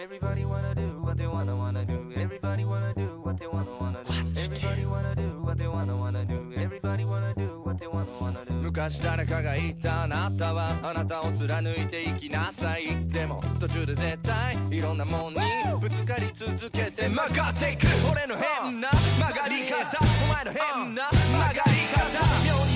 [0.00, 2.12] Everybody wanna do what they wanna wanna do.
[2.14, 4.12] Everybody wanna do what they wanna wanna do.
[4.40, 6.52] Everybody wanna do what they wanna wanna do.
[6.56, 8.52] Everybody wanna do what they wanna wanna do.
[8.62, 15.40] 昔誰かが言ったあなたはあなたを貫いていきなさいでも途中で絶対いろんなもんに
[15.80, 22.67] ぶつかり続けて曲がっていく俺の変な曲がり方お前の変な曲がり方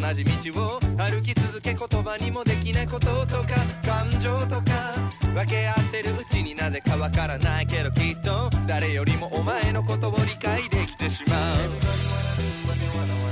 [0.12, 3.48] じ道を歩き続け言葉にもできないこととか
[3.84, 4.94] 感情とか
[5.32, 13.23] 分け合ってるうちになぜかわからないけどきっと誰よりもお前のことを理解できてしまう。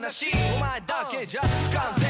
[0.00, 0.26] なし。
[0.56, 2.07] お前だけじゃ不完全。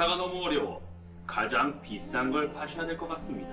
[0.00, 0.80] 장사가 너무 어려워
[1.26, 3.50] 가장 비싼 걸 파셔야 될 것 같습니다.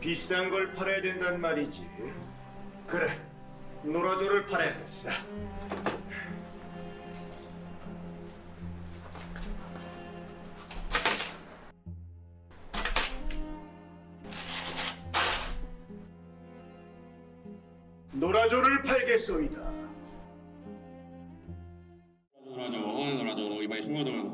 [0.00, 1.86] 비싼 걸 팔아야 된단 말이지.
[2.86, 3.20] 그래,
[3.82, 5.10] 노라조를 팔아야겠어.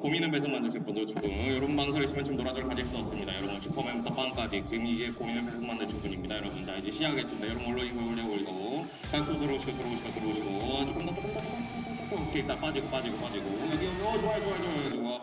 [0.01, 3.37] 고민을 배송 만드실 분들 조금 이런 망설이 시면좀 놀아줄 가질 수 없습니다.
[3.37, 6.37] 여러분 슈퍼맨부터 빵까지 지금 이게 고민은 배송만 주실 분입니다.
[6.37, 7.47] 여러분 자 이제 시작하겠습니다.
[7.47, 12.47] 여러분 올리고 올리고 올리고 자꾸 들어오시고 들어오시고 들어오시고 조금 더 조금 더 조금 더, 오케이
[12.47, 15.21] 딱 빠지고 빠지고 빠지고 여기 여기 좋아 좋아 좋아 좋아.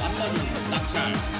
[0.00, 1.37] 안 맞은 낙찰.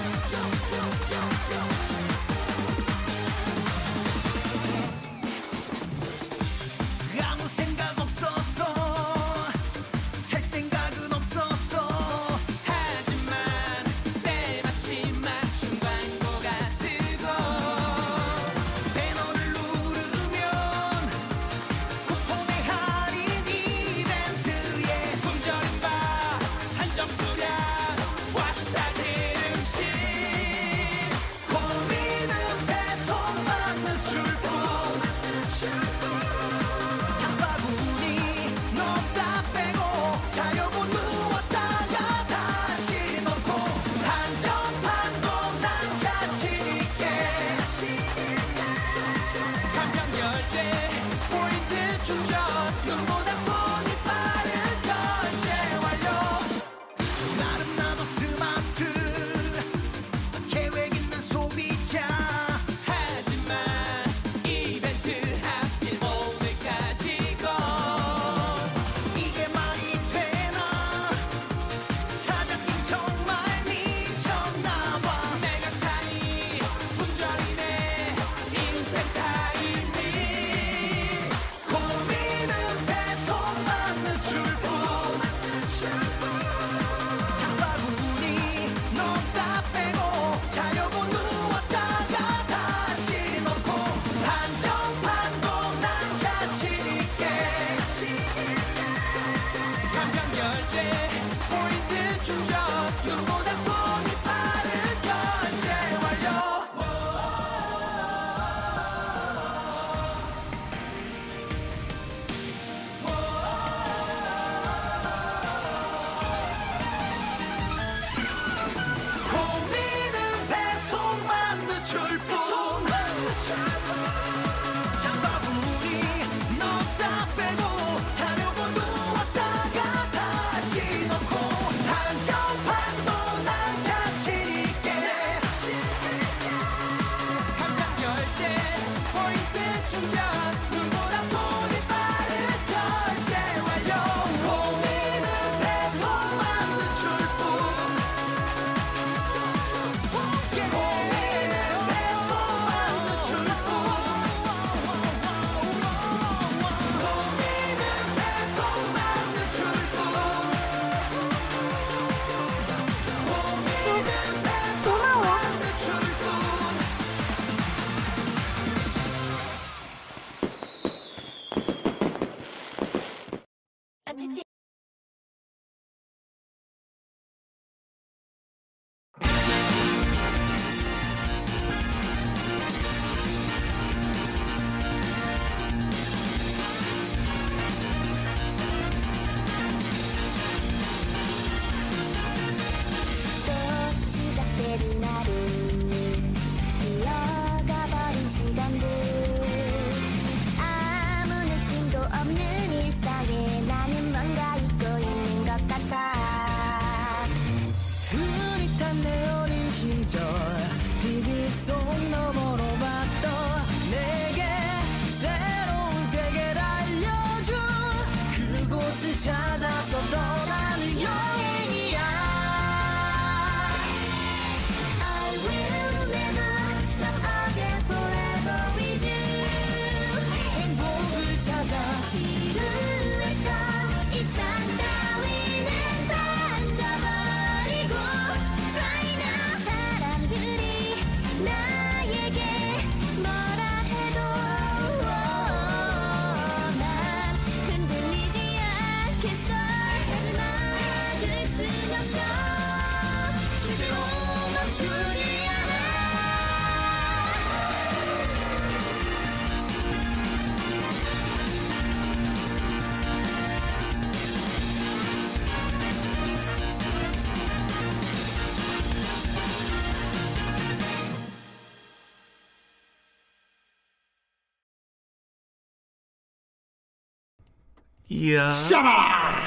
[278.28, 278.48] 이야.
[278.50, 279.40] 샤바!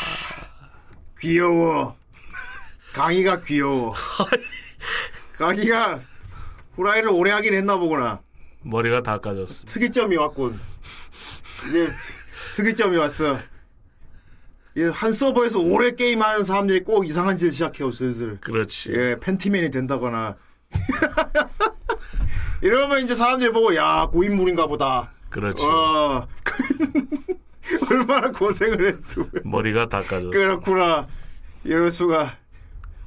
[1.19, 1.95] 귀여워.
[2.93, 3.93] 강희가 귀여워.
[5.37, 5.99] 강희가
[6.73, 8.21] 후라이를 오래 하긴 했나 보구나.
[8.63, 9.65] 머리가 다 까졌어.
[9.65, 10.59] 특이점이 왔군.
[11.69, 11.91] 이제
[12.55, 13.37] 특이점이 왔어.
[14.75, 18.39] 이한 서버에서 오래 게임하는 사람들이 꼭 이상한 짓을 시작해요, 슬슬.
[18.39, 18.91] 그렇지.
[18.93, 20.37] 예, 팬티맨이 된다거나.
[22.63, 25.11] 이러면 이제 사람들이 보고, 야, 고인물인가 보다.
[25.29, 25.63] 그렇지.
[25.65, 26.27] 어,
[27.91, 29.29] 얼마나 고생을 했으면.
[29.43, 30.29] 머리가 다 까졌어.
[30.29, 31.07] 그렇구나.
[31.63, 32.37] 이럴 수가.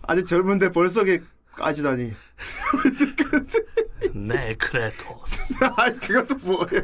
[0.03, 1.21] 아직 젊은데 벌써 게
[1.57, 2.13] 까지다니.
[4.15, 5.55] 네, 크레토스.
[5.77, 6.83] 아니, 그것도 뭐야.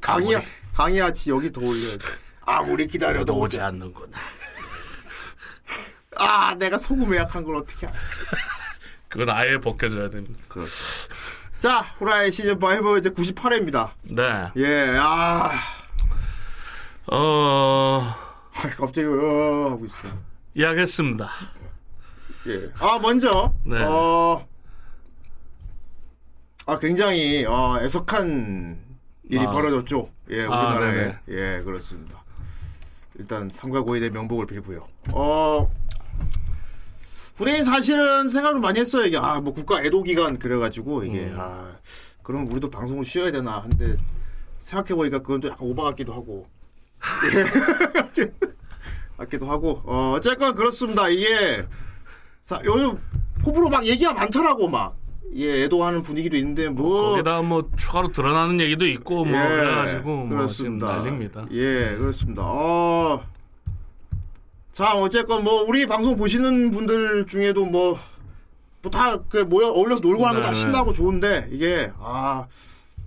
[0.00, 0.42] 강이야,
[0.74, 2.04] 강이야치 여기 더 올려야 돼.
[2.42, 3.60] 아무리 기다려도 오지.
[3.60, 4.18] 않는구나.
[6.16, 7.98] 아, 내가 소금 예약한 걸 어떻게 알지?
[9.08, 10.42] 그건 아예 벗겨져야 됩니다.
[11.58, 13.90] 자, 후라이 시즌 5 이제 98회입니다.
[14.02, 14.50] 네.
[14.56, 15.50] 예, 아.
[17.10, 18.14] 어,
[18.76, 20.08] 갑자기, 어, 하고 있어.
[20.54, 21.28] 이야기했습니다.
[22.48, 22.70] 예.
[22.78, 23.82] 아, 먼저, 네.
[23.82, 24.46] 어,
[26.66, 28.78] 아, 굉장히, 어, 애석한
[29.24, 29.50] 일이 아.
[29.50, 30.10] 벌어졌죠.
[30.30, 30.92] 예, 우리나라에.
[30.92, 31.18] 네네.
[31.28, 32.22] 예, 그렇습니다.
[33.18, 34.86] 일단, 삼가 고인의 명복을 빌고요.
[35.10, 35.70] 어,
[37.36, 39.04] 후대인 사실은 생각을 많이 했어요.
[39.06, 41.36] 이게, 아, 뭐, 국가 애도 기간 그래가지고, 이게, 음.
[41.38, 41.76] 아,
[42.22, 43.62] 그럼 우리도 방송을 쉬어야 되나.
[43.62, 43.96] 근데,
[44.58, 46.46] 생각해 보니까 그건 또 약간 오바 같기도 하고.
[47.34, 48.32] 예.
[49.18, 49.80] 같기도 하고.
[49.84, 51.08] 어, 어쨌건 그렇습니다.
[51.08, 51.64] 이게,
[52.42, 52.98] 사, 요즘
[53.44, 54.96] 호불호 막 얘기가 많더라고 막.
[55.34, 60.28] 예, 애도하는 분위기도 있는데 뭐 거기다 뭐 추가로 드러나는 얘기도 있고 뭐 예, 그래가지고 뭐
[60.28, 60.86] 그렇습니다.
[60.96, 61.46] 난립니다.
[61.52, 62.42] 예, 그렇습니다.
[62.44, 63.22] 어.
[64.72, 67.96] 자, 어쨌건 뭐 우리 방송 보시는 분들 중에도 뭐
[68.82, 70.54] 뭐다그 모여 어울려서 놀고 하는 거다 네.
[70.54, 72.46] 신나고 좋은데 이게 아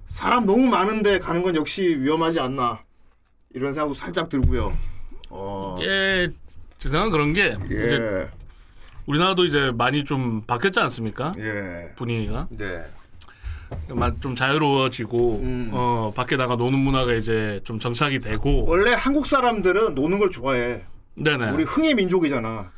[0.07, 2.84] 사람 너무 많은데 가는 건 역시 위험하지 않나
[3.55, 4.71] 이런 생각도 살짝 들고요.
[5.29, 5.77] 어.
[5.81, 6.29] 예,
[6.77, 8.25] 제 생각은 그런 게 이제 예.
[9.05, 11.31] 우리나라도 이제 많이 좀 바뀌었지 않습니까?
[11.39, 11.93] 예.
[11.95, 12.83] 분위기가 네.
[13.89, 15.69] 마- 좀 자유로워지고 음.
[15.73, 20.83] 어 밖에 나가 노는 문화가 이제 좀 정착이 되고 원래 한국 사람들은 노는 걸 좋아해.
[21.15, 21.51] 네네.
[21.51, 22.69] 우리 흥의 민족이잖아.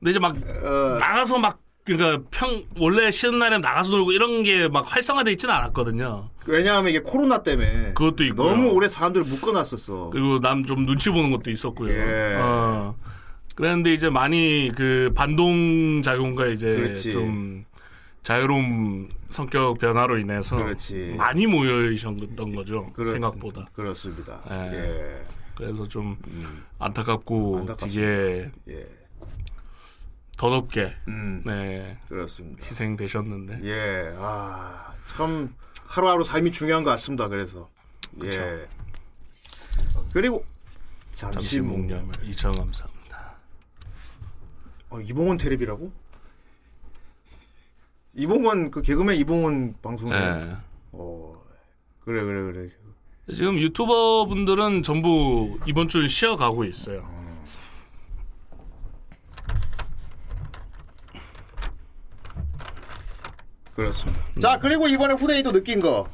[0.00, 4.68] 근데 이제 막 어, 나가서 막 그러니까 평 원래 쉬는 날에 나가서 놀고 이런 게
[4.68, 6.30] 막 활성화돼 있지는 않았거든요.
[6.46, 8.50] 왜냐하면 이게 코로나 때문에 그것도 있고요.
[8.50, 10.10] 너무 오래 사람들을 묶어놨었어.
[10.10, 11.92] 그리고 남 좀 눈치 보는 것도 있었고요.
[11.92, 12.36] 예.
[12.40, 12.96] 어.
[13.54, 17.12] 그랬는데 이제 많이 그 반동 작용과 이제 그렇지.
[17.12, 17.64] 좀
[18.22, 21.14] 자유로운 성격 변화로 인해서 그렇지.
[21.18, 22.90] 많이 모여 있었던 거죠.
[22.94, 23.66] 그렇- 생각보다.
[23.74, 24.40] 그렇습니다.
[24.50, 24.74] 예.
[24.78, 25.22] 예.
[25.54, 26.16] 그래서 좀
[26.78, 28.00] 안타깝고 안타깝습니다.
[28.06, 28.86] 되게 예.
[30.36, 31.42] 더덥게 음.
[31.44, 32.64] 네, 그렇습니다.
[32.66, 33.60] 희생되셨는데.
[33.64, 34.14] 예.
[34.18, 35.54] 아, 참
[35.86, 37.28] 하루하루 삶이 중요한 것 같습니다.
[37.28, 37.70] 그래서.
[38.24, 38.66] 예.
[40.12, 40.44] 그리고
[41.10, 43.36] 잠시 잠시 묵 묵념을 2천 감사합니다.
[44.90, 45.92] 어, 이봉원 테레비라고?
[48.14, 50.14] 이봉원 그 개그맨 이봉원 방송에.
[50.14, 50.56] 예.
[50.92, 51.42] 어.
[52.00, 52.68] 그래 그래 그래.
[53.34, 57.13] 지금 유튜버 분들은 전부 이번 주는 쉬어가고 있어요.
[63.74, 64.22] 그렇습니다.
[64.40, 66.08] 자, 그리고 이번에 후대인도 느낀 거.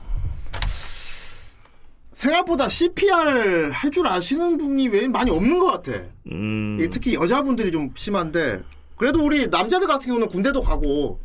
[2.12, 5.98] 생각보다 CPR 할 줄 아시는 분이 왜 많이 없는 것 같아.
[6.30, 8.62] 음, 특히 여자분들이 좀 심한데,
[8.96, 11.20] 그래도 우리 남자들 같은 경우는 군대도 가고,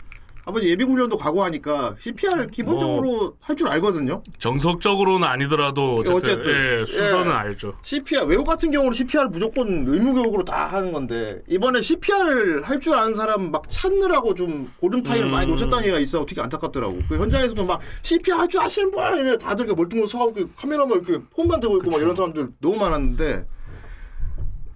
[0.45, 4.21] 아버지 예비 훈련도 가고 하니까 CPR 기본적으로 할줄 알거든요.
[4.37, 6.81] 정석적으로는 아니더라도 어쨌든, 어쨌든.
[6.81, 7.35] 예, 수선은 예.
[7.35, 7.73] 알죠.
[7.81, 12.93] CPR, 외국 같은 경우는 CPR 무조건 의무 교육으로 다 하는 건데, 이번에 CPR 할 줄
[12.93, 15.31] 아는 사람 막 찾느라고 좀 고름타임을 음.
[15.31, 16.23] 많이 놓쳤다는 얘기가 있어.
[16.25, 16.99] 되게 안타깝더라고.
[17.09, 19.01] 그 현장에서도 막 CPR 할 줄 아시는 분!
[19.17, 23.47] 이래 다들 이렇게 멀뚱멀뚱 이렇게 카메라만 이렇게 폰만 들고 있고 막 이런 사람들 너무 많았는데,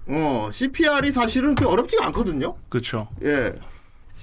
[0.07, 2.55] 어, CPR이 사실은 그렇게 어렵지가 않거든요.
[2.69, 3.07] 그렇죠.
[3.23, 3.53] 예.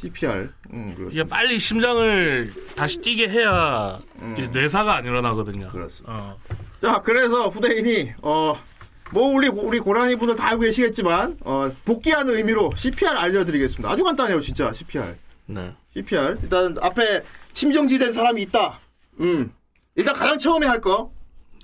[0.01, 0.51] CPR.
[0.73, 1.09] 음.
[1.11, 3.99] 이게 빨리 심장을 다시 뛰게 해야
[4.37, 5.67] 이제 뇌사가 안 일어나거든요.
[5.67, 5.71] 음.
[5.71, 6.13] 그렇습니다.
[6.15, 6.37] 어,
[6.81, 8.55] 자, 그래서 후대인이 어.
[9.13, 13.89] 뭐 우리 우리 고라니 분들 다 알고 계시겠지만 어, 복귀하는 의미로 CPR 알려드리겠습니다.
[13.89, 15.15] 아주 간단해요, 진짜 CPR.
[15.47, 15.73] 네.
[15.95, 18.81] CPR 일단 앞에 심정지된 사람이 있다.
[19.21, 19.53] 음.
[19.95, 21.13] 일단 가장 처음에 할 거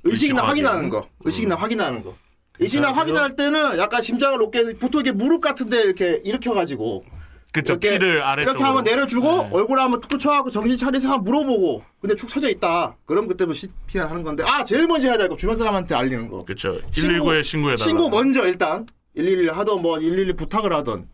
[0.04, 0.90] 의식이나 의식 확인하는 확인.
[0.90, 1.08] 거.
[1.24, 2.16] 의식이나 확인하는 거.
[2.60, 2.92] 의식이나?
[2.92, 7.04] 확인할 때는 약간 심장을 높게 보통 이게 무릎 같은데 이렇게 일으켜 가지고
[7.52, 7.74] 그쵸.
[7.74, 8.50] 이렇게 키를 아래쪽으로.
[8.52, 9.50] 이렇게 한번 내려주고 네.
[9.52, 12.96] 얼굴 한번 툭 붙여하고 정신 차려서 한번 물어보고 근데 축 처져 있다.
[13.04, 16.44] 그럼 그때부터 CPR 하는 건데 아 제일 먼저 해야 될 거 주변 사람한테 알리는 거.
[16.44, 16.80] 그쵸.
[16.90, 17.84] 신고- 119에 신고해 달라.
[17.86, 21.06] 신고 먼저 일단 111 하던 뭐 112 부탁을 하던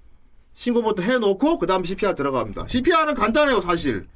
[0.55, 2.67] 신고부터 해놓고 그 다음 CPR 들어갑니다.
[2.69, 4.07] CPR은 간단해요 사실.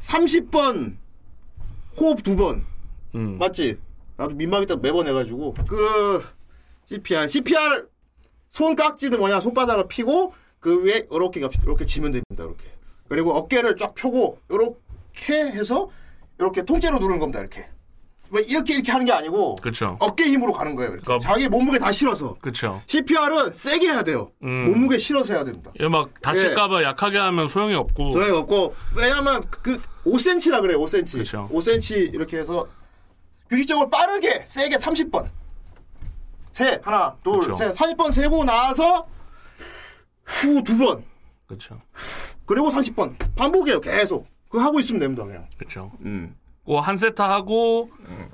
[0.00, 0.96] 30번
[1.98, 2.64] 호흡 두 번
[3.14, 3.38] 음.
[3.38, 3.78] 맞지?
[4.16, 6.24] 나도 민망했다 매번 해가지고 그
[6.86, 7.28] CPR.
[7.28, 7.86] CPR
[8.50, 12.42] 손 깍지도 뭐냐 손바닥을 피고 그 위에 이렇게 이렇게 쥐면 됩니다.
[12.42, 12.70] 이렇게.
[13.06, 15.90] 그리고 어깨를 쫙 펴고 이렇게 해서
[16.40, 17.38] 이렇게 통째로 누르는 겁니다.
[17.40, 17.68] 이렇게.
[18.30, 19.98] 뭐 이렇게 이렇게 하는 게 아니고 그쵸.
[20.00, 20.92] 어깨 힘으로 가는 거예요.
[20.92, 22.36] 그러니까- 자기 몸무게 다 실어서.
[22.40, 22.80] 그쵸.
[22.86, 24.30] CPR은 세게 해야 돼요.
[24.42, 24.64] 음.
[24.64, 25.70] 몸무게 실어서 해야 됩니다.
[25.78, 28.12] 이거 막 다칠까봐 약하게 하면 소용이 없고.
[28.12, 30.78] 소용이 없고 왜냐면 그 5cm라 그래요.
[30.80, 31.18] 5cm.
[31.18, 31.48] 그쵸.
[31.52, 32.66] 5cm 이렇게 해서
[33.50, 35.28] 규칙적으로 빠르게 세게 30번.
[36.52, 37.54] 세 하나 둘.
[37.54, 39.06] 셋 30번 세고 나서
[40.24, 41.04] 후 두 번.
[41.46, 41.78] 그쵸.
[42.46, 43.80] 그리고 30번 반복이에요.
[43.80, 44.26] 계속.
[44.48, 45.24] 그거 하고 있으면 됩니다.
[45.24, 45.46] 그냥.
[45.56, 45.90] 그쵸.
[46.02, 46.34] 음.
[46.66, 47.90] 그한 세트 하고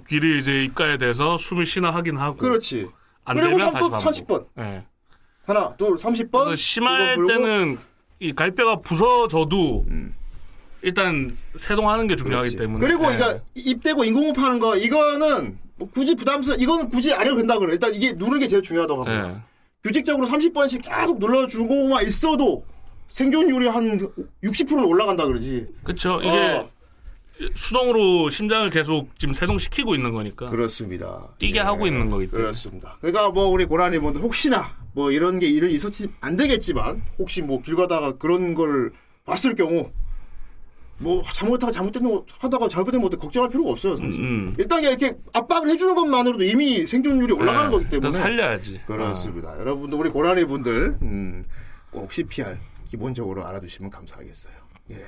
[0.09, 2.37] 귀를 이제 입가에 대서 숨을 쉬나 하긴 하고.
[2.37, 2.87] 그렇지.
[3.25, 4.55] 안 그리고 되면 또 다시 반복.
[4.57, 4.63] 30번.
[4.65, 4.85] 예.
[5.47, 6.45] 하나 둘 30번.
[6.45, 7.79] 그래서 심할 때는
[8.21, 9.85] 이 갈뼈가 부서져도
[10.83, 12.51] 일단 세동하는 게 중요하기 음.
[12.51, 12.57] 그렇지.
[12.57, 12.87] 때문에.
[12.87, 13.17] 그리고 예.
[13.17, 17.73] 이거 입대고 인공호흡 하는 거 이거는 뭐 굳이 부담스 이거는 굳이 안 해도 된다 그래.
[17.73, 19.31] 일단 이게 누르는 게 제일 중요하다고 합니다.
[19.35, 19.50] 예.
[19.85, 22.65] 규칙적으로 30번씩 계속 눌러주고만 있어도
[23.09, 23.99] 생존율이 한
[24.45, 25.67] 60%는 올라간다 그러지.
[25.83, 26.21] 그쵸.
[26.23, 26.69] 이게 어.
[27.57, 30.47] 수동으로 심장을 계속 지금 세동시키고 있는 거니까.
[30.47, 31.27] 그렇습니다.
[31.39, 31.63] 뛰게 예.
[31.63, 32.43] 하고 있는 거기 때문에.
[32.43, 32.99] 그렇습니다.
[33.01, 37.63] 그러니까 뭐 우리 고라니 분들 혹시나 뭐 이런 게 일을 있었지 안 되겠지만 혹시 뭐
[37.63, 38.93] 길 가다가 그런 걸
[39.25, 39.91] 봤을 경우
[41.01, 43.97] 뭐 잘못하다 잘못된 거 하다가 잘못된 것도 걱정할 필요가 없어요.
[43.97, 44.13] 사실.
[44.21, 44.55] 음.
[44.59, 47.73] 일단 이렇게 압박을 해주는 것만으로도 이미 생존율이 올라가는 예.
[47.73, 48.83] 거기 때문에 살려야지.
[48.87, 49.59] 그렇습니다.
[49.59, 51.45] 여러분들 우리 고라니 분들 음,
[51.91, 54.53] 꼭 CPR 기본적으로 알아두시면 감사하겠어요.
[54.91, 55.07] 예.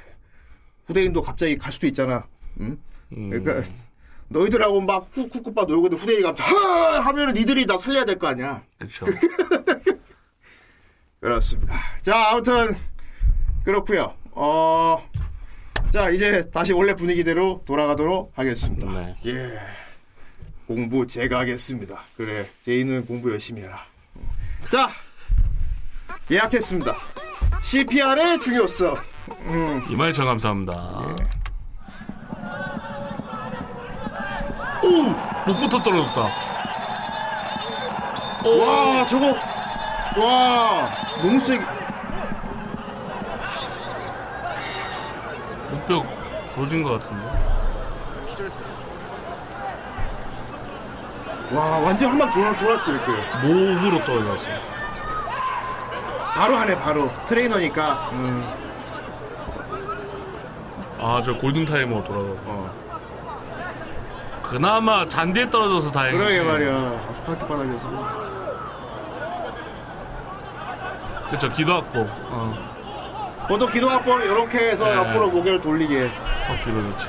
[0.87, 2.27] 후대인도 갑자기 갈 수도 있잖아.
[2.61, 2.79] 음?
[3.15, 3.29] 음.
[3.31, 3.63] 그러니까
[4.29, 8.63] 너희들하고 막 쿡쿡쿡 놀고 있는데 후대인이 갑자기 하 하면은 니들이 다 살려야 될 거 아니야.
[8.79, 9.05] 그쵸.
[11.21, 11.75] 그렇습니다.
[12.01, 12.75] 자 아무튼
[13.63, 14.15] 그렇고요.
[14.33, 15.07] 어.
[15.93, 18.89] 자 이제 다시 원래 분위기대로 돌아가도록 하겠습니다.
[18.99, 19.15] 네.
[19.27, 19.59] 예.
[20.67, 22.01] 공부 제가 하겠습니다.
[22.17, 22.49] 그래.
[22.63, 23.79] 제이는 공부 열심히 해라.
[24.71, 24.89] 자.
[26.31, 26.95] 예약했습니다.
[27.63, 28.95] CPR의 중요성.
[29.91, 31.17] 이말청 감사합니다.
[31.21, 31.43] 예.
[34.87, 35.15] 오!
[35.47, 36.21] 목부터 떨어졌다.
[38.49, 39.27] 와, 저거.
[40.19, 41.82] 와, 너무 세게.
[45.73, 46.07] 목벽
[46.55, 47.25] 부러진 것 같은데.
[51.55, 53.13] 와, 완전 한방 돌아, 돌았지, 이렇게.
[53.43, 54.49] 목으로 떨어졌어.
[56.35, 57.11] 바로 하네, 바로.
[57.27, 58.11] 트레이너니까.
[58.13, 58.55] 음,
[60.99, 62.39] 아, 저 골든타이머 돌아가고.
[62.47, 62.71] 어.
[64.45, 66.19] 그나마 잔디에 떨어져서 다행이지.
[66.19, 67.07] 그러게 말이야.
[67.11, 67.91] 아스팔트 바닥에서.
[71.31, 72.01] 그쵸, 기도 학고.
[72.31, 72.72] 어,
[73.49, 74.95] 보통 기도학벌 이렇게 해서 네.
[74.97, 76.11] 옆으로 고개를 돌리게.
[76.47, 77.09] 턱 뒤로 좋지.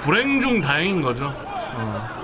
[0.00, 1.26] 불행 중 다행인 거죠.
[1.26, 2.16] 어.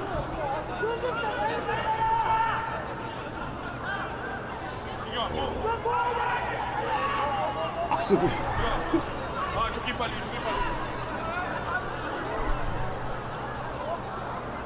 [7.91, 8.52] 악수고.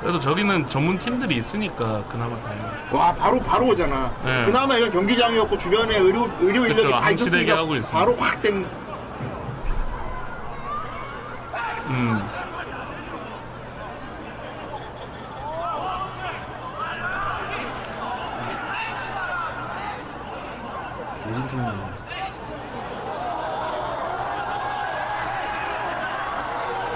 [0.00, 2.88] 그래도 저기는 전문 팀들이 있으니까 그나마 다행이야.
[2.92, 4.12] 와, 바로, 바로 오잖아.
[4.24, 4.44] 네.
[4.44, 7.74] 그나마 이건 경기장이었고, 주변에 의료, 의료 인력이 그쵸, 다 있었으니까 하고.
[7.90, 8.64] 바로 확 땡.
[11.88, 12.28] 음.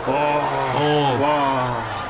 [0.06, 0.14] 와.
[0.74, 2.00] 어, 와.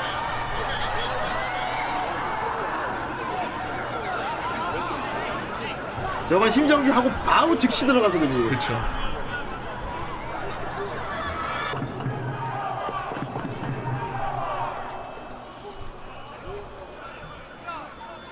[6.51, 8.35] 저건 심정지 하고 바로 즉시 들어가서 그지.
[8.49, 8.73] 그쵸.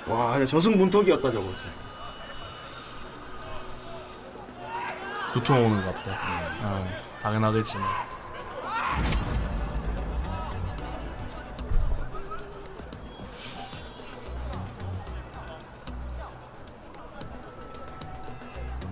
[0.06, 1.48] 와, 저승문턱이었다 저거.
[5.32, 6.18] 두통 오는 것 같다.
[6.62, 6.88] 어,
[7.22, 7.86] 당연하겠지만.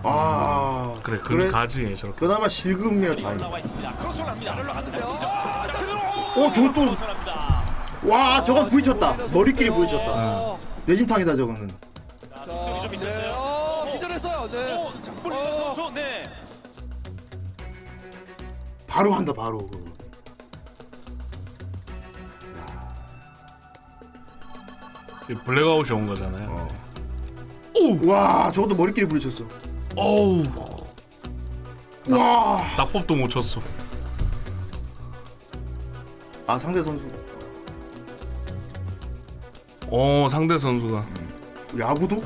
[0.03, 2.19] 아, 그래, 그 가지, 저렇게.
[2.19, 3.37] 그나마 실금이라 다행.
[3.37, 3.91] 나와 있습니다.
[3.93, 4.55] 크로스를 합니다.
[4.55, 5.17] 흘러갔는데요.
[5.19, 5.99] 자, 그대로.
[5.99, 7.63] 어, 저것도 벗어납니다.
[8.03, 9.17] 와, 저건 부딪혔다.
[9.33, 10.57] 머리끼리 부딪혔다.
[10.85, 11.67] 뇌진탕이다 저거는.
[12.81, 13.33] 좀 있었어요.
[13.35, 14.49] 어, 기절했어요.
[14.51, 14.73] 네.
[14.75, 16.23] 오, 장볼리 선수, 네.
[18.87, 19.57] 바로 한다 바로.
[19.57, 19.87] 그거.
[25.27, 26.67] 그 블랙아웃이 온 거잖아요.
[28.05, 29.43] 와, 저것도 머리끼리 부딪혔어.
[29.99, 30.43] 어우,
[32.11, 32.61] 와.
[32.77, 33.59] 낙법도 못 쳤어.
[36.45, 37.09] 아, 상대 선수.
[39.89, 41.07] 어 상대 선수가
[41.79, 42.21] 야구도?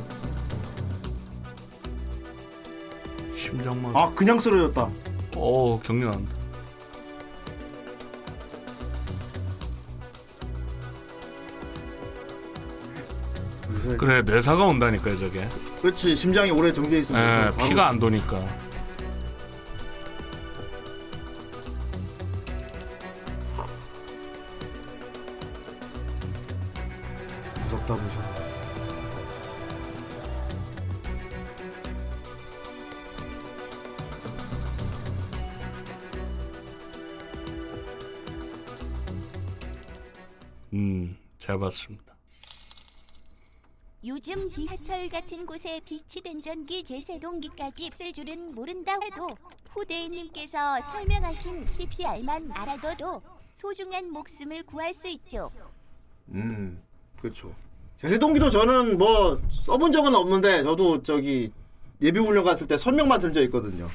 [3.38, 3.95] 심장만.
[3.95, 4.89] 아 그냥 쓰러졌다.
[5.38, 6.34] 어 격려한다.
[13.97, 15.47] 그래 뇌사가 온다니까요 저게.
[15.82, 18.39] 그렇지 심장이 오래 정지해 있으면 예, 바로 피가 안 도니까.
[27.63, 28.32] 무섭다 무서워.
[40.74, 42.11] 음, 잘 봤습니다.
[44.03, 49.29] 요즘 지하철 같은 곳에 비치된 전기 제세동기까지 있을 줄은 모른다 해도
[49.69, 55.51] 후대인님께서 설명하신 CPR만 알아둬도 소중한 목숨을 구할 수 있죠.
[56.29, 56.81] 음,
[57.19, 57.53] 그렇죠.
[57.97, 61.51] 제세동기도 저는 뭐 써본 적은 없는데 저도 저기
[62.01, 63.87] 예비 훈련 갔을 때 설명만 들은 적 있거든요.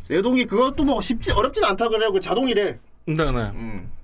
[0.00, 2.10] 제동기 그것도 뭐 쉽지 어렵진 않다 그래요.
[2.10, 2.78] 그 자동이래.
[3.04, 3.24] 네, 네.
[3.24, 3.97] 음.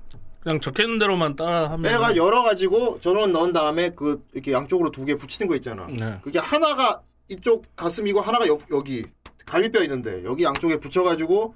[0.44, 1.82] 그냥 적혀있는 대로만 따라하면.
[1.82, 5.86] 빼가 열어 가지고 전원 넣은 다음에 그 이렇게 양쪽으로 두 개 붙이는 거 있잖아.
[5.88, 6.18] 네.
[6.22, 9.04] 그게 하나가 이쪽 가슴이고 하나가 여, 여기
[9.46, 11.54] 갈비뼈 있는데 여기 양쪽에 붙여 가지고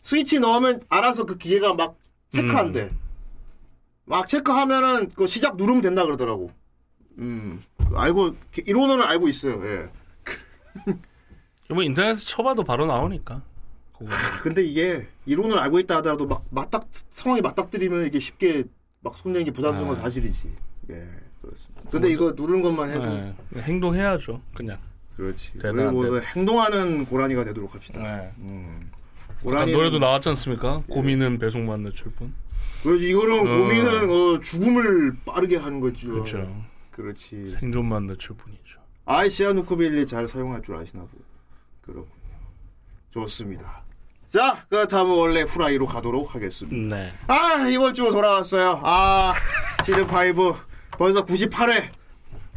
[0.00, 1.96] 스위치 넣으면 알아서 그 기계가 막
[2.30, 2.90] 체크한대.
[4.04, 6.50] 막 체크하면은 그 시작 누르면 된다 그러더라고.
[7.18, 7.62] 음
[7.94, 8.36] 알고
[8.66, 9.60] 이론은 알고 있어요.
[9.66, 9.88] 예.
[11.70, 13.42] 뭐 인터넷에 쳐봐도 바로 나오니까.
[13.92, 14.10] 그거.
[14.42, 18.64] 근데 이게 이론을 알고 있다 하더라도 막 맞닥 상황이 맞닥뜨리면 이게 쉽게
[19.00, 20.02] 막 손내는 게 부담스러운 건 네.
[20.02, 20.52] 사실이지.
[20.90, 21.06] 예
[21.42, 21.90] 그렇습니다.
[21.90, 23.34] 근데 이거 누르는 것만 해도 네.
[23.60, 24.78] 행동해야죠, 그냥.
[25.16, 25.52] 그렇지.
[25.62, 28.00] 우리 뭐 행동하는 고라니가 되도록 합시다.
[28.00, 28.32] 네.
[28.38, 28.90] 음.
[29.42, 30.82] 고라니 노래도 나왔지 않습니까?
[30.88, 32.32] 고민은 배송받는 출분.
[32.82, 33.58] 그렇지 이거는 어.
[33.58, 36.10] 고민은 어, 죽음을 빠르게 하는 거죠.
[36.10, 36.64] 그렇죠.
[36.90, 37.46] 그렇지.
[37.46, 38.80] 생존받는 출분이죠.
[39.04, 41.22] 아이시아 누크빌리 잘 사용할 줄 아시나 보고.
[41.82, 42.08] 그렇군요.
[43.10, 43.82] 좋습니다.
[44.32, 46.96] 자, 그렇다면 원래 후라이로 가도록 하겠습니다.
[46.96, 47.12] 네.
[47.28, 48.80] 아, 이번 주 돌아왔어요.
[48.84, 49.34] 아,
[49.78, 50.56] 시즌5
[50.92, 51.88] 벌써 98회.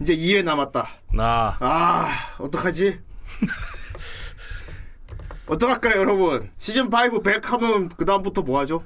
[0.01, 0.87] 이제 2회 남았다.
[1.13, 2.99] 나 아, 어떡하지?
[5.47, 6.51] 어떡할까요, 여러분?
[6.59, 8.83] 시즌5 100 하면 그다음부터 뭐 하죠?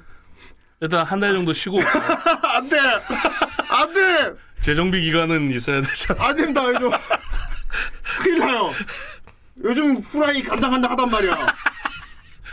[0.80, 1.80] 일단 한 달 정도 쉬고?
[1.80, 2.78] 안 돼!
[3.70, 4.34] 안 돼!
[4.60, 6.26] 재정비 기간은 있어야 되잖아.
[6.28, 6.90] 안 된다, 요즘.
[8.20, 8.72] 큰일 나요.
[9.64, 11.46] 요즘 후라이 간당간당 하단 말이야.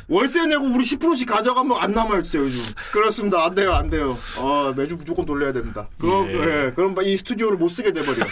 [0.07, 2.61] 월세 내고 우리 10%씩 가져가면 안 남아요, 진짜 요즘.
[2.91, 3.45] 그렇습니다.
[3.45, 4.17] 안 돼요, 안 돼요.
[4.37, 5.87] 어, 매주 무조건 돌려야 됩니다.
[5.99, 6.33] 그럼, 예.
[6.33, 6.71] 예.
[6.75, 8.25] 그럼 이 스튜디오를 못 쓰게 돼버려.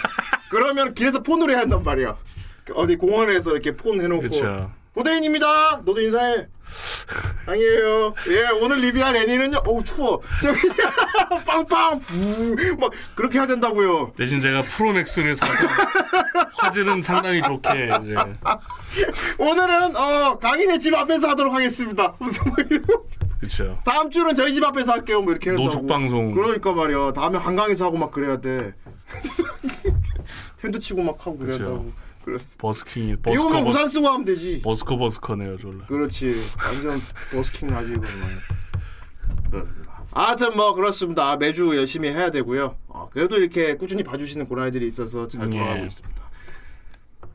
[0.50, 2.14] 그러면 길에서 폰으로 해야 한단 말이야.
[2.74, 4.28] 어디 공원에서 이렇게 폰 해놓고.
[4.28, 5.00] 그렇 죠.
[5.00, 5.82] 고대인입니다.
[5.84, 6.46] 너도 인사해.
[7.46, 8.14] 아니에요.
[8.28, 9.62] 예, 오늘 리뷰할 애니는요.
[9.66, 10.20] 어우, 추워.
[10.40, 10.58] 저기,
[11.44, 12.76] 빵빵, 부.
[12.80, 14.12] 막, 그렇게 해야 된다고요.
[14.16, 15.52] 대신 제가 프로맥스를 사서
[16.58, 18.14] 화질은 상당히 좋게 이제
[19.38, 22.14] 오늘은, 어, 강인의 집 앞에서 하도록 하겠습니다.
[22.18, 22.42] 무슨.
[23.38, 23.78] 그렇죠.
[23.84, 25.20] 다음 주는 저희 집 앞에서 할게요.
[25.20, 25.66] 뭐 이렇게 한다고.
[25.66, 26.30] 노숙 방송.
[26.30, 27.12] 그러니까 말이야.
[27.12, 28.72] 다음에 한강에서 하고 막 그래야 돼.
[30.58, 31.70] 텐트 치고 막 하고 그래야 그쵸.
[31.70, 31.92] 한다고.
[32.24, 32.46] 그래서.
[32.58, 34.62] 버스킹이 비 오면 버스커 우산 쓰고 하면 되지.
[34.62, 35.86] 버스커 버스커네요, 졸라.
[35.86, 36.42] 그렇지.
[36.64, 38.10] 완전 버스킹 나지, 이거는.
[39.50, 40.02] 그렇습니다.
[40.12, 41.36] 아무튼 뭐, 그렇습니다.
[41.36, 42.76] 매주 열심히 해야 되고요.
[42.88, 45.86] 어, 그래도 이렇게 꾸준히 봐주시는 고라니들이 있어서 잘 돌아가고 예.
[45.86, 46.22] 있습니다.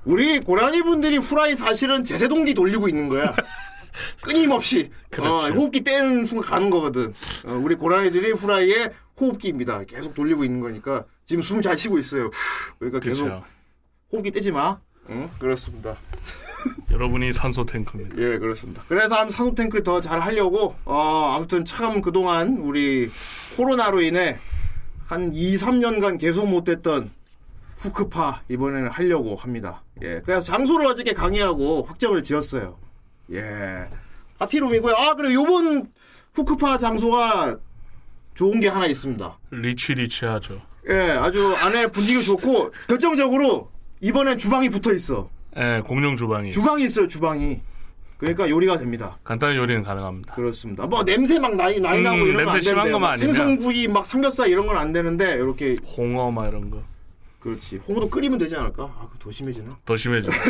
[0.06, 3.36] 우리 고라니 분들이 후라이 사실은 제세동기 돌리고 있는 거야.
[4.22, 4.92] 끊임없이.
[5.10, 5.36] 그렇죠.
[5.36, 7.14] 어, 호흡기 떼는 순간 가는 거거든.
[7.46, 9.84] 어, 우리 고라니들이 후라이의 호흡기입니다.
[9.86, 11.06] 계속 돌리고 있는 거니까.
[11.26, 12.30] 지금 숨 잘 쉬고 있어요.
[12.80, 13.46] 그러니까 계속 그렇죠.
[14.12, 14.80] 호흡기 떼지 마.
[15.10, 15.30] 응?
[15.40, 15.96] 그렇습니다.
[16.92, 18.16] 여러분이 산소 탱크입니다.
[18.18, 18.84] 예, 그렇습니다.
[18.88, 23.10] 그래서 한 산소 탱크 더 잘 하려고, 어, 아무튼 참 그동안 우리
[23.56, 24.40] 코로나로 인해
[25.08, 27.12] 한 2, 3년간 계속 못 했던
[27.78, 29.84] 후크파 이번에는 하려고 합니다.
[30.02, 32.78] 예, 그래서 장소를 어저께 강의하고 확정을 지었어요.
[33.32, 33.88] 예.
[34.40, 34.94] 파티룸이고요.
[34.96, 35.86] 아, 그래, 요번
[36.34, 37.58] 후크파 장소가
[38.36, 39.40] 좋은 게 하나 있습니다.
[39.52, 40.62] 리치 리치하죠.
[40.90, 45.30] 예, 아주 안에 분위기 좋고, 결정적으로 이번엔 주방이 붙어 있어.
[45.58, 46.52] 예, 공룡 주방이.
[46.52, 47.62] 주방이 있어요, 주방이.
[48.18, 49.16] 그러니까 요리가 됩니다.
[49.24, 50.34] 간단한 요리는 가능합니다.
[50.34, 50.86] 그렇습니다.
[50.88, 53.16] 뭐 냄새 막 나이 나이 음, 나고 이런 건 안 되는데 막.
[53.16, 56.82] 생선구이 막 삼겹살 이런 건 안 되는데 이렇게 홍어 막 이런 거.
[57.40, 58.84] 그렇지 홍어도 끓이면 되지 않을까?
[58.86, 59.78] 아, 더 심해지나?
[59.86, 60.30] 더 심해져.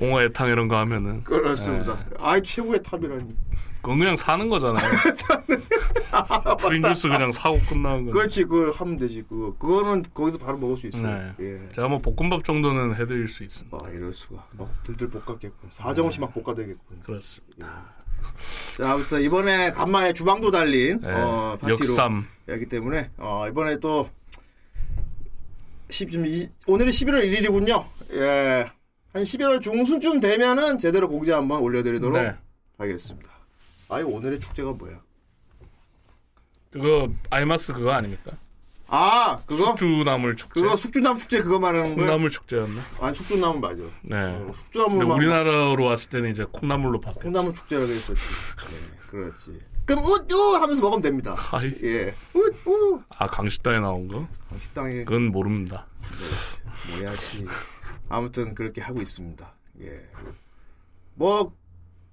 [0.00, 1.94] 홍어 애탕 이런 거 하면은 그렇습니다.
[1.94, 2.04] 네.
[2.20, 3.34] 아이 최고의 탑이라니.
[3.82, 4.76] 그건 그냥 사는 거잖아요.
[6.58, 8.12] 프링글스 그냥 사고 끝나는 거.
[8.12, 10.98] 그렇지 그걸 하면 되지 그거 그거는 거기서 바로 먹을 수 있어.
[10.98, 11.32] 네.
[11.40, 11.68] 예.
[11.72, 13.76] 제가 뭐 볶음밥 정도는 해드릴 수 있습니다.
[13.76, 15.70] 아 이럴 수가 막 들들 볶았겠군.
[15.70, 17.00] 사정없이 막 볶아대겠군.
[17.02, 17.92] 그렇습니다.
[18.76, 22.24] 자, 아무튼 이번에 간만에 주방도 달린 네, 어, 파티룸 역삼.
[22.48, 24.08] 였기 때문에 어, 이번에 또
[25.90, 27.84] 10, 지금 이- 오늘이 11월 1일이군요.
[28.14, 28.64] 예.
[29.12, 32.34] 한 11월 중순쯤 되면은 제대로 공지 한번 올려드리도록 네.
[32.78, 33.31] 하겠습니다.
[33.92, 35.00] 아이 오늘의 축제가 뭐야?
[36.70, 38.32] 그거 아이마스 그거 아닙니까?
[38.88, 40.60] 아 그거 숙주나물 축제.
[40.60, 42.06] 그거 숙주나무 축제 그거 말하는 거야?
[42.06, 42.82] 콩나물 축제였나?
[43.00, 43.82] 아니 숙주나무 맞아.
[44.02, 44.16] 네.
[44.16, 47.20] 어, 숙주나무만 우리나라로 왔을 때는 이제 콩나물로 바뀌었죠.
[47.22, 48.20] 콩나무 축제라고 했었지.
[48.70, 49.60] 네, 그렇지.
[49.84, 51.34] 그럼 우우 하면서 먹으면 됩니다.
[51.36, 51.74] 하이.
[51.82, 52.14] 예.
[52.34, 54.26] 우우 아 강식당에 나온 거?
[54.56, 55.86] 식당에 그건 모릅니다.
[56.90, 57.46] 뭐야지.
[58.08, 59.54] 아무튼 그렇게 하고 있습니다.
[59.80, 60.08] 예.
[61.14, 61.54] 뭐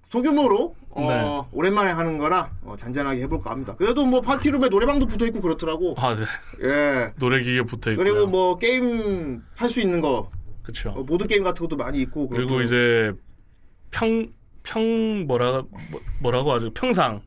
[0.09, 1.41] 소규모로 어, 네.
[1.51, 3.75] 오랜만에 하는 거라 어, 잔잔하게 해볼까 합니다.
[3.77, 5.95] 그래도 뭐 파티룸에 노래방도 붙어 있고 그렇더라고.
[5.97, 6.23] 아 네.
[6.67, 7.13] 예.
[7.17, 8.03] 노래기계 붙어 있고요.
[8.03, 10.31] 그리고 뭐 게임 할 수 있는 거
[10.63, 10.89] 그쵸.
[10.89, 12.61] 어, 보드 게임 같은 것도 많이 있고 그리고 그렇더라고.
[12.65, 13.13] 이제
[13.91, 14.27] 평,
[14.63, 16.71] 평, 뭐라, 뭐, 뭐라고 하죠?
[16.73, 17.21] 평상.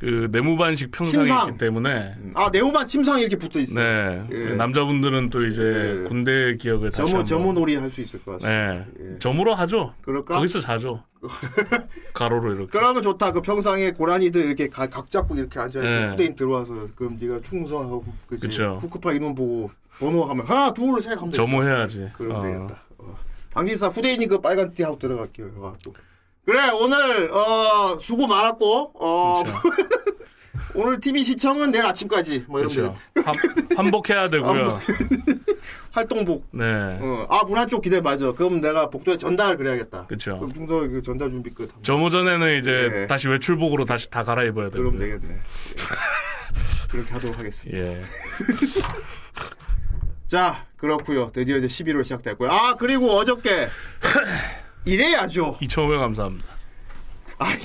[0.00, 1.48] 그 네모반식 평상이 침상.
[1.48, 2.14] 있기 때문에.
[2.36, 3.74] 아 네오만 침상이 이렇게 붙어 있어.
[3.80, 4.24] 네.
[4.30, 4.54] 예.
[4.54, 5.62] 남자분들은 또 이제
[6.04, 6.08] 예.
[6.08, 7.24] 군대 기억을 다시 점호 한번.
[7.24, 8.72] 점호 놀이 할 수 있을 것 같습니다.
[8.74, 8.86] 네.
[9.14, 9.18] 예.
[9.18, 9.94] 점으로 하죠.
[10.02, 10.36] 그럴까?
[10.36, 11.02] 거기서 자죠.
[12.14, 12.70] 가로로 이렇게.
[12.70, 13.32] 그러면 좋다.
[13.32, 16.08] 그 평상에 고라니들 이렇게 가- 각 잡고 이렇게 앉아 있고 네.
[16.10, 18.04] 후대인 들어와서 그럼 네가 충성하고?
[18.28, 18.76] 그쵸.
[18.80, 21.32] 쿠크파 인원 보고 번호 하면 하나 둘셋 하면.
[21.32, 22.10] 점호해야지.
[22.14, 22.42] 그럼 어.
[22.42, 22.82] 되겠다.
[22.98, 23.16] 어.
[23.52, 25.48] 당기사 후대인이 그 빨간 티 하고 들어갈게요.
[25.56, 25.94] 해갖고.
[26.48, 29.44] 그래 오늘 어 수고 많았고 어
[30.74, 32.94] 오늘 TV 시청은 내일 아침까지 뭐 이런 그렇죠.
[33.14, 34.78] 거 환- 환복해야 되고요.
[35.92, 36.46] 활동복.
[36.52, 36.64] 네.
[37.02, 38.32] 어, 아 문화 쪽 기대 맞아.
[38.32, 40.06] 그럼 내가 복도에 전달 그래야겠다.
[40.06, 40.36] 그쵸.
[40.38, 41.70] 그럼 중도 그 전달 준비 끝.
[41.82, 43.06] 점호 전에는 이제 예.
[43.06, 44.84] 다시 외출복으로 다시 다 갈아입어야 되고.
[44.84, 45.28] 그럼 되겠네.
[45.34, 45.40] 예.
[46.90, 47.84] 그렇게 하도록 하겠습니다.
[47.84, 48.00] 예.
[50.26, 52.50] 자, 그렇고요 드디어 이제 11월 시작됐고요.
[52.50, 53.68] 아, 그리고 어저께
[54.84, 55.56] 이래야죠.
[55.60, 56.46] 2,500 감사합니다.
[57.38, 57.56] 아이,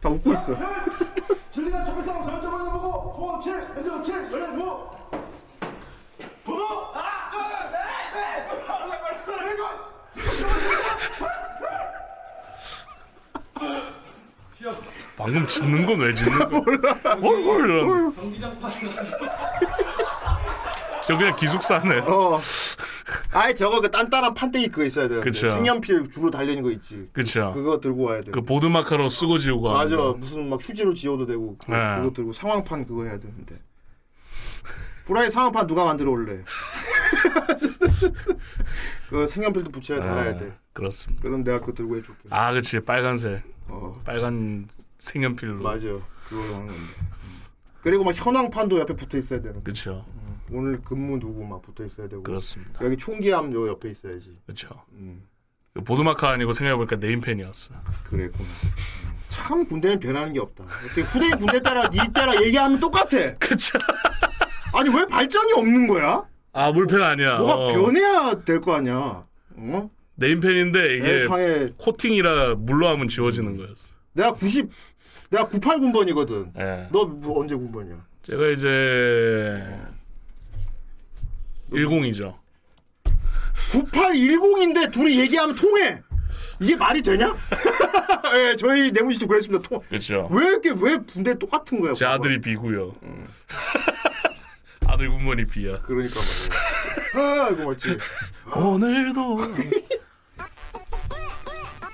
[0.00, 0.56] 다 웃고 있어.
[1.52, 4.90] 진리가 적을상 전점을 보고 소원 7, 현재 7, 연애 뭐
[6.44, 7.74] 번호 하나, 둘, 셋,
[8.14, 8.48] 넷,
[9.50, 9.70] 일곱
[15.16, 17.14] 방금 짖는 건왜 짖는 거야?
[17.16, 17.84] 몰라.
[17.84, 18.12] 몰라.
[21.06, 21.98] 저 그냥 기숙사네.
[22.00, 22.38] 어.
[23.32, 25.20] 아이, 저거 그 단단한 판때기 그거 있어야 돼.
[25.20, 25.48] 그쵸.
[25.48, 27.08] 색연필 주로 달려있는 거 있지.
[27.12, 27.52] 그쵸.
[27.54, 28.30] 그거 들고 와야 돼.
[28.32, 29.96] 그 보드 마카로 쓰고 지우고 하는 맞아.
[29.96, 30.12] 거.
[30.14, 31.56] 무슨 막 휴지로 지워도 되고.
[31.58, 31.96] 그거, 네.
[31.98, 33.56] 그거 들고 상황판 그거 해야 되는데.
[35.04, 36.42] 후라이 상황판 누가 만들어 올래?
[39.08, 40.52] 그 색연필도 붙여야 달아야 돼.
[40.72, 41.22] 그렇습니다.
[41.22, 42.28] 그럼 내가 그거 들고 해줄게.
[42.30, 42.80] 아, 그치.
[42.80, 43.42] 빨간색.
[43.68, 43.92] 어.
[44.04, 45.62] 빨간 색연필로.
[45.62, 45.86] 맞아.
[46.28, 46.74] 그걸로 하는 건데.
[46.74, 46.88] 음.
[47.80, 49.56] 그리고 막 현황판도 옆에 붙어 있어야 되는.
[49.56, 49.62] 거.
[49.62, 50.04] 그쵸.
[50.52, 52.22] 오늘 근무 누구 막 붙어 있어야 되고.
[52.22, 52.84] 그렇습니다.
[52.84, 54.36] 여기 총기함 요 옆에 있어야지.
[54.46, 54.68] 그쵸.
[54.92, 55.22] 음.
[55.74, 57.74] 그 보드 마카 아니고 생각해보니까 네임펜이었어.
[58.04, 58.44] 그랬구나.
[58.48, 58.70] 음.
[59.28, 60.64] 참 군대는 변하는 게 없다.
[60.84, 63.36] 어떻게 후대인 군대 따라 니 따라 얘기하면 똑같아.
[63.38, 63.78] 그쵸.
[64.74, 66.24] 아니 왜 발전이 없는 거야?
[66.52, 67.38] 아, 물펜 아니야.
[67.38, 67.72] 뭐가 어.
[67.72, 69.24] 변해야 될 거 아니야.
[69.56, 69.90] 어?
[70.16, 73.94] 네임펜인데 이게 세상에 코팅이라 물로 하면 지워지는 거였어.
[74.14, 74.68] 내가 90
[75.30, 76.52] 내가 98 군번이거든.
[76.58, 76.88] 예.
[76.90, 78.04] 너뭐 언제 군번이야?
[78.22, 79.64] 제가 이제
[81.72, 82.36] 10이죠.
[83.70, 86.02] 9810인데 둘이 얘기하면 통해.
[86.60, 87.34] 이게 말이 되냐?
[88.36, 89.66] 예, 저희 내무실도 그랬습니다.
[89.66, 89.80] 통.
[89.88, 90.28] 그렇죠.
[90.30, 91.94] 왜 이렇게 왜 분대 똑같은 거야?
[91.94, 92.16] 제 봐봐.
[92.16, 92.94] 아들이 비고요.
[94.86, 95.72] 아들 군번이 비야.
[95.82, 96.20] 그러니까
[97.14, 97.44] 말이야.
[97.44, 97.96] 아, 이거 맞지.
[98.54, 99.36] 오늘도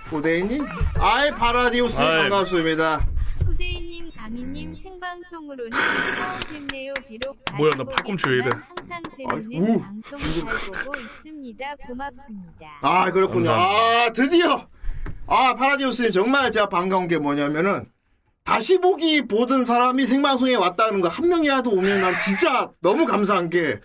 [0.06, 0.64] 후대인님?
[1.00, 2.22] 아이 파라디오스 아이.
[2.22, 3.07] 반갑습니다.
[3.44, 6.94] 후대인님, 강희님 생방송으로는 처음했네요.
[7.09, 8.48] 비록 뭐야, 나 팔꿈치 왜 이래?
[8.89, 9.80] 항상 재밌는 우.
[9.80, 11.76] 방송 잘 보고 있습니다.
[11.87, 12.66] 고맙습니다.
[12.82, 13.49] 아 그렇군요.
[13.51, 14.05] 감사합니다.
[14.07, 14.68] 아 드디어
[15.26, 17.91] 아 파라디오스님 정말 제가 반가운 게 뭐냐면은
[18.45, 23.80] 다시 보기 보던 사람이 생방송에 왔다는 거 한 명이라도 오면 난 진짜 너무 감사한 게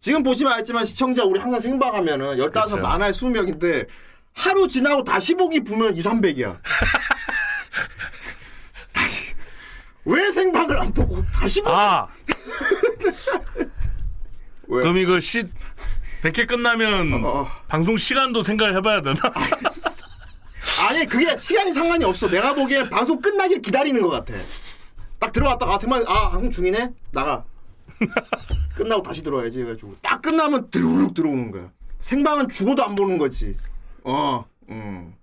[0.00, 2.76] 지금 보시면 알지만 시청자 우리 항상 생방하면은 15 그쵸.
[2.78, 3.86] 만화에 20명인데
[4.32, 6.58] 하루 지나고 다시 보기 보면 2, 300이야.
[8.92, 9.34] 다시
[10.04, 12.08] 왜 생방을 안 보고 다시 보기 아
[14.70, 14.82] 왜?
[14.82, 15.42] 그럼 이거 시
[16.22, 17.44] 100회 끝나면 어.
[17.68, 19.18] 방송 시간도 생각을 해봐야 되나?
[20.88, 22.28] 아니 그게 시간이 상관이 없어.
[22.28, 24.34] 내가 보기엔 방송 끝나길 기다리는 것 같아.
[25.18, 27.44] 딱 들어왔다가 아 생방 아 방송 중이네 나가.
[28.76, 31.70] 끝나고 다시 들어와야지 해가지고 딱 끝나면 드르륵 들어오는 거야.
[32.00, 33.56] 생방은 죽어도 안 보는 거지.
[34.04, 35.14] 어, 음,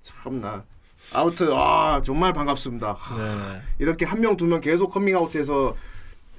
[0.00, 0.64] 참나.
[1.12, 2.92] 아무튼 아 정말 반갑습니다.
[2.98, 3.60] 하, 네.
[3.78, 5.76] 이렇게 한 명 두 명 계속 커밍아웃해서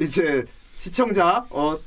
[0.01, 0.43] 이제
[0.75, 1.77] 시청자 어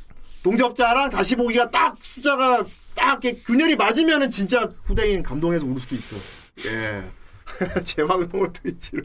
[0.43, 2.65] 동접자랑 다시 보기가 딱 숫자가
[2.95, 6.17] 딱 이렇게 균열이 맞으면은 진짜 후대인 감동해서 울 수도 있어.
[6.65, 7.05] 예.
[7.83, 9.05] 재방송을 트위치로.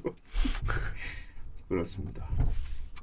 [1.70, 2.28] 그렇습니다.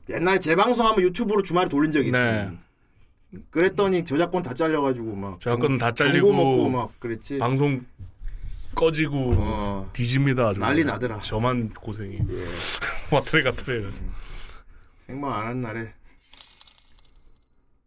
[0.08, 2.50] 옛날에 재방송하면 유튜브로 주말에 돌린 적이 있어요.
[2.50, 3.38] 네.
[3.50, 7.38] 그랬더니 저작권 다 잘려가지고 막 저작권 다 잘리고 먹고 막 그랬지.
[7.38, 7.84] 방송
[8.74, 9.90] 꺼지고 어.
[9.92, 10.48] 뒤집니다.
[10.48, 10.60] 아주.
[10.60, 11.16] 난리 나더라.
[11.18, 11.22] 예.
[11.22, 12.18] 저만 고생이.
[13.10, 13.88] 와트레 가트레.
[15.06, 15.92] 생방 안 한 날에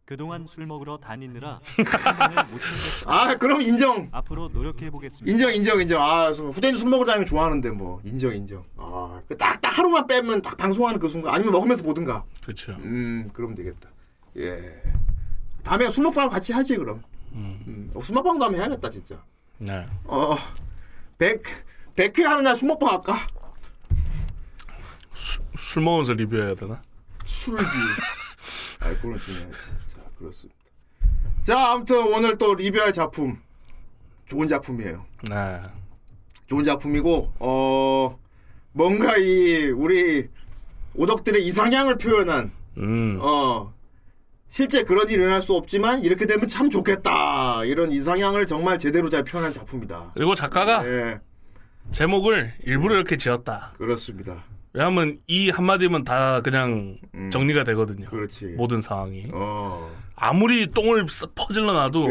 [0.05, 1.61] 그동안 술 먹으러 다니느라
[3.07, 4.09] 아 그럼 인정.
[4.11, 5.31] 앞으로 노력해 보겠습니다.
[5.31, 6.01] 인정 인정 인정.
[6.03, 8.01] 아 후대인 술 먹으러 다니면 좋아하는데 뭐.
[8.03, 8.63] 인정 인정.
[8.77, 12.23] 아딱딱 하루만 빼면 딱 방송하는 그 순간 아니면 먹으면서 보든가.
[12.41, 12.73] 그렇죠.
[12.73, 13.89] 음 그러면 되겠다.
[14.37, 14.81] 예.
[15.63, 17.01] 다음에 술 먹방 같이 하지 그럼.
[17.31, 17.89] 음.
[17.93, 19.15] 어, 술 먹방도 한번 해야겠다 진짜.
[19.57, 19.85] 네.
[20.05, 21.43] 어백
[21.95, 23.15] 백회 하는 날 술 먹방 할까?
[25.57, 26.81] 술 먹으면서 리뷰해야 되나?
[27.23, 27.63] 술기
[28.81, 29.51] 아 그건 중요하지.
[29.82, 29.82] 자
[30.23, 30.59] 그렇습니다
[31.43, 33.37] 자 아무튼 오늘 또 리뷰할 작품
[34.25, 35.61] 좋은 작품이에요 네.
[36.47, 38.19] 좋은 작품이고 어
[38.71, 40.29] 뭔가 이 우리
[40.95, 43.19] 오덕들의 이상향을 표현한 음.
[43.21, 43.73] 어
[44.49, 49.23] 실제 그런 일이 일어날 수 없지만 이렇게 되면 참 좋겠다 이런 이상향을 정말 제대로 잘
[49.23, 50.11] 표현한 작품이다.
[50.13, 51.19] 그리고 작가가 예
[51.91, 53.73] 제목을 일부러 이렇게 지었다.
[53.77, 54.43] 그렇습니다.
[54.73, 56.97] 왜냐하면 이 한마디면 다 그냥
[57.31, 58.05] 정리가 되거든요.
[58.05, 58.09] 음.
[58.09, 58.47] 그렇지.
[58.57, 59.27] 모든 상황이.
[59.33, 62.05] 어 아무리 똥을 써- 퍼질러 놔도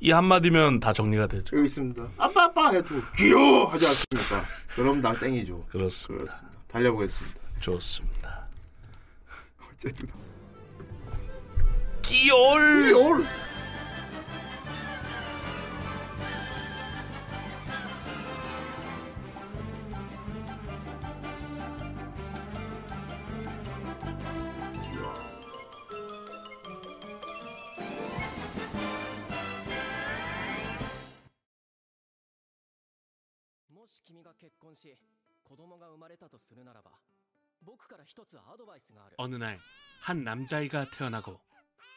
[0.00, 1.56] 이 한마디면 다 정리가 되죠.
[1.56, 2.08] 여기 있습니다.
[2.18, 4.44] 아빠 아빠 해도 귀여워 하지 않습니까?
[4.74, 5.64] 그럼 난 땡이죠.
[5.70, 6.24] 그렇습니다.
[6.24, 6.58] 그렇습니다.
[6.66, 7.40] 달려보겠습니다.
[7.60, 8.46] 좋습니다.
[9.70, 10.08] 어쨌든
[34.04, 34.24] 끼올
[39.18, 39.60] 어느 날
[40.02, 41.38] 한 남자아이가 태어나고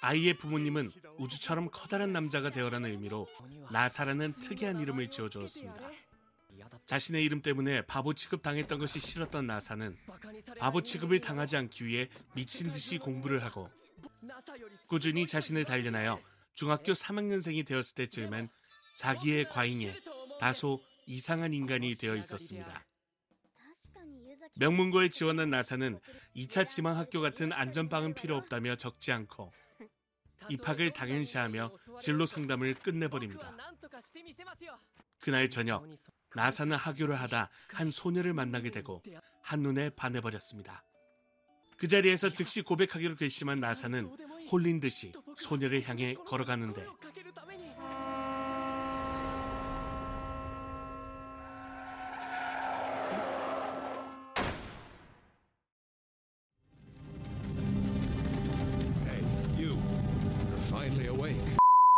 [0.01, 3.27] 아이의 부모님은 우주처럼 커다란 남자가 되어라는 의미로
[3.71, 5.89] 나사라는 특이한 이름을 지어주었습니다.
[6.85, 9.97] 자신의 이름 때문에 바보 취급 당했던 것이 싫었던 나사는
[10.59, 13.71] 바보 취급을 당하지 않기 위해 미친 듯이 공부를 하고
[14.87, 16.21] 꾸준히 자신을 단련하여
[16.53, 18.49] 중학교 3학년생이 되었을 때쯤엔
[18.97, 19.95] 자기의 과잉에
[20.39, 22.85] 다소 이상한 인간이 되어 있었습니다.
[24.57, 25.99] 명문고에 지원한 나사는
[26.35, 29.51] 2차 지망 학교 같은 안전빵은 필요 없다며 적지 않고
[30.49, 33.55] 입학을 당연시하며 진로 상담을 끝내버립니다.
[35.19, 35.85] 그날 저녁
[36.35, 39.01] 나사는 하교를 하다 한 소녀를 만나게 되고
[39.41, 40.83] 한눈에 반해버렸습니다.
[41.77, 44.05] 그 자리에서 즉시 고백하기로 결심한 나사는
[44.51, 46.85] 홀린 듯이 소녀를 향해 걸어가는데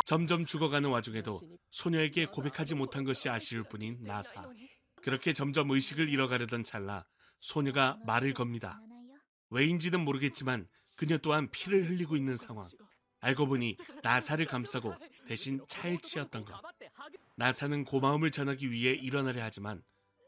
[0.07, 1.41] 점점 죽어가는 와중에도
[1.71, 4.49] 소녀에게 고백하지 못한 것이 아쉬울 뿐인 나사.
[5.01, 7.05] 그렇게 점점 의식을 잃어가려던 찰나
[7.41, 8.79] 소녀가 말을 겁니다.
[9.49, 10.65] 왜인지는 모르겠지만
[10.97, 12.65] 그녀 또한 피를 흘리고 있는 상황.
[13.19, 14.95] 알고 보니 나사를 감싸고
[15.27, 16.55] 대신 차에 치였던 것.
[17.35, 19.83] 나사는 고마움을 전하기 위해 일어나려 하지만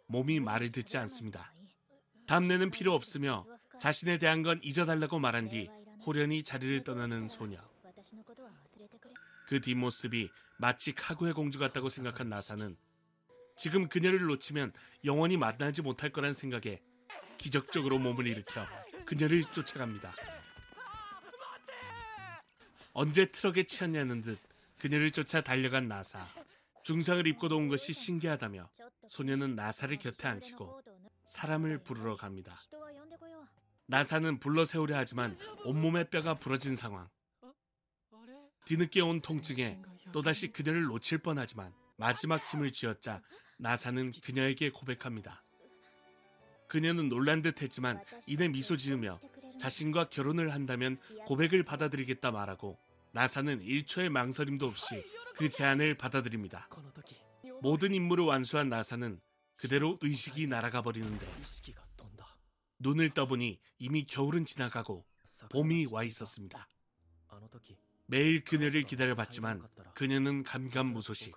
[0.09, 1.53] 몸이 말을 듣지 않습니다.
[2.27, 3.45] 담내는 필요 없으며
[3.79, 5.69] 자신에 대한 건 잊어달라고 말한 뒤
[6.05, 7.68] 호련히 자리를 떠나는 소녀.
[9.49, 10.29] 그 뒷모습이
[10.59, 12.77] 마치 카구의 공주 같다고 생각한 나사는
[13.57, 14.73] 지금 그녀를 놓치면
[15.05, 16.79] 영원히 만나지 못할 거란 생각에
[17.39, 18.63] 기적적으로 몸을 일으켜
[19.07, 20.13] 그녀를 쫓아갑니다.
[22.93, 24.37] 언제 트럭에 치였냐는 듯
[24.77, 26.27] 그녀를 쫓아 달려간 나사.
[26.83, 28.69] 중상을 입고 도 온 것이 신기하다며
[29.07, 30.79] 소녀는 나사를 곁에 앉히고
[31.25, 32.61] 사람을 부르러 갑니다.
[33.87, 35.35] 나사는 불러 세우려 하지만
[35.65, 37.09] 온몸의 뼈가 부러진 상황.
[38.69, 43.19] 뒤늦게 온 통증에 또다시 그녀를 놓칠 뻔하지만 마지막 힘을 쥐었자
[43.57, 45.43] 나사는 그녀에게 고백합니다.
[46.67, 49.19] 그녀는 놀란 듯 했지만 이내 미소 지으며
[49.59, 52.77] 자신과 결혼을 한다면 고백을 받아들이겠다 말하고
[53.11, 55.03] 나사는 1초의 망설임도 없이
[55.35, 56.69] 그 제안을 받아들입니다.
[57.63, 59.19] 모든 임무를 완수한 나사는
[59.55, 61.27] 그대로 의식이 날아가 버리는데
[62.77, 65.07] 눈을 떠보니 이미 겨울은 지나가고
[65.49, 66.69] 봄이 와 있었습니다.
[68.09, 69.61] 매일 그녀를 기다려봤지만
[69.93, 71.35] 그녀는 감감무소식.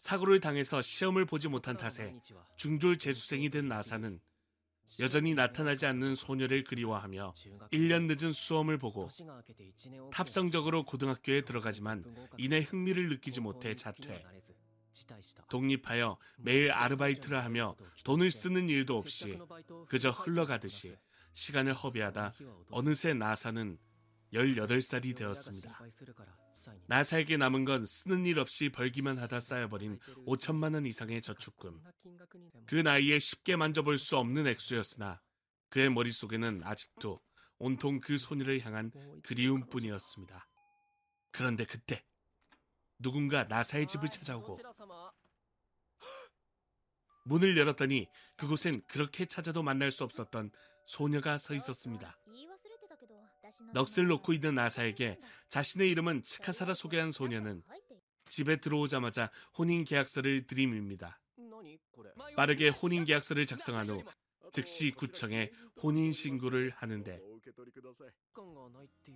[0.00, 2.16] 사고를 당해서 시험을 보지 못한 탓에
[2.56, 4.20] 중졸 재수생이 된 나사는
[4.98, 7.34] 여전히 나타나지 않는 소녀를 그리워하며
[7.72, 9.08] 1년 늦은 수험을 보고
[10.12, 12.04] 탑성적으로 고등학교에 들어가지만
[12.38, 14.24] 이내 흥미를 느끼지 못해 자퇴.
[15.48, 19.38] 독립하여 매일 아르바이트를 하며 돈을 쓰는 일도 없이
[19.88, 20.96] 그저 흘러가듯이
[21.32, 22.34] 시간을 허비하다
[22.70, 23.78] 어느새 나사는
[24.34, 25.80] 18살이 되었습니다.
[26.86, 31.80] 나사에게 남은 건 쓰는 일 없이 벌기만 하다 쌓여버린 5천만 원 이상의 저축금.
[32.66, 35.20] 그 나이에 쉽게 만져볼 수 없는 액수였으나
[35.70, 37.20] 그의 머릿속에는 아직도
[37.58, 38.90] 온통 그 소녀를 향한
[39.22, 40.46] 그리움뿐이었습니다.
[41.30, 42.04] 그런데 그때
[42.98, 44.56] 누군가 나사의 집을 찾아오고
[47.26, 48.06] 문을 열었더니
[48.36, 50.50] 그곳엔 그렇게 찾아도 만날 수 없었던
[50.86, 52.18] 소녀가 서 있었습니다.
[53.72, 57.62] 넋을 놓고 있는 나사에게 자신의 이름은 치카사라 소개한 소녀는
[58.28, 61.20] 집에 들어오자마자 혼인 계약서를 들이밉니다.
[62.36, 64.02] 빠르게 혼인 계약서를 작성한 후
[64.52, 65.50] 즉시 구청에
[65.82, 67.20] 혼인 신고를 하는데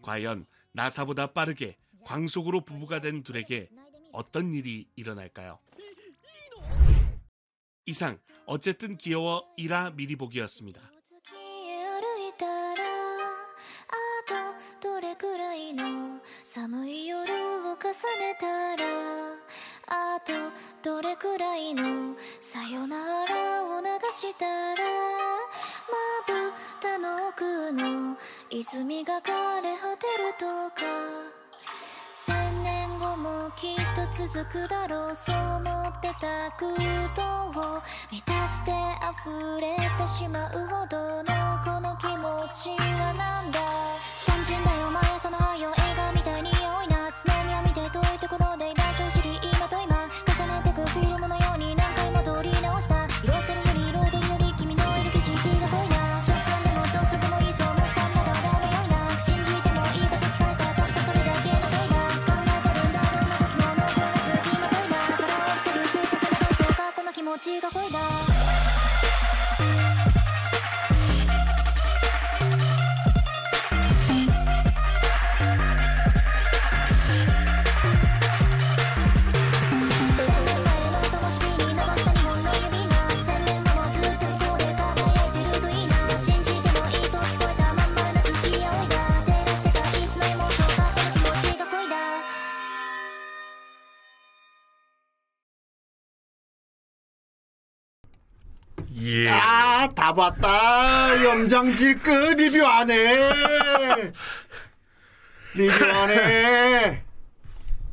[0.03, 3.71] 과연 나사보다 빠르게 광속으로 부부가 된 둘에게
[4.13, 5.59] 어떤 일이 일어날까요?
[7.87, 10.98] 이상 어쨌든 귀여워 이라 미리 보기였습니다.
[16.61, 18.85] 寒い夜を重ねたら
[19.87, 20.33] あと
[20.83, 22.97] どれくらいのさよな
[23.27, 24.83] らを流したら
[25.87, 26.53] まぶ
[26.83, 28.17] たの奥の
[28.51, 30.83] 泉が枯れ果てるとか。
[32.27, 36.75] 千年後もきっと続くだろうそう思ってた空
[37.15, 38.73] 洞を満たして
[39.25, 41.25] 溢れてしまうほどの
[41.65, 42.19] この気持
[42.53, 43.61] ちはなんだ。
[44.27, 45.18] 単純だよ毎
[67.29, 68.28] 持ちが恋だ
[100.09, 101.23] 아, 다 봤다.
[101.25, 104.13] 염장질 끝 리뷰 안 해.
[105.55, 107.03] 리뷰 안 해.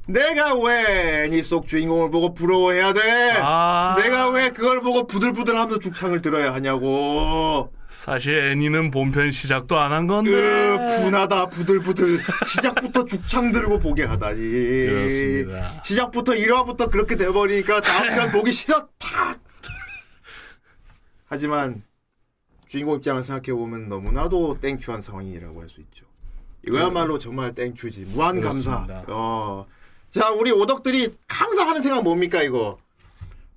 [0.07, 3.01] 내가 왜니속 주인공을 보고 부러워해야 돼?
[3.41, 3.95] 아.
[3.97, 7.73] 내가 왜 그걸 보고 부들부들하면서 죽창을 들어야 하냐고.
[7.89, 10.31] 사실 애니는 본편 시작도 안 한 건데.
[10.31, 14.39] 으, 분하다 부들부들 시작부터 죽창 들고 보게 하다니.
[14.41, 15.73] 그렇습니다.
[15.83, 19.39] 시작부터 1화부터 그렇게 돼버리니까 다음 편 보기 싫어 탁.
[21.27, 21.81] 하지만
[22.67, 26.05] 주인공 입장을 생각해 보면 너무나도 thank you한 상황이라고 할 수 있죠.
[26.67, 28.85] 이거야말로 정말 thank you지 무한 감사.
[29.07, 29.65] 어.
[30.09, 32.79] 자 우리 오덕들이 항상 하는 생각 뭡니까 이거?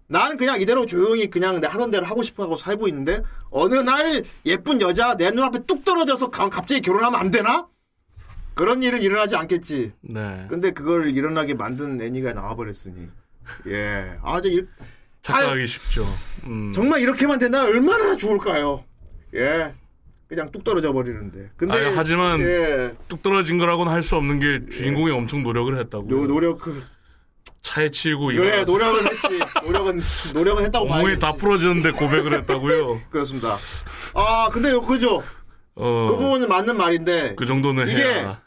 [0.08, 4.24] 나는 그냥 이대로 조용히 그냥 내 하던 대로 하고 싶어 하고 살고 있는데 어느 날
[4.46, 7.66] 예쁜 여자 내 눈앞에 뚝 떨어져서 가- 갑자기 결혼하면 안 되나?
[8.54, 9.92] 그런 일은 일어나지 않겠지.
[10.00, 10.46] 네.
[10.48, 13.08] 근데 그걸 일어나게 만든 애니가 나와버렸으니.
[13.68, 14.18] 예.
[14.22, 14.68] 아주 일,
[15.22, 16.02] 착각하기 쉽죠.
[16.48, 16.70] 음.
[16.72, 18.82] 정말 이렇게만 된다면 얼마나 좋을까요?
[19.34, 19.74] 예.
[20.28, 21.50] 그냥 뚝 떨어져 버리는데.
[21.56, 22.92] 근데 아니, 하지만 예.
[23.08, 26.06] 뚝 떨어진 거라고는 할 수 없는 게 주인공이 엄청 노력을 했다고.
[26.08, 26.84] 노, 노력 그
[27.62, 29.28] 차에 치이고 그래 노력은 했지.
[29.64, 30.00] 노력은
[30.34, 31.18] 노력은 했다고 봐야겠지.
[31.20, 33.00] 다 부러지는데 고백을 했다고요.
[33.10, 33.56] 그렇습니다.
[34.14, 35.22] 아 근데 요- 그죠?
[35.74, 38.42] 어, 그 부분은 맞는 말인데 그 정도는 이게 해야.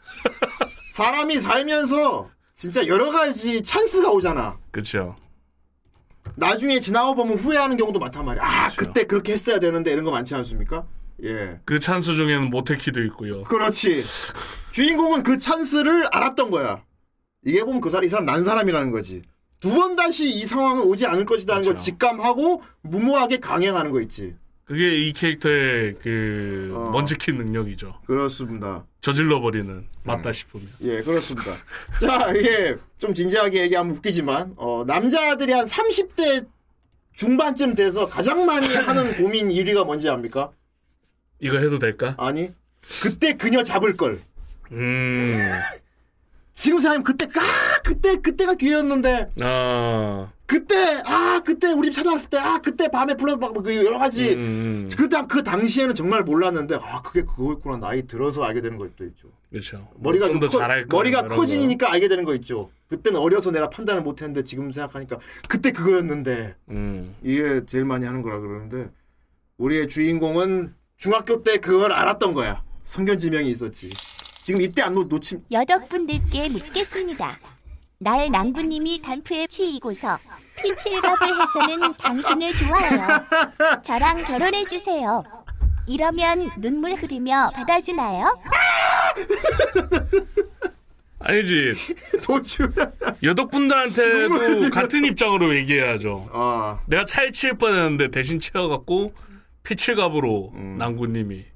[0.92, 4.58] 사람이 살면서 진짜 여러 가지 찬스가 오잖아.
[4.70, 5.16] 그렇죠.
[6.36, 8.42] 나중에 지나고 보면 후회하는 경우도 많단 말이야.
[8.44, 10.86] 아 그때 그렇게 했어야 되는데 이런 거 많지 않습니까?
[11.24, 11.60] 예.
[11.64, 13.44] 그 찬스 중에는 모테키도 있고요.
[13.44, 14.02] 그렇지.
[14.70, 16.82] 주인공은 그 찬스를 알았던 거야.
[17.44, 19.22] 이게 보면 그 사람, 이 사람 난 사람이라는 거지.
[19.60, 24.34] 두 번 다시 이 상황은 오지 않을 것이라는 걸 직감하고 무모하게 강행하는 거 있지.
[24.72, 26.90] 그게 이 캐릭터의 그 어.
[26.92, 28.00] 먼지킨 능력이죠.
[28.06, 28.86] 그렇습니다.
[29.02, 30.66] 저질러 버리는 맞다 싶으면.
[30.80, 31.52] 예, 그렇습니다.
[32.00, 36.46] 자, 이게 좀 진지하게 얘기하면 웃기지만, 어, 남자들이 한 30대
[37.12, 40.50] 중반쯤 돼서 가장 많이 하는 고민 1위가 뭔지 압니까?
[41.38, 42.14] 이거 해도 될까?
[42.16, 42.50] 아니,
[43.02, 44.20] 그때 그녀 잡을 걸.
[44.70, 45.50] 음.
[46.54, 50.28] 지금 생각하면 그때, 아, 그때, 그때가 기회였는데, 아.
[50.46, 54.34] 그때, 아, 그때 우리 집 찾아왔을 때, 아, 그때 밤에 불러, 막, 그 여러 가지.
[54.34, 54.86] 음.
[54.94, 57.78] 그, 당- 그 당시에는 정말 몰랐는데, 아, 그게 그거였구나.
[57.78, 59.28] 나이 들어서 알게 되는 것도 있죠.
[59.50, 59.88] 그렇죠.
[59.96, 61.22] 머리가 좀더 커- 잘할 거 머리가.
[61.26, 62.70] 커지니까 알게 되는 거 있죠.
[62.88, 67.14] 그때는 어려서 내가 판단을 못했는데 지금 생각하니까 그때 그거였는데 음.
[67.22, 68.90] 이게 제일 많이 하는 거라 그러는데
[69.56, 72.62] 우리의 주인공은 중학교 때 그걸 알았던 거야.
[72.84, 73.88] 성견지명이 있었지.
[74.42, 77.38] 지금 이때 안 놓, 놓침 여덕분들께 묻겠습니다.
[77.98, 80.18] 나의 낭구님이 단프에 치이고서
[80.62, 83.82] 피칠갑을 해서는 당신을 좋아해요.
[83.84, 85.22] 저랑 결혼해주세요.
[85.86, 88.40] 이러면 눈물 흐르며 받아주나요?
[91.20, 91.74] 아니지.
[92.24, 92.68] 도주.
[93.22, 96.28] 여덕분들한테도 같은 입장으로 얘기해야죠.
[96.32, 96.80] 아.
[96.86, 99.14] 내가 차에 칠 뻔했는데 대신 치워갖고
[99.62, 101.51] 피칠갑으로 낭구님이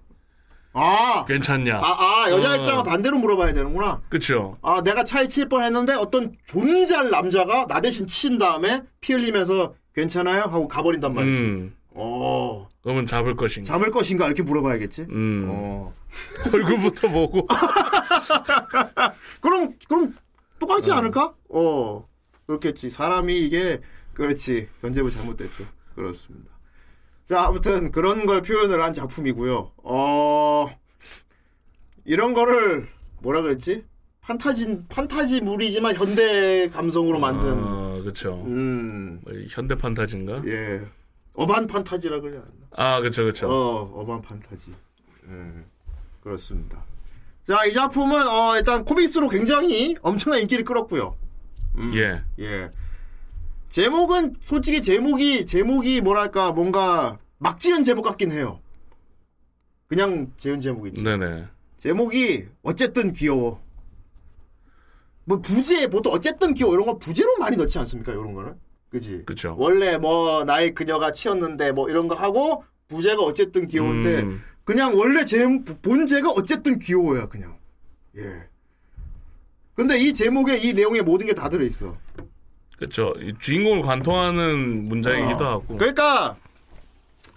[0.77, 1.24] 아.
[1.24, 1.77] 괜찮냐?
[1.77, 2.57] 아, 아 여자 어.
[2.57, 4.03] 입장은 반대로 물어봐야 되는구나.
[4.11, 4.59] 그쵸.
[4.62, 10.43] 아, 내가 차에 칠 뻔했는데 어떤 존잘 남자가 나 대신 친 다음에 피 흘리면서 괜찮아요?
[10.43, 11.43] 하고 가버린단 말이지.
[11.43, 11.77] 음.
[11.95, 12.68] 어.
[12.83, 13.66] 그러면 잡을 것인가?
[13.66, 15.07] 잡을 것인가 이렇게 물어봐야겠지.
[15.11, 15.49] 음.
[15.51, 15.95] 어.
[16.53, 17.47] 얼굴부터 보고.
[19.41, 20.14] 그럼 그럼
[20.59, 21.33] 똑같지 않을까?
[21.49, 22.05] 어.
[22.47, 22.91] 그렇겠지.
[22.91, 23.81] 사람이 이게
[24.12, 24.68] 그렇지.
[24.83, 25.64] 전제부 잘못됐죠.
[25.95, 26.56] 그렇습니다.
[27.27, 29.72] 자, 아무튼 그런 걸 표현을 한 작품이고요.
[29.83, 30.66] 어.
[32.05, 32.87] 이런 거를
[33.20, 33.85] 뭐라 그랬지?
[34.20, 38.45] 판타지 판타지물이지만 현대 감성으로 만든 아, 그쵸.
[38.47, 39.20] 음.
[39.24, 40.43] 뭐, 현대 판타지인가?
[40.47, 40.83] 예.
[41.35, 42.51] 어반 판타지라 그래야 하나?
[42.77, 43.49] 아, 그쵸, 그쵸.
[43.49, 44.70] 어, 어반 판타지.
[45.29, 45.64] 예.
[46.22, 46.85] 그렇습니다.
[47.43, 51.16] 자, 이 작품은 어, 일단 코믹스로 굉장히 엄청난 인기를 끌었고요.
[51.79, 52.22] 음, 예.
[52.39, 52.70] 예.
[53.69, 58.61] 제목은 솔직히 제목이 제목이 뭐랄까 뭔가 막 지은 제목 같긴 해요.
[59.89, 61.03] 그냥 지은 제목이지.
[61.03, 61.45] 네네.
[61.77, 63.61] 제목이 어쨌든 귀여워.
[65.25, 68.12] 뭐 부제 보통 어쨌든 귀여워 이런 거 부제로 많이 넣지 않습니까?
[68.12, 68.55] 이런 거는.
[68.91, 69.25] 그지?
[69.27, 69.55] 그쵸.
[69.59, 74.41] 원래 뭐 나의 그녀가 치였는데 뭐 이런 거 하고 부제가 어쨌든 귀여운데 음.
[74.64, 75.45] 그냥 원래 제
[75.83, 77.59] 본제가 어쨌든 귀여워요 그냥.
[78.17, 78.49] 예.
[79.75, 81.97] 근데 이 제목에 이 내용에 모든 게 다 들어 있어.
[82.81, 85.49] 이 주인공을 관통하는 문장이기도 어.
[85.51, 85.77] 하고.
[85.77, 86.37] 그러니까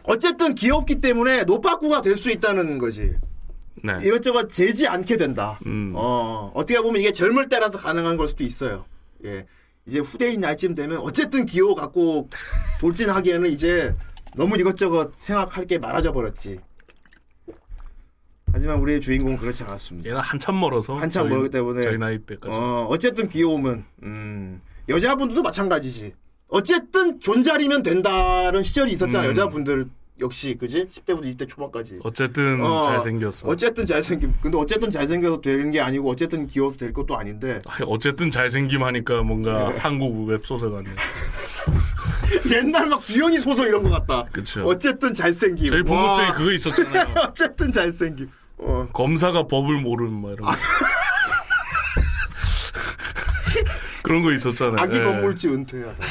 [0.04, 3.16] 어쨌든 귀엽기 때문에 노빠꾸가 될 수 있다는 거지.
[3.82, 3.94] 네.
[4.04, 5.58] 이것저것 재지 않게 된다.
[5.66, 5.94] 음.
[5.96, 8.86] 어, 어떻게 보면 이게 젊을 때라서 가능한 걸 수도 있어요.
[9.24, 9.46] 예.
[9.86, 12.28] 이제 후대인 날쯤 되면 어쨌든 기호 갖고
[12.82, 13.96] 돌진하기에는 이제
[14.36, 16.60] 너무 이것저것 생각할 게 많아져 버렸지.
[18.52, 20.10] 하지만 우리의 주인공은 그렇지 않았습니다.
[20.10, 20.96] 얘가 한참 멀어서.
[20.96, 22.54] 한참 저희- 멀기 때문에 저희 나이 때까지.
[22.54, 26.14] 어, 어쨌든 귀여우면 음, 여자분들도 마찬가지지.
[26.48, 29.26] 어쨌든 존잘이면 된다는 시절이 있었잖아.
[29.26, 29.30] 음.
[29.30, 29.86] 여자분들
[30.20, 30.90] 역시 그지?
[30.92, 32.00] 10대부터 20대 초반까지.
[32.04, 33.48] 어쨌든 어, 잘생겼어.
[33.48, 34.34] 어쨌든 잘생김.
[34.42, 39.24] 근데 어쨌든 잘생겨서 되는 게 아니고 어쨌든 귀여워서 될 것도 아닌데 아니, 어쨌든 잘생김 하니까
[39.24, 39.78] 뭔가 네.
[39.78, 40.90] 한국 웹소설 같네.
[42.52, 44.26] 옛날 막 주연이 소설 이런 것 같다.
[44.32, 44.66] 그쵸.
[44.66, 45.70] 어쨌든 잘생김.
[45.70, 45.86] 저희 와.
[45.86, 47.14] 본급적에 그거 있었잖아요.
[47.30, 48.30] 어쨌든 잘생김.
[48.58, 48.88] 어.
[48.92, 50.52] 검사가 법을 모르는 막 이런 거.
[54.04, 54.80] 그런 거 있었잖아요.
[54.80, 55.04] 아기 예.
[55.04, 56.04] 건물주 은퇴하다.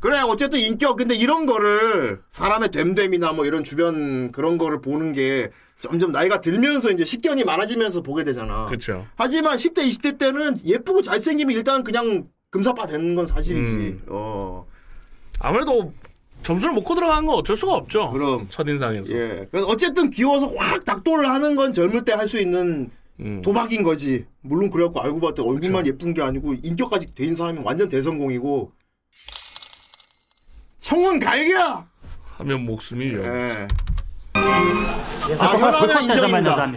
[0.00, 5.50] 그래 어쨌든 인격 근데 이런 거를 사람의 됨됨이나 뭐 이런 주변 그런 거를 보는 게
[5.80, 8.66] 점점 나이가 들면서 이제 식견이 많아지면서 보게 되잖아.
[8.66, 9.06] 그쵸.
[9.16, 13.72] 하지만 10대 20대 때는 예쁘고 잘생기면 일단 그냥 금사빠 되는 건 사실이지.
[13.74, 14.02] 음.
[14.08, 14.66] 어.
[15.40, 15.92] 아무래도
[16.42, 18.10] 점수를 먹고 들어가는 건 어쩔 수가 없죠.
[18.12, 18.46] 그럼.
[18.48, 19.12] 첫인상에서.
[19.12, 19.48] 예.
[19.50, 22.90] 그래서 어쨌든 귀여워서 확 닥돌을 하는 건 젊을 때 할 수 있는
[23.20, 23.40] 음.
[23.42, 24.26] 도박인 거지.
[24.42, 28.72] 물론 그래갖고 알고 봤더니 얼굴만 예쁜 게 아니고 인격까지 돼 있는 사람이 완전 대성공이고.
[30.78, 31.88] 청은 갈기야!
[32.38, 33.22] 하면 목숨이요.
[33.24, 33.68] 예.
[34.34, 36.72] 아, 현아는 인정입니다.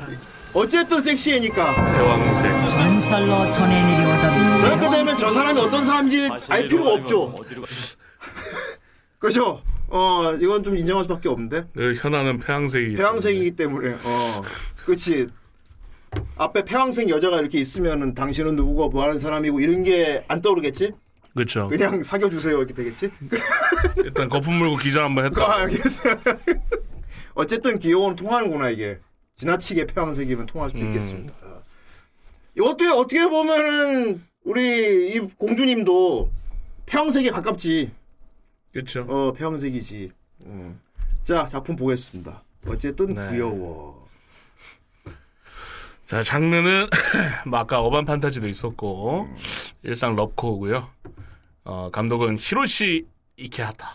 [0.54, 1.94] 어쨌든 섹시해니까.
[1.94, 2.68] 대왕색.
[2.70, 7.36] 전설로 전해 내려오던 저렇게 되면 저 사람이 어떤 사람인지 알 필요가 없죠.
[9.20, 9.62] 그죠?
[9.90, 11.68] 어, 이건 좀 인정할 수밖에 없는데.
[11.76, 12.96] 그 현아는 폐양색이.
[12.96, 14.42] 폐왕색이기 때문에, 어,
[14.86, 15.28] 그치.
[16.40, 20.94] 앞에 폐왕색 여자가 이렇게 있으면은 당신은 누구고 뭐 하는 사람이고 이런 게 안 떠오르겠지?
[21.36, 21.68] 그렇죠.
[21.68, 23.12] 그냥 사귀어주세요 이렇게 되겠지?
[24.04, 25.44] 일단 거품 물고 기절 한번 했다.
[25.44, 25.68] 아.
[27.36, 29.00] 어쨌든 귀여운 통하는구나 이게.
[29.36, 30.88] 지나치게 폐왕색이면 통할 수도 음.
[30.88, 31.34] 있겠습니다.
[32.62, 36.30] 어떻게 어떻게 보면은 우리 이 공주님도
[36.86, 37.92] 폐왕색에 가깝지.
[38.74, 39.06] 그렇죠.
[39.10, 40.12] 어 폐왕색이지.
[40.46, 40.80] 음.
[41.24, 42.44] 자 작품 보겠습니다.
[42.68, 43.30] 어쨌든 네.
[43.30, 43.99] 귀여워.
[46.10, 46.90] 자, 장르는
[47.46, 49.28] 뭐 아까 어반 판타지도 있었고
[49.84, 50.90] 일상 럽코고요.
[51.66, 53.06] 어, 감독은 히로시
[53.38, 53.88] 이케하타.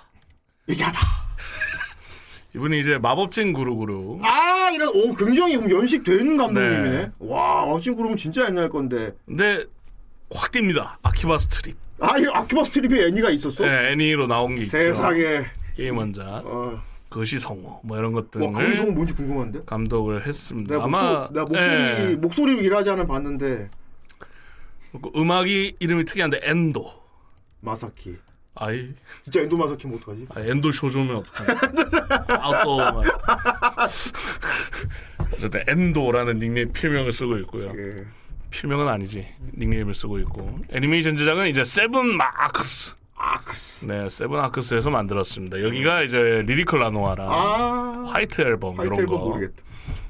[0.68, 0.98] 이케하타.
[2.54, 6.90] 이분이 이제 마법진 그룹으로 아 이런 오 굉장히 연식 되는 감독님이네.
[6.98, 7.10] 네.
[7.18, 9.10] 와 어찌 그러면 진짜 옛날 건데.
[9.26, 9.64] 근데
[10.32, 10.94] 확 뜁니다.
[11.02, 11.76] 아키바 스트립.
[11.98, 13.66] 아 이 아키바 스트립에 애니가 있었어?
[13.66, 14.70] 네, 애니로 나온 게 있죠.
[14.70, 15.42] 세상에.
[15.76, 16.22] 게임 원작.
[16.46, 16.80] 어.
[17.14, 19.60] 그것이 성우 뭐 이런 것들을 와, 거기서 뭔지 궁금한데?
[19.66, 20.74] 감독을 했습니다.
[20.74, 22.16] 내가 아마 목소, 내가 목소리 예.
[22.16, 23.70] 목소리로 일하지 않은 봤는데
[24.90, 26.92] 그 음악이 이름이 특이한데 엔도.
[27.60, 28.16] 마사키.
[28.56, 28.92] 아이
[29.22, 30.26] 진짜 엔도 마사키면 어떡하지?
[30.34, 31.60] 아, 엔도 쇼조면 어떡하냐.
[32.26, 32.80] 아또
[35.34, 37.72] 어쨌든 엔도라는 닉네임 필명을 쓰고 있고요.
[37.78, 38.04] 예.
[38.50, 39.24] 필명은 아니지.
[39.56, 40.52] 닉네임을 쓰고 있고.
[40.70, 42.96] 애니메이션 제작은 이제 세븐 마크스.
[43.16, 43.86] 아크스.
[43.86, 45.62] 네, 세븐 아크스에서 만들었습니다.
[45.62, 48.02] 여기가 이제 리리컬 나노하랑 아.
[48.06, 49.62] 화이트 앨범 화이트 이런 앨범 거 모르겠다.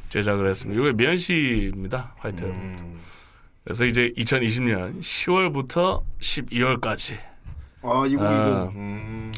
[0.08, 0.80] 제작을 했습니다.
[0.80, 2.14] 이게 미연시입니다.
[2.18, 2.56] 화이트 앨범.
[2.62, 3.00] 음.
[3.64, 7.16] 그래서 이제 2020년 10월부터 12월까지
[7.82, 8.32] 아 이거 아.
[8.32, 8.72] 이거.
[8.74, 9.32] 음.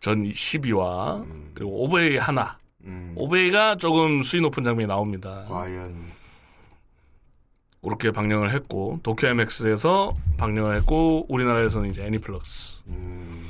[0.00, 3.12] 전 12화 그리고 OVA 하나 음.
[3.16, 5.44] OVA가 조금 수위 높은 장면이 나옵니다.
[5.48, 6.02] 과연
[7.84, 13.46] 그렇게 방영을 했고 도쿄 MX에서 방영을 했고 우리나라에서는 이제 애니플러스 음.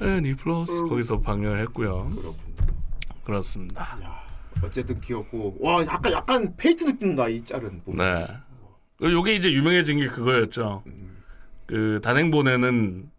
[0.00, 2.10] 애니플러스 거기서 방영을 했고요.
[3.24, 3.98] 그렇습니다.
[4.62, 7.82] 어쨌든 귀엽고 와 약간 약간 페이트 느낌 나이 짤은.
[7.82, 7.98] 보면.
[7.98, 8.26] 네.
[9.02, 10.82] 요게 이제 유명해진 게 그거였죠.
[11.66, 13.10] 그 단행본에는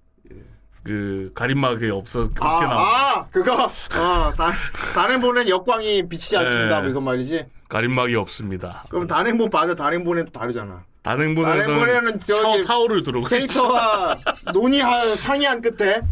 [0.87, 2.81] 그 가림막이 없어 없게 아, 나와.
[3.19, 4.53] 아 그거 어 다,
[4.93, 6.75] 단행본엔 역광이 비치지 않습니다.
[6.77, 6.81] 네.
[6.83, 7.45] 뭐 이건 말이지.
[7.67, 8.85] 가림막이 없습니다.
[8.89, 10.85] 그럼 단행본 봐도 단행본엔 또 다르잖아.
[11.03, 14.17] 단행본에는 단행본에는 샤워 타올을 두르고 캐릭터가
[14.53, 16.01] 논의한 상의한 끝에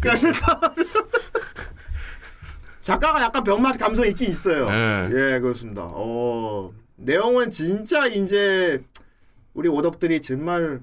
[2.80, 4.70] 작가가 약간 병맛 감성이 있긴 있어요.
[4.70, 5.08] 네.
[5.10, 5.82] 예, 그렇습니다.
[5.90, 8.82] 어, 내용은 진짜 이제
[9.54, 10.80] 우리 오덕들이 정말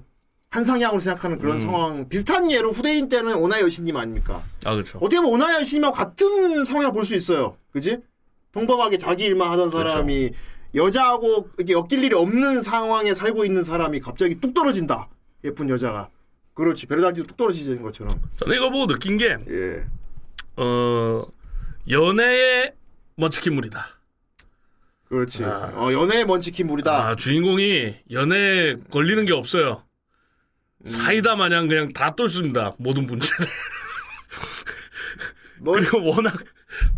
[0.58, 1.58] 한상향으로 생각하는 그런 음.
[1.58, 4.40] 상황 비슷한 예로 후대인 때는 오나이 여신님 아닙니까?
[4.64, 4.98] 아 그렇죠.
[4.98, 7.56] 어떻게 보면 오나이 여신님하고 같은 상황을 볼 수 있어요.
[7.72, 7.98] 그지?
[8.52, 9.88] 평범하게 자기 일만 하던 그렇죠.
[9.88, 10.30] 사람이
[10.76, 15.08] 여자하고 이렇게 엮일 일이 없는 상황에 살고 있는 사람이 갑자기 뚝 떨어진다.
[15.42, 16.08] 예쁜 여자가.
[16.54, 16.86] 그렇지.
[16.86, 18.14] 베르다디도 뚝 떨어지는 것처럼.
[18.38, 19.84] 저는 이거 보고 느낀 게 예.
[20.56, 21.24] 어,
[21.90, 22.72] 연애의
[23.16, 23.88] 먼치킨 물이다.
[25.08, 25.42] 그렇지.
[25.44, 27.08] 어, 연애의 먼치킨 물이다.
[27.08, 29.82] 아, 주인공이 연애에 걸리는 게 없어요.
[30.84, 30.88] 음.
[30.90, 32.74] 사이다 마냥 그냥 다 뚫습니다.
[32.78, 33.46] 모든 문제를.
[35.60, 36.34] 뭐, 그리고 워낙,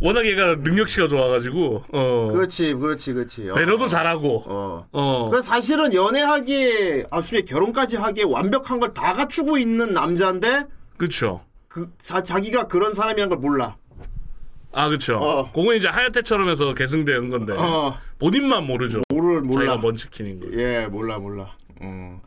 [0.01, 2.29] 워낙 얘가 능력치가 좋아가지고, 어.
[2.33, 3.51] 그렇지, 그렇지, 그렇지.
[3.51, 3.55] 어.
[3.55, 4.89] 배려도 잘하고, 어.
[4.93, 5.29] 어.
[5.31, 10.65] 그 사실은 연애하기에, 아수에 결혼까지 하기에 완벽한 걸 다 갖추고 있는 남자인데,
[10.97, 11.43] 그쵸.
[11.69, 13.77] 그, 자, 자기가 그런 사람이란 걸 몰라.
[14.73, 15.17] 아, 그쵸.
[15.19, 15.53] 어.
[15.53, 17.97] 그건 이제 하야테처럼 해서 계승된 건데, 어.
[18.19, 19.03] 본인만 모르죠.
[19.11, 19.53] 모를, 몰라.
[19.67, 20.47] 자기가 먼치킨인 거.
[20.61, 21.55] 예, 몰라, 몰라.
[21.83, 22.21] 음.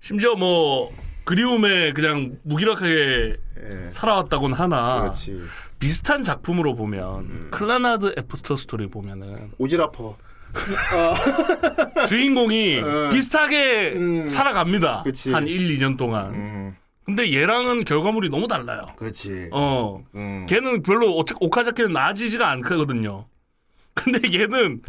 [0.00, 0.92] 심지어 뭐,
[1.24, 3.90] 그리움에 그냥 무기력하게 예.
[3.90, 5.42] 살아왔다곤 하나, 그렇지.
[5.78, 10.16] 비슷한 작품으로 보면, 클라나드 애프터 스토리 보면은, 오지라퍼.
[12.08, 13.10] 주인공이 어.
[13.10, 14.28] 비슷하게 음.
[14.28, 15.02] 살아갑니다.
[15.02, 15.32] 그치.
[15.32, 16.34] 한 1, 2년 동안.
[16.34, 16.76] 음.
[17.04, 18.80] 근데 얘랑은 결과물이 너무 달라요.
[18.96, 19.50] 그렇지.
[19.52, 20.02] 어.
[20.14, 20.46] 음.
[20.48, 23.26] 걔는 별로 오카- 오카자키는 나아지지가 않거든요.
[23.94, 24.82] 근데 얘는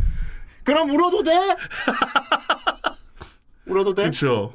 [0.63, 1.31] 그럼 울어도 돼?
[3.67, 4.03] 울어도 돼?
[4.03, 4.51] 그렇죠.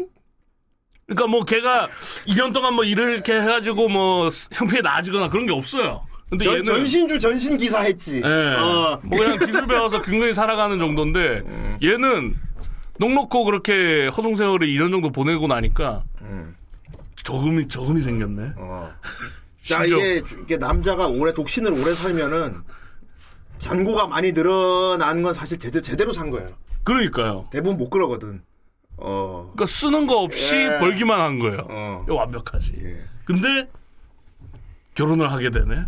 [1.07, 1.89] 그러니까 뭐 걔가
[2.27, 6.07] 2년 동안 뭐 일을 이렇게 해가지고 뭐 형편이 나아지거나 그런 게 없어요.
[6.31, 8.23] 근데 전, 얘는 전신주 전신 기사 했지.
[8.25, 8.55] 예.
[8.57, 9.01] 어.
[9.03, 11.43] 뭐 그냥 기술 배워서 굉장히 살아가는 정도인데
[11.83, 12.35] 얘는
[12.99, 16.05] 넉넉고 그렇게 허송 세월을 2년 정도 보내고 나니까
[17.25, 18.53] 저금이 저금이 생겼네.
[18.57, 18.91] 어.
[19.65, 22.63] 자, 심지어- 이게, 주- 이게 남자가 오래, 독신을 오래 살면은,
[23.61, 26.49] 잔고가 많이 늘어나는 건 사실 제대로, 제대로 산 거예요.
[26.83, 27.47] 그러니까요.
[27.53, 28.43] 대부분 못 그러거든.
[28.97, 29.51] 어.
[29.53, 30.79] 그러니까 쓰는 거 없이 예.
[30.79, 31.67] 벌기만 한 거예요.
[31.69, 32.05] 어.
[32.09, 32.75] 완벽하지.
[32.85, 33.01] 예.
[33.25, 33.69] 근데
[34.95, 35.85] 결혼을 하게 되네.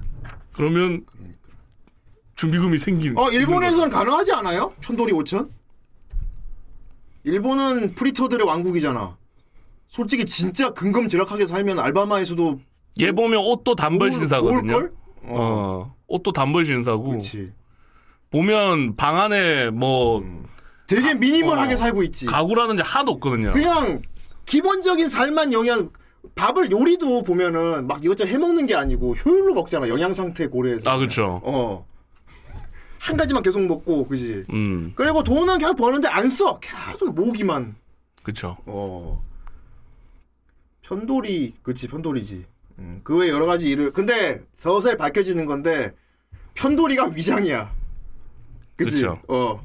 [0.53, 1.05] 그러면
[2.37, 3.17] 준비금이 생기는.
[3.19, 4.73] 어, 일본에서는 가능하지 않아요?
[4.81, 5.49] 편돌이 5천?
[7.25, 9.17] 일본은 프리터들의 왕국이잖아.
[9.89, 12.61] 솔직히 진짜 근검절약하게 살면 알바마에서도
[13.01, 14.73] 얘 보면 옷도 단벌 신사거든요.
[14.73, 14.93] 모을걸?
[15.25, 15.95] 어.
[16.07, 17.11] 옷도 단벌 신사고.
[17.11, 17.53] 그렇지.
[18.31, 20.23] 보면 방 안에 뭐
[20.87, 21.77] 되게 미니멀하게 어.
[21.77, 22.27] 살고 있지.
[22.27, 23.53] 가구라는 게 하나도 없거든요.
[23.53, 24.03] 그냥
[24.45, 25.91] 기본적인 살만 영양
[26.35, 30.97] 밥을 요리도 보면은 막 이것저것 해 먹는 게 아니고 효율로 먹잖아 영양 상태 고려해서 아
[30.97, 31.41] 그렇죠.
[31.45, 31.85] 어
[32.99, 37.75] 한 가지만 계속 먹고 그지 음 그리고 돈은 계속 버는데 안 써 계속 모으기만
[38.23, 38.57] 그렇죠.
[38.65, 39.23] 어
[40.83, 42.47] 편돌이 그치 편돌이지
[42.79, 45.93] 음, 그 외에 여러 가지 일을 근데 서서히 밝혀지는 건데
[46.55, 47.71] 편돌이가 위장이야
[48.77, 49.19] 그치 그쵸.
[49.29, 49.63] 어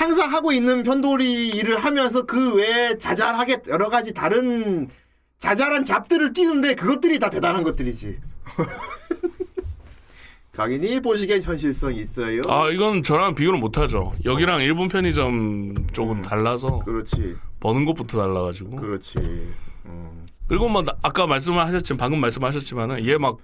[0.00, 4.88] 항상 하고 있는 편돌이 일을 하면서 그 외에 자잘하게 여러 가지 다른
[5.36, 8.18] 자잘한 잡들을 띄는데 그것들이 다 대단한 것들이지
[10.52, 14.14] 강인이 보시기엔 현실성이 있어요 아 이건 저랑 비교를 못하죠.
[14.24, 16.84] 여기랑 일본 편의점 조금 달라서 음.
[16.84, 18.76] 그렇지 버는 것부터 달라가지고.
[18.76, 19.18] 그렇지
[19.84, 20.26] 음.
[20.48, 23.36] 그리고 뭐 나- 아까 말씀을 하셨지만 방금 말씀하셨지만은 얘 막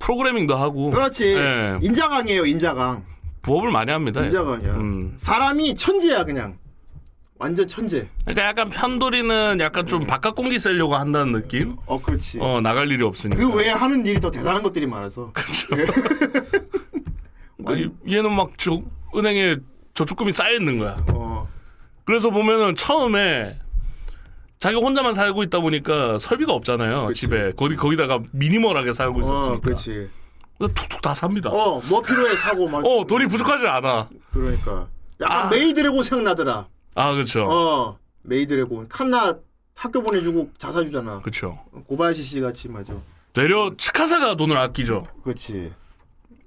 [0.00, 0.90] 프로그래밍도 하고.
[0.90, 1.34] 그렇지.
[1.36, 1.78] 예.
[1.80, 3.04] 인자강이에요, 인자강.
[3.44, 4.22] 부업을 많이 합니다.
[4.22, 4.72] 인자강이야.
[4.74, 5.14] 음.
[5.16, 6.58] 사람이 천재야, 그냥.
[7.38, 8.08] 완전 천재.
[8.22, 11.76] 그러니까 약간 편돌이는 약간 좀 바깥 공기 쓰려고 한다는 느낌?
[11.84, 12.38] 어, 그렇지.
[12.40, 13.38] 어, 나갈 일이 없으니까.
[13.38, 15.32] 그 외에 하는 일이 더 대단한 것들이 많아서.
[17.58, 18.80] 그러니까 얘는 막 저,
[19.14, 19.56] 은행에
[19.94, 21.04] 저축금이 쌓여 있는 거야.
[21.12, 21.46] 어.
[22.04, 23.58] 그래서 보면은 처음에
[24.58, 27.12] 자기 혼자만 살고 있다 보니까 설비가 없잖아요.
[27.14, 27.52] 집에.
[27.56, 29.52] 거기, 거기다가 미니멀하게 살고 있었으니까.
[29.52, 30.08] 어, 그렇지.
[30.58, 31.50] 툭툭 다 삽니다.
[31.50, 32.84] 어, 뭐 필요해 사고 막.
[32.84, 34.08] 어, 돈이 부족하지 않아.
[34.32, 34.88] 그러니까.
[35.20, 35.48] 약간 아.
[35.48, 36.66] 메이드래곤 생각나더라.
[36.94, 37.46] 아, 그렇죠.
[37.50, 38.88] 어, 메이드래곤.
[38.88, 39.36] 칸나
[39.76, 41.20] 학교 보내주고 자사 주잖아.
[41.20, 41.58] 그렇죠.
[41.86, 42.94] 고바야시 씨 같이 맞아.
[43.32, 45.06] 되려 츠카사가 돈을 아끼죠.
[45.22, 45.72] 그렇지.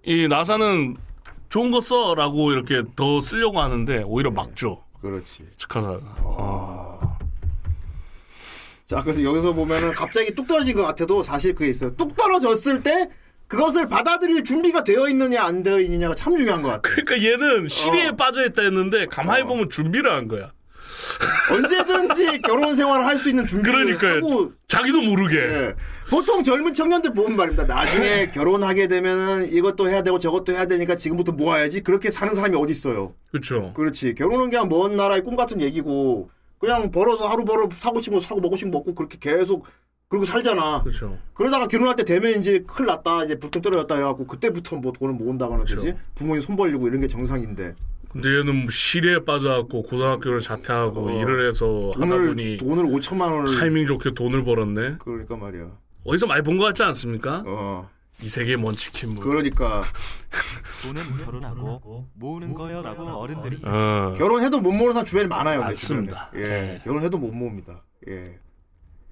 [0.06, 0.96] 이 나사는
[1.50, 4.84] 좋은 거 써라고 이렇게 더 쓰려고 하는데 오히려 막죠.
[5.02, 5.46] 그렇지.
[5.58, 6.00] 치카사가.
[6.24, 7.18] 어.
[8.86, 11.94] 자, 그래서 여기서 보면은 갑자기 뚝 떨어진 것 같아도 사실 그게 있어요.
[11.98, 13.10] 뚝 떨어졌을 때
[13.48, 16.82] 그것을 받아들일 준비가 되어 있느냐 안 되어 있느냐가 참 중요한 것 같아.
[16.82, 19.48] 그러니까 얘는 시리에 빠져 있다 했는데 가만히 어.
[19.48, 20.52] 보면 준비를 한 거야.
[21.52, 24.16] 언제든지 결혼 생활을 할 수 있는 준비를 그러니까요.
[24.18, 25.38] 하고 자기도 모르게.
[25.38, 25.76] 예.
[26.10, 27.64] 보통 젊은 청년들 보면 말입니다.
[27.66, 31.82] 나중에 결혼하게 되면은 이것도 해야 되고 저것도 해야 되니까 지금부터 모아야지.
[31.82, 33.16] 그렇게 사는 사람이 어디 있어요?
[33.32, 33.74] 그렇죠.
[33.76, 34.16] 그렇지.
[34.16, 36.30] 결혼은 그냥 먼 나라의 꿈 같은 얘기고
[36.60, 39.66] 그냥 벌어서 하루 벌어 사고 싶은 거 사고 먹고 싶은 거 먹고 그렇게 계속
[40.10, 40.84] 그러고 살잖아.
[40.84, 41.18] 그렇죠.
[41.34, 43.26] 그러다가 결혼할 때 되면 이제 큰일 났다.
[43.26, 45.82] 이제 불통 떨어졌다 해갖고 그때부터 뭐 돈을 모은다거나 그렇죠.
[45.84, 45.98] 되지.
[46.16, 47.76] 부모님 손 벌리고 이런 게 정상인데.
[48.10, 52.08] 근데 얘는 뭐 시리에 빠져갖고 고등학교를 자퇴하고 일을 해서 하다 어.
[52.10, 54.96] 돈을 보니 돈을 5천만 원을 타이밍 좋게 돈을 벌었네.
[55.00, 55.68] 그러니까 말이야.
[56.06, 57.44] 어디서 많이 본 것 같지 않습니까?
[57.46, 57.90] 어.
[58.24, 59.20] 이 세계 먼 치킨 무.
[59.22, 59.84] 그러니까
[60.84, 64.16] 돈은 결혼하고 모으는 거여라고 어른들이 어.
[64.18, 65.60] 결혼해도 못 모으는 사람 주변에 많아요.
[65.60, 66.30] 내 많습니다.
[66.34, 66.48] 주변에.
[66.76, 66.82] 예.
[66.86, 67.84] 결혼해도 못 모읍니다.
[68.08, 68.40] 예.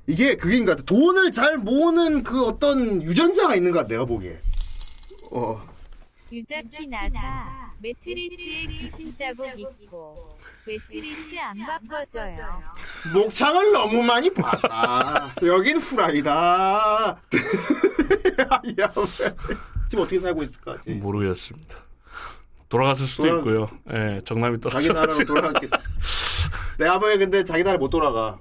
[0.07, 0.83] 이게 그게인 것 같아.
[0.83, 3.89] 돈을 잘 모으는 그 어떤 유전자가 있는 것 같아.
[3.89, 4.37] 내가 보기에.
[5.31, 5.61] 어.
[6.31, 12.61] 유자키 나사 매트리스에 귀신 자국 있고 매트리스 안 바꿔줘요.
[13.13, 15.33] 목창을 너무 많이 봤다.
[15.43, 16.31] 여긴 후라이다.
[18.81, 19.35] 야, 왜.
[19.89, 20.77] 지금 어떻게 살고 있을까?
[20.83, 20.91] 쟤?
[20.93, 21.77] 모르겠습니다.
[22.69, 23.69] 돌아갔을 수도 돌아- 있고요.
[23.93, 25.25] 예, 정남이 자기 나라로 떨어져.
[25.25, 25.67] 돌아갈게.
[26.79, 28.39] 내 아버지 근데 자기 나라 못 돌아가.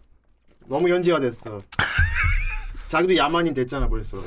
[0.69, 1.61] 너무 현지화 됐어.
[2.87, 4.23] 자기도 야만인 됐잖아 벌써.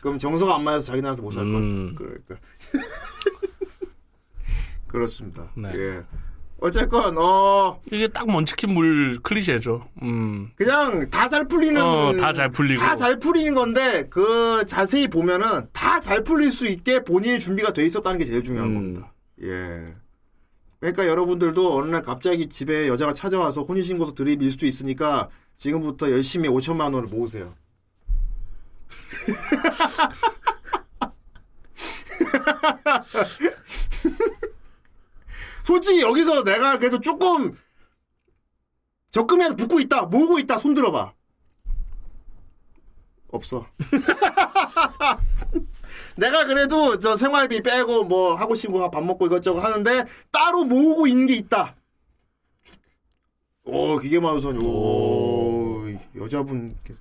[0.00, 1.54] 그럼 정서가 안 맞아서 자기 나라에서 못살 걸.
[1.54, 1.94] 음.
[1.96, 2.36] 그러니까.
[4.86, 5.50] 그렇습니다.
[5.56, 5.70] 네.
[5.74, 6.02] 예.
[6.58, 9.88] 어쨌건 어 이게 딱 먼치킨 물 클리셰죠.
[10.02, 10.50] 음.
[10.56, 12.80] 그냥 다 잘 풀리는 어, 다잘 풀리고.
[12.80, 17.84] 다 잘 풀리는 건데 그 자세히 보면은 다 잘 풀릴 수 있게 본인의 준비가 돼
[17.84, 18.74] 있었다는 게 제일 중요한 음.
[18.74, 19.12] 겁니다.
[19.42, 19.94] 예.
[20.80, 26.94] 그러니까 여러분들도 어느 날 갑자기 집에 여자가 찾아와서 혼인신고서 들이밀 수도 있으니까 지금부터 열심히 5천만
[26.94, 27.54] 원을 모으세요.
[35.64, 37.58] 솔직히 여기서 내가 그래도 조금
[39.10, 41.12] 적금이라도 붙고 있다, 모으고 있다, 손 들어봐.
[43.28, 43.66] 없어.
[46.16, 51.26] 내가 그래도 저 생활비 빼고 뭐 하고 싶은 거밥 먹고 이것저것 하는데 따로 모으고 있는
[51.26, 51.76] 게 있다.
[53.66, 55.84] 오 기계 마우선 오
[56.20, 57.00] 여자분께서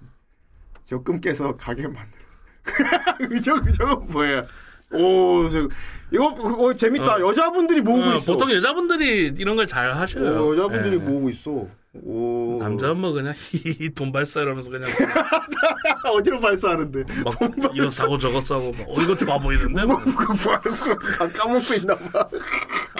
[0.83, 3.17] 적금 깨서 가게 만들었어.
[3.29, 4.45] 그죠 그죠 뭐야?
[4.91, 5.67] 오 저,
[6.11, 7.15] 이거 그거 재밌다.
[7.17, 7.19] 어.
[7.21, 8.33] 여자분들이 모으고 어, 있어.
[8.33, 10.43] 보통 여자분들이 이런 걸 잘 하셔요.
[10.47, 10.99] 오, 여자분들이 예.
[10.99, 11.67] 모으고 있어.
[12.03, 14.89] 오 남자는 뭐 그냥 히히 돈 발사 이러면서 그냥
[16.13, 17.03] 어디로 발사하는데?
[17.23, 17.33] 막
[17.73, 19.97] 이거 사고 저거 사고 막, 어 이거 좋아 보이는데 뭐.
[19.97, 22.29] 아, 까먹고 있나 봐.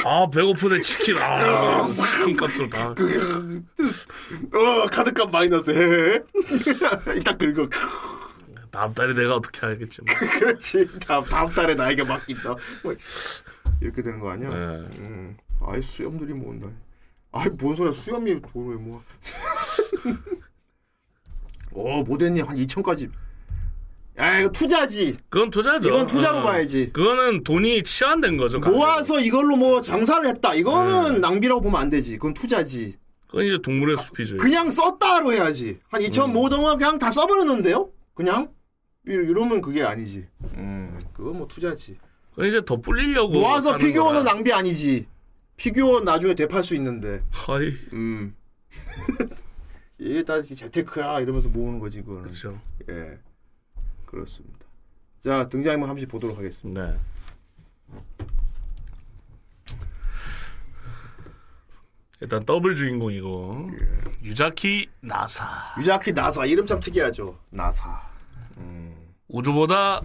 [0.05, 1.87] 아 배고프네 치킨 아
[2.19, 2.95] 치킨 값으로 다
[4.53, 6.19] 어 카드값 마이너스 해.
[7.23, 7.67] 딱 긁어.
[8.71, 10.15] 다음 달에 내가 어떻게 하겠지 뭐.
[10.39, 10.87] 그렇지.
[11.07, 12.55] 다음, 다음 달에 나에게 맡긴다.
[12.83, 12.93] 뭐,
[13.81, 14.49] 이렇게 되는 거 아니야?
[14.49, 14.55] 네.
[14.99, 15.37] 음.
[15.65, 16.69] 아이, 수염들이 모은다.
[17.35, 17.91] 아이, 뭔 소리야.
[17.91, 19.01] 수염이 돈을 모아.
[21.73, 23.11] 어, 모델님 한 2천까지.
[24.17, 25.17] 야, 이거 투자지.
[25.27, 25.89] 그건 투자죠.
[25.89, 26.43] 이건 투자로 어.
[26.43, 26.91] 봐야지.
[26.93, 28.59] 그거는 돈이 치환된 거죠.
[28.59, 30.55] 모아서 이걸로 뭐 장사를 했다.
[30.55, 32.13] 이거는 낭비라고 보면 안 되지.
[32.13, 32.95] 그건 투자지.
[33.27, 34.37] 그건 이제 동물의 숲이죠.
[34.37, 35.79] 그냥 썼다로 해야지.
[35.89, 37.89] 한 2천 모으던 거 그냥 다 써버렸는데요?
[38.13, 38.47] 그냥?
[39.05, 40.25] 이- 이러면 그게 아니지.
[40.55, 41.97] 음, 그건 뭐 투자지.
[42.31, 44.23] 그건 이제 더 불리려고 모아서 피규어는.
[44.23, 45.07] 낭비 아니지.
[45.57, 47.23] 피규어 나중에 되팔 수 있는데.
[47.31, 47.69] はい.
[47.93, 48.35] 음.
[49.97, 52.23] 이게 다 재테크야 이러면서 모으는 거지 그거는.
[52.23, 52.59] 그렇죠.
[52.89, 53.17] 예.
[54.05, 54.65] 그렇습니다.
[55.23, 56.85] 자 등장인물 한 번씩 보도록 하겠습니다.
[56.85, 56.97] 네.
[62.21, 64.27] 일단 더블 주인공이고 예.
[64.27, 65.45] 유자키 나사
[65.79, 67.37] 유자키 나사 이름 참 특이하죠.
[67.49, 68.15] 나사.
[69.27, 70.01] 우주보다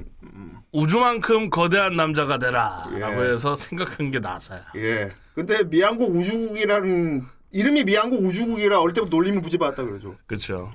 [0.72, 3.32] 우주만큼 거대한 남자가 되라라고 예.
[3.32, 4.72] 해서 생각한 게 나사야.
[4.76, 5.08] 예.
[5.34, 10.16] 근데 미양국 우주국이라는 이름이 미양국 우주국이라 어릴 때부터 놀림을 부지받았다 그러죠.
[10.26, 10.70] 그렇죠.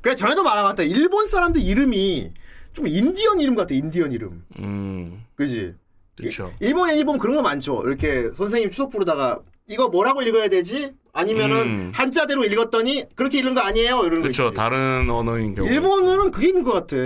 [0.00, 0.82] 그래 전에도 말한 것 같아.
[0.82, 2.32] 일본 사람들 이름이
[2.72, 3.74] 좀 인디언 이름 같아.
[3.74, 4.44] 인디언 이름.
[4.58, 5.74] 음, 그지?
[6.16, 6.52] 그렇죠.
[6.60, 7.82] 일본 애니 보면 그런 거 많죠.
[7.86, 10.92] 이렇게 선생님 추석 부르다가 이거 뭐라고 읽어야 되지?
[11.12, 11.92] 아니면은 음.
[11.94, 14.00] 한자대로 읽었더니 그렇게 읽은 거 아니에요?
[14.00, 14.52] 이러는 거 그렇죠.
[14.52, 15.68] 다른 언어인 경우.
[15.68, 16.96] 일본어는 그게 있는 것 같아.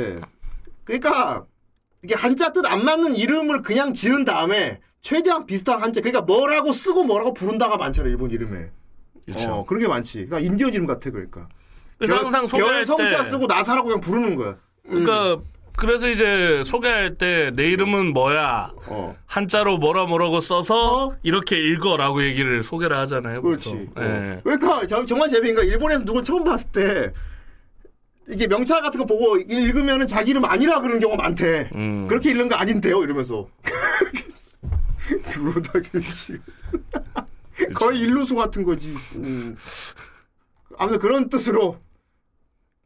[0.86, 1.44] 그러니까
[2.02, 6.00] 이게 한자 뜻 안 맞는 이름을 그냥 지은 다음에 최대한 비슷한 한자.
[6.00, 8.70] 그러니까 뭐라고 쓰고 뭐라고 부른다가 많잖아 일본 이름에.
[9.26, 9.50] 그렇죠.
[9.52, 10.26] 어, 그런 게 많지.
[10.26, 11.48] 그러니까 인디언 이름 같아 그러니까.
[11.98, 14.56] 그래서 별- 항상 소개할 별 성자 때- 쓰고 나사라고 그냥 부르는 거야.
[14.88, 15.38] 그러니까
[15.76, 19.16] 그래서 이제 소개할 때 내 이름은 뭐야 어.
[19.26, 23.42] 한자로 뭐라 뭐라고 써서 이렇게 읽어라고 얘기를 소개를 하잖아요.
[23.42, 23.88] 그렇지.
[23.96, 24.00] 어.
[24.02, 24.40] 예.
[24.44, 27.12] 그러니까 정- 정말 재미있는 거 일본에서 누굴 처음 봤을 때
[28.28, 31.70] 이게 명찰 같은 거 보고 읽으면은 자기 이름 아니라 그러는 경우가 많대.
[31.74, 32.06] 음.
[32.08, 33.48] 그렇게 읽는 거 아닌데요 이러면서.
[35.34, 36.38] 그러다겠지.
[37.74, 38.94] 거의 일루수 같은 거지.
[39.14, 39.56] 음.
[40.78, 41.78] 아무튼 그런 뜻으로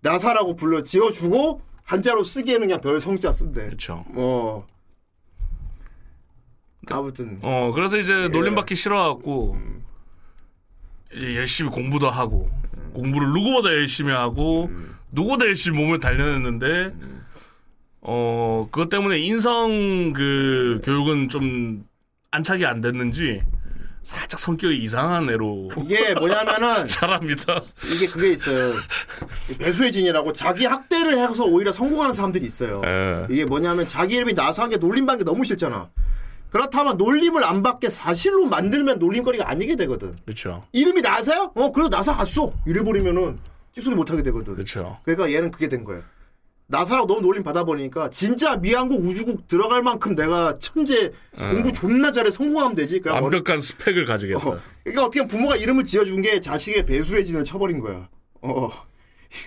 [0.02, 3.64] 나사라고 불러 지어주고 한자로 쓰기에는 그냥 별 성자 쓴대.
[3.64, 4.04] 그렇죠.
[4.14, 4.58] 어.
[6.88, 8.02] 아무튼 어, 그래서 예.
[8.02, 9.56] 이제 놀림받기 싫어갖고,
[11.14, 12.50] 이제 열심히 공부도 하고,
[12.94, 16.92] 공부를 누구보다 열심히 하고, 누 구보다 열심히 몸을 단련했는데,
[18.02, 21.84] 어, 그것 때문에 인성 그 교육은 좀
[22.30, 23.42] 안착이 안 됐는지,
[24.02, 25.70] 살짝 성격이 이상한 애로.
[25.84, 27.60] 이게 뭐냐면은 잘합니다.
[27.92, 28.74] 이게 그게 있어요.
[29.50, 32.80] 이 배수의 진이라고 자기 학대를 해서 오히려 성공하는 사람들이 있어요.
[32.86, 33.26] 예.
[33.28, 35.90] 이게 뭐냐면 자기 이름이 나사한 게 놀림받는 게 너무 싫잖아.
[36.48, 40.16] 그렇다면 놀림을 안 받게 사실로 만들면 놀림거리가 아니게 되거든.
[40.24, 40.62] 그렇죠.
[40.72, 41.50] 이름이 나사야?
[41.54, 42.50] 어, 그래도 나사 갔어.
[42.66, 43.38] 이래버리면은
[43.74, 44.54] 찍소리 못하게 되거든.
[44.54, 44.98] 그렇죠.
[45.04, 46.02] 그러니까 얘는 그게 된 거예요.
[46.66, 51.48] 나사라고 너무 놀림 받아버리니까 진짜 미한국 우주국 들어갈 만큼 내가 천재 음.
[51.50, 53.00] 공부 존나 잘해 성공하면 되지.
[53.00, 54.48] 그럼 완벽한 스펙을 가지겠다.
[54.48, 58.08] 어, 그러니까 어떻게 보면 부모가 이름을 지어준 게 자식의 배수의 진을 쳐버린 거야.
[58.42, 58.68] 어.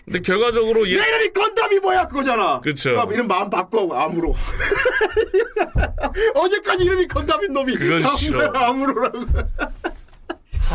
[0.06, 2.62] 근데 결과적으로 얘, 내 이름이 건담이 뭐야 그거잖아.
[2.62, 4.34] 그럼 이름 마음 바꿔 암으로.
[6.36, 8.50] 어제까지 이름이 건담인 놈이 그건 싫어.
[8.54, 9.20] 암으로라고.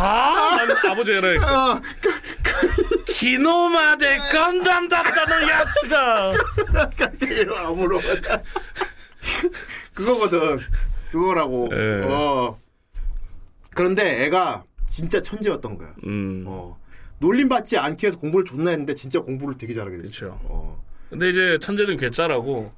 [0.00, 1.72] 아, 난 아버지가 이러니까.
[1.74, 1.82] 어,
[5.48, 6.32] 야츠가.
[7.20, 8.00] 이름 암으로.
[9.94, 10.60] 그거거든.
[11.10, 11.68] 그거라고.
[11.72, 12.02] 예.
[12.04, 12.58] 어.
[13.74, 15.94] 그런데 애가 진짜 천재였던 거야.
[16.04, 16.44] 음.
[16.46, 16.78] 어.
[17.18, 20.38] 놀림 받지 않기 위해서 공부를 존나 했는데 진짜 공부를 되게 잘하게 됐어.
[20.44, 20.82] 어.
[21.10, 22.72] 근데 이제 천재는 괴짜라고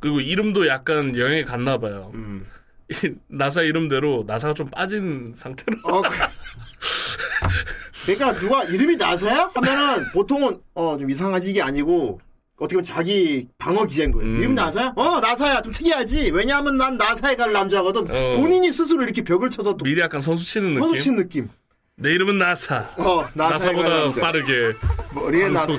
[0.00, 2.10] 그리고 이름도 약간 영향이 갔나 봐요.
[2.14, 2.46] 음.
[2.88, 5.78] 이 나사 이름대로 나사가 좀 빠진 상태로.
[5.84, 6.08] 어, 그-
[8.04, 9.50] 그러니까 누가 이름이 나사야?
[9.54, 12.20] 하면은 보통은 어 좀 이상하지 이게 아니고
[12.58, 14.28] 어떻게 보면 자기 방어 기제인 거예요.
[14.30, 14.38] 음.
[14.38, 14.92] 이름 나사야?
[14.96, 16.30] 어 나사야 좀 특이하지.
[16.30, 18.02] 왜냐하면 난 나사에 갈 남자거든.
[18.02, 18.36] 어.
[18.40, 20.80] 본인이 스스로 이렇게 벽을 쳐서 또 미리 약간 선수 치는 느낌.
[20.80, 21.48] 선수 친 느낌.
[21.96, 22.86] 내 이름은 나사.
[22.98, 24.20] 어 나사에 갈 나사보다 남자.
[24.20, 24.72] 빠르게.
[25.14, 25.72] 머리에 나사.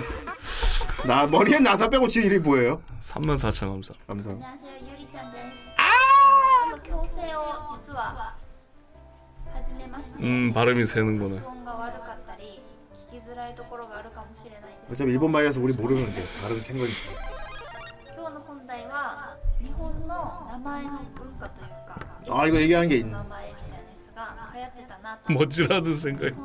[1.07, 2.81] 나 머리에 나사 빼고 지 이름이 뭐예요?
[3.01, 3.93] 3만 4천 감사.
[4.05, 4.31] 감사.
[10.21, 11.41] 음 발음이 새는구나.
[14.91, 16.23] 어차피 일본 말이라서 우리 모르면 돼.
[16.41, 16.93] 발음 센 건지.
[22.29, 23.11] 아 이거 얘기하는 게 있네.
[25.33, 26.35] 뭐지라는 생각이.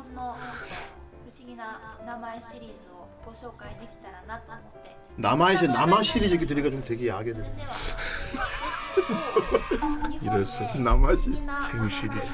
[5.15, 7.45] 남아의 시 남아 시리즈 이렇게 들으니까 좀 되게 야하게 들려.
[10.21, 10.63] 이랬어.
[10.75, 11.33] 남아 시
[11.71, 12.33] 생시리즈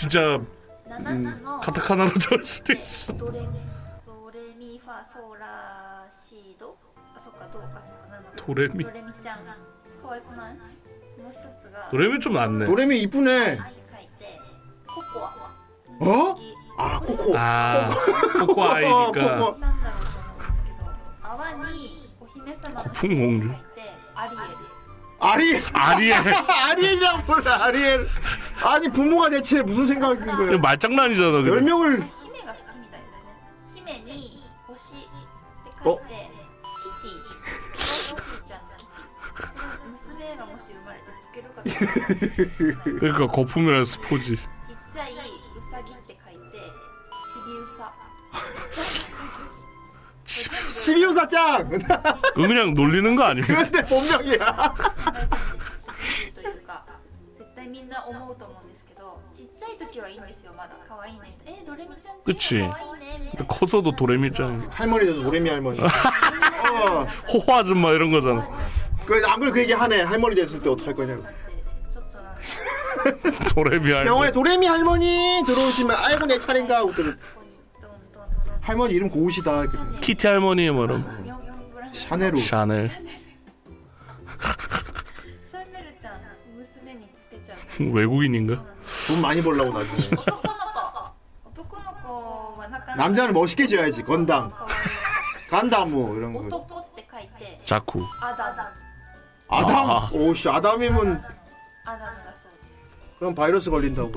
[0.00, 3.12] 진짜 음, 카타카나로 될 수도 있어.
[8.34, 8.84] 도레미.
[11.90, 12.64] 도레미 좀 낫네.
[12.64, 13.58] 도레미 이쁘네.
[16.00, 16.36] 어?
[16.78, 17.36] 아 코코.
[17.36, 17.90] 아
[18.38, 19.36] 코코 아이니까.
[19.38, 19.60] 코코.
[22.74, 23.54] 거풍공주.
[25.20, 26.14] 아리 아리엘.
[26.48, 28.08] 아리엘이라고 불러, 아리엘.
[28.62, 30.58] 아니, 부모가 대체 무슨 생각인 거예요?
[30.58, 31.42] 말장난이잖아.
[31.42, 31.50] 그래.
[31.56, 32.02] 열명을.
[35.84, 35.98] 어?
[42.84, 44.36] 그러니까 거품이라 스포지.
[47.32, 47.92] 지비 우사.
[50.80, 51.68] 12호사장!
[52.34, 53.46] 그건 그냥 놀리는 거 아니에요?
[53.46, 54.74] 그런데 본명이야.
[62.24, 62.68] 그치.
[63.30, 65.80] 근데 커서도 도레미짱 할머니 돼서 노래미 할머니.
[65.80, 68.46] 어, 호화 아줌마 이런 거잖아
[69.04, 70.02] 그, 안 그래도 그 얘기 하네.
[70.02, 71.22] 할머니 됐을 때 어떡할 거냐고.
[71.22, 77.16] な感じでちょっとなんか 병원에 도레미 할머니 들어오시면 아이고 내 차례인가 하고 들
[78.70, 79.64] 할머니 이름 고우시다.
[80.00, 81.04] 키티 할머니의 뭐름
[81.92, 82.38] 샤넬로.
[82.38, 82.88] 샤넬.
[87.92, 88.64] 외국인인가?
[89.08, 90.10] 돈 많이 벌라고 나중에.
[92.96, 94.04] 남자는 멋있게 지어야지.
[94.04, 94.52] 건담.
[95.50, 96.66] 간다무 뭐 이런 거.
[97.64, 98.00] 자쿠.
[99.50, 99.90] 아담.
[99.90, 100.08] 아.
[100.12, 101.24] 오씨 아담이면
[103.18, 104.12] 그럼 바이러스 걸린다고.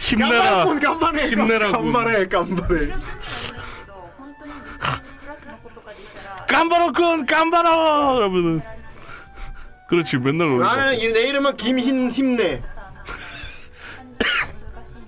[0.00, 0.64] 힘내라.
[0.64, 1.72] 깜바레 깜바레 힘내라고.
[1.92, 2.94] 깜바레 깜바레.
[4.18, 8.62] 本当に実際にクラスの子とかでいたら 깜바로군 깜바로 이러면은
[9.88, 10.64] 그렇지 맨날 놀려.
[10.66, 12.62] 나는 이- 내 이름은 김흰 힘내.
[12.62, 12.74] 難
[14.86, 15.00] しいん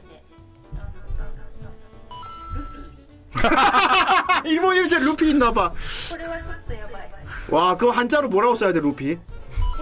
[4.44, 5.72] で 일본 이름 진짜 루피 있나봐.
[6.10, 7.10] これはちょっとやばい
[7.48, 9.16] 와 그럼 한자로 뭐라고 써야 돼 루피?
[9.16, 9.20] テ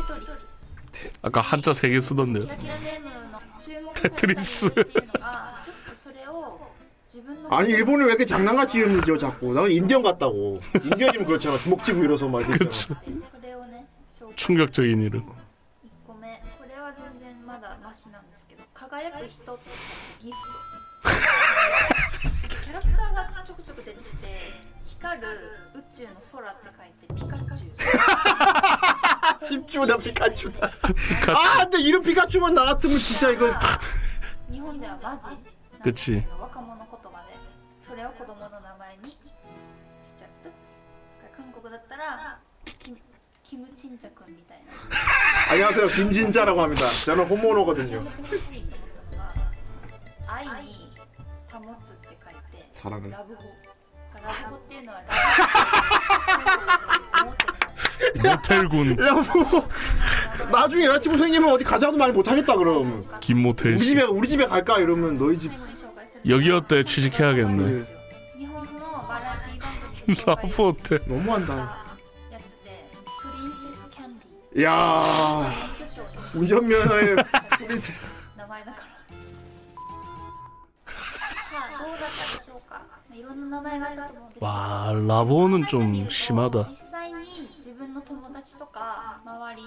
[0.08, 0.34] トリス
[1.22, 2.44] 아까 한자 세 개 쓰던데요.
[2.44, 3.27] キラキラネームの注目された理由
[4.01, 4.69] 테트리스.
[7.49, 9.53] 아니 일본이 왜 이렇게 장난같이 이름이죠 자꾸.
[9.53, 10.61] 나 인디언 같다고.
[10.83, 11.57] 인디언이면 그렇잖아.
[11.57, 12.95] 주먹 쥐고 일어서 막 그렇죠.
[14.35, 15.23] 충격적인 이름.
[29.43, 30.69] 집주다 피카츄다.
[30.81, 31.31] 피카츄.
[31.31, 33.51] 아 근데 이런 피카츄만 나왔으면 진짜 이거.
[35.83, 36.23] 그치.
[45.49, 46.83] 안녕하세요 김진자라고 합니다.
[47.05, 48.03] 저는 호모노거든요.
[52.69, 53.13] 사랑을.
[58.15, 58.91] 모텔군.
[58.99, 59.69] 야, 뭐.
[60.51, 63.05] 나중에 여자친구 생기면 어디 가자도 말 못하겠다, 그럼.
[63.19, 63.73] 김모텔.
[63.75, 64.77] 우리 집에, 우리 집에 갈까?
[64.79, 65.51] 이러면 너희 집.
[66.27, 67.85] 여기어때 취직해야겠네.
[70.25, 70.99] 라포텔.
[71.07, 71.77] 너무한다.
[74.63, 75.03] 야
[76.33, 77.15] 운전면허에
[77.57, 78.03] 프린세스.
[84.39, 86.63] 와, 라보는 좀 심하다.
[88.48, 89.62] 実際に自分の友達とか周り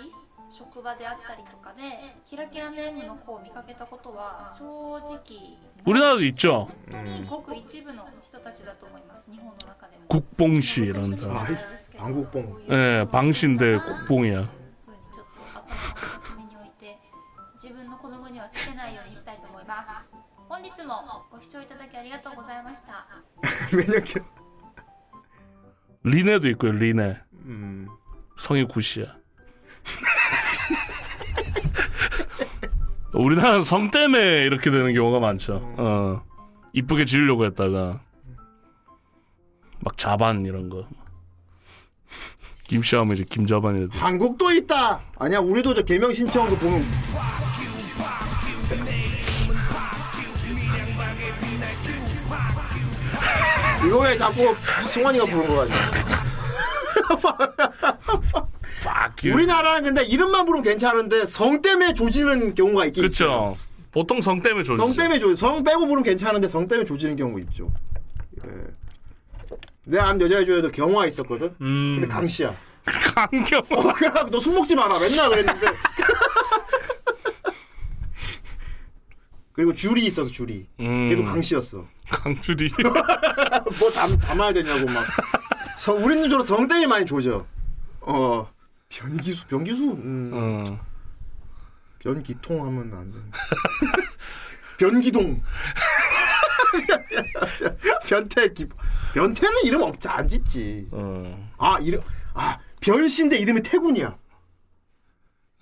[0.49, 1.81] 職場であったりとかで
[2.25, 6.67] キラキラネームの子を見かけたことは正直 우리나라도 있죠.
[6.91, 11.45] 本当にごく一部の人たちだと思います日本の中でも 국봉씨 이런 사람.
[11.97, 12.61] 방국봉.
[12.69, 14.47] 예, 방신데 국봉이야.
[15.53, 16.97] 片隅に置いて
[17.55, 20.11] 自分の子供にはつけないようにしたいと思います
[20.49, 20.95] 本日も
[21.31, 23.05] ご視聴いただきありがとうございました
[23.75, 24.23] 매년
[26.03, 26.71] 리네도 있고요.
[26.71, 27.17] 리네.
[28.42, 28.42] 음.
[28.42, 29.06] 성이 구시야.
[33.14, 35.60] 우리나라는 성 때문에 이렇게 되는 경우가 많죠.
[35.78, 36.22] 어.
[36.72, 38.00] 이쁘게 지으려고 했다가
[39.80, 40.86] 막 자반 이런 거.
[42.66, 43.98] 김씨 하면 이제 김자반이 돼.
[43.98, 45.00] 한국도 있다.
[45.18, 46.82] 아니야 우리도 저 개명 신청한 거 보면
[53.86, 54.54] 이거 왜 자꾸
[54.84, 56.11] 승환이가 부른 거 같냐?
[59.32, 63.52] 우리나라는 근데 이름만 부르면 괜찮은데 성 때문에 조지는 경우가 있긴 그쵸.
[63.52, 63.52] 있어요.
[63.92, 64.76] 보통 성 때문에 조지.
[64.78, 67.70] 성 때문에 조, 성 빼고 부르면 괜찮은데 성 때문에 조지는 경우 있죠.
[68.44, 68.50] 예.
[69.84, 71.54] 내 아는 여자애 중에도 경화 있었거든.
[71.60, 71.98] 음.
[72.00, 72.54] 근데 강 씨야.
[72.84, 73.62] 강경.
[73.70, 74.98] 어, 그래, 너술 먹지 마라.
[74.98, 75.66] 맨날 그랬는데.
[79.52, 80.66] 그리고 줄이 있어서 줄이.
[80.80, 81.08] 음.
[81.08, 81.86] 걔도 강 씨였어.
[82.08, 82.72] 강줄이.
[83.78, 85.04] 뭐 담, 담아야 되냐고 막.
[85.82, 87.44] 성, 우리는 주로 성 때문에 많이 조져.
[88.02, 88.48] 어.
[88.88, 89.90] 변기수, 변기수?
[89.90, 90.30] 음.
[90.32, 90.62] 어.
[91.98, 93.18] 변기통 하면 안 돼.
[94.78, 95.42] 변기동.
[98.06, 98.68] 변태 기
[99.12, 100.86] 변태는 이름 없지 안 짓지.
[100.92, 101.52] 어.
[101.58, 102.00] 아 이름
[102.32, 104.16] 아 변씨인데 이름이 태군이야.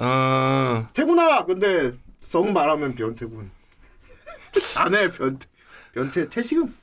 [0.01, 0.87] 어.
[0.93, 3.51] 태군아 근데 성 말하면 변태군.
[4.75, 5.47] 자네 변태
[5.95, 6.75] 변태 태식은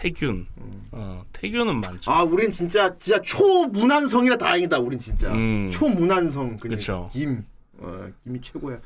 [0.00, 0.46] 태균.
[0.92, 2.10] 어, 태균은 많죠.
[2.10, 4.78] 아, 우린 진짜 진짜 초문안성이라 다행이다.
[4.78, 5.68] 우린 진짜 음.
[5.70, 7.08] 초문안성 그냥 그쵸.
[7.12, 7.44] 김.
[7.78, 8.80] 어, 김이 최고야.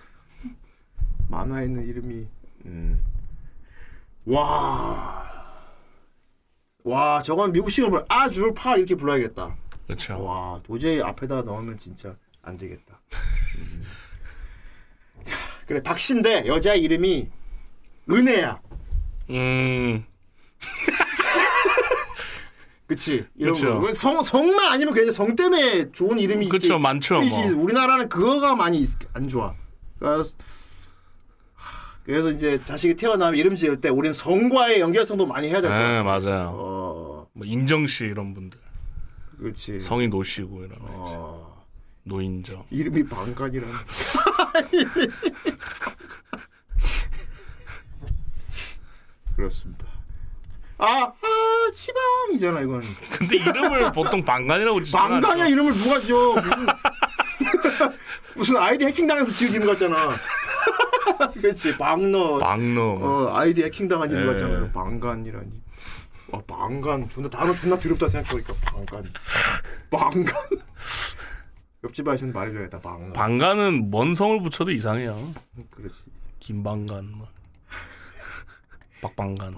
[1.28, 2.27] 만화에 있는 이름이
[2.66, 3.01] 음.
[4.24, 5.24] 와.
[6.82, 8.05] 와, 저건 미국식으로 불러.
[8.09, 9.57] 아줄 파 이렇게 불러야겠다.
[9.86, 10.20] 그렇죠.
[10.23, 13.01] 와, 도저히 앞에다가 넣으면 진짜 안 되겠다.
[13.59, 13.85] 음.
[15.66, 17.31] 그래, 박씨인데 여자 이름이
[18.11, 18.61] 은혜야.
[19.31, 20.05] 음.
[22.86, 23.27] 그치.
[23.35, 23.81] 이런 그쵸.
[23.81, 23.94] 거.
[23.94, 26.78] 성, 성만 아니면 그냥 성 때문에 좋은 이름이 그쵸, 있지.
[26.78, 27.52] 많죠, 있지.
[27.52, 27.65] 뭐.
[27.65, 29.55] 우리나라는 그거가 많이 있- 안 좋아.
[29.98, 30.35] 그래서,
[31.55, 36.02] 하, 그래서 이제 자식이 태어나면 이름 지을 때 우리는 성과의 연결성도 많이 해야 될것 네,
[36.02, 36.05] 같아.
[36.05, 36.51] 맞아요.
[36.55, 38.59] 어, 뭐 인정 씨 이런 분들.
[39.39, 39.81] 그렇지.
[39.81, 40.77] 성이 노시고 이런.
[40.82, 41.65] 어,
[42.02, 42.65] 노인정.
[42.70, 43.74] 이름이 방간이라는.
[49.36, 49.86] 그렇습니다.
[50.78, 51.12] 아,
[51.74, 52.82] 아, 치방이잖아, 이건.
[53.10, 56.34] 근데 이름을 보통 방간이라고 짓지 방간이야 이름을 누가 지어?
[56.34, 56.66] 무슨
[58.36, 60.10] 무슨 아이디 해킹 당해서 지은 이름 같잖아.
[61.34, 62.38] 그렇지 방너.
[62.38, 62.80] 방너.
[63.01, 64.26] 어 아이디 해킹 당한 이름 예.
[64.32, 64.70] 같잖아요.
[64.70, 65.51] 방간이라니.
[66.28, 69.12] 와 방간 존나 단어 존나 더럽다 생각하니까 방간
[69.90, 70.34] 방간
[71.84, 75.32] 옆집 아저씨는 말해줘야겠다 방너 방간은 뭔 성을 붙여도 이상해요.
[75.70, 75.96] 그렇지.
[76.40, 77.28] 김방간 뭐.
[79.02, 79.55] 박방간.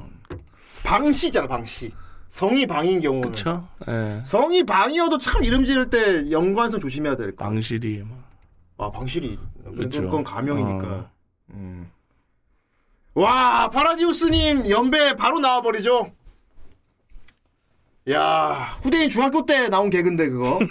[0.84, 1.93] 방씨잖아 방씨
[2.37, 3.67] 성이 방인 경우는 그쵸?
[3.89, 4.21] 예.
[4.27, 8.23] 성이 방이어도 참 이름 지을 때 연관성 조심해야 될 거야 방실이 뭐.
[8.77, 9.39] 아 방실이
[9.75, 10.03] 그렇죠.
[10.03, 11.11] 그건 가명이니까 어.
[11.55, 11.91] 음.
[13.15, 16.13] 와 파라디우스님 연배 바로 나와버리죠
[18.11, 20.59] 야 후대인 중학교 때 나온 개그인데 그거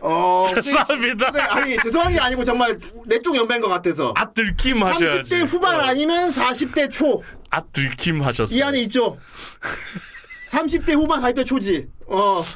[0.00, 1.30] 어 죄송합니다.
[1.32, 5.30] 네, 아니 죄송한 게 아니고 정말 내 쪽 연배인 것 같아서 아 들킴 하셔야지.
[5.30, 8.64] 30대 후반 아니면 40대 초이 아 들킴 하셨어요.
[8.64, 9.18] 안에 있죠
[10.50, 12.42] 30대 후반 40대 초지 어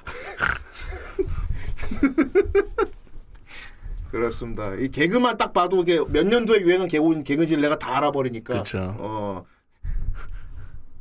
[4.10, 4.74] 그렇습니다.
[4.74, 8.58] 이 개그만 딱 봐도 이게 몇 년도에 유행한 개그, 개그지를 내가 다 알아버리니까.
[8.62, 8.94] 그쵸.
[8.98, 9.46] 어.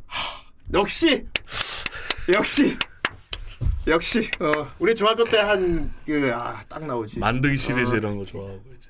[0.05, 0.43] 하,
[0.73, 1.25] 역시!
[2.33, 2.77] 역시!
[3.87, 7.19] 역시, 어, 우리 중학교 때 한, 그, 아, 딱 나오지.
[7.19, 8.87] 만들기 시리즈 어, 이런 거 좋아하고 이제.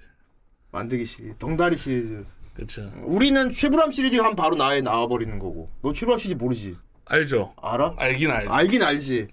[0.71, 1.35] 만들기 시리즈.
[1.39, 2.23] 덩다리 시리즈.
[2.53, 2.91] 그쵸.
[3.03, 5.69] 우리는 최불암 시리즈가 한 바로 나에 나와버리는 거고.
[5.81, 6.77] 너 최불암 시리즈 모르지?
[7.05, 7.53] 알죠.
[7.61, 7.95] 알아?
[7.97, 8.47] 알긴 알지.
[8.51, 9.27] 알긴 알지.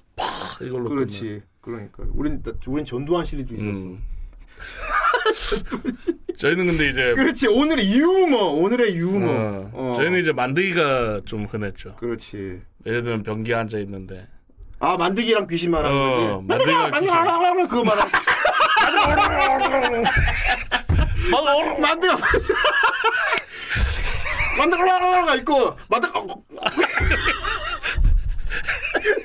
[0.63, 1.43] 이걸로 그렇지.
[1.61, 2.05] 그러니까.
[2.13, 3.85] 우린, 우린 전두환 시리즈 있었어.
[3.85, 4.03] 음.
[6.37, 7.49] 저희는 근데 이제 그렇지.
[7.49, 8.37] 오늘의 유머.
[8.53, 9.27] 오늘의 유머.
[9.31, 9.93] 어, 어.
[9.97, 11.97] 저희는 이제 만들기가 좀 흔했죠.
[11.97, 12.61] 그렇지.
[12.87, 14.27] 예를 들면 변기에 앉아 있는데
[14.81, 16.47] 아 만드기랑 귀신 말하는 어, 거지.
[16.47, 17.09] 만드기랑 귀신.
[17.69, 18.09] 그거 말하
[21.27, 21.81] 는.
[21.81, 22.17] 만드가
[24.57, 26.07] 만드가 있고 만드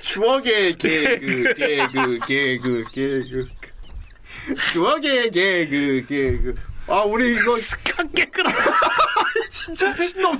[0.01, 3.45] 추억의 개그 개그 개그 개그
[4.71, 6.55] 추억의 개그 개그.
[6.87, 7.55] 아 우리 이거
[8.13, 8.51] 개그라
[9.49, 10.37] 진짜 미친놈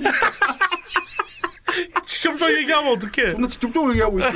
[2.06, 3.32] 직접적 얘기하면 어떡해.
[3.32, 4.30] 존나 직접적으로 얘기하고 있어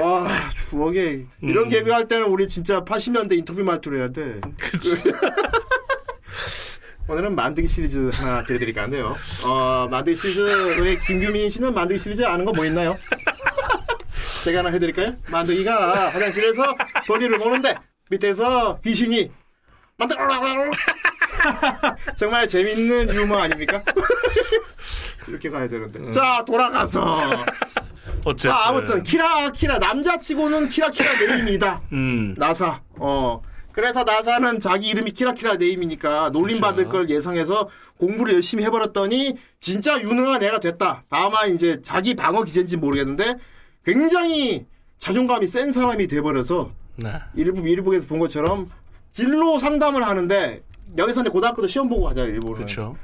[0.00, 1.68] 와 추억의 이런 음.
[1.70, 4.40] 개그 할 때는 우리 진짜 80년대 인터뷰 말투를 해야 돼
[7.08, 10.40] 오늘은 만들기 시리즈 하나 들려드릴까 하네요 어 만득이 시리즈
[10.78, 12.98] 우리 김규민 씨는 만득이 시리즈 아는 거 뭐 있나요?
[14.44, 15.16] 제가 하나 해드릴까요?
[15.28, 16.74] 만득이가 화장실에서
[17.06, 17.74] 볼일을 보는데
[18.10, 19.30] 밑에서 귀신이
[19.96, 20.16] 만득
[22.16, 23.82] 정말 재밌는 유머 아닙니까?
[25.26, 27.44] 이렇게 가야 되는데 자 돌아가서
[28.24, 31.82] 어쨌든 자, 아무튼 キラキラ 남자치고는 키라 키라 네임이다.
[31.92, 32.80] 음 나사.
[32.96, 33.42] 어.
[33.72, 40.42] 그래서 나사는 자기 이름이 키라키라 네임이니까 놀림 받을 걸 예상해서 공부를 열심히 해버렸더니 진짜 유능한
[40.42, 41.02] 애가 됐다.
[41.08, 43.36] 다만 이제 자기 방어 기제인지 모르겠는데
[43.84, 44.66] 굉장히
[44.98, 47.12] 자존감이 센 사람이 돼버려서 네.
[47.36, 48.68] 일부 일부에서 본 것처럼
[49.12, 50.60] 진로 상담을 하는데
[50.96, 52.54] 여기서 이제 고등학교도 시험 보고 가잖아요 일본은.
[52.56, 52.96] 그렇죠.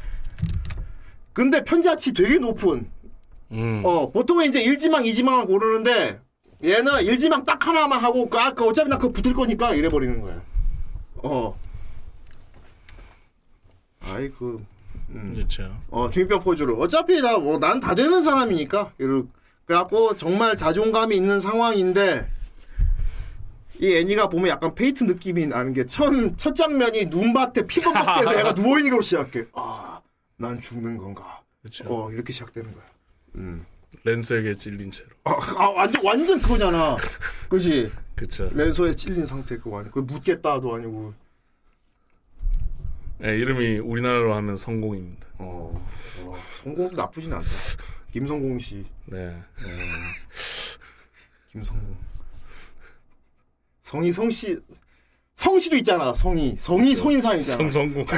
[1.32, 2.90] 근데 편자치 되게 높은
[3.52, 3.82] 음.
[3.84, 6.20] 어, 보통은 이제 1지망, 2지망을 고르는데,
[6.64, 10.42] 얘는 1지망 딱 하나만 하고, 아, 그 어차피 나 그거 붙을 거니까, 이래 버리는 거야.
[11.16, 11.52] 어.
[14.00, 14.60] 아이고,
[15.10, 15.34] 음.
[15.34, 15.76] 그렇죠.
[15.90, 16.78] 어, 중이병 포즈로.
[16.78, 18.92] 어차피 나, 뭐, 난 다 되는 사람이니까.
[18.98, 19.24] 이러,
[19.66, 22.28] 그래갖고, 정말 자존감이 있는 상황인데,
[23.80, 28.78] 이 애니가 보면 약간 페이트 느낌이 나는 게, 첫, 첫 장면이 눈밭에 피범벅돼서 얘가 누워
[28.78, 29.44] 있는 걸로 시작해.
[29.52, 30.00] 아,
[30.36, 31.40] 난 죽는 건가.
[31.60, 31.84] 그렇죠.
[31.88, 32.84] 어, 이렇게 시작되는 거야.
[33.36, 33.66] 음.
[34.02, 35.08] 랜서에게 찔린 채로.
[35.24, 36.96] 아, 아, 완전 완전 그거잖아.
[37.48, 37.90] 그지?
[38.14, 38.50] 그렇죠.
[38.52, 41.14] 랜서에 찔린 상태 그거 아니고 그 묻겠다도 아니고.
[43.18, 45.26] 네, 이름이 우리나라로 하면 성공입니다.
[45.38, 45.88] 어,
[46.20, 47.46] 어 성공 나쁘진 않다.
[48.10, 48.84] 김성공 씨.
[49.06, 49.40] 네.
[51.52, 51.96] 김성공.
[53.82, 54.60] 성이 성씨
[55.34, 56.12] 성씨도 있잖아.
[56.14, 57.58] 성이 성이 성인상이잖아.
[57.58, 58.04] 성성공.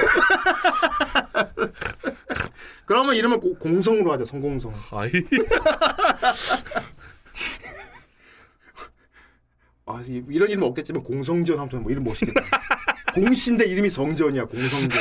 [2.84, 4.24] 그러면 이름을 고- 공성으로 하자.
[4.26, 4.72] 성공성.
[4.92, 5.10] 아이.
[9.86, 12.40] 아 이- 이런 이름 없겠지만 공성전 하면 뭐 이름 멋있겠다.
[13.14, 14.44] 공신데 이름이 성전이야.
[14.46, 15.00] 공성전.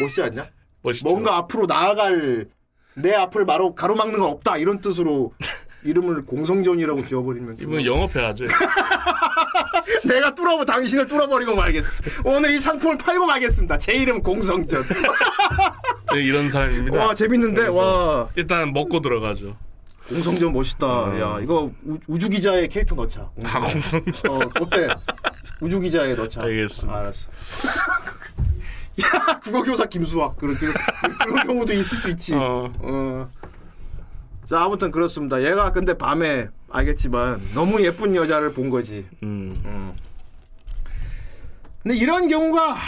[0.00, 0.50] 멋있지 않냐?
[0.82, 1.08] 멋있죠.
[1.08, 2.48] 뭔가 앞으로 나아갈
[2.94, 5.32] 내 앞을 바로 가로막는 건 없다 이런 뜻으로
[5.88, 8.44] 이름을 공성전이라고 지어버리면 좀- 이분 영업해야죠.
[10.04, 12.02] 내가 뚫어버 당신을 뚫어버리고 말겠어.
[12.24, 13.78] 오늘 이 상품을 팔고 말겠습니다.
[13.78, 14.84] 제 이름 공성전.
[16.12, 16.98] 네, 이런 사람입니다.
[16.98, 17.68] 와, 재밌는데?
[17.68, 18.28] 와.
[18.36, 19.56] 일단 먹고 들어가죠.
[20.08, 20.86] 공성전 멋있다.
[21.20, 21.70] 야 이거
[22.06, 23.28] 우, 주 기자의 캐릭터 넣자.
[23.44, 24.30] 아, 공성전.
[24.30, 24.88] 어 어때?
[25.60, 26.42] 우주 기자에 넣자.
[26.42, 26.98] 알겠습니다.
[26.98, 27.28] 알았어.
[29.04, 30.74] 야 국어교사 김수학 그런 그런,
[31.24, 32.34] 그런 경우도 있을 수 있지.
[32.34, 33.28] 어.
[34.48, 35.42] 자 아무튼 그렇습니다.
[35.44, 39.06] 얘가 근데 밤에 알겠지만 너무 예쁜 여자를 본 거지.
[39.22, 39.94] 음.
[41.82, 42.78] 근데 이런 경우가 하,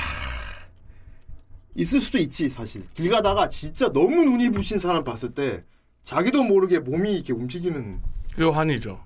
[1.74, 2.82] 있을 수도 있지 사실.
[2.94, 5.62] 길 가다가 진짜 너무 눈이 부신 사람 봤을 때
[6.02, 8.00] 자기도 모르게 몸이 이렇게 움직이는
[8.32, 9.04] 그게 환이죠.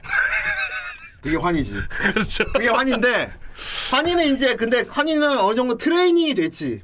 [1.20, 1.74] 그게 환이지.
[2.14, 2.44] 그렇죠.
[2.52, 3.32] 그게 환인데
[3.90, 6.82] 환이는 이제 근데 환이는 어느 정도 트레이닝이 됐지.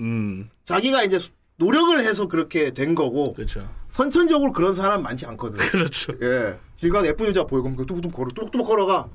[0.00, 0.48] 음.
[0.64, 3.34] 자기가 이제 수- 노력을 해서 그렇게 된 거고.
[3.34, 3.68] 그렇죠.
[3.94, 5.56] 선천적으로 그런 사람 많지 않거든.
[5.70, 6.12] 그렇죠.
[6.20, 6.58] 예.
[6.76, 9.08] 길 가다 예쁜 여자 보이고 그럼 뚝뚝 걸어 뚝뚝 걸어가.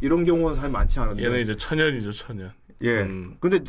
[0.00, 1.22] 이런 경우는 사실 많지 않은데.
[1.22, 2.50] 얘는 이제 천연이죠, 천연.
[2.80, 3.02] 예.
[3.02, 3.36] 음.
[3.38, 3.60] 근데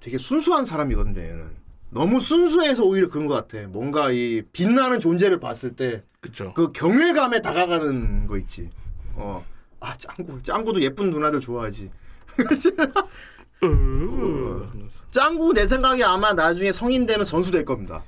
[0.00, 1.50] 되게 순수한 사람이거든요, 얘는.
[1.90, 3.64] 너무 순수해서 오히려 그런 것 같아.
[3.68, 6.02] 뭔가 이 빛나는 존재를 봤을 때.
[6.20, 6.52] 그쵸.
[6.54, 8.70] 그 경외감에 다가가는 거 있지.
[9.14, 9.46] 어.
[9.78, 10.42] 아, 짱구.
[10.42, 11.92] 짱구도 예쁜 누나들 좋아하지.
[13.62, 14.66] 어.
[15.10, 18.02] 짱구 내 생각에 아마 나중에 성인 되면 선수 될 겁니다.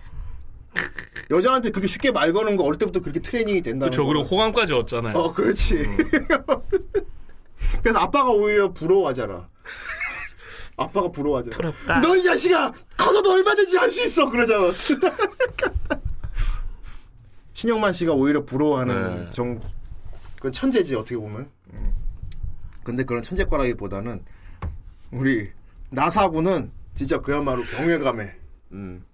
[1.31, 4.03] 여자한테 그렇게 쉽게 말 거는 거 어릴 때부터 그렇게 트레이닝이 된다는 그렇죠.
[4.05, 4.09] 거.
[4.09, 5.17] 그리고 호감까지 얻잖아요.
[5.17, 5.85] 어, 그렇지.
[7.83, 9.49] 그래서 아빠가 오히려 부러워하잖아.
[10.77, 11.57] 아빠가 부러워하잖아.
[11.57, 12.01] 부럽다.
[12.01, 12.73] 너 이 자식아!
[12.97, 14.31] 커서도 얼마든지 할 수 있어!
[14.31, 14.69] 그러잖아.
[17.53, 19.31] 신영만 씨가 오히려 부러워하는 네.
[19.31, 19.61] 정,
[20.41, 21.51] 그 천재지, 어떻게 보면.
[21.73, 21.93] 음.
[22.85, 24.25] 근데 그런 천재과라기보다는
[25.11, 25.51] 우리
[25.91, 28.35] 나사구는 진짜 그야말로 경외감에,
[28.73, 29.05] 음.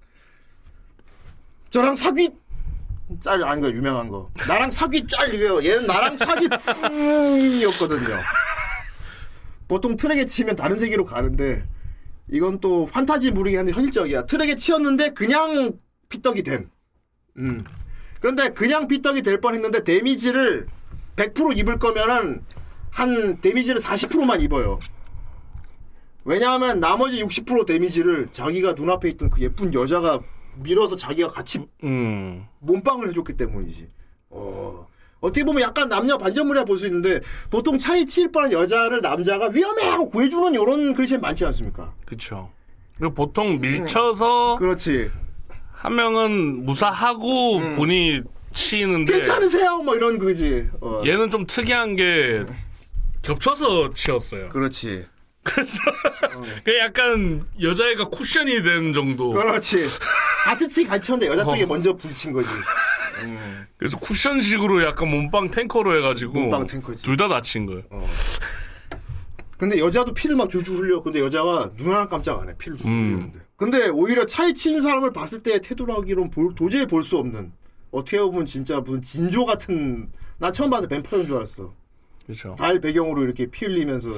[1.74, 2.30] 저랑 사귀
[3.18, 4.30] 짤 아닌 거 유명한 거.
[4.46, 8.20] 나랑 사귀 짤 이거 얘는 나랑 사귀 funk이었거든요.
[9.66, 11.64] 보통 트랙에 치면 다른 세계로 가는데
[12.30, 14.26] 이건 또 판타지 무리긴 한데 현실적이야.
[14.26, 15.72] 트랙에 치였는데 그냥
[16.10, 16.70] 피떡이 됨.
[17.38, 17.64] 음.
[18.20, 20.68] 그런데 그냥 피떡이 될 뻔했는데 데미지를
[21.16, 22.44] 100% 입을 거면은
[22.90, 24.78] 한 데미지를 40%만 입어요.
[26.24, 30.20] 왜냐하면 나머지 60% 데미지를 자기가 눈앞에 있던 그 예쁜 여자가
[30.56, 32.46] 밀어서 자기가 같이 음.
[32.60, 33.88] 몸빵을 해줬기 때문이지.
[34.30, 34.86] 어.
[35.20, 37.20] 어떻게 보면 약간 남녀 반전물이라 볼 수 있는데
[37.50, 41.94] 보통 차에 치일 뻔한 여자를 남자가 위험해 하고 구해주는 이런 글씨 많지 않습니까?
[42.04, 42.50] 그렇죠.
[42.98, 45.10] 그리고 보통 밀쳐서 그렇지.
[45.72, 48.20] 한 명은 무사하고 본이
[48.52, 49.78] 치이는데 괜찮으세요?
[49.78, 50.68] 뭐 이런 거지.
[50.80, 51.02] 어.
[51.06, 52.44] 얘는 좀 특이한 게
[53.22, 54.48] 겹쳐서 치었어요.
[54.50, 55.06] 그렇지.
[55.44, 55.78] 그래서
[56.64, 59.30] 그 약간 여자애가 쿠션이 된 정도.
[59.30, 59.76] 그렇지.
[60.44, 61.66] 같이 치 같이 쳤는데 여자 쪽에 어.
[61.66, 62.48] 먼저 부딪힌 거지.
[63.76, 67.02] 그래서 쿠션식으로 약간 몸빵 탱커로 해가지고 몸빵 탱커지.
[67.04, 67.82] 둘 다 다친 거예요.
[69.56, 71.02] 근데 여자도 피를 막 줄줄 흘려.
[71.02, 72.54] 근데 여자가 눈 하나 깜짝 안 해.
[72.58, 73.12] 피를 줄줄 음.
[73.12, 73.38] 흘리는데.
[73.56, 77.52] 근데 오히려 차에 친 사람을 봤을 때 태도라기로는 볼- 도저히 볼 수 없는.
[77.92, 80.10] 어떻게 보면 진짜 무슨 진조 같은.
[80.38, 81.72] 나 처음 봤을 때 뱀파이어인 줄 알았어.
[82.26, 82.56] 그렇죠.
[82.58, 84.10] 달 배경으로 이렇게 피 흘리면서.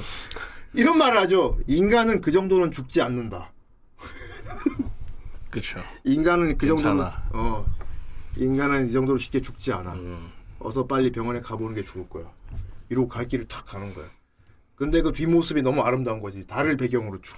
[0.73, 1.57] 이런 말을 하죠.
[1.67, 3.51] 인간은 그 정도는 죽지 않는다.
[5.49, 5.79] 그렇죠.
[6.03, 7.05] 인간은 그 정도는.
[7.31, 7.65] 어
[8.35, 9.93] 인간은 이 정도로 쉽게 죽지 않아.
[9.93, 10.31] 음.
[10.59, 12.31] 어서 빨리 병원에 가보는 게 좋을 거야.
[12.89, 14.09] 이러고 갈 길을 탁 가는 거야.
[14.75, 16.45] 근데 그 뒷모습이 너무 아름다운 거지.
[16.45, 17.37] 달을 배경으로 쫙.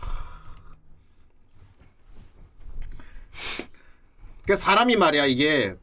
[4.44, 5.76] 그러니까 사람이 말이야 이게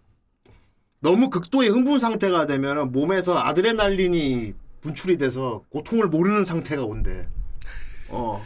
[1.00, 7.28] 너무 극도의 흥분 상태가 되면 몸에서 아드레날린이 분출이 돼서 고통을 모르는 상태가 온대.
[8.08, 8.42] 어.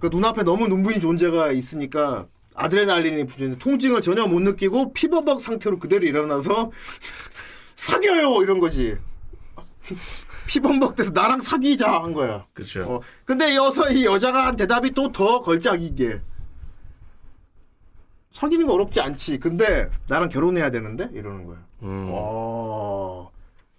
[0.00, 6.06] 그 눈앞에 너무 눈부인 존재가 있으니까 아드레날린이 분출돼 통증을 전혀 못 느끼고 피버벅 상태로 그대로
[6.06, 6.70] 일어나서
[7.76, 8.96] 사겨요 이런 거지.
[10.46, 12.46] 피범벅 돼서 나랑 사귀자 한 거야.
[12.52, 12.82] 그렇죠.
[12.84, 16.20] 어, 근데 여서 이 여자가 한 대답이 또 더 걸작인 게
[18.30, 19.38] 사귀는 거 어렵지 않지.
[19.38, 21.58] 근데 나랑 결혼해야 되는데 이러는 거야.
[21.82, 22.08] 음.
[22.10, 23.30] 어.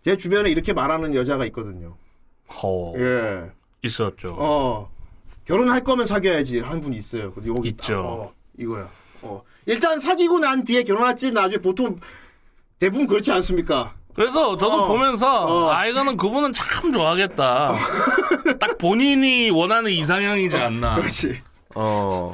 [0.01, 1.97] 제 주변에 이렇게 말하는 여자가 있거든요.
[2.49, 2.93] 허.
[2.97, 3.51] 예.
[3.85, 4.35] 있었죠.
[4.37, 4.89] 어.
[5.45, 7.31] 결혼할 거면 사귀어야지 한 분이 있어요.
[7.33, 7.93] 근데 여기 있죠.
[7.93, 8.89] 딱, 어, 이거야.
[9.21, 9.43] 어.
[9.65, 11.97] 일단 사귀고 난 뒤에 결혼할지 나중에 보통
[12.79, 13.93] 대부분 그렇지 않습니까?
[14.15, 14.87] 그래서 저도 어.
[14.87, 15.71] 보면서 어.
[15.71, 17.75] 아 이거는 그분은 참 좋아하겠다.
[18.59, 20.95] 딱 본인이 원하는 이상형이지 않나.
[20.95, 21.41] 그렇지.
[21.75, 22.33] 어.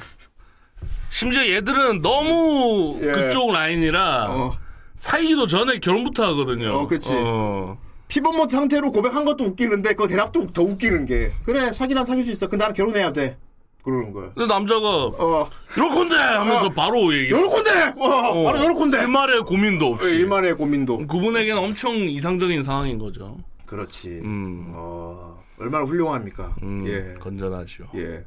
[1.10, 3.12] 심지어 얘들은 너무 예.
[3.12, 4.52] 그쪽 라인이라
[4.96, 6.78] 사귀기도 전에 결혼부터 하거든요.
[6.78, 6.88] 어.
[7.16, 7.78] 어.
[8.12, 12.50] 피범모 상태로 고백한 것도 웃기는데 그 대답도 더 웃기는 게 그래 사귀란 사귈 수 있어.
[12.50, 13.38] 근데 나는 결혼해야 돼.
[13.84, 14.32] 그러는 거야.
[14.36, 15.50] 근데 남자가 어.
[15.78, 16.70] 이럴 건데 하면서 어.
[16.70, 17.32] 바로 얘기.
[17.32, 17.94] 요럴 건데!
[17.98, 19.00] 어, 바로 요럴 건데!
[19.00, 20.08] 일말의 고민도 없이.
[20.10, 21.08] 예, 일만의 고민도.
[21.08, 23.38] 그분에게는 엄청 이상적인 상황인 거죠.
[23.66, 24.20] 그렇지.
[24.24, 24.74] 음.
[24.76, 26.54] 어, 얼마나 훌륭합니까?
[26.62, 27.16] 음, 예.
[27.20, 27.86] 건전하죠.
[27.96, 28.26] 예.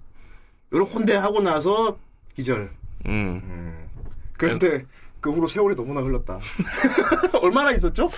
[0.72, 1.98] 혼대 하고 나서
[2.34, 2.70] 기절.
[3.06, 3.86] 음.
[4.38, 4.86] 그런데
[5.20, 6.40] 그 후로 세월이 너무나 흘렀다.
[7.42, 8.08] 얼마나 있었죠?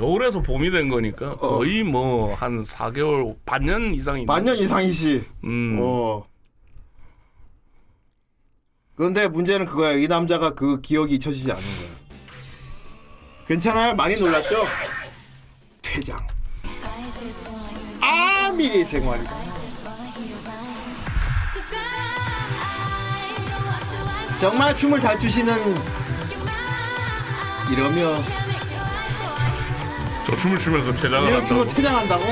[0.00, 5.22] 겨울에서 봄이 된 거니까 거의 뭐한 4개월 반년 이상이 만년 이상이시.
[5.44, 5.78] 음.
[5.78, 6.24] 어.
[8.94, 9.92] 그런데 문제는 그거야.
[9.92, 11.88] 이 남자가 그 기억이 잊혀지지 않는 거야.
[13.46, 13.94] 괜찮아요?
[13.94, 14.64] 많이 놀랐죠?
[15.82, 16.26] 퇴장.
[18.00, 19.22] 아, 미리 생활이.
[24.40, 25.54] 정말 춤을 잘 추시는
[27.70, 28.39] 이러며
[30.30, 31.44] 저 춤을 추면서 퇴장을 이런 한다고.
[31.46, 32.24] 춤을 퇴장한다고?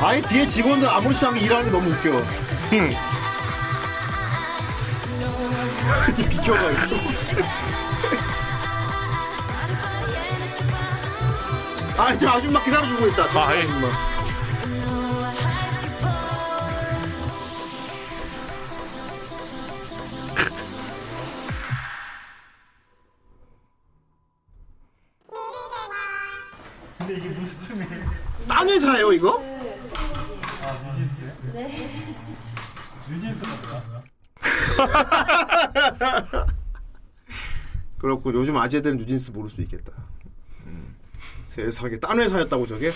[0.00, 2.22] 아예 뒤에 직원들 아무렇지도 않게 일하는 게 너무 웃겨.
[6.28, 6.96] 비켜가지고.
[11.98, 13.28] 아, 저 아줌마 기다려주고 있다.
[13.28, 13.60] 저 아, 예.
[13.62, 14.11] 아줌마.
[28.72, 29.42] 회사예요, 이거?
[30.62, 31.32] 아, 뉴진스요?
[31.52, 32.12] 네.
[33.10, 34.02] 뉴진스가 뭐야?
[37.98, 39.92] 그렇고 요즘 아재들은 뉴진스 모를 수 있겠다.
[40.66, 40.96] 음.
[41.44, 42.92] 세상에 딴 회사였다고 저게?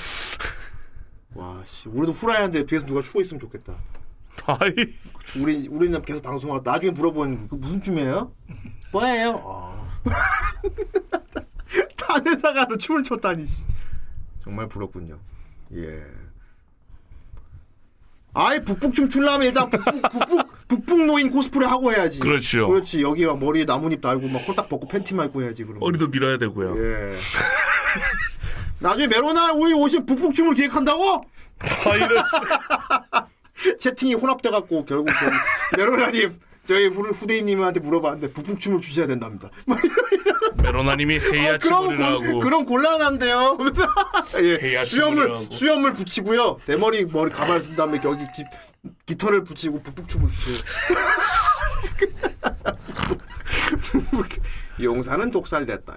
[1.35, 3.75] 와, 씨, 우리도 후라이한데 뒤에서 누가 추고 있으면 좋겠다.
[4.47, 4.73] 아이.
[5.41, 8.33] 우리 우리는 계속 방송하고 나중에 물어보는 그 무슨 춤이에요?
[8.93, 9.41] 뭐예요?
[9.45, 9.87] 어.
[11.97, 13.47] 딴 회사 가서 춤을 췄다니.
[13.47, 13.65] 씨.
[14.43, 15.19] 정말 부럽군요.
[15.75, 16.03] 예.
[18.39, 22.21] 아예 북북 춤 출라면 일단 북북, 북북, 북북 노인 코스프레 하고 해야지.
[22.21, 22.69] 그렇죠.
[22.69, 23.03] 그렇지.
[23.03, 25.65] 여기 막 머리에 나뭇잎 달고 막 홀딱 벗고 팬티만 입고 해야지.
[25.65, 25.79] 그럼.
[25.79, 26.77] 머리도 밀어야 되고요.
[26.77, 27.19] 예.
[28.79, 31.25] 나중에 메로나 우리 오신 북북 춤을 기획한다고?
[31.59, 32.37] 바이러스.
[33.81, 35.09] 채팅이 혼합돼갖고 결국
[35.79, 36.31] 메로나님
[36.67, 39.51] 저희 후- 후대인님한테 물어봤는데 북북춤을 주셔야 된답니다.
[40.63, 42.41] 메로나님이 어, 그럼 머리를 곤- 하고.
[42.41, 43.59] 그럼 곤란한데요.
[44.43, 45.51] 예, 수염을 하고.
[45.51, 46.59] 수염을 붙이고요.
[46.67, 48.45] 대머리 머리 가발 쓴 다음에 여기 기,
[49.07, 50.57] 깃털을 붙이고 북북춤을 주세요.
[54.83, 55.97] 용사는 독살됐다.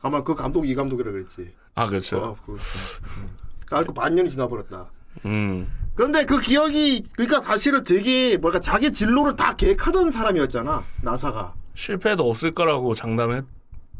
[0.00, 1.52] 가만 그 감독 이 감독이라 그랬지.
[1.74, 2.16] 아, 그렇죠.
[2.18, 3.36] 어, 그, 음.
[3.70, 4.86] 아, 그 반년이 지나버렸다.
[5.26, 5.66] 음.
[5.70, 11.54] 그 런데 그 기억이 그러니까 사실은 되게 뭐랄까 자기 진로를 다 계획하던 사람이었잖아 나사가.
[11.74, 13.44] 실패도 없을 거라고 장담했,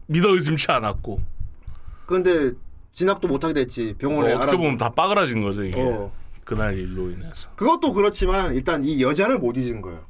[0.07, 1.21] 믿어 의심치 않았고.
[2.07, 2.53] 그런데
[2.93, 4.59] 진학도 못하게 됐지 병원에 어, 어떻게 알아.
[4.59, 5.81] 보면 다 빠그라진 거죠, 이게.
[5.81, 6.13] 어.
[6.45, 7.51] 그날 일로 인해서.
[7.57, 10.01] 그것도 그렇지만 일단 이 여자를 못 잊은 거예요.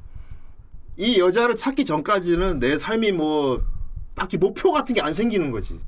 [0.97, 3.63] 이 여자를 찾기 전까지는 내 삶이 뭐
[4.15, 5.79] 딱히 목표 같은 게 안 생기는 거지.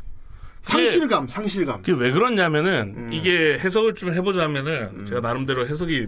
[0.66, 1.82] 상실감, 상실감.
[1.84, 3.14] 그게 왜 그러냐면은, 음.
[3.14, 6.08] 이게 해석을 좀 해보자면은, 제가 나름대로 해석이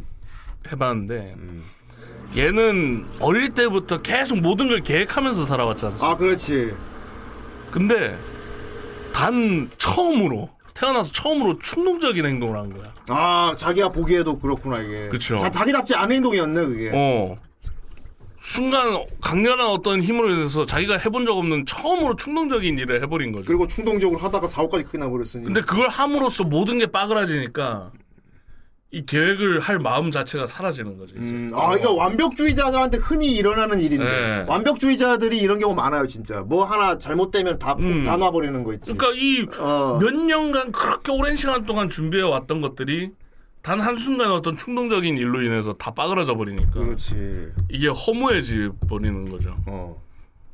[0.71, 1.35] 해봤는데,
[2.35, 6.09] 얘는 어릴 때부터 계속 모든 걸 계획하면서 살아왔지 않습니까?
[6.09, 6.73] 아, 그렇지.
[7.69, 8.17] 근데,
[9.13, 12.91] 단 처음으로, 태어나서 처음으로 충동적인 행동을 한 거야.
[13.09, 15.09] 아, 자기가 보기에도 그렇구나 이게.
[15.37, 16.91] 자, 자기답지 않은 행동이었네 그게.
[16.93, 17.35] 어.
[18.47, 23.43] 순간 강렬한 어떤 힘으로 인해서 자기가 해본 적 없는 처음으로 충동적인 일을 해버린 거죠.
[23.45, 25.43] 그리고 충동적으로 하다가 사고까지 크게 나버렸으니.
[25.43, 27.91] 근데 그걸 함으로써 모든 게 빠그라지니까
[28.91, 31.15] 이 계획을 할 마음 자체가 사라지는 거죠.
[31.17, 31.49] 이제.
[31.53, 34.05] 아, 이거 완벽주의자들한테 흔히 일어나는 일인데.
[34.05, 34.45] 네.
[34.47, 36.39] 완벽주의자들이 이런 경우 많아요, 진짜.
[36.39, 37.75] 뭐 하나 잘못되면 다,
[38.05, 38.93] 다 놔버리는 거 있지.
[38.93, 39.99] 그러니까 이 어.
[40.01, 43.11] 몇 년간 그렇게 오랜 시간 동안 준비해 왔던 것들이
[43.67, 47.51] 단 한순간 어떤 충동적인 일로 인해서 다 빠그라져 버리니까 그렇지.
[47.69, 49.57] 이게 허무해지 버리는 거죠.
[49.65, 50.01] 어.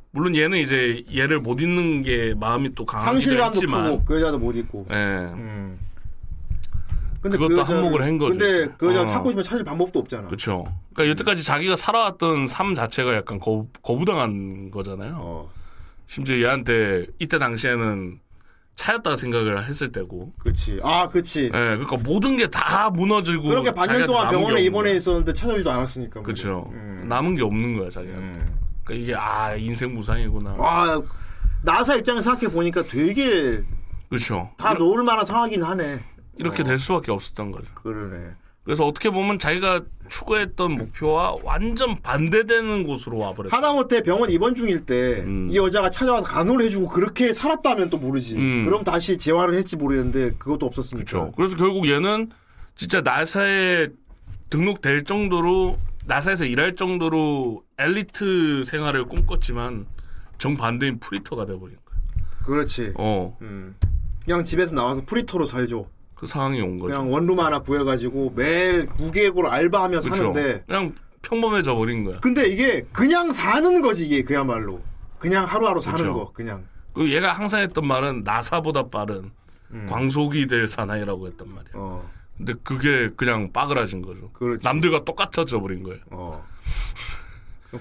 [0.10, 4.56] 물론 얘는 이제 얘를 못 잊는 게 마음이 또 강하기도 했지만 크고, 그 여자도 못
[4.56, 4.88] 잊고.
[4.90, 4.96] 예.
[4.96, 5.78] 음.
[7.22, 8.36] 근데 그것도 여자를- 한몫을 한 거죠.
[8.36, 9.06] 근데 그 여자 어.
[9.06, 10.26] 찾고 싶으면 찾을 방법도 없잖아.
[10.26, 10.64] 그렇죠.
[10.96, 15.18] 그러니까 여태까지 자기가 살아왔던 삶 자체가 약간 거, 거부당한 거잖아요.
[15.20, 15.52] 어.
[16.08, 18.20] 심지어 얘한테 이때 당시에는
[18.76, 20.34] 차였다 생각을 했을 때고.
[20.40, 20.80] 그렇지.
[20.84, 21.46] 아, 그렇지.
[21.46, 23.50] 예, 그러니까 모든 게 다 무너지고.
[23.50, 24.92] 그렇게 반년 동안 병원에 입원해.
[24.94, 26.20] 있었는데 찾아오지도 않았으니까.
[26.20, 26.24] 뭐.
[26.24, 26.72] 그렇죠.
[27.04, 28.46] 남은 게 없는 거야 자기한테.
[28.84, 30.56] 그러니까 이게 아 인생 무상이구나.
[30.60, 31.02] 아,
[31.64, 33.64] 나사 입장에 서 생각해 보니까 되게
[34.10, 34.50] 그렇죠.
[34.58, 36.04] 다 놓을 만한 상황이긴 하네.
[36.38, 36.66] 이렇게 어.
[36.66, 37.68] 될 수밖에 없었던 거죠.
[37.76, 38.32] 그러네.
[38.64, 43.56] 그래서 어떻게 보면 자기가 추구했던 목표와 완전 반대되는 곳으로 와버렸어.
[43.56, 48.36] 하다못해 병원 입원 중일 때이 여자가 찾아와서 간호를 해주고 그렇게 살았다면 또 모르지.
[48.36, 48.66] 음.
[48.66, 51.06] 그럼 다시 재활을 했지 모르겠는데 그것도 없었으니까.
[51.06, 51.32] 그렇죠.
[51.36, 52.30] 그래서 결국 얘는
[52.76, 53.90] 진짜 나사에
[54.50, 59.86] 등록될 정도로 나사에서 일할 정도로 엘리트 생활을 꿈꿨지만
[60.38, 62.26] 정반대인 프리터가 돼버린 거야.
[62.46, 62.94] 그렇지.
[62.96, 63.38] 어.
[63.42, 63.76] 음.
[64.26, 65.88] 그냥 집에서 나와서 프리터로 살죠.
[66.24, 66.94] 그 상황이 온 거죠.
[66.94, 70.16] 그냥 원룸 하나 구해가지고 매일 무계획으로 알바하며 그쵸.
[70.16, 72.20] 사는데 그냥 평범해져 버린 거야.
[72.22, 74.82] 근데 이게 그냥 사는 거지 이게 그야말로
[75.20, 76.14] 그냥 하루하루 사는 그쵸.
[76.14, 79.32] 거 그냥 그리고 얘가 항상 했던 말은 나사보다 빠른
[79.72, 79.86] 음.
[79.90, 81.72] 광속이 될 사나이라고 했단 말이야.
[81.74, 82.10] 어.
[82.38, 84.32] 근데 그게 그냥 빠그라진 거죠.
[84.64, 86.00] 남들과 똑같아져 버린 거예요.
[86.10, 86.46] 어.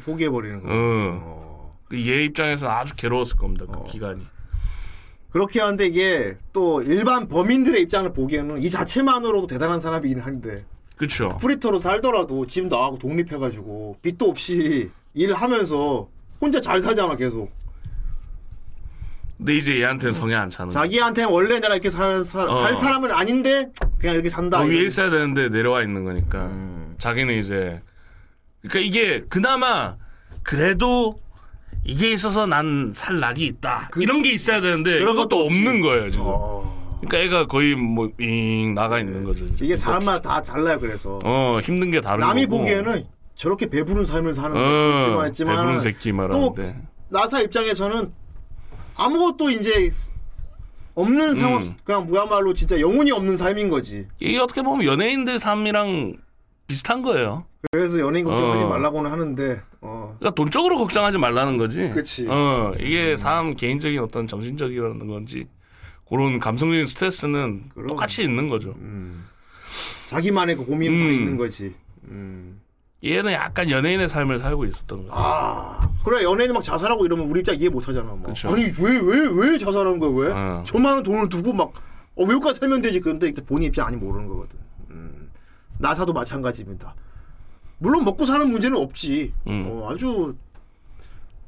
[0.04, 0.68] 포기해 버리는 거.
[0.68, 1.78] 어.
[1.92, 3.66] 얘 입장에서는 아주 괴로웠을 겁니다.
[3.68, 3.84] 어.
[3.84, 4.26] 그 기간이.
[5.32, 10.64] 그렇게 하는데 이게 또 일반 범인들의 입장을 보기에는 이 자체만으로도 대단한 사람이긴 한데
[10.96, 11.36] 그렇죠.
[11.40, 16.08] 프리터로 살더라도 집 나가고 독립해가지고 빚도 없이 일하면서
[16.40, 17.50] 혼자 잘 살잖아 계속.
[19.38, 20.82] 근데 이제 얘한테는 성에 안 차는 거야.
[20.84, 22.54] 자기한테 원래 내가 이렇게 살, 살, 어.
[22.54, 24.58] 살 사람은 아닌데 그냥 이렇게 산다.
[24.58, 24.82] 너 위에.
[24.82, 26.44] 있어야 되는데 내려와 있는 거니까.
[26.46, 26.94] 음.
[26.98, 27.80] 자기는 이제
[28.60, 29.96] 그러니까 이게 그나마
[30.42, 31.18] 그래도
[31.84, 33.90] 이게 있어서 난 살 낙이 있다.
[33.96, 35.44] 이런 게 있어야 되는데 그런 것도.
[35.46, 36.26] 없는 거예요 지금.
[37.00, 39.44] 그러니까 애가 거의 뭐잉 나가 있는 거죠.
[39.46, 39.64] 이제.
[39.64, 41.18] 이게 사람마다 다 달라요 그래서.
[41.24, 42.58] 어 힘든 게 다른 남이 거고.
[42.58, 43.04] 보기에는
[43.34, 44.60] 저렇게 배부른 삶을 사는 거
[45.18, 46.80] 어, 했지만 배부른 새끼 또 말하는데.
[47.08, 48.12] 나사 입장에서는
[48.94, 49.90] 아무것도 이제
[50.94, 51.72] 없는 상황 음.
[51.84, 54.06] 그냥 뭐야말로 진짜 영혼이 없는 삶인 거지.
[54.20, 56.12] 이게 어떻게 보면 연예인들 삶이랑
[56.68, 57.44] 비슷한 거예요.
[57.72, 58.68] 그래서 연예인 걱정하지 어.
[58.68, 60.16] 말라고는 하는데 어.
[60.18, 61.90] 그러니까 돈적으로 걱정하지 말라는 거지.
[61.90, 62.26] 그치.
[62.28, 65.46] 어, 이게 사람 개인적인 어떤 정신적이라는 건지
[66.08, 68.74] 그런 감성적인 스트레스는 똑같이 있는 거죠.
[70.04, 71.10] 자기만의 그 고민은 다 음.
[71.10, 71.74] 있는 거지.
[72.04, 72.60] 음.
[73.04, 75.10] 얘는 약간 연예인의 삶을 살고 있었던 거야.
[75.12, 78.10] 아, 그래 연예인이 막 자살하고 이러면 우리 입장 이해 못 하잖아.
[78.10, 78.22] 막.
[78.24, 78.48] 그쵸.
[78.50, 80.32] 아니 왜 왜 왜 자살한 거야 왜?
[80.32, 80.62] 어.
[80.64, 81.72] 저 많은 돈을 두고 막
[82.14, 82.98] 어, 외국까지 살면 되지.
[83.04, 84.56] 이때 본인 입장 아니 모르는 거거든.
[84.90, 85.30] 음.
[85.78, 86.94] 나사도 마찬가지입니다.
[87.82, 89.32] 물론 먹고 사는 문제는 없지.
[89.48, 89.66] 음.
[89.68, 90.36] 어, 아주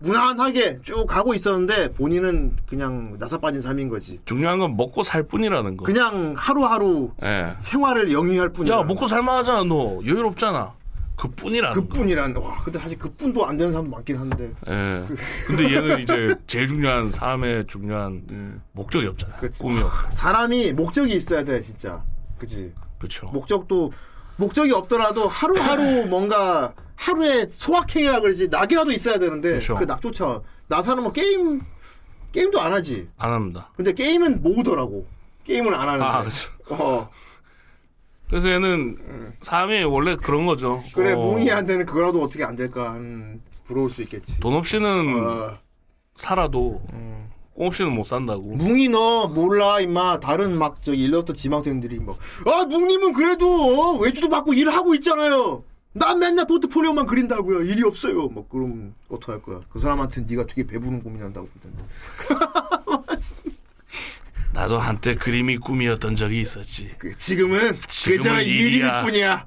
[0.01, 4.19] 무난하게 쭉 가고 있었는데 본인은 그냥 나사 빠진 삶인 거지.
[4.24, 5.85] 중요한 건 먹고 살 뿐이라는 거.
[5.85, 7.55] 그냥 하루하루 예.
[7.59, 8.74] 생활을 영위할 뿐이야.
[8.74, 10.01] 야, 먹고 살만하잖아, 너.
[10.05, 10.73] 여유롭잖아.
[11.16, 11.81] 그 뿐이라는 거.
[11.86, 15.05] 그뿐이란 와 근데 사실 그 뿐도 안 되는 사람도 많긴 한데 예.
[15.47, 19.36] 근데 얘는 이제 제일 중요한 삶의 중요한 목적이 없잖아.
[19.61, 19.93] 꿈이 없.
[20.11, 22.02] 사람이 목적이 있어야 돼 진짜
[22.36, 23.28] 그치 그렇죠.
[23.28, 23.93] 목적도
[24.36, 29.74] 목적이 없더라도 하루하루 뭔가 하루에 소확행이라 그러지 낙이라도 있어야 되는데 그쵸.
[29.74, 31.61] 그 낙조차 나 사는 뭐 게임
[32.32, 33.70] 게임도 안 하지 안 합니다.
[33.77, 35.06] 근데 게임은 모으더라고
[35.44, 36.51] 게임을 안 하는데 아, 그렇죠.
[36.70, 37.11] 어
[38.28, 40.82] 그래서 얘는 삶이 원래 그런 거죠.
[40.94, 45.59] 그래 어, 뭉이한테는 그거라도 어떻게 안 될까 음, 부러울 수 있겠지 돈 없이는 어.
[46.16, 46.81] 살아도
[47.55, 48.43] 꿈 없이는 못 산다고.
[48.56, 50.20] 뭉이 너 몰라 임마.
[50.20, 55.64] 다른 막 저기 일러스트 지망생들이 막아 뭉님은 그래도 어, 외주도 받고 일하고 있잖아요.
[55.93, 57.62] 난 맨날 포트폴리오만 그린다고요.
[57.62, 58.26] 일이 없어요.
[58.28, 59.60] 뭐 그럼 어떡할 거야?
[59.68, 61.85] 그 사람한테 네가 되게 배부른 고민한다고 그러던데.
[64.52, 66.94] 나도 한때 그림이 꿈이었던 적이 있었지.
[66.98, 68.89] 그 지금은 그저 일일.
[69.02, 69.47] 뿐이야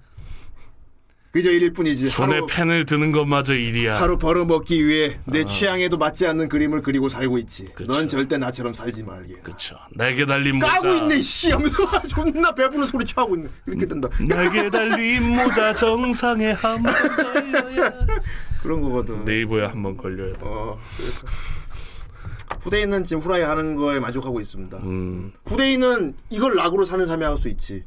[1.38, 4.02] 그저 일일 뿐이지 손에 하루, 펜을 드는 것마저 일이야.
[4.02, 5.46] 하루 벌어먹기 위해 내 어.
[5.46, 9.76] 취향에도 맞지 않는 그림을 그리고 살고 있지 넌 절대 나처럼 살지 말게 그렇죠.
[9.94, 10.80] 날개 달린 모자.
[10.80, 11.76] 까고 있네 씨 하면서
[12.10, 17.94] 존나 배부른 소리 취하고 있네 이렇게 된다 날개 달린 모자 정상에 한 번 걸려야.
[18.64, 20.40] 그런 거거든 네이버에 한 번 걸려야 돼.
[20.42, 21.20] 어, 그래서.
[22.62, 24.78] 후대인은 지금 후라이 하는 거에 만족하고 있습니다.
[24.80, 25.32] 음.
[25.46, 27.84] 후대인은 이걸 낙으로 사는 삶이 할 수 있지.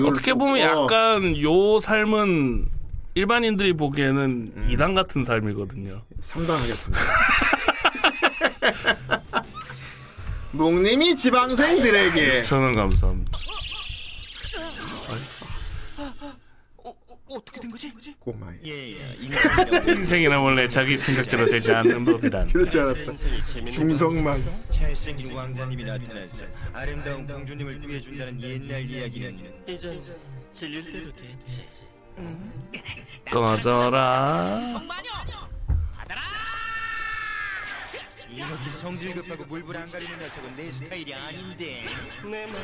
[0.00, 2.66] 어떻게 좀- 보면 어, 약간 요 삶은
[3.14, 4.68] 일반인들이 보기에는 음.
[4.70, 6.00] 이단 같은 삶이거든요.
[6.20, 7.02] 상당하겠습니다.
[10.52, 13.38] 목님이 지방생들에게 저는 감사합니다.
[17.36, 17.90] 어떻게 된 거지?
[18.18, 18.52] 고마워.
[18.66, 18.96] 예,
[19.86, 22.46] 인생이란 원래 자기 생각대로 되지 않는 법이란.
[22.48, 23.12] 그렇지 않았다.
[23.70, 24.42] 중성만.
[24.70, 30.00] 잘생긴 왕자님이 나타나서 아름다운 공주님을 구해준다는 옛날 이야기는 이제
[30.52, 31.64] 질릴 때도 됐지.
[33.30, 34.60] 꺼져라.
[38.32, 41.84] 이렇게 성질 급하고 물불 안 가리는 녀석은 내 스타일이 아닌데.
[42.24, 42.56] 내 말.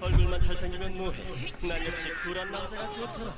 [0.00, 1.52] 얼굴만 잘생기면 뭐해?
[1.62, 3.34] 난 역시 쿨한 남자가 좋더라.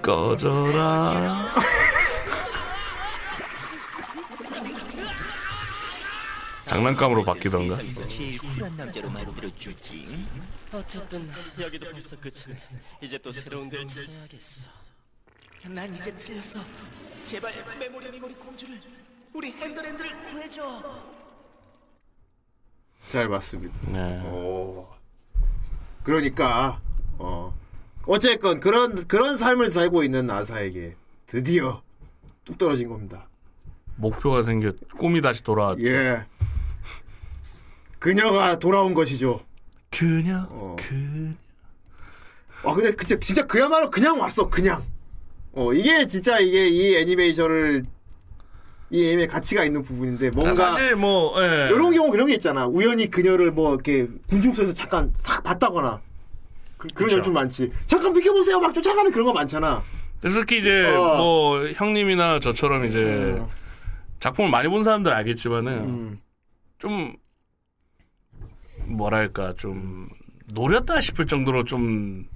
[0.00, 1.54] 꺼져라.
[6.66, 7.76] 장난감으로 바뀌던가.
[7.76, 10.26] 세상에서 제일 쿨한 남자로 만들어주지.
[10.72, 11.30] 어쨌든
[11.60, 12.56] 여기도 벌써 끝이네.
[13.02, 14.90] 이제 또 새로운 데를 찾아야겠어.
[15.64, 16.62] 난 이제 틀렸어.
[17.24, 18.80] 제발 메모리 메모리 공주를
[19.34, 20.82] 우리 핸들핸들을 구해줘.
[23.06, 23.78] 잘 봤습니다.
[23.90, 24.20] 네.
[24.30, 24.88] 오.
[26.02, 26.80] 그러니까
[27.18, 27.54] 어
[28.06, 30.96] 어쨌건 그런 그런 삶을 살고 있는 나사에게
[31.26, 31.82] 드디어
[32.44, 33.28] 뚝 떨어진 겁니다.
[33.96, 35.82] 목표가 생겨 꿈이 다시 돌아왔죠.
[35.86, 36.24] 예.
[37.98, 39.40] 그녀가 돌아온 것이죠.
[39.90, 40.76] 그녀, 어.
[42.62, 44.84] 그와 근데 진짜 진짜 그야말로 그냥 왔어 그냥.
[45.52, 47.82] 어 이게 진짜 이게 이 애니메이션을
[48.90, 51.68] 이 애니메 가치가 있는 부분인데 뭔가 사실 뭐 예.
[51.70, 52.66] 이런 경우 그런 게 있잖아.
[52.66, 56.00] 우연히 그녀를 뭐 이렇게 군중소에서 잠깐 싹 봤다거나
[56.78, 57.12] 그, 런.
[57.12, 57.70] 연출 많지.
[57.86, 58.60] 잠깐 비켜보세요.
[58.60, 59.82] 막 쫓아가는 그런 거 많잖아.
[60.20, 61.16] 특히 이제 어.
[61.16, 63.40] 뭐 형님이나 저처럼 이제
[64.20, 66.20] 작품을 많이 본 사람들 알겠지만은 음.
[66.78, 67.14] 좀
[68.86, 70.08] 뭐랄까 좀
[70.54, 72.26] 노렸다 싶을 정도로 좀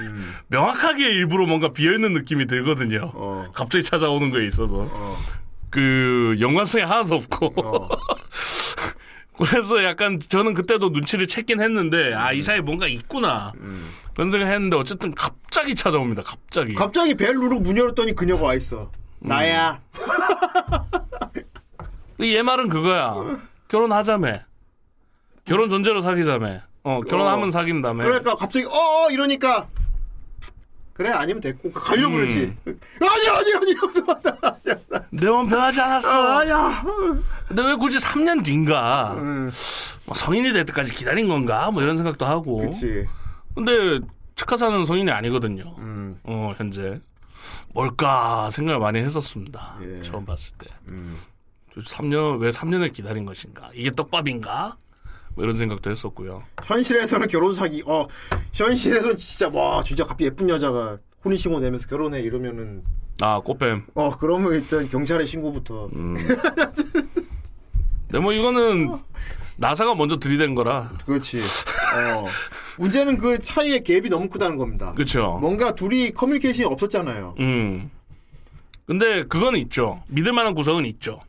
[0.00, 0.34] 음.
[0.48, 3.12] 명확하게 일부러 뭔가 비어 있는 느낌이 들거든요.
[3.14, 3.46] 어.
[3.54, 4.88] 갑자기 찾아오는 거에 있어서
[5.70, 7.46] 그 연관성이 하나도 없고.
[7.64, 7.88] 어.
[9.38, 13.52] 그래서 약간 저는 그때도 눈치를 채긴 했는데 아 이 사이에 뭔가 있구나
[14.14, 18.90] 그런 생각 했는데 어쨌든 갑자기 찾아옵니다 갑자기 갑자기 벨 누르고 문 열었더니 그녀가 와 있어.
[19.20, 19.80] 나야.
[22.20, 23.38] 얘 말은 그거야
[23.68, 24.40] 결혼하자며
[25.44, 27.50] 결혼 전제로 사귀자며 어 결혼하면 어.
[27.52, 29.68] 사귄다며 그러니까 갑자기 어 이러니까
[30.98, 32.26] 그래 아니면 됐고 가려고 음.
[32.26, 32.56] 그러지.
[32.66, 34.02] 아니 아니 아니 이러면서
[35.10, 36.84] 내 마음 변하지 않았어 아, 아야.
[37.46, 39.48] 근데 왜 굳이 3년 뒤인가 음.
[40.06, 43.06] 뭐 성인이 될 때까지 기다린 건가 뭐 이런 생각도 하고 그치.
[43.54, 44.00] 근데
[44.34, 46.18] 치카사는 성인이 아니거든요 음.
[46.24, 47.00] 어 현재
[47.74, 50.02] 뭘까 생각을 많이 했었습니다 예.
[50.02, 51.16] 처음 봤을 때 음.
[51.76, 53.70] 3년 왜 3년을 기다린 것인가?
[53.72, 54.76] 이게 떡밥인가?
[55.38, 56.42] 뭐 이런 생각도 했었고요.
[56.64, 57.80] 현실에서는 결혼 사기.
[57.86, 58.08] 어
[58.52, 62.82] 현실에서는 진짜 와 진짜 갑자기 예쁜 여자가 혼인 신고 내면서 결혼해 이러면은
[63.20, 63.84] 아 꽃뱀.
[63.94, 65.90] 어 그러면 일단 경찰에 신고부터.
[65.94, 66.16] 음.
[68.08, 68.98] 근데 뭐 이거는
[69.58, 70.90] 나사가 먼저 들이댄 거라.
[71.06, 71.38] 그렇지.
[71.38, 72.26] 어
[72.78, 74.92] 문제는 그 차이의 갭이 너무 크다는 겁니다.
[74.94, 75.38] 그렇죠.
[75.40, 77.36] 뭔가 둘이 커뮤니케이션이 없었잖아요.
[77.38, 77.92] 음.
[78.86, 80.02] 근데 그거는 있죠.
[80.08, 81.20] 믿을 만한 구석은 있죠.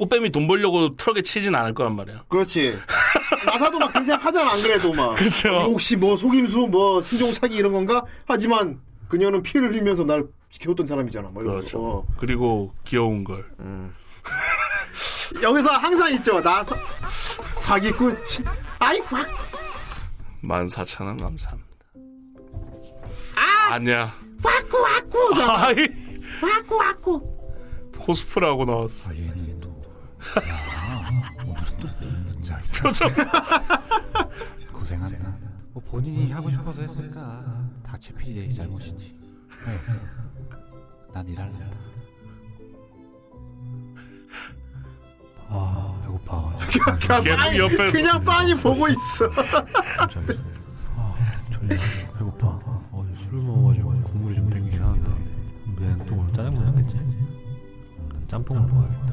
[0.00, 2.24] 꽃뱀이 돈 벌려고 트럭에 치진 않을 거란 말이야.
[2.28, 2.78] 그렇지.
[3.44, 5.14] 나사도 막 그런 생각 하잖아, 안 그래도 막.
[5.16, 5.48] 그쵸.
[5.48, 8.02] 이거 혹시 뭐 속임수, 뭐 신종 사기 이런 건가?
[8.26, 11.28] 하지만 그녀는 피를 흘리면서 날 지켜줬던 사람이잖아.
[11.28, 11.66] 뭐 이러면서.
[11.66, 11.84] 그렇죠.
[11.86, 12.06] 어.
[12.18, 13.44] 그리고 귀여운 걸.
[15.42, 16.40] 여기서 항상 있죠.
[16.42, 16.74] 나 사,
[17.52, 18.16] 사기꾼.
[18.26, 18.42] 시-
[18.78, 19.24] 아이고, 아,
[20.42, 21.68] 14,000원 감사합니다.
[23.36, 23.74] 아!
[23.74, 24.14] 아니야.
[24.42, 25.42] 와꾸, 와꾸.
[25.42, 25.76] 아이,
[26.42, 27.36] 와꾸, 와꾸.
[27.98, 29.10] 코스프레하고 나왔어.
[32.72, 33.08] 표정.
[34.72, 35.36] 고생한다.
[35.72, 39.18] 뭐 본인이 하고 싶어서 했으니까 다 최PJ 잘못이지.
[41.12, 41.70] 난 일할래.
[45.48, 46.56] 아 배고파.
[46.98, 47.24] 계속
[47.56, 49.28] 옆에- 그냥 빤히 보고 있어.
[52.18, 52.46] 배고파.
[52.92, 55.10] 어, 술 먹어가지고 국물이 좀 땡기긴 하는데.
[55.82, 56.94] 얘는 또 오늘 짜장면 하겠지?
[56.96, 59.09] 난 짬뽕을 먹어야겠다.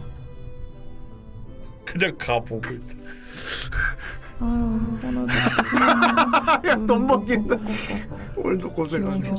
[1.88, 2.94] 그냥 가보고 있다.
[4.40, 4.98] 아유,
[6.62, 7.56] 오늘도 돈 먹긴다.
[8.36, 9.30] 오늘도 고생하네.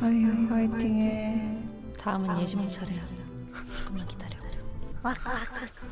[0.00, 1.58] 아유, 화이팅해.
[1.98, 3.00] 다음은 예지몽 차례야.
[3.78, 4.32] 조금만 기다려.
[5.04, 5.14] 아,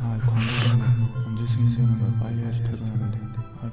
[0.00, 0.84] 관계는
[1.26, 3.18] 언제 승인되면 빨리 해야지 퇴근하는데.
[3.60, 3.70] 아,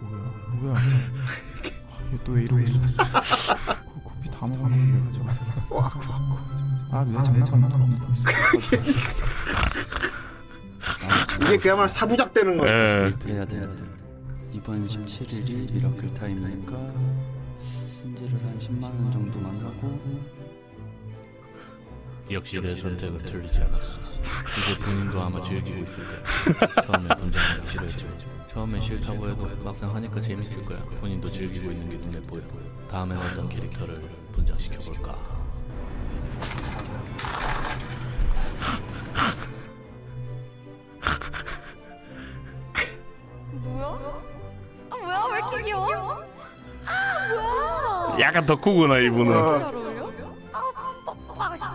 [0.00, 0.24] 뭐야,
[0.60, 0.74] 뭐야.
[0.76, 2.78] 아, 얘또왜 이러고 있어?
[2.80, 5.30] 고- 고기 다 먹었는데 왜 저거.
[6.90, 7.12] 아, 내
[7.44, 8.22] 장난감 또 먹고 있어.
[11.42, 12.70] 이게 그야말로 사부작 되는 거야.
[12.70, 13.10] 예.
[13.26, 13.76] 해야 돼, 해야 돼.
[14.52, 16.72] 이번 17일이 miracle time이니까
[18.02, 20.00] 현질을 한 10만 원 정도만 하고
[22.30, 24.00] 역시 내 선택은 틀리지 않았어.
[24.70, 26.82] 이제 본인도 아마 즐기고 있을 거야.
[26.86, 28.06] 처음에 분장하기 싫어했죠.
[28.52, 30.78] 처음엔 싫다고 해도 막상 하니까 재밌을 거야.
[31.00, 32.42] 본인도 즐기고 있는 게 눈에 보여.
[32.90, 34.00] 다음엔 어떤 캐릭터를
[34.32, 35.18] 분장시켜볼까.
[43.52, 43.86] 뭐야?
[44.90, 46.22] 아 뭐야 왜 이렇게 귀여워?
[46.86, 48.20] 아 뭐야?
[48.20, 49.58] 약간 덕후구나 이분은.
[49.58, 50.10] 잘 어울려?
[50.52, 50.72] 아
[51.06, 51.70] 뽀뽀하고 싶어.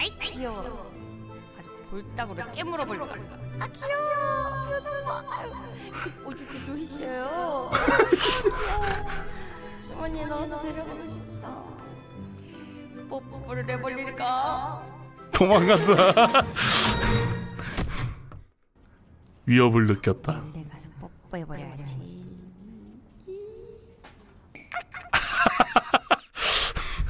[0.00, 0.92] 아이 귀여워.
[1.58, 3.12] 아주 볼따구를 깨물어 버릴 거야.
[3.60, 4.66] 아 귀여워.
[4.68, 5.50] 그래서 아유
[6.24, 7.70] 오죽 좋으시요.
[9.86, 11.48] 주머니에 넣어서 데려가고 싶다.
[13.08, 14.82] 뽀뽀를 해버릴까?
[15.32, 16.42] 도망간다.
[19.48, 20.44] 위협을 느꼈다.
[21.30, 22.18] 뽀뽀해버려야지.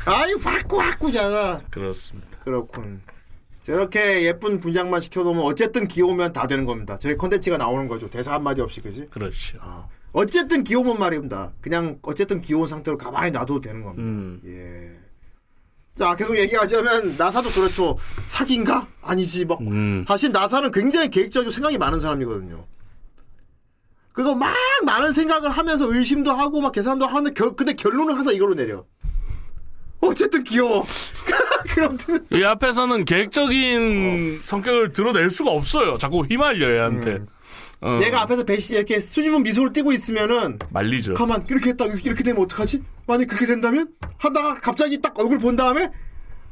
[0.06, 1.62] 아이 화꾸잖아.
[1.69, 2.39] 그렇습니다.
[2.39, 3.02] 그렇군.
[3.59, 6.97] 저렇게 예쁜 분장만 시켜놓으면 어쨌든 귀여우면 다 되는 겁니다.
[6.97, 8.09] 저희 컨텐츠가 나오는 거죠.
[8.09, 9.09] 대사 한마디 없이 그지?
[9.10, 9.59] 그렇죠.
[10.12, 11.52] 어쨌든 귀여우면 말입니다.
[11.60, 14.09] 그냥 어쨌든 귀여운 상태로 가만히 놔둬도 되는 겁니다.
[14.09, 14.40] 음.
[14.47, 14.98] 예.
[15.99, 17.99] 자 계속 얘기하자면 나사도 그렇죠.
[18.27, 18.87] 사기인가?
[19.03, 20.05] 아니지 막 음.
[20.07, 22.65] 사실 나사는 굉장히 계획적이고 생각이 많은 사람이거든요.
[24.12, 24.55] 그거 막
[24.85, 28.85] 많은 생각을 하면서 의심도 하고 막 계산도 하는데 결, 근데 결론은 항상 이걸로 내려.
[30.01, 30.87] 어쨌든 귀여워.
[31.75, 31.99] 그럼
[32.33, 35.99] 이 앞에서는 계획적인 성격을 드러낼 수가 없어요.
[35.99, 37.19] 자꾸 휘말려 얘한테.
[37.81, 41.15] 어, 얘가 앞에서 배시 이렇게 수줍은 미소를 띠고 있으면은 말리죠.
[41.15, 42.83] 가만 이렇게 했다 이렇게 되면 어떡하지?
[43.07, 43.89] 만약 그렇게 된다면
[44.19, 45.91] 하다가 갑자기 딱 얼굴 본 다음에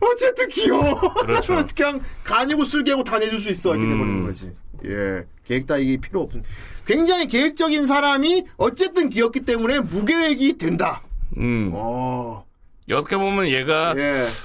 [0.00, 1.00] 어쨌든 귀여워.
[1.24, 1.64] 그렇죠.
[1.74, 3.92] 그냥 간이고 쓸개고 다 내줄 수 있어 이렇게 음.
[3.92, 4.52] 돼버리는 거지.
[4.84, 6.42] 예, 계획 따위기 필요 없음.
[6.86, 11.02] 굉장히 계획적인 사람이 어쨌든 귀엽기 때문에 무계획이 된다.
[11.38, 11.72] 음.
[11.74, 12.44] 어.
[12.92, 13.94] 어떻게 보면 얘가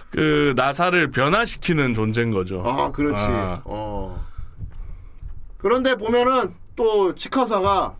[0.09, 2.63] 그 나사를 변화시키는 존재인 거죠.
[2.65, 3.23] 아, 그렇지.
[3.27, 3.61] 아.
[3.65, 4.25] 어.
[5.57, 7.95] 그런데 보면은 또 치카사가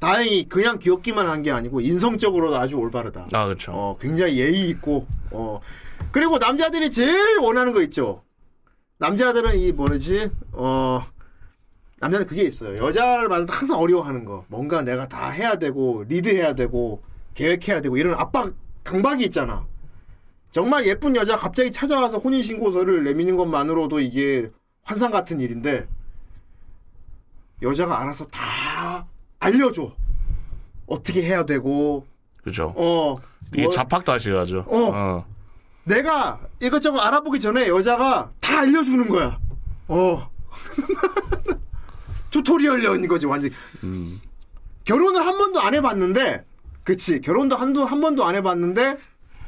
[0.00, 3.28] 다행히 그냥 귀엽기만 한 게 아니고 인성적으로도 아주 올바르다.
[3.32, 3.72] 아, 그렇죠.
[3.72, 5.60] 어, 굉장히 예의 있고 어.
[6.10, 8.24] 그리고 남자들이 제일 원하는 거 있죠.
[8.98, 10.30] 남자들은 이 뭐지?
[10.52, 11.02] 어.
[12.00, 12.84] 남자는 그게 있어요.
[12.84, 14.44] 여자를 만나서 항상 어려워하는 거.
[14.48, 17.02] 뭔가 내가 다 해야 되고 리드해야 되고
[17.34, 18.52] 계획해야 되고 이런 압박
[18.82, 19.64] 강박이 있잖아.
[20.50, 24.50] 정말 예쁜 여자 갑자기 찾아와서 혼인신고서를 내미는 것만으로도 이게
[24.82, 25.86] 환상 같은 일인데
[27.62, 29.06] 여자가 알아서 다
[29.38, 29.92] 알려줘.
[30.86, 32.06] 어떻게 해야 되고
[32.42, 32.72] 그죠.
[32.76, 33.16] 어
[33.52, 34.64] 이게 뭐- 자팍 다시 가죠.
[34.68, 35.24] 어.
[35.84, 39.38] 내가 이것저것 알아보기 전에 여자가 다 알려주는 거야.
[39.88, 40.30] 어.
[42.30, 43.50] 튜토리얼 연인 거지 완전.
[43.84, 44.20] 음.
[44.84, 46.44] 결혼을 한 번도 안 해봤는데,
[46.84, 48.98] 그치 결혼도 한두 한 번도 안 해봤는데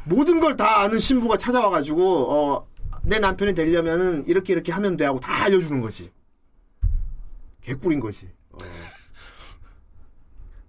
[0.04, 2.66] 모든 걸 다 아는 신부가 찾아와가지고 어,
[3.02, 6.10] 내 남편이 되려면은 이렇게 이렇게 하면 돼 하고 다 알려주는 거지.
[7.68, 8.30] 개꿀인 거지.
[8.50, 8.58] 어.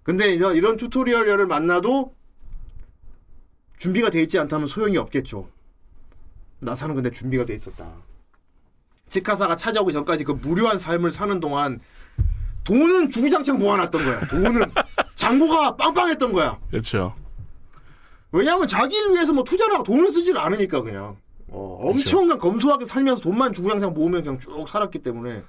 [0.02, 2.14] 근데 이런, 이런 튜토리얼을 만나도
[3.78, 5.48] 준비가 돼 있지 않다면 소용이 없겠죠.
[6.58, 7.90] 나사는 근데 준비가 돼 있었다.
[9.08, 11.80] 치카사가 찾아오기 전까지 그 무료한 삶을 사는 동안
[12.64, 14.26] 돈은 주구장창 모아놨던 거야.
[14.26, 14.70] 돈은
[15.14, 16.58] 잔고가 빵빵했던 거야.
[16.70, 17.14] 그렇죠.
[18.30, 21.16] 왜냐하면 자기를 위해서 뭐 투자를 하고 돈을 쓰질 않으니까 그냥
[21.48, 25.42] 어, 엄청난 검소하게 살면서 돈만 주구장창 모으면 그냥 쭉 살았기 때문에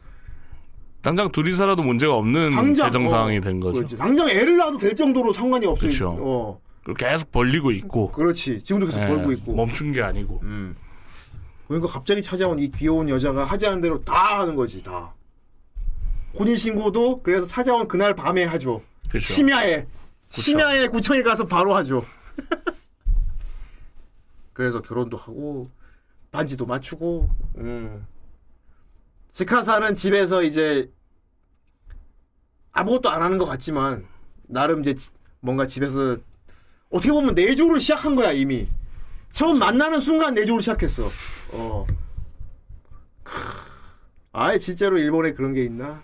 [1.02, 3.78] 당장 둘이 살아도 문제가 없는 당장, 재정 어, 상황이 된 거죠.
[3.78, 3.95] 그렇지.
[3.95, 5.90] 당장 애를 낳아도 될 정도로 상관이 없어요.
[5.90, 6.18] 그렇죠.
[6.19, 6.61] 어,
[6.98, 8.11] 계속 벌리고 있고.
[8.11, 8.64] 그렇지.
[8.64, 9.53] 지금도 계속 예, 벌고 있고.
[9.53, 9.56] 음.
[9.56, 10.41] 멈춘 게 아니고.
[11.68, 15.14] 그러니까 갑자기 찾아온 이 귀여운 여자가 하지 않은 대로 다 하는 거지 다.
[16.38, 18.82] 혼인 신고도 그래서 찾아온 그날 밤에 하죠.
[19.10, 19.34] 그렇죠.
[19.34, 19.86] 심야에
[20.30, 22.06] 심야에 구청에 가서 바로 하죠.
[24.53, 25.69] 그래서 결혼도 하고
[26.32, 27.30] 반지도 맞추고.
[27.57, 28.06] 음.
[29.32, 30.90] 스카사는 집에서 이제
[32.74, 34.06] 아무것도 안 하는 것 같지만
[34.44, 36.18] 나름 이제 지- 뭔가 집에서
[36.90, 38.68] 어떻게 보면 내조를 시작한 거야 이미.
[39.30, 41.10] 처음 만나는 순간 내조를 시작했어.
[41.52, 41.86] 어.
[43.24, 43.34] 크.
[44.34, 46.03] 아예 실제로 일본에 그런 게 있나?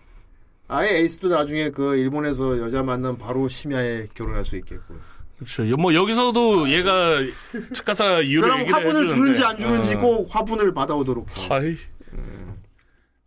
[0.69, 4.95] 아예 에이스도 나중에 그 일본에서 여자 만나면 바로 심야에 결혼할 수 있겠고.
[5.37, 5.63] 그렇죠.
[5.77, 7.17] 뭐 여기서도 얘가
[7.73, 9.07] 측가사 이유를 그럼 화분을.
[9.07, 9.99] 주는지 안 주는지 어.
[9.99, 11.29] 꼭 화분을 받아오도록.
[11.37, 11.47] 해.
[11.47, 11.77] 하이.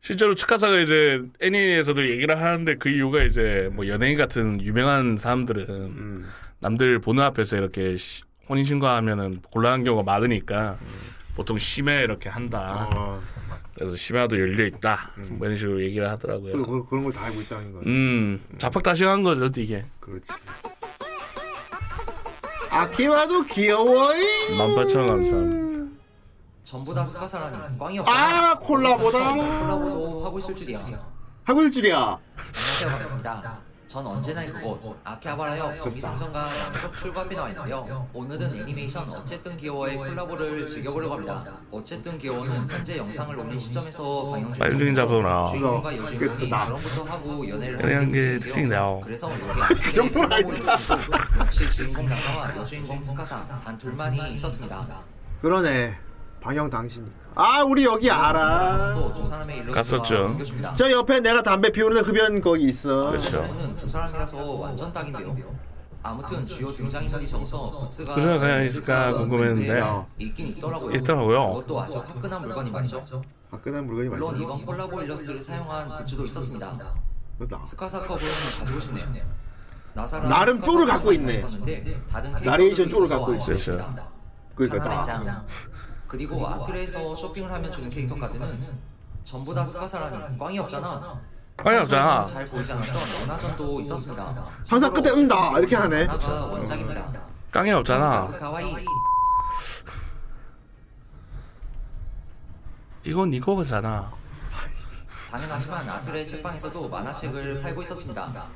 [0.03, 6.29] 실제로 측가사가 이제 애니에서도 얘기를 하는데 그 이유가 이제 뭐 연예인 같은 유명한 사람들은 음.
[6.61, 10.79] 남들 보는 앞에서 이렇게 시- 혼인 신고하면은 곤란한 경우가 많으니까
[11.37, 12.89] 보통 심야 이렇게 한다.
[12.95, 13.23] 어.
[13.75, 15.13] 그래서 심야도 열려 있다.
[15.33, 16.53] 뭐 이런 식으로 얘기를 하더라고요.
[16.53, 17.83] 그, 그, 그런 걸 다 알고 있다는 거야.
[17.87, 19.85] 음, 자팍다식한 거죠, 이게.
[20.01, 20.33] 그렇지.
[22.71, 24.19] 아키와도 귀여워이.
[24.59, 25.70] 18,000원 감사합니다.
[26.71, 28.13] 전부 다 스카사라니 꽝이 없어.
[28.13, 29.35] 아 콜라보다.
[29.35, 30.79] 콜라보도 하고 있을 줄이야.
[31.43, 31.97] 하고 있을 줄이야.
[32.37, 33.59] 안녕하세요 반갑습니다.
[33.89, 38.09] 전 언제나 이곳 아키하바라역 정비상선과 양쪽 출구앞에 나와 있는데요.
[38.15, 41.57] 오늘은 애니메이션 어쨌든 귀여워의 콜라보를 즐겨보려고 합니다.
[41.73, 45.47] 어쨌든 귀여워는 현재 영상을 올린 시점에서 방영 빨리 잡아라.
[45.47, 46.49] 주인공과 여주인공이.
[46.51, 49.01] 결혼부터 하고 연애를 하는 게게 특징이네요.
[49.03, 49.29] 그래서
[49.73, 50.77] 여기 그 정도는 아니다.
[51.41, 54.87] 역시 주인공 나사와 여주인공 스카사 단 둘만이 있었습니다.
[55.43, 56.10] 그러네.
[56.41, 57.29] 방영 당시니까.
[57.35, 58.95] 아 우리 여기 알아.
[59.73, 60.37] 갔었죠.
[60.75, 63.11] 저 옆에 내가 담배 피우는 흡연 거기 있어.
[63.11, 63.43] 그렇죠.
[63.43, 65.71] 는두 사람이라서 완전 딱인데요.
[66.03, 69.83] 아무튼 주요 등장인물이 적어서 부츠가 그냥 있을까 궁금했는데.
[70.19, 70.97] 있긴 있더라고요.
[70.97, 71.55] 있더라고요.
[71.55, 73.03] 그것도 아주 화끈한 물건이 말이죠.
[73.51, 74.45] 화끈한 물건이 물론 말이죠.
[74.45, 76.95] 이번 콜라보 일러스트를 사용한 굿즈도 있었습니다.
[77.39, 77.65] 그렇다.
[77.67, 78.21] 스카사 컵은
[78.59, 79.05] 가지고 싶네요.
[79.95, 81.45] 나름 스카사 쪼를 갖고 컵은 있네.
[82.45, 83.53] 나레이션 쪼를 갖고 있어.
[83.53, 84.09] 아쉽습니다.
[84.55, 85.45] 그러니까 다.
[86.11, 86.19] 짱.
[86.19, 88.79] 그리고 아트레에서 쇼핑을 하면 주는 캐릭터 카드는
[89.23, 91.21] 전부 다 스카사라니 꽝이 없잖아.
[91.57, 92.25] 꽝이 없잖아.
[92.25, 94.47] 잘 보이지 않았던 연화전도 있었습니다.
[94.69, 96.05] 항상 끝에 음다 이렇게 하네.
[96.07, 97.13] 하나가 원작입니다.
[97.51, 98.29] 깡이 없잖아.
[103.05, 104.11] 이건 이거잖아.
[105.31, 108.47] 당연하지만 아트레 책방에서도 만화책을 팔고 있었습니다.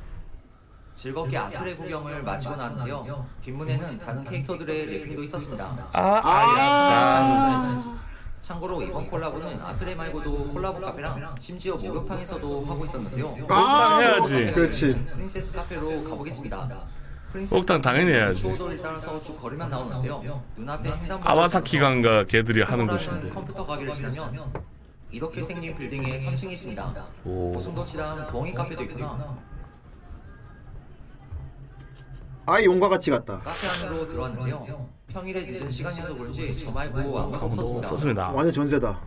[0.94, 3.26] 즐겁게 아트레 구경을 마치고 나는데요.
[3.40, 5.88] 뒷문에는 다른 캐릭터들의 랩핑도 있었습니다.
[5.92, 7.94] 아, 아야사.
[8.40, 13.28] 참고로 이번 콜라보는 아트레 말고도 콜라보 카페랑 심지어 목욕탕에서도 하고 있었는데요.
[13.28, 14.52] 목욕탕 해야지.
[14.52, 15.04] 그렇지.
[15.12, 16.68] 프린세스 카페로 가보겠습니다.
[17.32, 18.42] 목욕탕 당연히 해야지.
[18.42, 20.42] 추오도를 따라서 쭉 거리만 나오는데요.
[20.56, 23.30] 눈앞에 횡단보도 아와사키 강가 걔들이 하는 곳인데.
[23.30, 24.52] 컴퓨터 가게를 지나면
[25.10, 27.04] 이렇게 생긴 빌딩에 3층이 있습니다.
[27.24, 27.52] 오.
[27.52, 29.36] 고슴도치랑 부엉이 카페도 있구나.
[32.46, 33.40] 아 용과 같이 갔다.
[33.40, 34.88] 카페 안으로 들어왔는데요.
[35.08, 37.88] 평일에 늦은 시간이어서 그런지 저 말고 아무도 없었습니다.
[37.88, 38.30] 없었습니다.
[38.32, 39.00] 완전 전세다.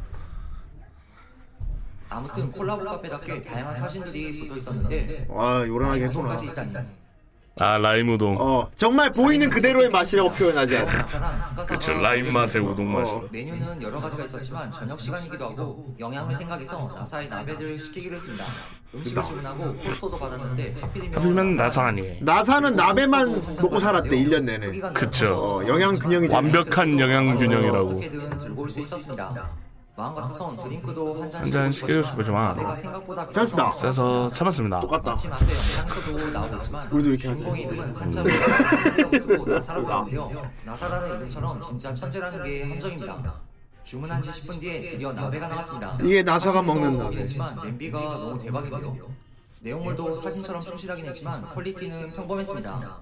[2.09, 6.29] 아무튼 콜라보 카페답게 다양한 사진들이 붙어 있었는데 와 요란하게 했구나.
[6.29, 6.73] 까지 있다니.
[7.59, 8.37] 아 라임 우동.
[8.39, 11.05] 어 정말 보이는 그대로의 맛이라고 표현하지 않아.
[11.67, 13.11] 그쵸 라임 맛의 우동 맛이.
[13.11, 13.23] 어.
[13.31, 18.45] 메뉴는 여러 가지가 있었지만 저녁 시간이기도 하고 영양을 생각해서 나사의 나베를 시키기로 했습니다.
[18.93, 22.15] 음식을 주문하고 포스터도 받았는데 하필이면 나사 아니에요.
[22.21, 24.79] 나사는 나베만 먹고 살았대 1년 내내.
[24.93, 25.33] 그쵸.
[25.63, 27.89] 어, 영양 균형이 완벽한 영양 균형이라고.
[27.89, 29.49] 어떻게든 들고 올 수 있었습니다.
[29.97, 33.71] 마음 같아선 드링크도 한잔 시켜줄 싶지만 내가 생각보다 찬스다.
[33.71, 34.79] 그래서 참았습니다.
[34.79, 35.09] 똑같다.
[35.11, 37.41] 마침 앞에 영상에서도 나오겠지만 우리도 이렇게 하지.
[37.41, 38.29] 주인공 이름은 한자로
[39.19, 40.31] 쓰고 나사라고.
[40.65, 43.33] 나사라는 이름처럼 진짜 천재라는 게 함정입니다.
[43.83, 45.97] 주문한 지 10분 뒤에 드디어 나베가 나왔습니다.
[46.03, 47.17] 이게 나사가 먹는 나베.
[47.17, 48.97] 했지만 냄비가 너무 대박인데요.
[49.61, 52.97] 내용물도 사진처럼 충실하긴 했지만 퀄리티는 평범했습니다.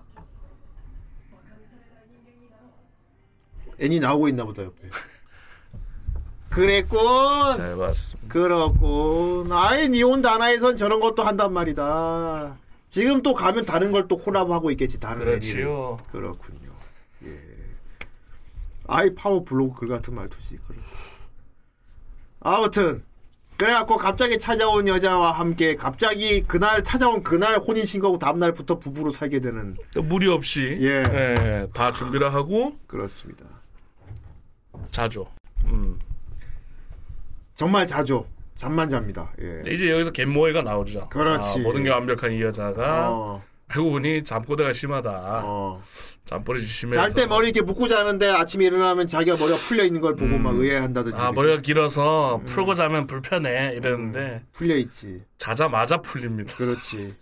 [3.82, 4.90] 애니 나오고 있나 보다 옆에.
[6.56, 7.58] 그랬군.
[7.58, 8.28] 잘 봤습니다.
[8.34, 9.52] 그렇군.
[9.52, 12.58] 아예 니온 다나에선 저런 것도 한단 말이다.
[12.90, 15.98] 지금 또 가면 다른 걸 또 콜라보 하고 있겠지 다른 그렇지요.
[16.00, 16.12] 애니를.
[16.12, 16.72] 그렇군요.
[17.26, 17.40] 예.
[18.88, 20.58] 아이 파워 블로그 글 같은 말투지.
[20.68, 20.86] 그렇다.
[22.40, 23.04] 아무튼
[23.58, 29.40] 그래갖고 갑자기 찾아온 여자와 함께 갑자기 그날 찾아온 그날 혼인 신고하고 다음 날부터 부부로 살게
[29.40, 31.04] 되는 무리 없이 예.
[31.04, 33.46] 예, 다 준비를 하고 그렇습니다.
[34.92, 35.26] 자죠.
[35.66, 35.98] 음.
[37.56, 38.28] 정말 자죠.
[38.54, 39.32] 잠만 잡니다.
[39.42, 39.46] 예.
[39.46, 41.10] 근데 이제 여기서 갯모애가 나오죠.
[41.10, 41.60] 그렇지.
[41.60, 43.44] 아, 모든 게 완벽한 이 여자가 어.
[43.68, 45.44] 알고 보니 잠꼬대가 심하다.
[46.26, 47.00] 잠버릇이 심해서.
[47.02, 50.56] 잘 때 머리 이렇게 묶고 자는데 아침에 일어나면 자기가 머리가 풀려 있는 걸 보고 막
[50.56, 51.18] 의아해한다든지.
[51.18, 55.24] 아 머리가 길어서 풀고 자면 불편해 이랬는데 풀려 있지.
[55.38, 56.56] 자자마자 풀립니다.
[56.56, 57.16] 그렇지.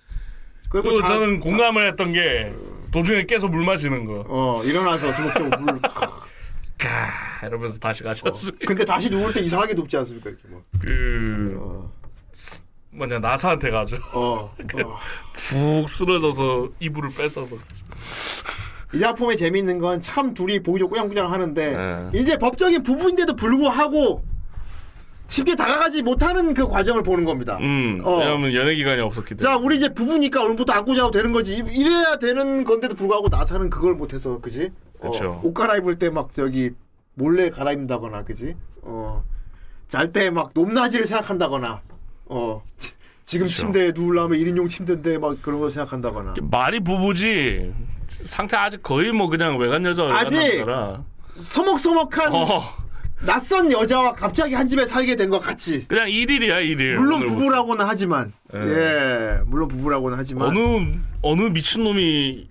[0.69, 2.53] 그리고, 그리고 자- 저는 공감을 했던 게
[2.91, 4.23] 도중에 깨서 물 마시는 거.
[4.27, 5.80] 어 일어나서 주먹적으로 물.
[6.84, 8.51] 가 이러면서 다시 가셨어요.
[8.65, 10.61] 근데 다시 누울 때 이상하게 눕지 않습니까 이렇게 막.
[10.81, 11.89] 그
[12.91, 13.97] 뭐냐 나사한테 가죠.
[14.14, 14.53] 어.
[15.35, 17.55] 푹 쓰러져서 이불을 뺏어서.
[18.93, 21.72] 이 작품의 재미있는 건 참 둘이 보기도 꾸냥꾸냥 하는데
[22.11, 22.19] 네.
[22.19, 24.23] 이제 법적인 부부인데도 불구하고
[25.30, 27.57] 쉽게 다가가지 못하는 그 과정을 보는 겁니다.
[27.60, 28.19] 음, 어.
[28.19, 29.41] 왜냐면 연애 기간이 없었기 때문에.
[29.41, 31.55] 자, 우리 이제 부부니까 오늘부터 안고 자도 되는 거지.
[31.55, 34.69] 이- 이래야 되는 건데도 불구하고 나사는 그걸 못해서, 그지?
[35.03, 35.39] 어, 그쵸.
[35.43, 36.71] 옷 갈아입을 때 막 저기
[37.15, 38.55] 몰래 갈아입는다거나, 그지?
[38.81, 39.23] 어,
[39.88, 41.81] 잘 때 막 높낮이를 생각한다거나,
[42.25, 42.93] 어, 지-
[43.25, 46.34] 지금 침대에 누우려면 1인용 침대인데 막 그런 거 생각한다거나.
[46.41, 47.73] 말이 부부지.
[48.25, 51.03] 상태 아직 거의 뭐 그냥 외간 여자 외간 아직 남자라.
[51.41, 52.63] 서먹서먹한 어.
[53.21, 55.88] 낯선 여자와 갑자기 한 집에 살게 된 것 같지.
[55.88, 56.95] 그냥 일일이야 일일.
[56.97, 57.25] 물론.
[57.25, 58.59] 부부라고는 하지만, 예.
[58.59, 60.49] 예, 물론 부부라고는 하지만.
[60.49, 62.49] 어느 어느 미친 놈이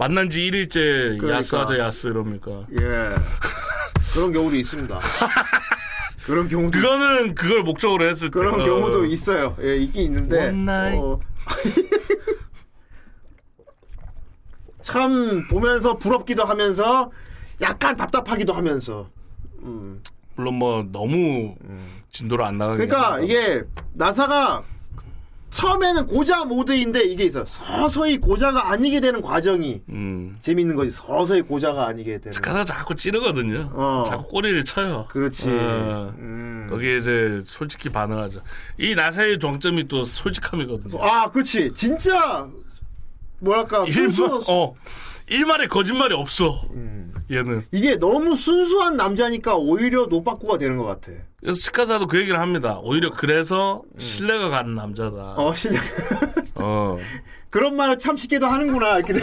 [0.00, 1.28] 만난 지 1일째 그러니까.
[1.28, 2.64] 야스하자 야스 이럽니까?
[2.72, 3.14] 예.
[4.14, 4.98] 그런 경우도 있습니다.
[6.24, 8.64] 그런 경우도 그거는 그걸 목적으로 했을 때 그런 어.
[8.64, 9.58] 경우도 있어요.
[9.60, 10.54] 예, 있긴 있는데.
[10.96, 11.20] 어.
[14.80, 17.10] 참 보면서 부럽기도 하면서
[17.60, 19.10] 약간 답답하기도 하면서.
[19.64, 20.02] 음.
[20.34, 21.56] 물론 뭐 너무
[22.10, 22.86] 진도를 안 나가게.
[22.86, 23.20] 그러니까.
[23.20, 23.64] 이게
[23.96, 24.62] 나사가
[25.50, 27.44] 처음에는 고자 모드인데 이게 있어.
[27.44, 30.36] 서서히 고자가 아니게 되는 과정이 음.
[30.40, 30.90] 재밌는 거지.
[30.90, 32.40] 서서히 고자가 아니게 되는.
[32.40, 33.70] 가사가 자꾸 찌르거든요.
[33.74, 34.04] 어.
[34.06, 35.06] 자꾸 꼬리를 쳐요.
[35.10, 35.50] 그렇지.
[35.50, 36.14] 어.
[36.18, 36.66] 음.
[36.70, 38.42] 거기에 이제 솔직히 반응하죠.
[38.78, 41.02] 이 나사의 정점이 또 솔직함이거든요.
[41.02, 41.72] 아, 그렇지.
[41.74, 42.48] 진짜
[43.40, 44.22] 뭐랄까 순수.
[44.22, 44.74] 일말, 어,
[45.28, 46.62] 일말에 거짓말이 없어.
[46.70, 47.09] 음.
[47.30, 47.64] 얘는.
[47.72, 51.12] 이게 너무 순수한 남자니까 오히려 노빠꾸가 되는 것 같아.
[51.40, 52.78] 그래서 치카사도 그 얘기를 합니다.
[52.82, 55.16] 오히려 그래서 신뢰가 가는 남자다.
[55.16, 55.38] 음.
[55.38, 55.80] 어, 실력.
[56.56, 56.98] 어.
[57.50, 59.20] 그런 말을 참 쉽게도 하는구나 이렇게 돼.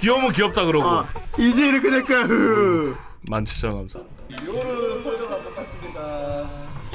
[0.00, 0.86] 귀여우면 귀엽다 그러고.
[0.86, 1.08] 아,
[1.38, 2.22] 이제 이렇게 될까?
[2.24, 2.94] 흐.
[3.22, 3.98] 만취천 감사.
[4.46, 6.50] 요르 포즈가 똑같습니다.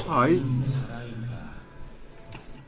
[0.08, 0.42] 아이.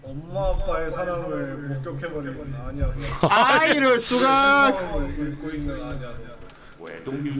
[0.02, 2.92] 엄마 아빠의 사랑을 목격해버리는 아니야.
[3.22, 4.70] 아, 이럴 수가.
[4.70, 6.33] 읽고 있는 아니야.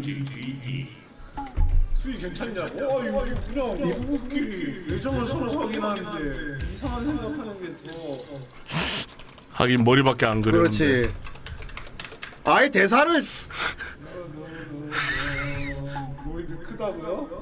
[0.00, 0.88] GD
[1.94, 2.84] 수위 괜찮냐고?
[2.84, 7.92] 어, 이거 이거 그냥 부부끼리 예정을 서로 확인하는데 이상한 생각하는 게 더.
[9.50, 10.58] 하긴 머리밖에 안 그려.
[10.58, 11.10] 그렇지.
[12.44, 13.24] 아예 대사를
[16.26, 17.33] 로이드 크다고요?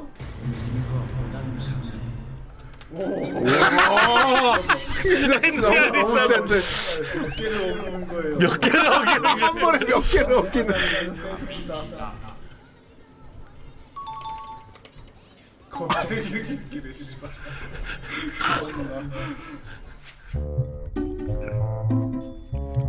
[5.92, 6.60] 너무 센데.
[7.20, 8.38] 몇 개를 얻는 거예요.
[8.38, 10.36] 몇 개를 얻기는 한 번에 몇 개를
[16.58, 17.30] 새끼를 씨발.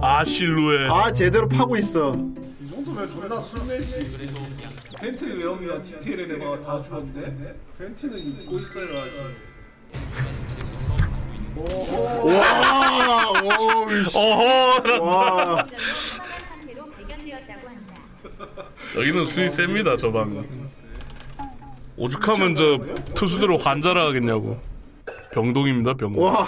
[0.01, 0.91] 아 실루엣.
[0.91, 2.15] 아 제대로 파고 있어.
[2.15, 4.33] 이 정도면 존나 술매지.
[4.99, 9.52] 벤트 외형이나 디테일에 내가 다 좋은데 벤트는 입고 있어야지.
[12.25, 14.17] 와, 오, 씨.
[14.17, 15.03] 어허.
[15.03, 15.65] 와.
[15.65, 17.93] 상태로 발견되었다고 한다.
[18.95, 20.45] 여기는 수위 셉니다 저 방.
[21.97, 22.79] 오죽하면 저
[23.13, 24.59] 투수들을 환자라 하겠냐고.
[25.31, 26.23] 병동입니다 병동.
[26.23, 26.47] 와.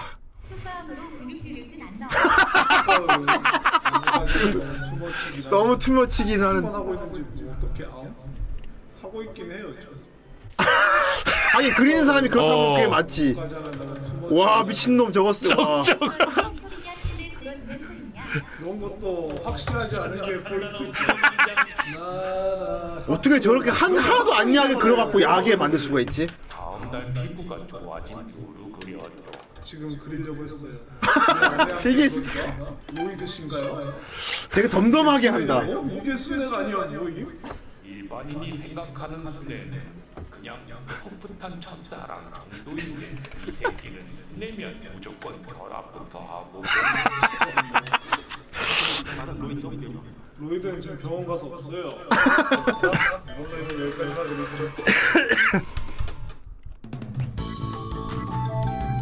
[5.50, 6.64] 너무 투머치긴 하는.
[6.66, 6.70] 아,
[9.02, 9.68] 하고 있긴 해요.
[11.56, 12.76] 아니 그리는 사람이 그렇다고 어.
[12.76, 13.38] 그게 맞지.
[14.32, 15.56] 와 미친놈 저거 써.
[15.62, 15.82] 와.
[18.60, 20.92] 이런 것도 확실하지 않은 게 포인트.
[23.08, 26.28] 어떻게 저렇게 한 하나도 안 야하게 그려갖고 야하게 만들 수가 있지?
[26.50, 29.10] 다음 날 피부가 좋아진 누르 그려줘
[29.64, 30.72] 지금 그리려고 했어요.
[31.80, 32.08] 되게
[32.94, 33.94] 로이드 씨인가요?
[34.52, 35.58] 되게 덤덤하게 한다.
[35.60, 35.88] 어?
[35.92, 37.26] 이게 순애가 아니야 로이?
[37.86, 39.70] 일반인이 생각하는 순애
[40.46, 40.86] 는 그냥
[41.20, 43.06] 풋풋한 첫사랑 정도인데
[43.48, 44.00] 이 새끼는
[44.36, 46.64] 내면 무조건 결합부터 하고
[50.38, 51.90] 로이드는 지금 병원 가서 없어요.
[53.40, 54.46] 오늘 여기까지만 드리죠.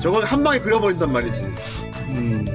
[0.01, 1.41] 저걸 한 방에 그려버린단 말이지.
[2.09, 2.45] 음.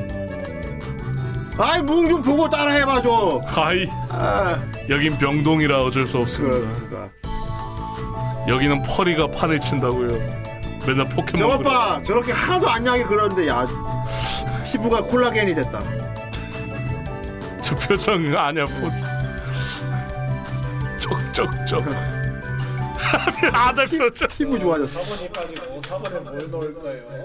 [1.59, 3.43] 아이 뭉좀 보고 따라해봐 줘.
[3.44, 3.86] 하이.
[4.09, 4.59] 아.
[4.89, 6.56] 여긴 병동이라 어쩔 수 없습니다.
[6.59, 7.18] 그렇습니다.
[8.49, 10.12] 여기는 펄이가 판을 친다고요.
[10.87, 11.51] 맨날 포켓몬.
[11.51, 11.62] 저것.
[11.62, 13.66] 봐 저렇게 하나도 안 야하게 그렸는데 야
[14.65, 15.83] 피부가 콜라겐이 됐다.
[17.62, 18.73] 저 표정 아니야 포.
[20.99, 21.85] 쩍쩍쩍.
[23.53, 24.29] 아들 표정.
[24.29, 25.01] 피부 좋아졌어.
[25.01, 27.25] 4번이 빠지고 4번에 뭘 넣을까요?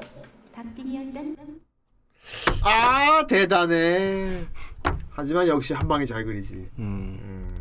[0.54, 1.36] 박빙이었던
[2.64, 4.46] 아 대단해.
[5.12, 6.70] 하지만 역시 한 방에 잘 그리지.
[6.80, 7.58] 음.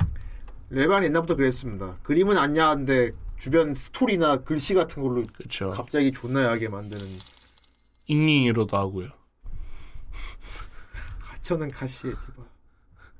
[0.71, 1.95] 레반 옛날부터 그랬습니다.
[2.03, 3.13] 그림은 안 야한데
[3.43, 5.73] 주변 스토리나 글씨 같은 걸로 그쵸.
[5.73, 7.05] 갑자기 존나 야하게 만드는
[8.07, 9.09] 잉잉이로도 하고요.
[11.21, 12.45] 가천은 가시에 디바.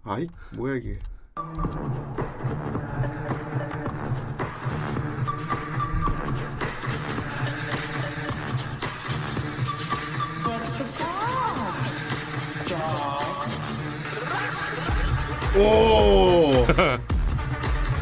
[0.05, 1.01] 아이 뭐야 이게.
[15.59, 16.65] 오.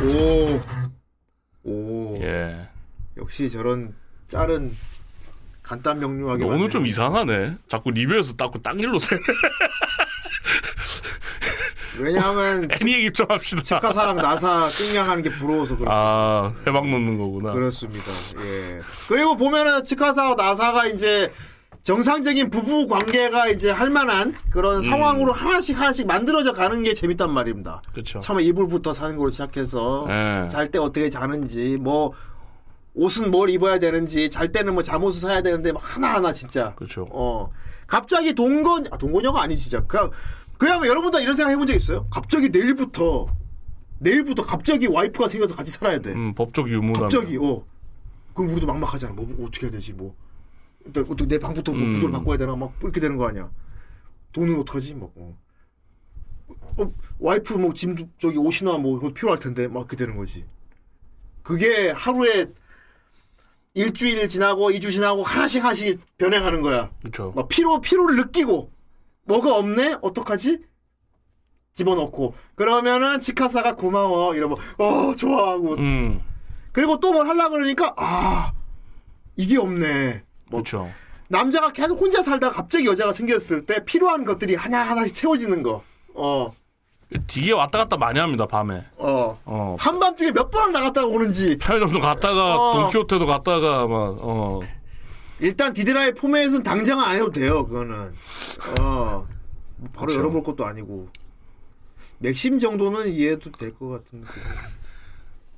[0.02, 0.60] 오.
[1.62, 2.09] 오.
[2.20, 2.68] 예.
[3.16, 3.94] 역시 저런
[4.28, 4.76] 짤은
[5.62, 6.44] 간단 명료하게.
[6.44, 7.56] 오늘 좀 이상하네.
[7.68, 9.16] 자꾸 리뷰에서 닦고 딴 길로 새.
[11.98, 13.60] 왜냐하면 애니 얘기 좀 합시다.
[13.62, 15.88] 치카사랑 나사 끙냥하는 게 부러워서 그래.
[15.90, 17.52] 아, 해방 놓는 거구나.
[17.52, 18.10] 그렇습니다.
[18.42, 18.80] 예.
[19.08, 21.30] 그리고 보면은 치카사와 나사가 이제
[21.90, 24.82] 정상적인 부부 관계가 이제 할 만한 그런 음.
[24.82, 27.82] 상황으로 하나씩 하나씩 만들어져 가는 게 재밌단 말입니다.
[27.92, 28.20] 그렇죠.
[28.20, 30.46] 처음에 이불부터 사는 걸로 시작해서 예.
[30.48, 32.12] 잘때 어떻게 자는지 뭐
[32.94, 36.76] 옷은 뭘 입어야 되는지 잘 때는 뭐 잠옷을 사야 되는데 막 하나하나 진짜.
[36.76, 37.08] 그렇죠.
[37.10, 37.50] 어.
[37.88, 39.84] 갑자기 동건 아, 동건녀가 아니지 진짜.
[39.84, 40.10] 그냥
[40.58, 42.06] 그냥 여러분도 이런 생각 해본 적 있어요?
[42.08, 43.26] 갑자기 내일부터
[43.98, 46.12] 내일부터 갑자기 와이프가 생겨서 같이 살아야 돼.
[46.12, 47.00] 음, 법적 유무다.
[47.00, 47.64] 갑자기 어.
[48.32, 49.12] 그럼 우리도 막막하잖아.
[49.12, 50.14] 뭐, 뭐 어떻게 해야 되지 뭐.
[50.92, 51.92] 또 어떻게 내 방부터 뭐 음.
[51.92, 53.50] 구조를 바꿔야 되나 막 이렇게 되는 거 아니야.
[54.32, 54.94] 돈은 어떡하지?
[54.94, 55.36] 막 어.
[56.78, 60.44] 어, 와이프 뭐 짐도 저기 옷이나 뭐 이거 필요할 텐데 막 그렇게 되는 거지.
[61.42, 62.52] 그게 하루에
[63.74, 66.90] 일주일 지나고 이주 지나고 하나씩 하나씩 변해가는 거야.
[67.00, 67.32] 그렇죠.
[67.34, 68.70] 막 피로 피로를 느끼고
[69.24, 70.64] 뭐가 없네 어떡하지?
[71.72, 76.20] 집어넣고 그러면은 치카사가 고마워 이러면 어 좋아하고 음.
[76.72, 78.52] 그리고 또 뭘 하려 그러니까 아
[79.36, 80.24] 이게 없네.
[80.50, 80.90] 그렇죠.
[81.28, 85.82] 남자가 계속 혼자 살다가 갑자기 여자가 생겼을 때 필요한 것들이 하나 하나씩 채워지는 거.
[86.14, 86.50] 어.
[87.26, 88.82] 되게 왔다 갔다 많이 합니다 밤에.
[88.96, 89.40] 어.
[89.44, 89.76] 어.
[89.78, 91.56] 한밤중에 몇 번 나갔다가 오는지.
[91.58, 92.80] 편의점도 갔다가 어.
[92.82, 94.60] 돈키호테도 갔다가 막 어.
[95.40, 97.66] 일단 디드라의 포맷은 당장은 안 해도 돼요.
[97.66, 98.12] 그거는.
[98.80, 99.26] 어.
[99.94, 100.18] 바로 그쵸.
[100.18, 101.08] 열어볼 것도 아니고.
[102.18, 104.26] 맥심 정도는 이해해도 될 것 같은데.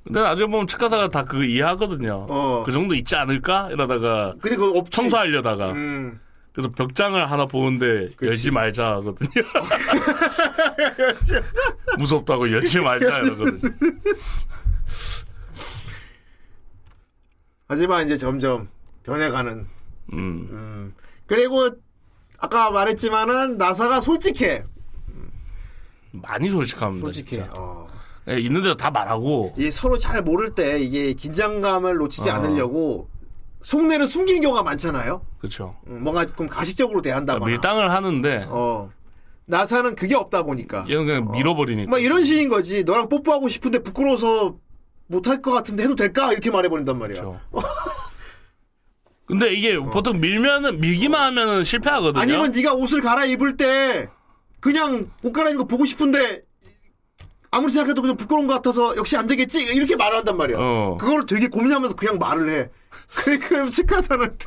[0.04, 2.26] 근데 나중에 보면 측가사가 다 그거 이해하거든요.
[2.28, 2.62] 어.
[2.66, 3.68] 그 정도 있지 않을까?
[3.70, 4.90] 이러다가 근데 그거 없지.
[4.90, 6.20] 청소하려다가 음.
[6.52, 9.30] 그래서 벽장을 하나 보는데 열지 말자 하거든요.
[11.98, 13.72] 무섭다고 열지 말자 이러거든요.
[17.68, 18.68] 하지만 이제 점점
[19.04, 19.66] 변해가는.
[20.12, 20.48] 음.
[20.50, 20.94] 음.
[21.26, 21.70] 그리고
[22.38, 24.64] 아까 말했지만은 나사가 솔직해.
[26.12, 27.06] 많이 솔직합니다.
[27.06, 27.48] 솔직해.
[27.56, 27.88] 어.
[28.28, 32.34] 예, 있는 대로 다 말하고 이 서로 잘 모를 때 이게 긴장감을 놓치지 어.
[32.34, 33.08] 않으려고
[33.62, 35.24] 속내는 숨기는 경우가 많잖아요.
[35.38, 35.76] 그렇죠.
[35.86, 37.46] 음, 뭔가 좀 가식적으로 대한다거나.
[37.46, 38.90] 밀당을 하는데 어.
[39.46, 40.84] 나사는 그게 없다 보니까.
[40.88, 41.90] 얘는 그냥 밀어버리니까.
[41.90, 42.84] 막 이런 식인 거지.
[42.84, 44.56] 너랑 뽀뽀하고 싶은데 부끄러워서
[45.06, 46.32] 못할 것 같은데 해도 될까?
[46.32, 47.20] 이렇게 말해버린단 말이야.
[47.22, 47.40] 그렇죠.
[49.26, 52.18] 근데 이게 보통 밀면은 밀기만 하면은 실패하거든요.
[52.18, 52.22] 어.
[52.22, 54.08] 아니면 네가 옷을 갈아입을 때
[54.60, 56.42] 그냥 옷 갈아입는 거 보고 싶은데
[57.52, 60.56] 아무리 생각해도 그냥 부끄러운 것 같아서 역시 안 되겠지 이렇게 말을 한단 말이야.
[60.58, 60.96] 어.
[60.98, 62.68] 그걸 되게 고민하면서 그냥 말을 해.
[63.46, 64.38] 그러니까 치카사는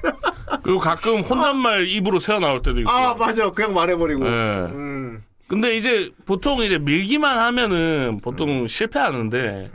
[0.63, 2.91] 그리고 가끔 혼잣말 입으로 새어 나올 때도 있고.
[2.91, 4.25] 아 맞아 그냥 말해버리고.
[4.25, 4.29] 예.
[4.71, 5.23] 음.
[5.47, 8.67] 근데 이제 보통 이제 밀기만 하면은 보통 음.
[8.67, 9.69] 실패하는데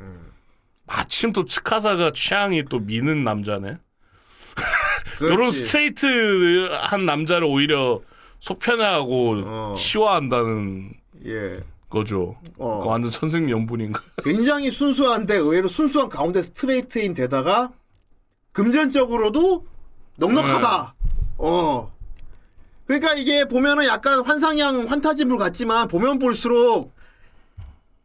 [0.88, 3.78] 마침 또 츠카사가 취향이 또 미는 남자네.
[5.22, 8.00] 이런 스트레이트한 남자를 오히려
[8.40, 10.94] 속편해하고 시화한다는
[11.26, 11.60] 예.
[11.90, 12.36] 거죠.
[12.56, 12.78] 어.
[12.78, 14.00] 그거 완전 천생연분인가.
[14.24, 17.70] 굉장히 순수한데 의외로 순수한 가운데 스트레이트인 데다가
[18.52, 19.66] 금전적으로도
[20.16, 20.94] 넉넉하다.
[21.38, 21.92] 어.
[22.86, 26.92] 그러니까 이게 보면은 약간 환상향 환타지물 같지만 보면 볼수록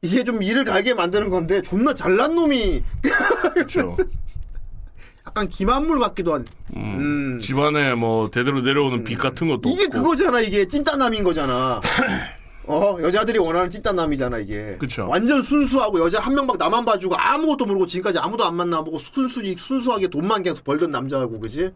[0.01, 2.83] 이게 좀 이를 갈게 만드는 건데 존나 잘난 놈이
[3.53, 3.97] 그렇죠.
[5.25, 6.45] 약간 김한물 같기도 한.
[6.75, 7.39] 음.
[7.41, 10.01] 집안에 뭐 대대로 내려오는 빚 같은 것도 이게 없고.
[10.03, 11.81] 그거잖아 이게 찐따남인 거잖아.
[12.67, 14.77] 어 여자들이 원하는 찐따남이잖아 이게.
[14.77, 15.07] 그쵸.
[15.07, 20.07] 완전 순수하고 여자 한 명밖 나만 봐주고 아무것도 모르고 지금까지 아무도 안 만나보고 순순히 순수하게
[20.07, 21.71] 돈만 계속 벌던 남자고 그지?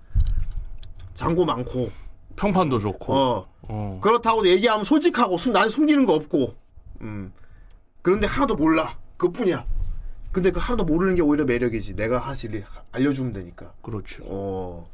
[1.13, 1.91] 장고 많고.
[2.35, 3.13] 평판도 좋고.
[3.13, 3.45] 어.
[3.63, 3.99] 어.
[4.01, 6.55] 그렇다고 얘기하면 솔직하고 숨, 난 숨기는 거 없고.
[7.01, 7.31] 음.
[8.01, 8.97] 그런데 하나도 몰라.
[9.17, 9.65] 그뿐이야.
[10.31, 11.95] 근데 그 하나도 모르는 게 오히려 매력이지.
[11.95, 13.73] 내가 사실 알려주면 되니까.
[13.81, 14.23] 그렇죠.
[14.27, 14.85] 어.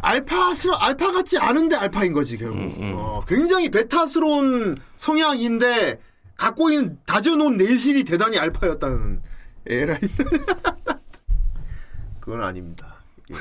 [0.00, 2.76] 알파스러 알파 같지 않은데 알파인 거지 결국.
[2.80, 6.00] 어, 굉장히 베타스러운 성향인데
[6.36, 9.22] 갖고 있는 다져놓은 내실이 대단히 알파였다는
[9.66, 9.98] 에라이.
[12.20, 12.94] 그건 아닙니다.
[13.30, 13.36] 예.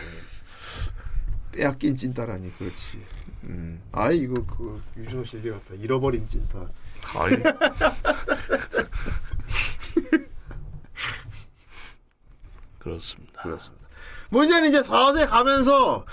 [1.52, 3.04] 빼앗긴 찐따라니 그렇지.
[3.44, 3.80] 음.
[3.92, 5.76] 아 이거 그 유저 실리 같다.
[5.76, 6.60] 잃어버린 찐따.
[7.18, 7.38] 아이.
[12.80, 13.44] 그렇습니다.
[13.44, 13.88] 그렇습니다.
[14.30, 16.06] 뭐 이제는 이제 서서히 가면서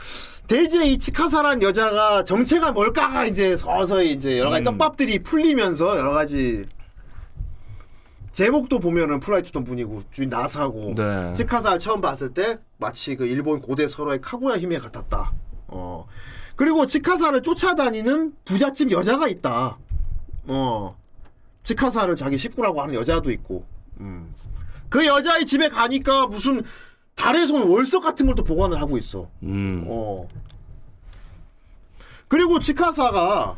[0.46, 4.64] 대지의 이 치카사란 여자가 정체가 뭘까가 이제 서서히 이제 여러 가지 음.
[4.64, 6.64] 떡밥들이 풀리면서 여러 가지
[8.32, 11.32] 제목도 보면은 프라이트던 분이고 주인 나사고 네.
[11.34, 15.32] 치카사 처음 봤을 때 마치 그 일본 고대 서로의 카구야 힘에 같았다.
[15.68, 16.06] 어
[16.56, 19.78] 그리고 치카사를 쫓아다니는 부잣집 여자가 있다.
[20.48, 20.96] 어
[21.62, 23.64] 치카사를 자기 식구라고 하는 여자도 있고.
[24.00, 24.34] 음.
[24.88, 26.62] 그 여자의 집에 가니까 무슨
[27.16, 29.28] 달에서 온 월석 같은 걸 또 보관을 하고 있어.
[29.42, 29.84] 음.
[29.86, 30.26] 어.
[32.28, 33.56] 그리고 치카사가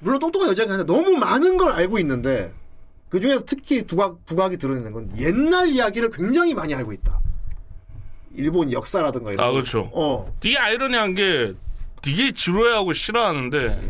[0.00, 2.52] 물론 똑똑한 여자가 아니라 너무 많은 걸 알고 있는데
[3.08, 7.20] 그 중에서 특히 부각, 부각이 드러내는 건 옛날 이야기를 굉장히 많이 알고 있다.
[8.34, 9.54] 일본 역사라든가 이런 아 거.
[9.54, 9.90] 그렇죠.
[9.92, 10.32] 어.
[10.40, 11.54] 되게 아이러니한 게
[12.02, 13.80] 되게 지루해하고 싫어하는데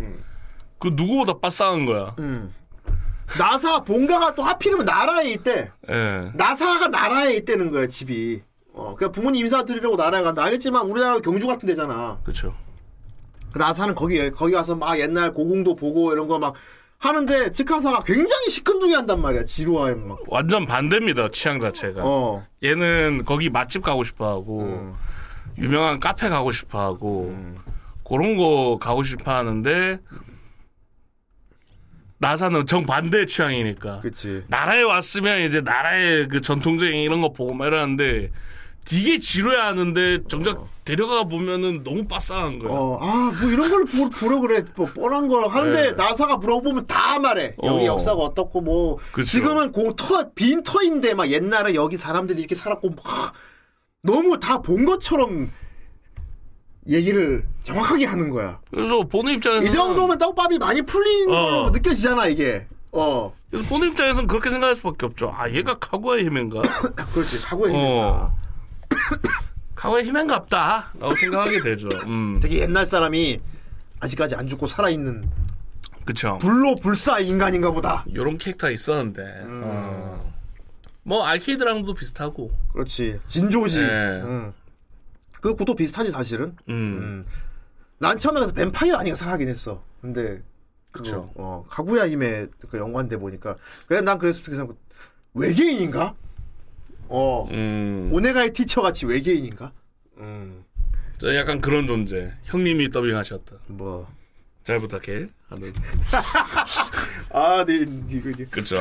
[0.78, 2.14] 그 누구보다 빠싸한 거야.
[2.20, 2.54] 음.
[3.36, 5.70] 나사 본가가 또 하필이면 나라에 있대.
[5.90, 6.22] 예.
[6.34, 8.42] 나사가 나라에 있다는 거야 집이.
[8.72, 10.44] 어, 그냥 부모님 인사 드리려고 나라에 간다.
[10.44, 12.18] 알겠지만 우리나라 경주 같은 데잖아.
[12.22, 12.54] 그렇죠.
[13.52, 16.54] 그 나사는 거기 거기 가서 막 옛날 고궁도 보고 이런 거 막
[17.00, 19.44] 하는데 치카사가 굉장히 시큰둥이 한단 말이야.
[19.44, 20.18] 지루해 막.
[20.26, 22.02] 완전 반대입니다 취향 자체가.
[22.04, 22.44] 어.
[22.64, 24.94] 얘는 거기 맛집 가고 싶어하고
[25.58, 27.56] 유명한 카페 가고 싶어 하고 음.
[28.08, 30.00] 그런 거 가고 싶어 하는데
[32.18, 34.00] 나사는 정반대 취향이니까.
[34.00, 34.42] 그치.
[34.48, 38.30] 나라에 왔으면 이제 나라의 그 전통적인 이런 거 보고 막 이러는데
[38.84, 42.70] 되게 지루해 하는데 정작 데려가 보면은 너무 빠싸한 거야.
[42.72, 44.64] 어, 아, 뭐 이런 걸 보, 보러 그래.
[44.74, 45.92] 뭐 뻔한 걸 하는데 네.
[45.92, 47.54] 나사가 물어보면 다 말해.
[47.62, 47.94] 여기 어.
[47.94, 49.26] 역사가 어떻고 뭐 그쵸.
[49.26, 53.32] 지금은 공 터, 빈 터인데 막 옛날에 여기 사람들이 이렇게 살았고 막
[54.02, 55.50] 너무 다 본 것처럼
[56.88, 58.60] 얘기를 정확하게 하는 거야.
[58.70, 61.32] 그래서 보는 입장에서 이 정도면 떡밥이 많이 풀린 어.
[61.32, 62.66] 걸로 느껴지잖아, 이게.
[62.92, 63.32] 어.
[63.50, 65.32] 그래서 보는 입장에서는 그렇게 생각할 수밖에 없죠.
[65.34, 66.62] 아 얘가 카구아의 힘인가?
[67.12, 68.34] 그렇지, 카구아의 어.
[69.74, 71.88] 카구아의 힘인갑다 라고 생각하게 되죠.
[72.06, 72.38] 음.
[72.42, 73.38] 되게 옛날 사람이
[74.00, 75.28] 아직까지 안 죽고 살아 있는
[76.04, 76.38] 그쵸.
[76.40, 78.04] 불로 불사 인간인가 보다.
[78.14, 79.62] 요런 캐릭터가 있었는데 음.
[79.64, 80.32] 어.
[81.02, 83.20] 뭐 알케이드랑도 비슷하고 그렇지.
[83.26, 83.80] 진조지.
[83.82, 83.92] 네.
[84.24, 84.52] 응.
[85.40, 86.56] 그 구도 비슷하지 사실은.
[86.68, 87.24] 음.
[87.98, 89.82] 난 처음에 가서 뱀파이어 아닌가 생각하긴 했어.
[90.00, 90.42] 근데
[90.92, 91.32] 그거, 그쵸.
[91.34, 93.56] 어, 카구야 힘에 그 연관돼 보니까
[93.86, 94.68] 그래 난 그래서 그래서
[95.34, 96.14] 외계인인가?
[97.08, 97.48] 어.
[97.50, 98.10] 음.
[98.12, 99.72] 오네가의 티처 같이 외계인인가?
[100.18, 100.64] 음.
[101.18, 102.32] 저 약간 그런 존재.
[102.44, 103.56] 형님이 더빙하셨다.
[103.66, 104.08] 뭐.
[104.62, 105.28] 잘 부탁해.
[105.48, 105.72] 하는.
[107.32, 108.44] 아, 네, 이거 이거.
[108.50, 108.76] 그쵸.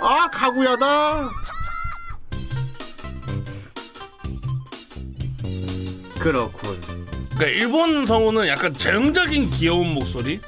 [0.00, 1.28] 아, 카구야다!
[6.20, 6.80] 그렇군.
[7.36, 10.40] 그러니까 일본 성우는 약간 전형적인 귀여운 목소리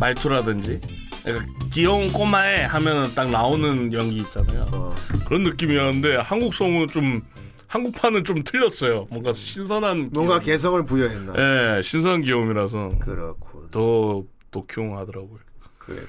[0.00, 0.80] 말투라든지
[1.26, 4.64] 약간 귀여운 꼬마에 하면은 딱 나오는 연기 있잖아요.
[4.72, 4.94] 어.
[5.26, 7.20] 그런 느낌이었는데 한국 성우는 좀
[7.66, 9.06] 한국판은 좀 틀렸어요.
[9.10, 10.44] 뭔가 신선한 뭔가 귀여움.
[10.44, 11.76] 개성을 부여했나?
[11.76, 13.68] 예, 신선한 귀여움이라서 그렇군.
[13.70, 15.38] 더 독흉하더라고요.
[15.78, 16.02] 그래.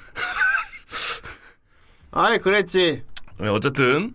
[2.12, 3.04] 아이, 그랬지.
[3.40, 4.14] 네, 어쨌든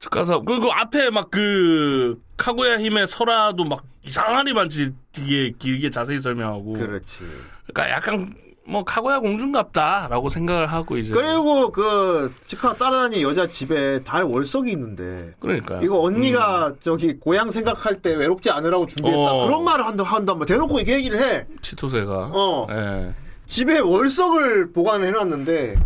[0.00, 6.74] 측가사 그리고 앞에 막 그 카구야 힘의 설화도 막 이상하니 많지 되게 길게 자세히 설명하고
[6.74, 7.24] 그렇지.
[7.66, 8.34] 그러니까 약간
[8.68, 11.14] 뭐 카구야 공주인갑다라고 생각을 하고 이제.
[11.14, 15.32] 그리고 그 치카 따라다니는 여자 집에 달 월석이 있는데.
[15.38, 15.82] 그러니까요.
[15.82, 19.18] 이거 언니가 저기 고향 생각할 때 외롭지 않으라고 준비했다.
[19.20, 19.46] 어.
[19.46, 21.46] 그런 말을 한다 한단 말 대놓고 이렇게 얘기를 해.
[21.62, 22.30] 치토세가.
[22.32, 22.66] 어.
[22.70, 23.14] 예.
[23.46, 25.76] 집에 월석을 보관을 해놨는데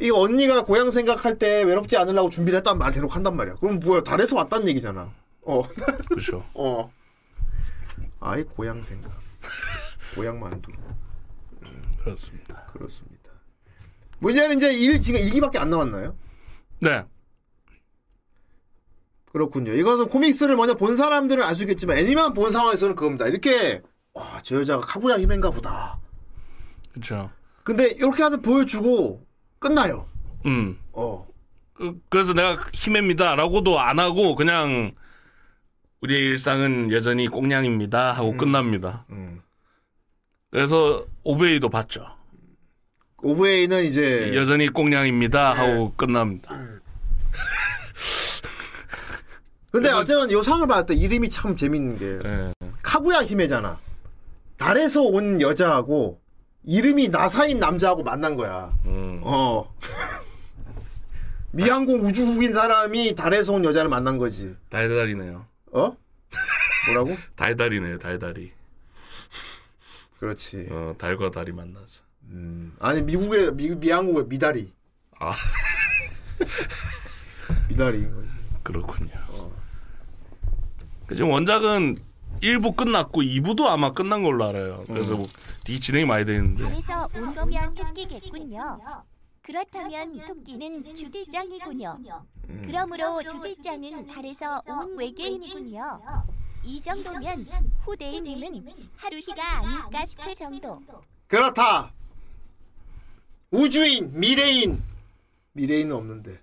[0.00, 3.56] 이 언니가 고향 생각할 때 외롭지 않으려고 준비를 했단 말 대놓고 한단 말이야.
[3.56, 4.02] 그럼 뭐야?
[4.02, 5.10] 달에서 왔다는 얘기잖아.
[5.42, 5.62] 어.
[6.08, 6.44] 그렇죠.
[6.54, 6.90] 어.
[8.20, 9.12] 아이 고향 생각.
[10.14, 10.72] 고향 만두
[12.08, 12.66] 그렇습니다.
[12.72, 13.32] 그렇습니다
[14.20, 16.16] 문제는 이제 일 지금 일기밖에 안 나왔나요?
[16.80, 17.04] 네.
[19.32, 19.72] 그렇군요.
[19.74, 23.26] 이것은 코믹스를 먼저 본 사람들은 알 수 있겠지만 애니만 본 상황에서는 그겁니다.
[23.26, 23.82] 이렇게
[24.14, 25.98] 와, 저 여자가 카구야 히멘가 보다.
[26.92, 27.30] 그렇죠.
[27.62, 29.24] 근데 이렇게 하면 보여주고
[29.58, 30.08] 끝나요.
[30.46, 30.78] 음.
[30.92, 31.26] 어.
[31.74, 34.92] 그, 그래서 내가 힘입니다라고도 안 하고 그냥
[36.00, 39.04] 우리의 일상은 여전히 꽁냥입니다 하고 끝납니다.
[39.10, 39.42] 음.
[40.50, 42.06] 그래서 오베이도 봤죠.
[43.22, 45.60] 오브웨이는 이제 여전히 꽁냥입니다 네.
[45.60, 46.56] 하고 끝납니다.
[49.70, 52.52] 근데 어쨌든 요 상을 봤을 때 이름이 참 재밌는 게 예.
[52.82, 53.78] 카구야 히메잖아.
[54.56, 56.20] 달에서 온 여자하고
[56.64, 58.72] 이름이 나사인 남자하고 만난 거야.
[58.86, 59.20] 음.
[59.24, 59.72] 어.
[61.52, 64.54] 미항공 우주국인 사람이 달에서 온 여자를 만난 거지.
[64.70, 65.44] 달달이네요.
[65.72, 65.96] 어?
[66.86, 67.16] 뭐라고?
[67.36, 68.57] 달달이네요, 달달이.
[70.18, 70.68] 그렇지.
[70.70, 72.02] 어, 달과 달이 만나서.
[72.30, 72.74] 음.
[72.80, 74.72] 아니 미국의 미, 미항국의 미다리.
[75.20, 75.32] 아.
[77.68, 78.28] 미다리인 거지.
[78.62, 79.10] 그렇군요.
[81.06, 81.96] 그 지금 원작은
[82.42, 84.80] 1부 끝났고 2부도 아마 끝난 걸로 알아요.
[84.86, 85.24] 그래서 뭐
[85.64, 86.64] 되게 진행이 많이 돼 있는데.
[86.64, 88.78] 달에서 온 거면 토끼겠군요.
[89.42, 91.98] 그렇다면 토끼는 주대장이군요.
[92.64, 96.00] 그러므로 주대장은 달에서 온 외계인이군요.
[96.64, 97.46] 이 정도면
[97.80, 100.82] 후대인님은 하루희가 아닐까 싶을 정도.
[101.26, 101.92] 그렇다.
[103.50, 104.82] 우주인, 미래인.
[105.52, 106.40] 미래인은 없는데.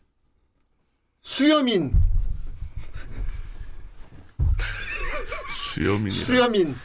[1.22, 1.94] 수염인,
[5.50, 6.10] 수염이니.
[6.12, 6.76] 수염인.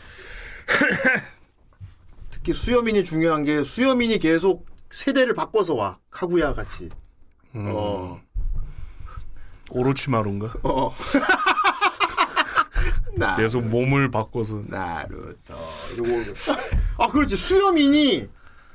[2.30, 5.96] 특히 수염인이 중요한 게 수염인이 계속 세대를 바꿔서 와.
[6.10, 6.88] 카구야 같이.
[7.54, 8.20] 어.
[9.70, 10.54] 오로치마루인가?
[10.62, 10.90] 어.
[13.20, 13.36] 나.
[13.36, 14.62] 계속 몸을 바꿔서.
[14.66, 15.54] 나루토.
[15.94, 16.10] 이러고.
[16.98, 17.36] 아, 그렇지.
[17.36, 18.28] 수염인이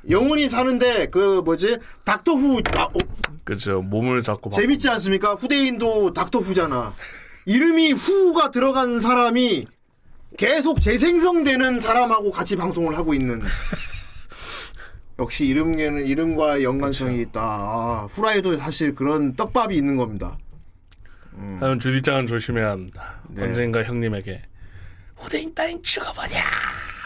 [0.10, 1.80] 영원히 사는데 그 뭐지?
[2.06, 2.94] 닥터 후 아, 어,
[3.44, 3.82] 그죠.
[3.82, 4.62] 몸을 자꾸 바꿔.
[4.62, 5.34] 재밌지 않습니까?
[5.34, 6.94] 후대인도 닥터 후잖아.
[7.46, 9.66] 이름이 후가 들어간 사람이
[10.38, 13.42] 계속 재생성되는 사람하고 같이 방송을 하고 있는.
[15.18, 17.42] 역시 이름에는 이름과 연관성이 있다.
[17.42, 20.38] 아, 후라이도 사실 그런 떡밥이 있는 겁니다.
[21.60, 23.20] 하여튼 주디짱은 조심해야 합니다.
[23.30, 23.44] 네.
[23.44, 24.44] 언젠가 형님에게
[25.16, 26.36] 후대인 따윈 죽어버려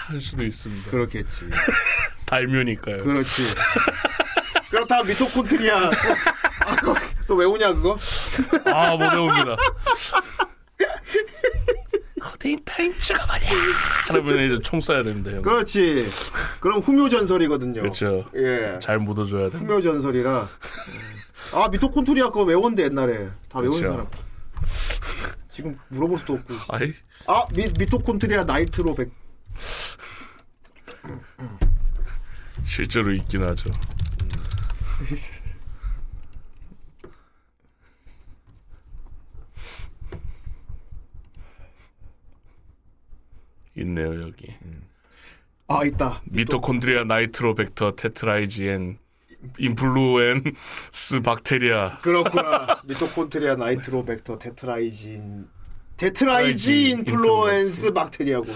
[0.08, 0.92] 할 수도 있습니다.
[0.92, 1.46] 그렇겠지.
[2.26, 3.04] 달묘니까요.
[3.04, 3.44] 그렇지.
[4.70, 5.90] 그렇다 미토콘트리아.
[6.66, 6.76] 아,
[7.28, 7.98] 또 외우냐 그거?
[8.66, 9.56] 아, 못 외웁니다.
[12.22, 13.48] 후대인 따윈 죽어버려
[14.08, 15.32] 그러면 이제 총 쏴야 됩니다.
[15.32, 15.42] 형.
[15.42, 16.10] 그렇지.
[16.60, 17.82] 그럼 후묘 전설이거든요.
[17.82, 18.30] 그렇죠.
[18.36, 18.78] 예.
[18.80, 19.58] 잘 묻어줘야 돼.
[19.58, 20.48] 후묘 전설이라.
[21.54, 23.88] 아 미토콘트리아 그거 외웠는데 옛날에 다 외운 그렇죠.
[23.92, 24.08] 사람.
[25.50, 26.54] 지금 물어볼 수도 없고.
[26.70, 26.94] 아이.
[27.28, 29.12] 아 미, 미토콘트리아 나이트로 백.
[32.66, 33.72] 실제로 있긴 하죠.
[43.76, 44.54] 있네요 여기.
[45.68, 46.22] 아 있다.
[46.26, 48.98] 미토콘드리아 나이트로 벡터 테트라이지엔
[49.58, 52.00] 인플루엔스 박테리아.
[52.00, 52.82] 그렇구나.
[52.86, 55.48] 미토콘트리아 나이트로 벡터 테트라이진
[55.98, 58.48] 테트라이지 인플루엔스 박테리아고.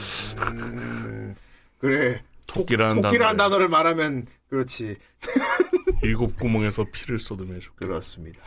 [0.49, 1.35] 음,
[1.77, 2.23] 그래.
[2.47, 3.67] 토끼라는 토끼라는 단어를.
[3.69, 4.97] 말하면 그렇지.
[6.03, 7.75] 일곱 구멍에서 피를 쏟으며주고.
[7.77, 8.39] 그렇습니다.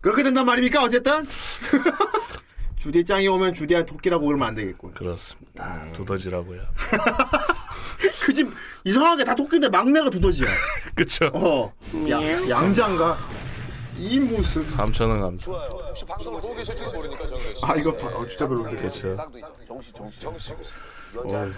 [0.00, 0.82] 그렇게 된단 말입니까?
[0.82, 1.26] 어쨌든
[2.76, 4.94] 주디짱이 오면 주디한 토끼라고 그러면 안 되겠군.
[4.94, 5.92] 그렇습니다.
[5.92, 6.62] 두더지라고요.
[8.24, 8.48] 그 집
[8.84, 10.46] 이상하게 다 토끼인데 막내가 두더지야.
[10.94, 11.30] 그쵸.
[11.34, 11.72] 어.
[12.08, 13.16] 야, 양장가
[13.96, 14.64] 이 모습.
[14.66, 15.50] 3천 원 감사.
[15.52, 18.76] 혹시 방송 보고 계실지 모르니까 저는 아 이거 봐, 어, 진짜 별로인데.
[18.76, 19.12] 그렇죠.
[19.66, 20.74] 정씨 정씨 정씨.
[21.16, 21.52] 어.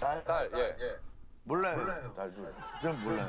[0.00, 0.24] 딸?
[0.24, 0.58] 딸 예.
[0.60, 0.96] 예.
[1.44, 2.12] 몰라요.
[2.16, 2.46] 딸도.
[2.82, 3.28] 전 몰라요.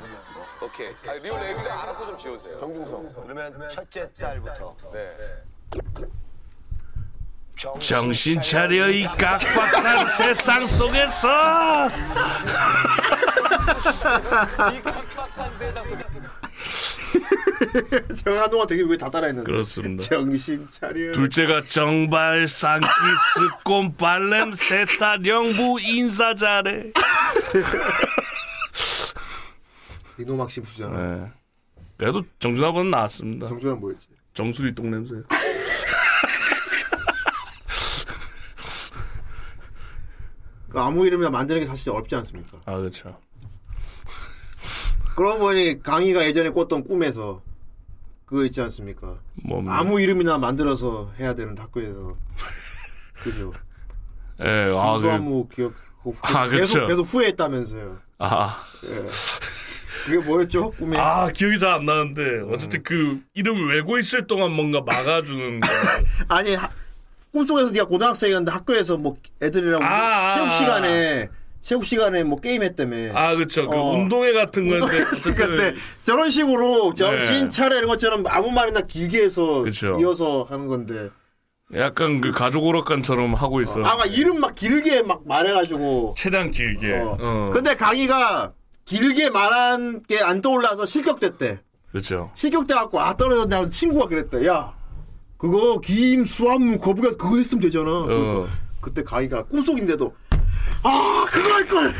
[0.62, 0.88] 오케이.
[1.08, 2.60] 아, 리얼 애기가 알아서 좀 지우세요.
[2.60, 3.22] 정중성.
[3.22, 4.76] 그러면 첫째 딸부터.
[4.92, 5.10] 네.
[7.78, 11.88] 정신 차려 이 깍박한 세상 속에서.
[14.72, 16.20] 이 깜빡한 세상 속에서.
[18.14, 19.50] 제가 한동안 되게 왜 다 따라했는데.
[19.50, 20.02] 그렇습니다.
[20.04, 21.12] 정신 차려.
[21.12, 22.88] 둘째가 정발 쌍키스
[23.64, 26.92] 꼼 발렘 세타 영부 인사 잘해.
[30.18, 30.96] 이노막 씨 부잖아.
[30.98, 31.30] 네.
[31.98, 33.46] 그래도 정준하고는 나왔습니다.
[33.46, 34.06] 정준하 뭐였지?
[34.32, 35.16] 정수리 똥냄새.
[40.70, 42.58] 그 아무 이름이나 만드는 게 사실 어렵지 않습니까?
[42.64, 43.16] 아 그렇죠.
[45.16, 47.42] 그러고 보니 강희가 예전에 꿨던 꿈에서
[48.24, 49.16] 그거 있지 않습니까?
[49.34, 52.12] 뭐 아무 이름이나 만들어서 해야 되는 학교에서
[53.22, 53.52] 그죠?
[54.42, 56.86] 예, 아, 김수환무 기억 후- 아, 계속 그쵸.
[56.86, 57.98] 계속 후회했다면서요.
[58.20, 58.58] 아.
[58.84, 59.06] 예.
[60.06, 60.70] 그게 뭐였죠?
[60.70, 65.68] 꿈에 아 기억이 잘 안 나는데 어쨌든 그 이름 외고 있을 동안 뭔가 막아주는 거.
[66.28, 66.70] 아니 하-
[67.32, 70.50] 꿈속에서 네가 고등학생이었는데 학교에서 뭐 애들이랑 아, 아, 체육 아.
[70.50, 71.28] 시간에
[71.62, 73.16] 체육 시간에 뭐 게임 했다며.
[73.16, 73.68] 아 그렇죠.
[73.68, 73.92] 그 어.
[73.92, 75.04] 운동회 같은 건데
[75.34, 77.48] 그때 저런 식으로 정신 네.
[77.48, 79.96] 차려 이런 것처럼 아무 말이나 길게 해서 그쵸.
[80.00, 81.10] 이어서 하는 건데.
[81.76, 83.80] 약간 그 가족 오락관처럼 하고 있어.
[83.84, 86.14] 아마 이름 막 길게 막 말해가지고.
[86.16, 86.94] 최대한 길게.
[86.94, 87.16] 어.
[87.20, 87.50] 어.
[87.52, 88.52] 근데 강희가
[88.86, 91.60] 길게 말한 게 안 떠올라서 실격됐대.
[91.92, 92.32] 그렇죠.
[92.34, 94.46] 실격돼갖고 아 떨어졌는데 하면 친구가 그랬대.
[94.48, 94.72] 야
[95.40, 97.90] 그거 김수환무 거부가 그거 했으면 되잖아.
[97.90, 98.48] 어.
[98.80, 100.14] 그때 강희가 꿈속인데도
[100.82, 101.94] 아 그거 할 걸.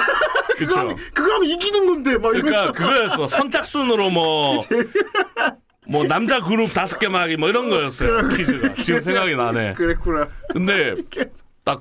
[0.56, 0.96] 그쵸.
[1.12, 2.72] 그거 하면 이기는 건데 막 그러니까.
[2.72, 3.28] 그거였어.
[3.28, 4.60] 선착순으로 뭐.
[5.86, 9.74] 뭐 남자 그룹 다섯 개 말하기 뭐 이런 거였어요 퀴즈가 지금 생각이 나네.
[9.74, 10.28] 그랬구나.
[10.50, 10.94] 근데
[11.64, 11.80] 딱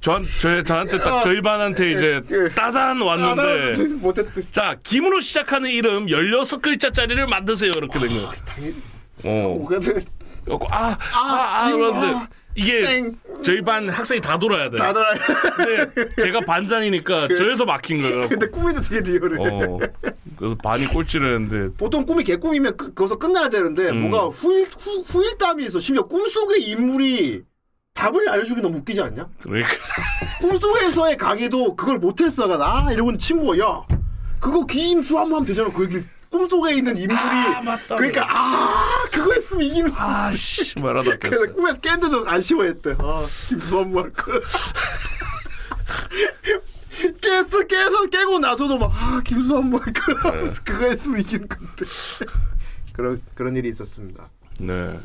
[0.00, 2.22] 전, 저, 저한테 딱 저희 반한테 이제
[2.54, 4.42] 따단 왔는데 따단 못했대.
[4.52, 8.30] 자 김으로 시작하는 이름 16글자짜리를 만드세요 이렇게 된 거예요.
[9.24, 9.64] 어.
[9.66, 12.28] 그래갖고 아, 아, 아, 김, 그런데 아.
[12.56, 13.12] 이게
[13.44, 14.76] 저희 반 학생이 다 돌아야 돼.
[14.78, 15.14] 다 돌아야
[15.56, 18.28] 근데 제가 반장이니까 저에서 막힌 거예요.
[18.28, 19.36] 근데 꿈이도 되게 리얼해.
[19.38, 19.78] 어.
[20.36, 24.00] 그래서 반이 꼴찌를 했는데 보통 꿈이 개꿈이면 그, 거기서 끝나야 되는데 음.
[24.00, 25.80] 뭔가 후일 후, 후일담이 있어.
[25.80, 27.42] 심지어 꿈속의 인물이
[27.92, 29.28] 답을 알려주기 너무 웃기지 않냐?
[29.42, 29.68] 그러니까
[30.40, 32.46] 꿈속에서의 강의도 그걸 못했어.
[32.62, 33.82] 아 이러고 친구가 야
[34.40, 35.70] 그거 기임수 한번 하면 되잖아.
[35.70, 36.04] 그 얘기
[36.36, 37.18] 꿈속에 있는 인물이
[37.88, 42.96] 그러니까 아 그거 했으면 이기는 아씨 말하다 그래서 꿈에서 깼는데도 안 쉬워했대.
[42.98, 44.32] 아 김수 한번 할 거.
[47.20, 50.30] 깼어 깨서 깨고 나서도 막아 김수 한번 할 거.
[50.30, 50.52] 네.
[50.64, 51.84] 그거 했으면 이기는 건데.
[52.92, 54.28] 그런 그런 일이 있었습니다.
[54.58, 54.98] 네.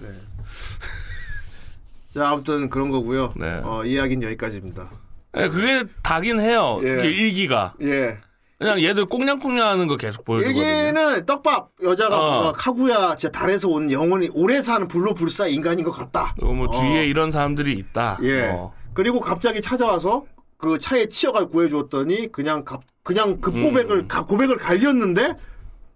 [2.14, 3.34] 자 아무튼 그런 거고요.
[3.38, 3.62] 네.
[3.64, 4.90] 어, 이야기는 여기까지입니다.
[5.34, 6.82] 네, 그게 다긴 해요.
[6.84, 7.06] 예.
[7.06, 7.74] 일기가.
[7.84, 8.18] 예.
[8.62, 10.62] 그냥 얘들 꽁냥꽁냥 하는 거 계속 보여주거든요.
[10.64, 12.20] 일기는 떡밥 여자가
[12.50, 12.54] 어.
[12.54, 16.36] 카구야 진짜 달에서 온 영원히 오래 사는 불로불사 인간인 것 같다.
[16.38, 16.72] 그리고 뭐 어.
[16.72, 18.20] 주위에 이런 사람들이 있다.
[18.22, 18.50] 예.
[18.50, 18.72] 어.
[18.94, 20.26] 그리고 갑자기 찾아와서
[20.58, 24.08] 그 차에 치여가 구해주었더니 그냥 갑 그냥 급 고백을 음.
[24.08, 25.34] 가- 고백을 갈겼는데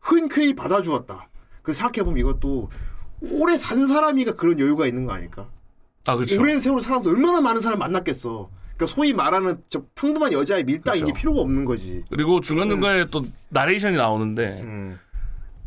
[0.01, 1.29] 흔쾌히 받아주었다.
[1.61, 2.69] 그 생각해보면 이것도
[3.29, 5.45] 오래 산 사람이가 그런 여유가 있는 거 아닐까?
[6.07, 6.39] 아, 그쵸.
[6.39, 8.49] 오랜 세월을 살아서 얼마나 많은 사람 만났겠어.
[8.75, 11.13] 그러니까 소위 말하는 저 평범한 여자의 밀당이 그쵸.
[11.13, 12.03] 게 필요가 없는 거지.
[12.09, 14.99] 그리고 중간 중간에 또 나레이션이 나오는데 음.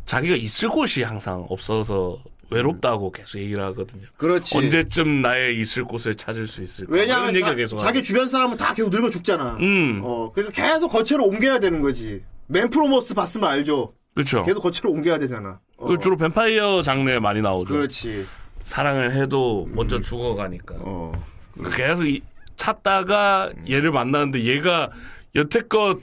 [0.05, 2.21] 자기가 있을 곳이 항상 없어서
[2.51, 4.05] 외롭다고 계속 얘기를 하거든요.
[4.17, 4.57] 그렇지.
[4.57, 6.91] 언제쯤 나의 있을 곳을 찾을 수 있을까?
[6.93, 8.01] 왜냐하면 자, 계속 자기.
[8.01, 9.57] 주변 사람은 다 계속 늙어 죽잖아.
[9.59, 10.01] 음.
[10.03, 12.23] 어, 그래서 계속 거체로 옮겨야 되는 거지.
[12.47, 13.91] 맨프로모스 봤으면 알죠.
[14.15, 14.43] 그렇죠.
[14.43, 15.59] 계속 거체로 옮겨야 되잖아.
[15.77, 15.87] 어.
[15.87, 17.71] 그 주로 뱀파이어 장르에 많이 나오죠.
[17.73, 18.25] 그렇지.
[18.63, 20.01] 사랑을 해도 먼저 음.
[20.01, 20.75] 죽어가니까.
[20.79, 21.11] 어.
[21.53, 22.21] 그러니까 계속 이-
[22.59, 24.91] 찾다가 얘를 만나는데 얘가
[25.33, 25.99] 여태껏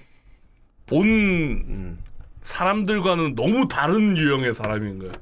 [0.86, 1.98] 본 음.
[2.42, 5.12] 사람들과는 너무 다른 유형의 사람인 거야.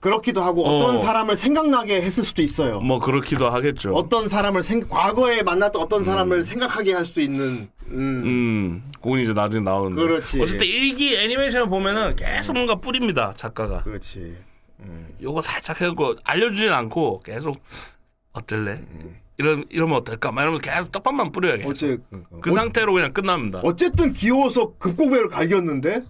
[0.00, 1.00] 그렇기도 하고 어떤 어.
[1.00, 2.80] 사람을 생각나게 했을 수도 있어요.
[2.80, 3.90] 뭐 그렇기도 하겠죠.
[3.92, 8.22] 어떤 사람을 생 과거에 만났던 어떤 사람을 생각하게 할 수도 있는 음.
[8.24, 10.00] 음, 그건 이제 나중에 나오는데.
[10.00, 10.40] 그렇지.
[10.40, 13.82] 어쨌든 일기 애니메이션을 보면은 계속 뭔가 뿌립니다, 작가가.
[13.82, 14.36] 그렇지.
[15.20, 17.60] 요거 살짝 해고 알려주진 않고 계속
[18.32, 18.72] 어떨래?
[18.72, 19.25] 음.
[19.38, 20.32] 이런 이러면 어떨까?
[20.32, 21.32] 막 이러면 계속 떡밥만.
[21.32, 21.70] 계속.
[21.70, 21.98] 어째
[22.40, 23.60] 그 상태로 그냥 끝납니다.
[23.64, 26.04] 어쨌든 귀여워서 급고백을 갈겼는데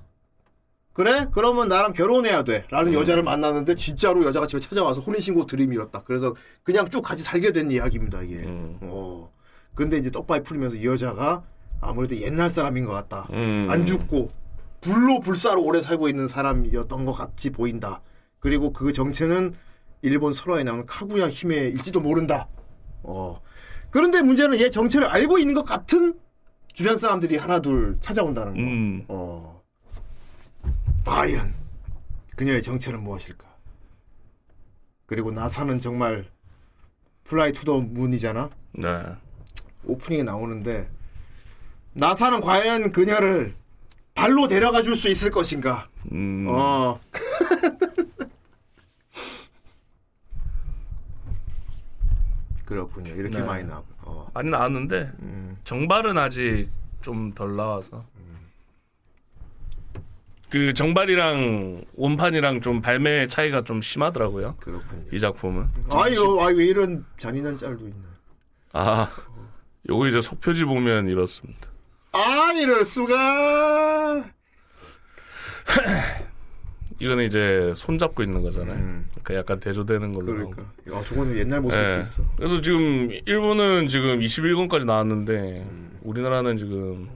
[0.97, 1.29] 그래?
[1.33, 2.65] 그러면 나랑 결혼해야 돼.
[2.71, 2.99] 라는 음.
[2.99, 6.05] 여자를 만났는데 진짜로 여자가 집에 찾아와서 혼인신고 들이밀었다.
[6.05, 8.37] 그래서 그냥 쭉 같이 살게 된 이야기입니다, 이게.
[8.37, 8.79] 음.
[8.81, 9.31] 어.
[9.75, 11.43] 근데 이제 떡밥이 풀리면서 이 여자가
[11.83, 13.29] 아무래도 옛날 사람인 것 같다.
[13.31, 13.67] 음.
[13.69, 14.29] 안 죽고
[14.81, 18.01] 불로 불사로 오래 살고 있는 사람이었던 것 같이 보인다.
[18.39, 19.53] 그리고 그 정체는
[20.01, 22.49] 일본 설화에 나오는 카구야 힘에 일지도 모른다.
[23.07, 23.41] 어.
[23.91, 26.19] 그런데 문제는 얘 정체를 알고 있는 것 같은
[26.73, 28.61] 주변 사람들이 하나 둘 찾아온다는 거.
[28.61, 29.05] 음.
[29.09, 29.63] 어.
[31.05, 31.55] 과연
[32.37, 33.47] 그녀의 정체는 무엇일까?
[35.07, 36.27] 그리고 나사는 정말
[37.25, 38.51] Fly to the Moon이잖아.
[38.73, 39.03] 네.
[39.85, 40.91] 오프닝에 나오는데
[41.95, 43.55] 나사는 과연 그녀를
[44.15, 45.89] 달로 데려가 줄 수 있을 것인가?
[46.13, 46.47] 음.
[46.51, 46.99] 어.
[52.67, 53.15] 그렇군요.
[53.15, 53.45] 이렇게 네.
[53.45, 53.87] 많이 나오고.
[54.03, 54.31] 어.
[54.35, 55.13] 많이 나왔는데
[55.65, 56.69] 정발은 아직
[57.01, 58.05] 좀 덜 나와서
[60.51, 64.57] 그 정발이랑 원판이랑 좀 발매 차이가 좀 심하더라고요.
[64.61, 65.03] 그렇군요.
[65.13, 65.69] 이 작품은.
[65.91, 68.07] 아유, 아유, 왜 이런 잔인한 짤도 있나?
[68.73, 69.11] 아,
[69.89, 71.69] 요거 이제 속표지 보면 이렇습니다.
[72.13, 74.25] 아, 이럴 수가.
[76.99, 78.75] 이거는 이제 손 잡고 있는 거잖아요.
[78.75, 80.33] 그러니까 약간 대조되는 걸로.
[80.33, 80.51] 음.
[80.51, 80.63] 그러니까.
[80.93, 82.03] 아, 저거는 옛날 모습일 예.
[82.03, 82.29] 수 있어.
[82.37, 85.99] 그래서 지금 일본은 지금 21권까지 나왔는데 음.
[86.03, 87.11] 우리나라는 지금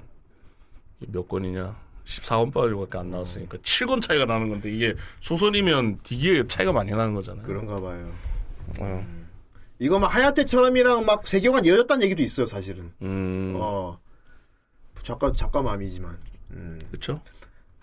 [0.99, 1.77] 몇 권이냐?
[2.05, 7.47] 14권까지밖에 안 나왔으니까 7권 차이가 나는 건데 이게 소설이면 되게 차이가 많이 나는 거잖아요.
[7.47, 8.13] 그런가 봐요.
[8.81, 9.07] 어.
[9.79, 12.93] 이거 막 하야테처럼이랑 막 세계관 이어졌다는 얘기도 있어요, 사실은.
[13.03, 13.55] 음.
[13.57, 13.99] 어.
[15.03, 16.19] 작가, 작가 마음이지만.
[16.51, 16.79] 음.
[16.91, 17.21] 그쵸?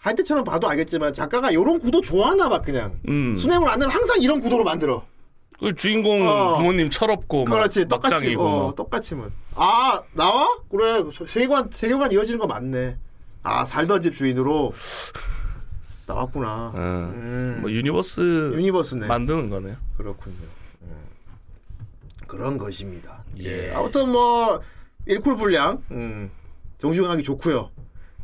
[0.08, 2.98] 하야테처럼 봐도 알겠지만 작가가 요런 구도 좋아하나 봐, 그냥.
[3.10, 3.36] 음.
[3.36, 5.04] 수뇌물 안 내면 항상 이런 구도로 만들어.
[5.60, 6.58] 그 주인공 어.
[6.58, 8.36] 부모님 철없고 막 그렇지, 똑같이.
[8.36, 8.76] 어, 막.
[8.76, 9.32] 똑같이면.
[9.56, 10.48] 아, 나와?
[10.70, 12.98] 그래, 세계관, 세계관 이어지는 거 맞네.
[13.44, 14.74] 아, 살던 집 주인으로.
[16.06, 16.72] 나왔구나.
[16.74, 16.80] 예.
[16.80, 17.58] 음.
[17.62, 19.08] 뭐 universe universe네.
[19.08, 19.76] 만드는 거네요.
[19.98, 20.36] 그렇군요.
[20.84, 20.96] 음.
[22.28, 23.24] 그런 것입니다.
[23.42, 23.74] 예.
[23.74, 24.62] 아무튼 뭐
[25.06, 26.32] 일쿨 불량 음,
[26.78, 27.72] 정주행하기 좋고요.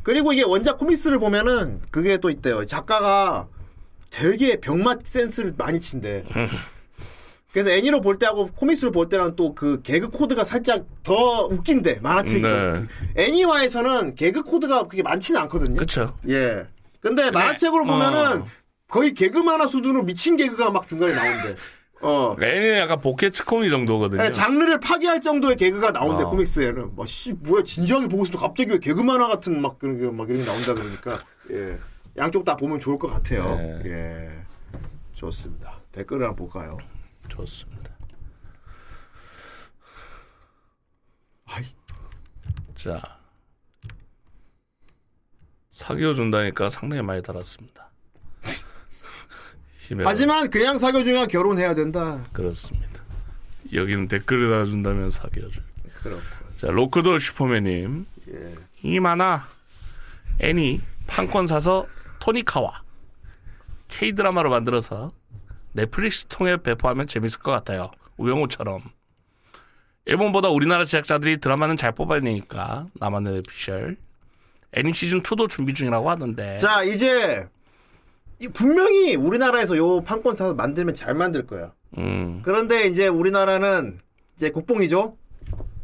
[0.04, 2.64] 그리고 이게 원작 comics를 보면은 그게 또 있대요.
[2.66, 3.48] 작가가
[4.10, 6.24] 되게 병맛 센스를 많이 친대.
[7.52, 12.42] 그래서 애니로 볼 때하고 comics로 볼 때랑 또 그 개그 코드가 살짝 더 웃긴데 만화책이
[12.42, 12.84] 네.
[13.16, 15.76] 애니화에서는 개그 코드가 그렇게 많지는 않거든요.
[15.76, 16.14] 그쵸.
[16.28, 16.66] 예.
[17.00, 18.46] 근데 만화책으로 보면은 어.
[18.88, 21.56] 거의 개그 만화 수준으로 미친 개그가 막 중간에 나온대.
[22.04, 22.36] 어.
[22.40, 24.22] 애니는 약간 ボケツッコミ 정도거든요.
[24.22, 26.28] 네, 장르를 파괴할 정도의 개그가 나온대 어.
[26.28, 26.94] comics에는.
[26.94, 30.28] 뭐, 씨, 뭐야, 진지하게 보고 있으면 갑자기 왜 개그 만화 같은 막 그런 게 막
[30.28, 31.24] 이런 게 나온다 그러니까.
[31.50, 31.78] 예.
[32.16, 33.56] 양쪽 다 보면 좋을 것 같아요.
[33.56, 33.82] 네.
[33.86, 34.44] 예.
[35.14, 35.80] 좋습니다.
[35.92, 36.78] 댓글을 한번 볼까요?
[37.28, 37.90] 좋습니다.
[41.46, 41.62] 아이.
[42.74, 43.00] 자.
[45.72, 47.83] 사귀어 준다니까 상당히 많이 달았습니다.
[49.84, 52.24] 힘에 하지만 그냥 사귀어 중에 결혼해야 된다.
[52.32, 52.88] 그렇습니다.
[53.72, 55.62] 여기는 댓글을 달아준다면 사귀어줄.
[56.02, 56.22] 그렇고.
[56.58, 58.06] 자, 로크돌 슈퍼맨님.
[58.30, 58.54] 예.
[58.82, 59.46] 이 만화
[60.40, 61.86] 애니 판권 사서
[62.20, 62.82] 토니카와
[63.88, 65.12] K 드라마로 만들어서
[65.72, 67.90] 넷플릭스 통해 배포하면 재밌을 것 같아요.
[68.16, 68.80] 우영우처럼.
[70.06, 73.96] 일본보다 우리나라 제작자들이 드라마는 잘 뽑아내니까 나만의 피셜.
[74.72, 76.56] 애니 시즌 2도 준비 중이라고 하던데.
[76.56, 77.46] 자, 이제 이
[78.52, 81.72] 분명히 우리나라에서 요 판권 사서 만들면 잘 만들 거야.
[81.98, 82.40] 음.
[82.44, 83.98] 그런데 이제 우리나라는
[84.36, 85.16] 이제 국뽕이죠.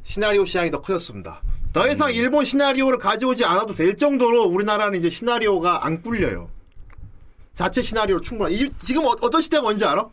[0.04, 1.42] 시나리오 시장이 더 커졌습니다.
[1.72, 1.92] 더 음.
[1.92, 6.50] 이상 일본 시나리오를 가져오지 않아도 될 정도로 우리나라는 이제 시나리오가 안 꿀려요.
[7.54, 8.52] 자체 시나리오로 충분한.
[8.52, 10.08] 이- 지금 어, 떤 시대가 뭔지 알아?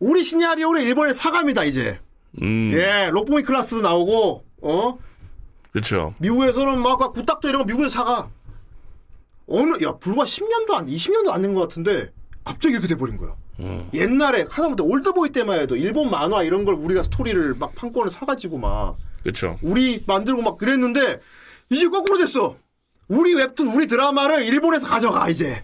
[0.00, 2.00] 우리 시나리오를 일본에 사갑니다 이제.
[2.42, 2.72] 음.
[2.74, 4.98] 예, 롯폰기 클라쓰도 나오고, 어?
[5.72, 6.14] 그쵸.
[6.20, 8.28] 미국에서는 막 굿닥터 이런 거 미국에서 사가.
[9.46, 12.12] 어느, 야, 불과 10년도 안, 20년도 안 된 것 같은데,
[12.44, 13.34] 갑자기 이렇게 돼버린 거야.
[13.60, 13.88] 음.
[13.94, 18.96] 옛날에, 하다못해 올드보이 때만 해도 일본 만화 이런 걸 우리가 스토리를 막 판권을 사가지고 막,
[19.22, 19.58] 그쵸.
[19.62, 21.20] 우리 만들고 막 그랬는데,
[21.70, 22.56] 이제 거꾸로 됐어.
[23.08, 25.62] 우리 웹툰, 우리 드라마를 일본에서 가져가, 이제.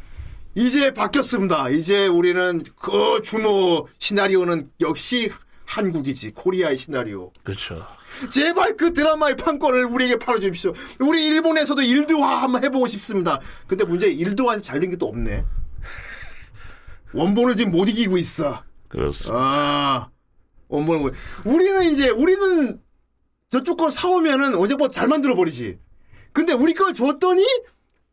[0.55, 1.71] 이제 바뀌었습니다.
[1.71, 5.31] 이제 우리는 그 주모 시나리오는 역시
[5.71, 6.33] 한국이지.
[6.33, 7.31] 코리아의 시나리오.
[7.45, 7.81] 그쵸.
[8.33, 10.73] 제발 그 드라마의 판권을 우리에게 팔아주십시오.
[10.99, 13.41] 우리 일본에서도 일드화 한번 해보고 싶습니다.
[13.69, 15.45] 근데 문제 일드화에서 잘된 게 또 없네.
[17.15, 18.63] 원본을 지금 못 이기고 있어.
[18.89, 19.41] 그렇습니다.
[19.41, 20.11] 아,
[20.69, 21.15] 원본을 못.
[21.45, 22.81] 우리는 이제 우리는
[23.49, 25.79] 저쪽 걸 사오면은 어제보다 잘 만들어 버리지.
[26.33, 27.45] 근데 우리 걸 줬더니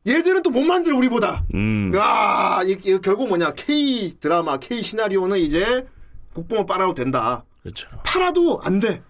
[0.08, 1.44] 얘들은 또 못 만들어 우리보다.
[1.56, 1.92] 음.
[1.96, 5.88] 아, 이, 이 결국 뭐냐 K 드라마 K 시나리오는 이제
[6.38, 7.43] 국뽕을 빨아도 된다.
[7.64, 7.88] 그쵸.
[8.05, 9.01] 팔아도 안 돼.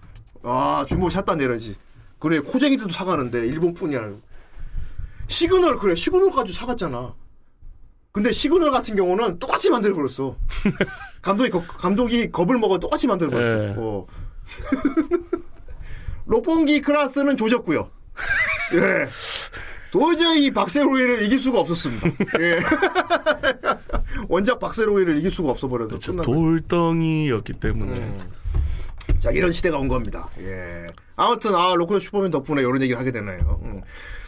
[0.44, 1.76] 아, 주모 샷다 내려지.
[2.20, 4.12] 그래, 코쟁이들도 사가는데, 일본뿐이야.
[5.28, 7.14] 시그널, 그래, 시그널 가지고 사갔잖아.
[8.14, 10.38] 근데 시그널 같은 경우는 똑같이 만들어버렸어.
[11.22, 13.64] 감독이, 겁- 감독이 겁을 먹어 똑같이 만들어버렸어.
[13.66, 13.76] 예.
[13.78, 14.08] 어.
[16.26, 17.92] 롯폰기 클라쓰는 조졌고요.
[18.74, 19.10] 예.
[19.92, 22.08] 도저히 박세로이를 이길 수가 없었습니다.
[22.40, 22.60] 예.
[24.28, 26.32] 원작 박세로이를 이길 수가 없어 버려서 끝난 거죠.
[26.32, 27.94] 돌덩이였기 때문에.
[28.00, 28.32] 음.
[29.20, 30.30] 자, 이런 시대가 온 겁니다.
[30.40, 30.88] 예.
[31.16, 33.60] 아무튼, 아, 로컬 슈퍼맨 덕분에 이런 얘기를 하게 되네요.
[33.64, 33.82] 음.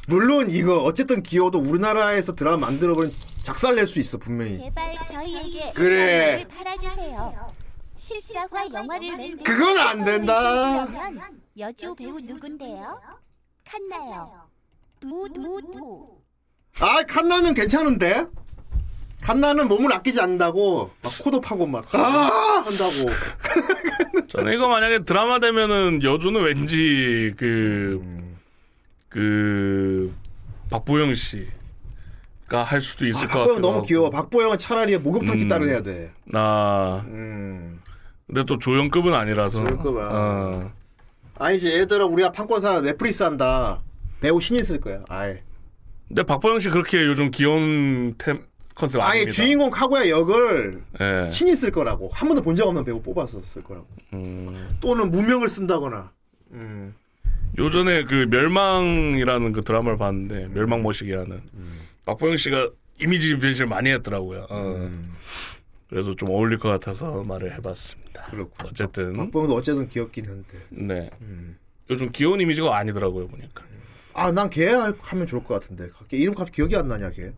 [0.07, 3.11] 물론, 이거, 어쨌든 기어도 우리나라에서 드라마 만들어버린
[3.43, 4.57] 작살 낼 수 있어, 분명히.
[4.57, 6.47] 제발 저희에게 그래.
[6.47, 7.47] 팔아주세요.
[7.97, 10.85] 실사화 영화를 만들 그건 안 된다.
[10.87, 11.21] 그러면
[11.57, 12.99] 여주 배우 누군데요?
[13.65, 14.31] 칸나요.
[15.01, 16.07] 두두두.
[16.79, 18.25] 아, 칸나는 괜찮은데?
[19.21, 22.63] 칸나는 몸을 아끼지 않는다고, 막 코도 파고 막, 아!
[22.65, 23.09] 한다고.
[24.29, 28.01] 저는 이거 만약에 드라마 되면은 여주는 왠지 그,
[29.09, 30.13] 그,
[30.69, 33.43] 박보영 씨가 할 수도 있을 것 같아요.
[33.43, 34.09] 박보영 너무 귀여워.
[34.09, 35.37] 박보영은 차라리 목욕탕 음.
[35.37, 36.11] 집딸을 해야 돼.
[36.33, 37.03] 아.
[37.07, 37.81] 음.
[38.27, 39.63] 근데 또 조연급은 아니라서.
[39.63, 40.07] 조연급은.
[40.11, 40.71] 어.
[41.39, 43.81] 아니지, 얘들아, 우리가 판권사 넷플릭스 한다.
[44.21, 45.41] 배우 신인 쓸 거야, 아예.
[46.07, 48.43] 근데 박보영 씨 그렇게 요즘 귀여운 템
[48.79, 49.31] 컨셉 아예 아닙니다.
[49.31, 51.25] 주인공 카구야 역을 예.
[51.29, 54.69] 신이 쓸 거라고 한 번도 본 적 없는 배우 뽑아서 쓸 거라고 음.
[54.79, 56.11] 또는 무명을 쓴다거나
[56.53, 56.95] 음.
[57.57, 61.41] 요전에 그 멸망이라는 그 드라마를 봤는데 멸망 모시게 하는
[62.05, 62.69] 박보영 씨가
[63.01, 64.45] 이미지 변신을 많이 했더라고요.
[64.49, 64.89] 어.
[65.89, 68.23] 그래서 좀 어울릴 것 같아서 말을 해봤습니다.
[68.25, 71.09] 그렇고 어쨌든 박보영도 어쨌든 귀엽긴 한데 네.
[71.89, 73.63] 요즘 귀여운 이미지가 아니더라고요 보니까.
[74.13, 77.33] 아난 걔 하면 좋을 것 같은데 걔 이름 갑자기 기억이 안 나냐 걔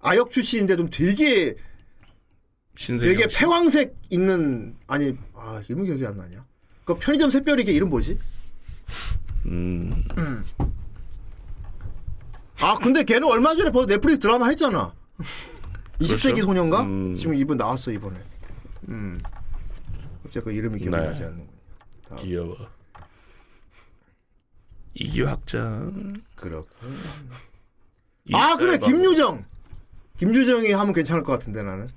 [0.00, 1.56] 아역 출신인데도 되게
[2.76, 3.38] 신세경 되게 씨.
[3.38, 6.44] 패왕색 있는 아니 아 이름 기억이 안 나냐
[6.84, 8.18] 그 편의점 샛별이 걔 이름 뭐지
[9.46, 10.04] 음.
[10.16, 10.44] 음.
[12.60, 14.94] 아 근데 걔는 얼마 전에 넷플릭스 드라마 했잖아
[16.00, 16.42] 20세기 그렇죠?
[16.42, 17.14] 소년가 음.
[17.14, 18.16] 지금 이번 나왔어 이번에
[18.88, 21.02] 음그 이름이 기억이 네.
[21.02, 21.58] 나지 않는
[22.16, 22.56] 귀여워.
[24.94, 26.14] 이기 확장.
[26.34, 26.68] 그렇고.
[28.32, 28.78] 아 그래.
[28.78, 29.42] 김유정
[30.18, 31.88] 김유정이 하면 괜찮을 것 같은데 나는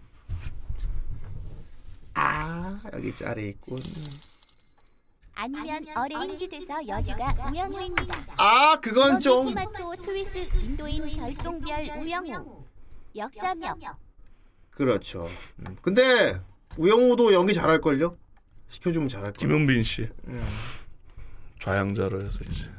[2.14, 3.80] 아 여기 짤에 있군
[5.34, 8.26] 아니면 어레인지 돼서 여주가 우영우입니다.
[8.38, 12.64] 아 그건 좀 토마토 스위스 인도인 별똥별 우영우.
[13.16, 13.76] 역사명.
[14.70, 15.28] 그렇죠
[15.60, 16.40] 음, 근데
[16.78, 18.18] 우영우도 연기 잘할 걸요?
[18.68, 19.40] 시켜주면 잘할 거야.
[19.40, 20.42] 김용빈 씨 음.
[21.60, 22.70] 좌양자로 해서 이제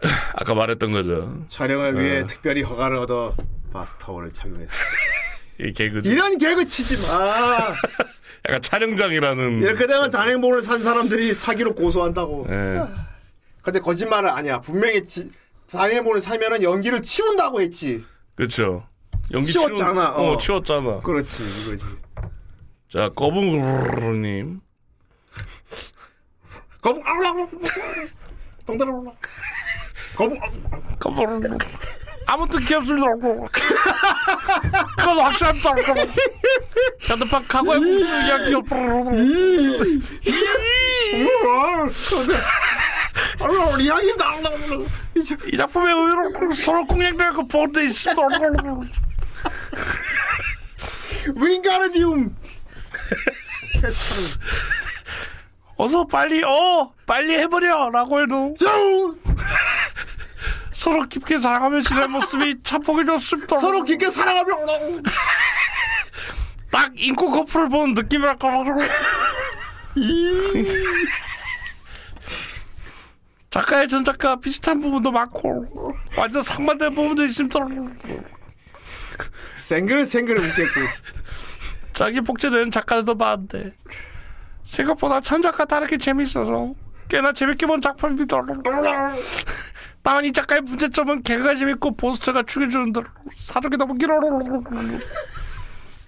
[0.34, 1.44] 아까 말했던 거죠.
[1.48, 1.98] 촬영을 어.
[1.98, 3.34] 위해 특별히 허가를 얻어
[3.72, 4.72] 바스타워를 착용했어.
[5.60, 7.74] 이 개그 이런 개그 치지 마.
[8.46, 12.46] 약간 촬영장이라는 이렇게 되면 단행본을 산 사람들이 사기로 고소한다고.
[12.50, 12.82] 예.
[13.62, 14.60] 근데 거짓말은 아니야.
[14.60, 15.30] 분명히 지,
[15.70, 18.04] 단행본을 사면은 연기를 치운다고 했지.
[18.34, 18.86] 그렇죠.
[19.32, 20.36] 연기 치웠잖아, 치우, 어, 어.
[20.36, 21.00] 치웠잖아.
[21.00, 21.84] 그렇지, 이거지.
[22.92, 24.60] 자, 거북님.
[26.82, 27.02] 거북,
[28.66, 28.92] 동달아,
[30.14, 30.38] 거북,
[30.98, 31.58] 거북.
[32.26, 33.06] 아무튼 귀엽습니다.
[34.96, 35.70] 그건 확실합니다.
[37.10, 37.88] 핸드폰 공주
[38.26, 38.54] 이야기.
[45.52, 48.22] 이 작품의 의미로 서로 공략되고 보드 있습니다.
[51.36, 52.34] 윙가르디움.
[55.76, 58.54] 어서 빨리 어 빨리 해버려라고 해도
[60.72, 63.56] 서로 깊게 사랑하며 지낸 모습이 참 보기 좋습니다.
[63.56, 64.54] 서로 깊게 사랑하며
[66.70, 68.48] 딱 인코 커플을 본 느낌이랄까.
[73.50, 75.64] 작가의 전작과 비슷한 부분도 많고
[76.16, 77.60] 완전 상반된 부분도 있습니다.
[79.56, 80.80] 생글 생글 웃겠고
[81.92, 83.76] 자기 복제된 작가들도 많은데
[84.64, 86.74] 생각보다 전작과 다르게 재밌어서
[87.08, 88.40] 꽤나 재밌게 본 작품입니다.
[90.02, 94.18] 다만 이 작가의 문제점은 개그가 재밌고 보스터가 죽여주는 대로 사족이 너무 길어.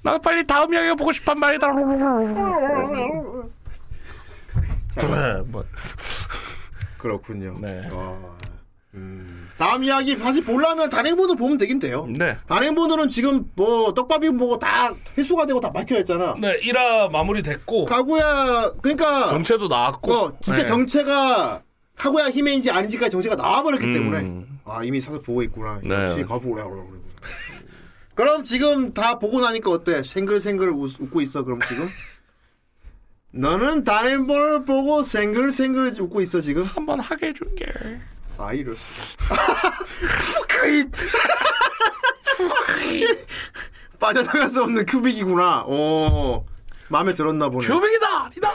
[0.03, 1.73] 나 빨리 다음 이야기가 보고 싶단 말이다.
[5.47, 5.65] 뭐.
[6.99, 7.57] 그렇군요.
[7.61, 7.89] 네.
[7.93, 8.37] 어,
[8.95, 9.46] 음.
[9.59, 12.07] 다음 이야기 다시 보려면 단행본을 보면 되긴 돼요.
[12.09, 12.37] 네.
[12.47, 16.35] 단행본으로는 지금 뭐 떡밥이 뭐고 다 회수가 되고 다 막혀 있잖아.
[16.39, 20.67] 네, 1화 마무리됐고 가구야 그러니까 정체도 나왔고 어, 진짜 네.
[20.69, 21.63] 정체가
[21.97, 23.93] 카구야 히메인지 아닌지까지 정체가 나와버렸기 음.
[23.93, 25.81] 때문에 아 이미 사서 보고 있구나.
[25.83, 25.95] 네.
[25.95, 26.65] 역시 가구야.
[28.15, 30.03] 그럼 지금 다 보고 나니까 어때?
[30.03, 31.87] 생글생글 웃, 웃고 있어 그럼 지금?
[33.33, 36.65] 너는 단행본을 보고 생글생글 웃고 있어 지금?
[36.65, 37.67] 한번 하게 해줄게.
[38.39, 38.87] 아 이럴 수.
[40.49, 40.91] 푸크잇.
[43.99, 45.65] 빠져나갈 수 없는 큐빅이구나.
[45.65, 46.45] 오
[46.89, 47.67] 마음에 들었나 보네.
[47.67, 48.51] 큐빅이다, 니다.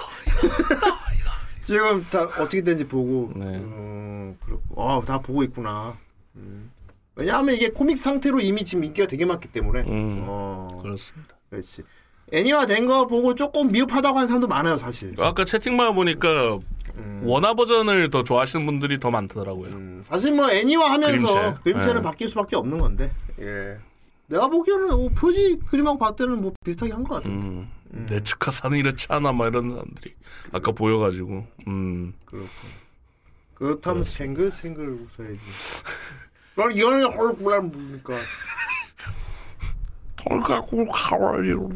[1.63, 3.31] 지금 다 어떻게 된지 보고.
[3.35, 3.45] 네.
[3.45, 4.83] 음, 그렇고.
[4.83, 5.97] 아, 다 보고 있구나.
[6.35, 6.71] 음.
[7.15, 9.81] 왜냐하면 이게 코믹 상태로 이미 지금 인기가 되게 많기 때문에.
[9.81, 11.35] 음, 어, 그렇습니다.
[11.49, 11.83] 그렇지.
[12.31, 15.13] 애니화 된 거 보고 조금 미흡하다고 하는 사람도 많아요, 사실.
[15.19, 16.59] 아까 채팅방 보니까
[16.97, 17.21] 음.
[17.23, 20.01] 원화 버전을 더 좋아하시는 분들이 더 많더라고요.
[20.03, 21.59] 사실 뭐 애니화 하면서 그림체.
[21.63, 21.87] 그림체.
[21.89, 22.01] 는 네.
[22.01, 23.11] 바뀔 수밖에 없는 건데.
[23.39, 23.77] 예.
[24.27, 27.27] 내가 보기에는 어, 표지 그림하고 봤을 때는 뭐 비슷하게 한 것 같아.
[27.29, 27.69] 음,
[28.07, 30.13] 내 측하사는 이렇지 않아, 막 이런 사람들이
[30.53, 31.45] 아까 보여가지고.
[31.67, 32.13] 음.
[32.25, 32.49] 그렇군.
[33.55, 35.39] 그렇다면 생글 생글 웃어야지.
[36.55, 38.13] 그럼 이거는 헐구란 뭡니까?
[40.23, 41.69] 돌가고 가와요.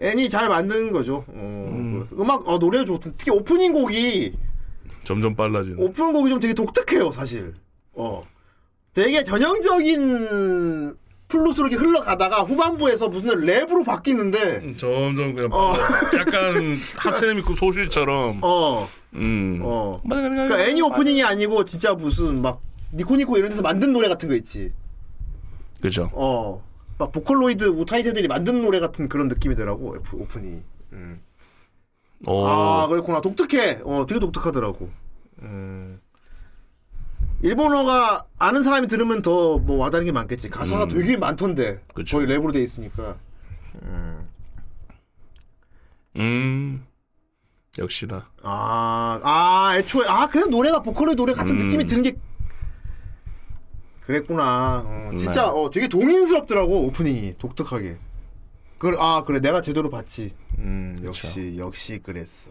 [0.00, 1.24] 애니 잘 만드는 거죠.
[1.28, 2.06] 어, 음.
[2.18, 4.34] 음악, 어, 노래 좋 특히 오프닝 곡이,
[5.02, 5.78] 점점 빨라지는.
[5.78, 7.54] 오프닝 곡이 좀 되게 독특해요, 사실.
[7.94, 8.20] 어.
[8.92, 10.94] 되게 전형적인
[11.26, 15.74] 플루스로 이렇게 흘러가다가 후반부에서 무슨 랩으로 바뀌는데, 점점 그냥 어.
[16.18, 18.40] 약간 하체네 믿고 소실처럼.
[18.42, 18.88] 어.
[19.14, 19.60] 음.
[19.62, 20.00] 어.
[20.08, 22.60] 그러니까 애니 오프닝이 아니고 진짜 무슨 막
[22.92, 24.72] 니코니코 이런 데서 만든 노래 같은 거 있지.
[25.80, 26.10] 그죠.
[26.12, 26.62] 어.
[26.98, 30.62] 막 보컬로이드 우타이드들이 만든 노래 같은 그런 느낌이더라고, 오프닝이.
[30.92, 31.20] 음.
[32.26, 32.46] 오.
[32.46, 33.20] 아, 그렇구나.
[33.20, 33.80] 독특해.
[33.84, 34.88] 어, 되게 독특하더라고.
[35.42, 36.00] 음.
[37.42, 40.48] 일본어가 아는 사람이 들으면 더 뭐 와닿는 게 많겠지.
[40.48, 40.88] 가사가 음.
[40.88, 41.80] 되게 많던데.
[41.94, 42.18] 그쵸.
[42.18, 43.16] 거의 랩으로 돼 있으니까.
[43.82, 44.28] 음.
[46.16, 46.84] 음.
[47.76, 48.30] 역시나.
[48.44, 51.66] 아, 아, 애초에, 아, 그냥 노래가 보컬의 노래 같은 음.
[51.66, 52.16] 느낌이 드는 게.
[54.06, 54.82] 그랬구나.
[54.84, 55.48] 어, 진짜, 네.
[55.48, 57.38] 어, 되게 동인스럽더라고, 오프닝이.
[57.38, 57.96] 독특하게.
[58.78, 59.40] 그, 아, 그래.
[59.40, 60.34] 내가 제대로 봤지.
[60.58, 62.50] 음, 역시, 역시 그랬어.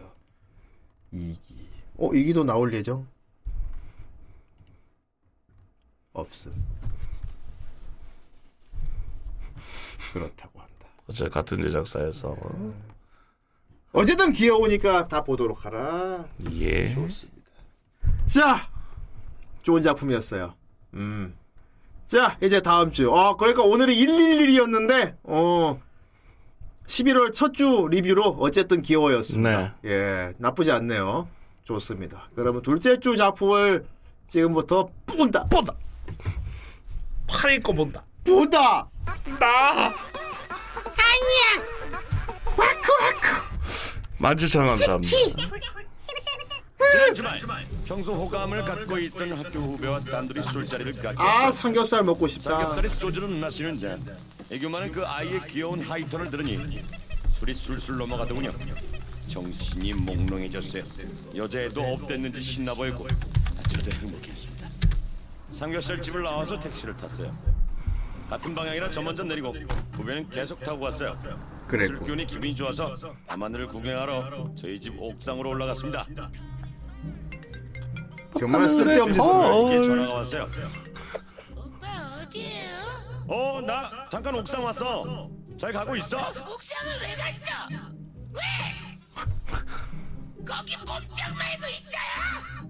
[1.12, 1.68] 이기.
[1.96, 3.06] 어, 이기도 나올 예정?
[6.12, 6.52] 없음.
[10.12, 10.88] 그렇다고 한다.
[11.08, 12.36] 어째 같은 제작사에서.
[13.92, 16.26] 어쨌든 귀여우니까 다 보도록 하라.
[16.52, 16.92] 예.
[16.94, 17.50] 좋습니다.
[18.26, 18.70] 자,
[19.62, 20.54] 좋은 작품이었어요.
[20.94, 21.36] 음.
[22.06, 23.10] 자, 이제 다음 주.
[23.10, 25.80] 어, 그러니까 오늘이 111이었는데, 어,
[26.86, 29.50] 11월 첫 주 리뷰로 어쨌든 귀여워였습니다.
[29.86, 31.28] 예, 나쁘지 않네요.
[31.64, 32.28] 좋습니다.
[32.34, 33.86] 그러면 둘째 주 작품을
[34.28, 35.44] 지금부터 본다.
[35.48, 35.72] 본다.
[37.26, 38.04] 팔 입고 본다.
[38.24, 38.86] 본다.
[39.40, 39.86] 나.
[39.86, 39.94] 아니야
[44.18, 45.08] 만주천 감사합니다.
[46.92, 52.50] 지난 주말 평소 호감을 갖고 있던 학교 후배와 단둘이 술자리를 갖게 아 삼겹살 먹고 싶다.
[52.50, 53.98] 삼겹살에 소주는 마시는데
[54.50, 56.82] 애교만은 그 아이의 귀여운 하이톤을 들으니
[57.38, 58.50] 술이 술술 넘어가더군요.
[59.28, 60.84] 정신이 몽롱해졌어요.
[61.34, 64.68] 여자애도 업됐는지 신나 보였고 아, 저도 행복했습니다.
[65.50, 67.30] 삼겹살 집을 나와서 택시를 탔어요.
[68.28, 69.54] 같은 방향이라 저 먼저 내리고
[69.92, 71.14] 후배는 계속 타고 갔어요.
[71.68, 71.96] 그랬고.
[71.96, 72.94] 술 기운이 기분이 좋아서
[73.26, 76.06] 밤하늘을 구경하러 저희 집 옥상으로 올라갔습니다.
[78.38, 79.28] 정말 쓸데없는 짓을.
[79.66, 80.46] 이게 전화가 왔어요.
[83.26, 85.30] 어, 나 잠깐 옥상 왔어.
[85.58, 86.16] 잘 가고 있어?
[86.18, 87.78] 옥상을 왜 갔어?
[88.34, 88.40] 왜?
[90.44, 91.94] 거기 꼼짝 말고 있어요.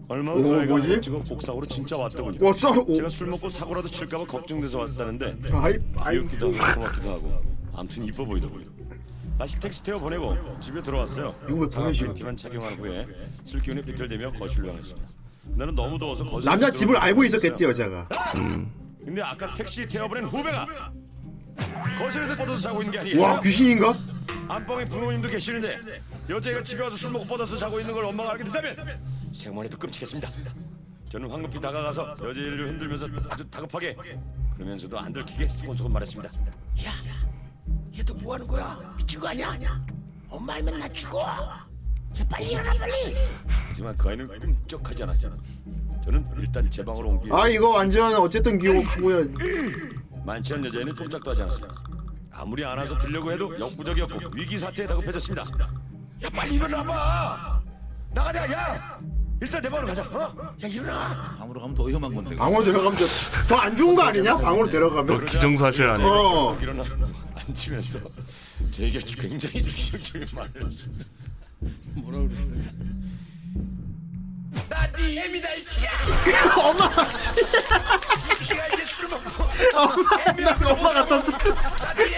[0.07, 0.67] 얼마 오, 후 뭐지?
[0.69, 1.01] 뭐지?
[1.01, 2.39] 지금 옥상으로 진짜 왔더군요.
[2.47, 2.53] 오.
[2.95, 6.19] 제가 술 먹고 사고라도 칠까봐 걱정돼서 왔다는데 아이, 아이.
[6.19, 7.43] 귀엽기도 하고 고맙기도 하고
[7.75, 8.67] 아무튼 이뻐 보이더군요.
[9.39, 11.35] 다시 택시 태워 보내고 집에 들어왔어요.
[11.49, 12.09] 이거 왜 보내시고?
[12.09, 13.07] 팬티만 착용한 후에
[13.45, 15.09] 술 기운이 비틀대며 거실로 향했습니다.
[15.47, 18.09] 나는 너무 더워서 거실 남자 집을 알고 있었겠지 여자가.
[19.05, 20.67] 근데 아까 택시 태워보낸 후배가
[21.99, 23.23] 거실에서 뻗어서 자고 있는 게 아니겠어요?
[23.23, 23.95] 와 귀신인가?
[24.49, 28.99] 안방에 부모님도 계시는데 여자애가 집에 와서 술 먹고 뻗어서 자고 있는 걸 엄마가 알게 된다면
[29.65, 30.29] 해도 끔찍했습니다.
[31.11, 33.97] 저는 황급히 다가가서 여자애를 흔들면서 아주 다급하게
[34.55, 36.33] 그러면서도 안 들키게 소곤소곤 말했습니다.
[36.85, 36.93] 야,
[37.97, 38.95] 얘너뭐 하는 거야?
[38.97, 39.81] 미친 거 아니야?
[40.29, 41.25] 엄마 알면 나 죽어.
[42.21, 43.17] 야, 빨리 일어나 빨리.
[43.69, 45.35] 하지만 그 아이는 꿈쩍하지 않았어요.
[46.05, 47.29] 저는 일단 제 방으로 옮기.
[47.33, 49.27] 아 이거 완전 어쨌든 기억하고요.
[50.53, 51.73] 않은 여자애는 꼼짝도 하지 않았어요.
[52.31, 55.43] 아무리 안아서 들려고 해도 역부족이었고 위기 사태에 다급해졌습니다.
[56.25, 57.63] 야 빨리 일어나봐.
[58.13, 59.01] 나가자 야.
[59.43, 60.03] 일단 내 방으로 가자.
[60.05, 60.55] 어?
[60.63, 61.37] 야 일어나.
[61.39, 62.37] 방으로 가면 더 위험한 건데.
[62.37, 62.99] 방으로 들어가면
[63.49, 64.37] 더 안 좋은 거 아니냐?
[64.39, 65.07] 방으로 들어가면.
[65.07, 66.11] 또 기정사실 아니에요?
[66.11, 66.59] 어.
[66.61, 66.85] 일어나
[67.49, 67.99] 앉으면서
[68.71, 70.71] 제게 굉장히 기적적인 말을.
[71.97, 72.65] 뭐라 그랬어요?
[74.69, 75.91] 나 네 애미다 이 새끼야.
[76.63, 76.85] 엄마.
[77.13, 77.17] 이
[78.39, 79.45] 새끼가 이제 술 먹고.
[79.75, 81.23] 엄마 엄마 같다.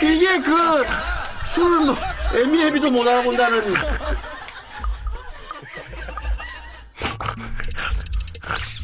[0.02, 1.94] 이게 그술
[2.34, 3.74] 애미 애비도 못 알아본다는.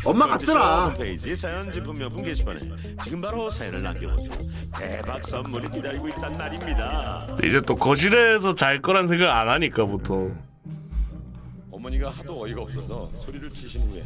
[0.04, 0.86] 엄마 같더라.
[0.86, 2.58] 홈페이지 사연 제품 명품 게시판에
[3.04, 4.32] 지금 바로 사연을 남겨보세요.
[4.76, 7.26] 대박 선물이 기다리고 있단 말입니다.
[7.44, 10.36] 이제 또 거실에서 잘 거란 생각 안 하니까 보통.
[11.82, 14.04] 어머니가 하도 어이가 없어서 소리를 치신 후에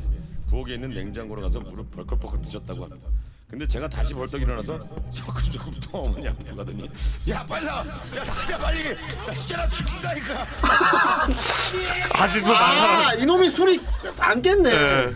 [0.49, 3.07] 부엌에 있는 냉장고로 가서 물을 벌컥벌컥 드셨다고 합니다.
[3.51, 4.79] 근데 제가 다시 벌떡 일어나서
[5.13, 6.91] 조금 조금 또 어머니 앞에 가더니
[7.29, 7.87] 야 빨리 나와!
[7.87, 8.91] 야 나가자 빨리!
[8.93, 10.47] 야 진짜 나 죽는다니까!
[12.23, 13.81] 아직도 아 이놈이 술이
[14.21, 15.15] 안 깼네.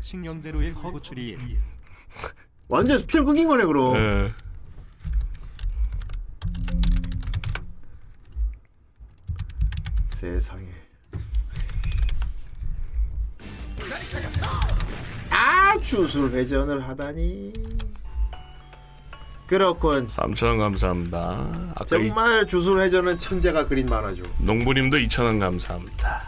[0.00, 1.56] 신경제로의 허구추리
[2.68, 3.96] 완전 스피드 끊긴 거네 그럼.
[3.96, 4.34] 예.
[10.20, 10.66] 세상에.
[15.30, 17.54] 아 주술 회전을 하다니.
[19.46, 20.08] 그렇군.
[20.08, 21.72] 3,000원 감사합니다.
[21.74, 24.24] 아까 이, 정말 주술 회전은 천재가 그린 만화죠.
[24.40, 26.22] 농부님도 2,000원 감사합니다.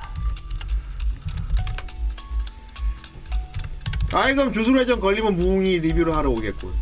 [4.15, 6.73] 아이 그럼 주술 회전 걸리면 무웅이 리뷰를 하러 오겠군.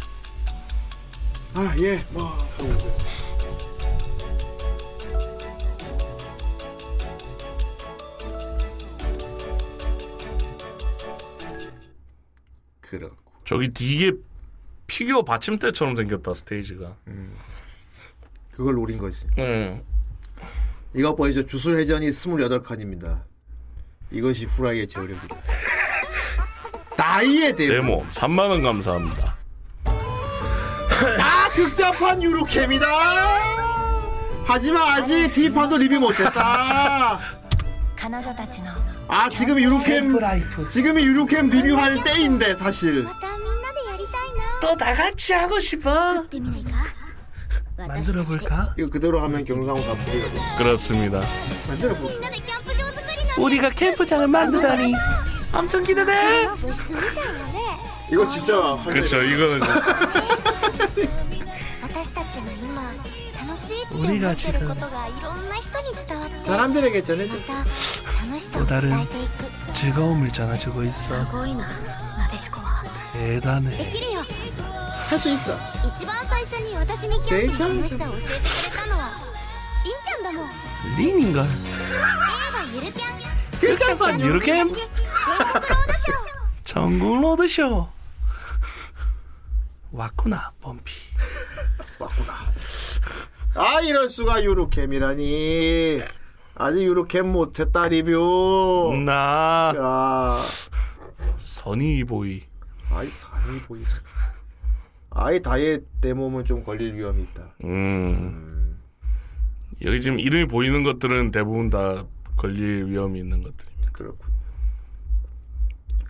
[1.55, 2.05] 아 예.
[2.11, 2.33] 뭐.
[12.99, 13.17] 그렇고.
[13.45, 14.13] 저기 뒤에
[14.87, 16.97] 피규어 받침대처럼 생겼다 스테이지가.
[18.53, 19.27] 그걸 노린 거지.
[19.39, 19.81] 예.
[20.95, 21.47] 이것 보이죠?
[21.47, 23.23] 주술 회전이 28칸입니다.
[24.11, 25.37] 이것이 후라이의 저력이다.
[26.97, 27.73] 나이의 대모.
[27.73, 29.37] 데모 3만 원 감사합니다.
[29.85, 32.87] 아 극장판 유로캠이다.
[34.45, 37.21] 하지만 아직 D판도 리뷰 못했다.
[39.11, 40.19] 아 지금 유로캠
[40.69, 43.07] 지금이 유로캠 리뷰할 때인데 사실.
[44.63, 46.23] 또 다 같이 하고 싶어.
[47.77, 48.75] 만들어 볼까?
[48.79, 51.23] 이거 그대로 하면 경상우사 풀이가 그렇습니다.
[51.67, 52.29] 만들어 볼까?
[53.39, 54.95] 우리가 캠프장을 만드다니
[55.53, 56.49] 엄청 기대돼.
[58.13, 59.47] 이거 진짜 그쵸 이거
[63.95, 64.69] 우리가 지금
[66.45, 67.43] 사람들에게 전해줄
[68.53, 69.07] 또 다른
[69.73, 71.15] 즐거움을 전해주고 있어.
[73.13, 73.77] 대단해.
[75.09, 75.59] 할 수 있어.
[77.27, 77.83] 제일 처음
[80.97, 81.45] 린인가?
[83.61, 84.71] 극장판 유르캠
[86.65, 87.89] 전국 로드쇼
[89.93, 90.95] 왔구나 범피
[91.99, 92.47] 왔구나
[93.55, 96.01] 아 이럴 수가 유로캠이라니.
[96.55, 98.93] 아직 유로캠 못했다 리뷰.
[99.05, 100.37] 나 야.
[101.39, 102.43] 선이보이.
[102.91, 103.83] 아이 산이 보이.
[105.11, 107.55] 아이 다이에 내 몸은 좀 걸릴 위험이 있다.
[107.65, 108.79] 음.
[109.83, 112.05] 여기 지금 이름이 보이는 것들은 대부분 다
[112.37, 113.93] 걸릴 위험이 있는 것들입니다.
[113.93, 114.31] 그렇군.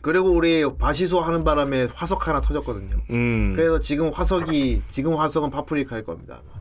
[0.02, 2.96] 그리고 우리 바시소 하는 바람에 화석 하나 터졌거든요.
[3.10, 3.52] 음.
[3.54, 6.40] 그래서 지금 화석이 지금 화석은 파프리카일 겁니다.
[6.42, 6.59] 아마.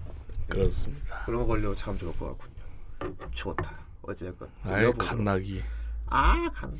[0.49, 1.23] 그렇습니다.
[1.25, 3.15] 그런 거 걸려 참 좋을 것 같군요.
[3.31, 3.79] 좋다.
[4.01, 4.49] 어쨌건.
[4.63, 4.91] 아이.
[4.93, 5.63] 칸나기.
[6.07, 6.73] 아 간.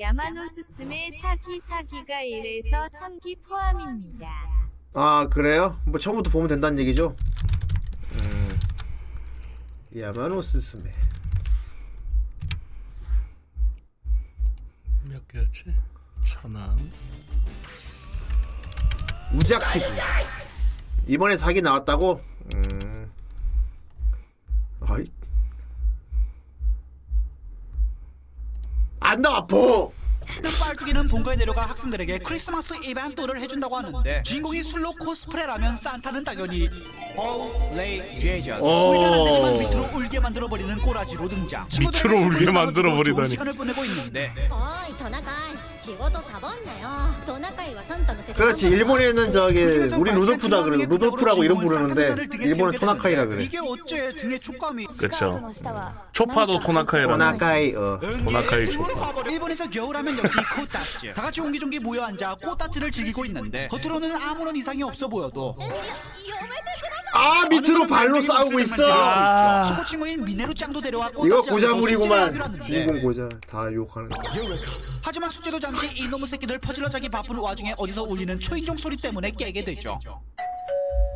[0.00, 4.28] 야마노 스스메 사기 사기가 1에서 3기 포함입니다.
[4.94, 5.78] 아 그래요?
[5.84, 7.14] 뭐 처음부터 보면 된다는 얘기죠?
[8.14, 8.58] 음.
[9.96, 10.92] 야마노 스스메.
[15.04, 15.64] 몇 개였지?
[16.24, 16.76] 천안.
[19.34, 19.84] 우자키브.
[21.10, 22.20] 이번에 사기 나왔다고?
[22.54, 23.12] 음.
[24.88, 25.04] 아이.
[29.00, 29.92] 안 나와, 보!
[30.44, 36.68] 흑발뚜기는 본거에 내려가 학생들에게 크리스마스 이벤트를 해준다고 하는데 주인공이 술로 코스프레라면 산타는 당연히
[37.16, 38.90] 올레이 제저스 어.
[38.90, 44.96] 울면 안 되지만 밑으로 울게 만들어버리는 꼬라지로 등장 밑으로 울게 만들어버리다니 시간을 보내고 있는데 어이
[44.96, 45.32] 더 나가
[48.34, 48.68] 그렇지.
[48.68, 49.62] 일본에는 저기
[49.96, 53.48] 우리 루돌프다 그래 루돌프라고 이름 부르는데 일본은 토나카이라 그래.
[54.96, 55.40] 그렇죠.
[56.12, 57.98] 초파도 토나카이라 토나카이 어.
[58.24, 61.14] 토나카이 초파 일본에서 겨울하면 역시 코타츠.
[61.14, 65.56] 다 같이 옹기종기 모여 앉아 코타츠를 즐기고 있는데 겉으로는 아무런 이상이 없어 보여도
[67.12, 69.84] 아 밑으로 발로 싸우고 있어.
[69.84, 70.24] 친구인 아.
[70.24, 72.60] 미네루 짱도 데려왔고 이거 고자물이구만.
[72.64, 74.08] 주인공 고자 다 욕하는.
[75.02, 75.69] 하지만 숙제도 잘.
[75.70, 80.00] 잠시 이놈의 새끼들 퍼질러 자기 바쁜 와중에 어디서 울리는 초인종 소리 때문에 깨게 되죠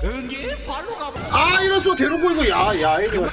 [0.05, 3.27] 응기 발로 가보 아, 수가 대놓고 이거, 야, 야, 이거.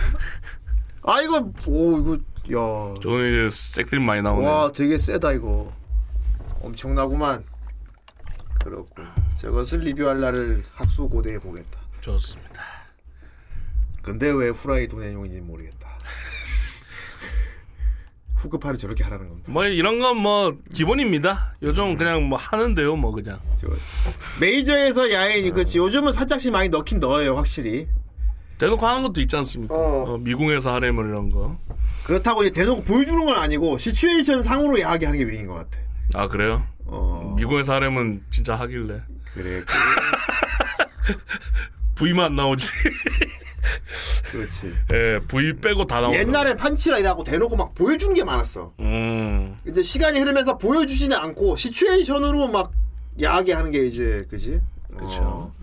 [1.03, 3.00] 아, 이거, 오, 이거, 야.
[3.01, 4.48] 저는 이제 색들이 많이 나오네.
[4.48, 5.72] 와, 되게 세다, 이거.
[6.61, 7.43] 엄청나구만.
[8.64, 9.08] 그렇군.
[9.38, 11.80] 저것을 리뷰할 날을 학수 고대해 보겠다.
[12.01, 12.64] 좋습니다.
[14.01, 15.90] 근데 왜 후라이 도내용인지 모르겠다.
[18.41, 19.51] 후급파를 저렇게 하라는 겁니다.
[19.51, 21.55] 뭐 이런 건 뭐 기본입니다.
[21.63, 23.39] 요즘 그냥 뭐 하는데요, 뭐 그냥.
[24.39, 25.77] 메이저에서 야인이, 그치.
[25.77, 27.87] 요즘은 살짝씩 많이 넣긴 넣어요, 확실히.
[28.57, 29.73] 대놓고 하는 것도 있지 않습니까?
[29.75, 31.57] 어, 미궁에서 하렘을 이런 거.
[32.03, 35.79] 그렇다고 이제 대놓고 보여주는 건 아니고, 시츄에이션 상으로 야하게 하는 게 메인인 것 같아.
[36.13, 36.63] 아 그래요?
[37.37, 39.01] 미궁에서 하렘은 진짜 하길래.
[39.33, 39.63] 그래.
[41.95, 42.67] V만 나오지.
[44.31, 44.73] 그렇지.
[44.93, 46.17] 예, V 빼고 다 나오고.
[46.17, 48.73] 옛날에 판치라이라고 대놓고 막 보여준 게 많았어.
[48.80, 49.57] 음.
[49.67, 52.72] 이제 시간이 흐르면서 보여주지는 않고 시츄에이션으로 막
[53.22, 54.61] 야하게 하는 게 이제 그지?
[54.98, 55.53] 그쵸.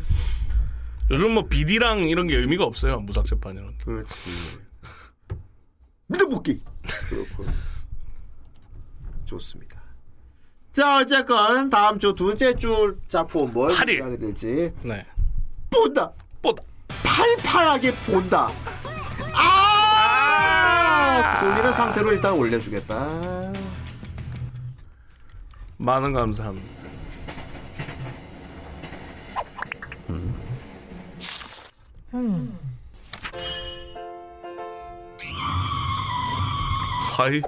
[1.10, 3.01] 요즘 뭐 비디랑 이런 게 의미가 없어요.
[3.01, 3.85] 무삭 재판 이런 게.
[3.85, 4.15] 그렇지.
[6.07, 6.60] 믿어먹기.
[7.09, 7.52] 그렇군.
[9.25, 9.78] 좋습니다.
[10.73, 13.73] 자 어쨌건 다음 주 두째 주 작품 뭘.
[13.73, 15.05] 하게 될지 네.
[15.70, 16.12] 본다.
[17.19, 18.49] 팔팔하게 본다.
[19.35, 19.43] 아!
[21.25, 21.41] 아!
[21.41, 23.53] 돌리는 상태로 일단 올려주겠다.
[25.79, 26.79] 많은 감사합니다.
[30.11, 30.35] 음.
[32.15, 32.59] 음.
[37.17, 37.43] 하이.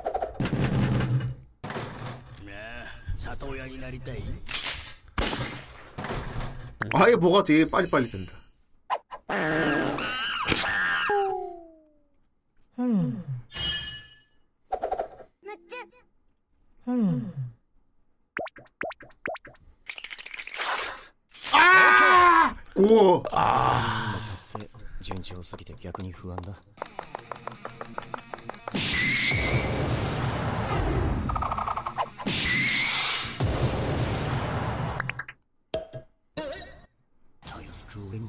[6.93, 8.40] 아예 뭐가 되게 빨리빨리 된다.
[12.77, 13.15] Hmm.
[16.85, 17.21] Hmm.
[21.53, 22.57] Ah!
[22.77, 23.23] Oh!
[38.11, 38.29] 俺も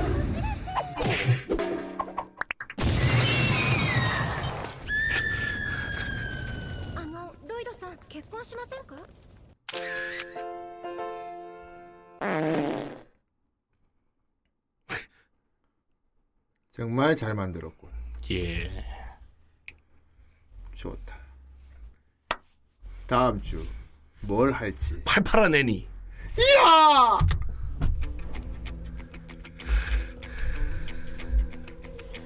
[8.30, 8.96] ドさん結婚しませんか
[16.72, 17.90] 정말 잘 만들었군.
[18.30, 18.70] 예.
[20.74, 21.16] 좋다.
[23.06, 23.66] 다음 주
[24.20, 25.00] 뭘 할지.
[25.04, 25.88] 팔팔한 애니.
[26.38, 27.18] 이야!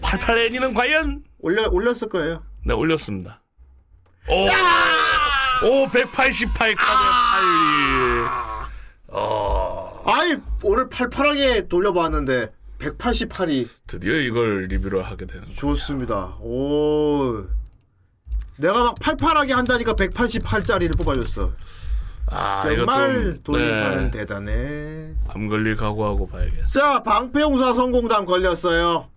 [0.01, 1.25] 팔팔 애니는 과연?
[1.39, 2.45] 올려 올렸을 거예요.
[2.65, 3.43] 네 올렸습니다.
[4.29, 4.49] 오, 오
[5.61, 8.35] 188 카드 8.
[9.08, 15.43] 어, 아이 오늘 팔팔하게 돌려봤는데 188이 드디어 이걸 리뷰를 하게 되는.
[15.53, 16.35] 좋습니다.
[16.42, 17.45] 오.
[18.58, 21.51] 내가 막 팔팔하게 한다니까 188짜리를 뽑아줬어.
[22.27, 24.11] 아, 정말 돌림판은 네.
[24.11, 25.14] 대단해.
[25.27, 26.80] 암 걸릴 각오하고 봐야겠어.
[26.80, 29.09] 자, 방패용사 성공담 걸렸어요.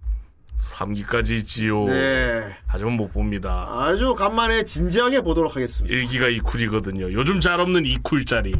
[0.59, 1.85] 3기까지 있지요.
[1.85, 2.55] 네.
[2.67, 3.67] 하지만 못 봅니다.
[3.71, 5.95] 아주 간만에 진지하게 보도록 하겠습니다.
[5.95, 7.13] 1기가 이쿨이거든요.
[7.13, 8.55] 요즘 잘 없는 이쿨짜리.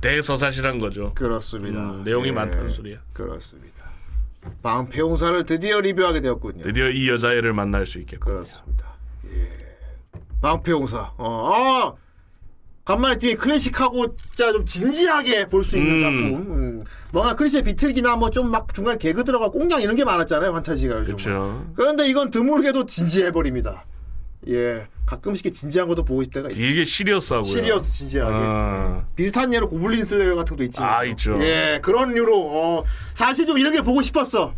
[0.00, 1.12] 대서사실한 거죠.
[1.14, 1.80] 그렇습니다.
[1.80, 2.32] 음, 내용이 예.
[2.32, 2.98] 많다는 소리야.
[3.12, 3.86] 그렇습니다.
[4.62, 6.62] 방패용사를 드디어 리뷰하게 되었군요.
[6.62, 8.34] 드디어 이 여자애를 만날 수 있겠군요.
[8.34, 8.88] 그렇습니다.
[9.26, 9.50] 예.
[10.40, 11.12] 방패용사.
[11.18, 11.92] 어, 아,
[12.88, 15.98] 간만에 뒤에 클래식하고 진짜 좀 진지하게 볼 수 있는 음.
[15.98, 16.34] 작품.
[16.80, 16.84] 음.
[17.12, 21.16] 뭔가 클래식 비틀기나 뭐 좀 막 중간에 개그 들어가 꽁냥 이런 게 많았잖아요, 환타지가 요즘.
[21.16, 21.66] 그렇죠.
[21.76, 23.84] 그런데 이건 드물게도 진지해 버립니다.
[24.48, 24.86] 예.
[25.04, 27.50] 가끔씩 진지한 것도 보고 있다가 되게 serious하고요.
[27.50, 28.32] serious 진지하게.
[28.34, 30.80] 아, 비슷한 예로 고블린 슬레이어 같은 것도 있지.
[30.82, 31.38] 아, 있죠.
[31.42, 34.54] 예, 그런 류로 어, 사실 좀 이런 게 보고 싶었어.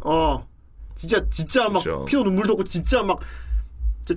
[0.00, 0.46] 어,
[0.94, 2.04] 진짜 진짜 막 그렇죠.
[2.06, 3.18] 피도 눈물도 없고 진짜 막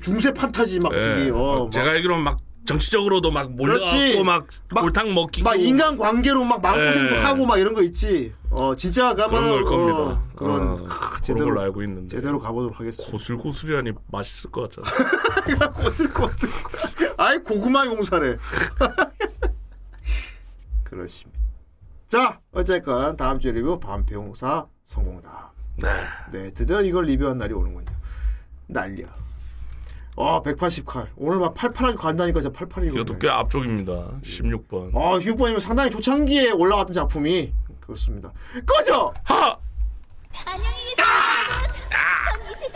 [0.01, 0.99] 중세 판타지 막 예.
[1.01, 3.51] 되게 어, 막 제가 알기로는 막 정치적으로도 막.
[3.51, 7.19] 몰려갖고 막 골탕 먹기고 막 인간 관계로 막 마음고생도 예.
[7.19, 8.33] 하고 막 이런 거 있지.
[8.51, 9.97] 어, 진짜 그런 가면 걸 겁니다.
[9.97, 13.11] 어, 그런 어, 크, 그런 제대로 걸로 알고 있는데 제대로 가보도록 하겠습니다.
[13.11, 15.71] 고슬고슬이라니 맛있을 것 같잖아.
[15.73, 16.49] 꼬슬꼬슬.
[17.17, 18.37] 아이 고구마 용사래.
[20.83, 21.39] 그렇습니다.
[22.07, 25.31] 자, 어쨌건 다음 주 리뷰 반패용사 성공담.
[25.77, 25.87] 네.
[26.31, 27.85] 네, 드디어 이걸 리뷰한 날이 오는군요.
[28.67, 29.07] 난리야.
[30.17, 31.07] 아, 180칼.
[31.15, 32.95] 오늘 막 팔팔하게 간다니까 진짜 팔팔이고.
[32.99, 33.91] 이것도 꽤 앞쪽입니다.
[34.23, 34.95] 16번.
[34.95, 38.31] 아, 휴번이면 상당히 초창기에 올라갔던 작품이 그렇습니다.
[38.65, 39.13] 꺼져!
[39.23, 39.57] 하!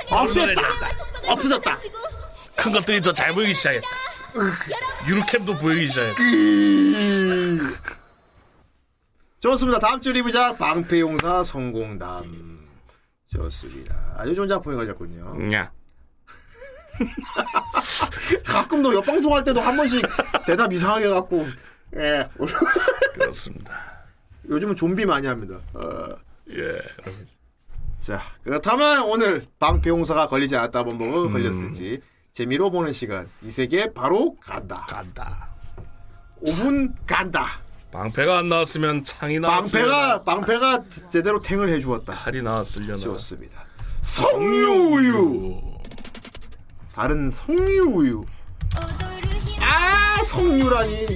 [0.10, 0.62] 없앴다!
[1.28, 1.80] 없어졌다!
[2.56, 3.88] 큰 것들이 더 잘 보이기 시작했다.
[5.08, 6.22] 유로캠도 보이기 시작했다.
[9.40, 9.80] 좋습니다.
[9.80, 12.66] 다음 주 리뷰작 방패용사 성공담.
[13.28, 14.16] 좋습니다.
[14.18, 15.54] 아주 좋은 작품이 걸렸군요.
[15.54, 15.72] 야.
[18.46, 20.02] 가끔도 옆방송 할 때도 한 번씩
[20.46, 21.46] 대답 이상하게 갖고
[21.96, 22.28] 예
[23.16, 24.06] 그렇습니다.
[24.50, 25.58] 요즘은 좀비 많이 합니다.
[25.74, 26.16] 어.
[26.52, 26.80] 예.
[27.98, 30.98] 자 그렇다면 오늘 방패용사가 걸리지 않았다면 음.
[30.98, 32.02] 뭐 걸렸을지
[32.32, 34.86] 재미로 보는 시간 이 세계 바로 간다.
[34.88, 35.50] 간다.
[36.44, 37.62] 5분 간다.
[37.92, 42.14] 방패가 안 나왔으면 창이 나왔으면 방패가 방패가 제대로 탱을 해주었다.
[42.14, 43.00] 칼이 나왔으려나.
[43.00, 43.64] 좋습니다.
[44.02, 45.75] 석류우유.
[46.96, 48.26] 다른 석류 우유.
[49.60, 51.08] 아 석류라니.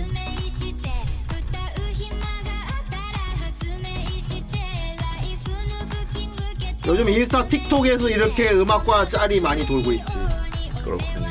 [6.86, 10.14] 요즘 인스타 틱톡에서 이렇게 음악과 짤이 많이 돌고 있지.
[10.84, 11.30] 그렇군요.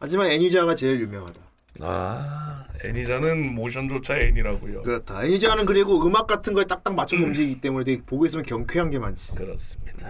[0.00, 1.40] 하지만 애니자가 제일 유명하다.
[1.82, 4.82] 아, 애니자는 모션조차 애니라고요.
[4.82, 5.22] 그렇다.
[5.22, 9.36] 애니자는 그리고 음악 같은 거에 딱딱 맞춰서 움직이기 때문에 되게 보고 있으면 경쾌한 게 많지.
[9.36, 10.08] 그렇습니다.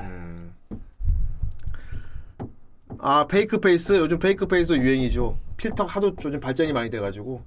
[3.04, 5.36] 아 fake face 요즘 fake face 유행이죠.
[5.56, 7.42] 필터 하도 요즘 발전이 많이 돼가지고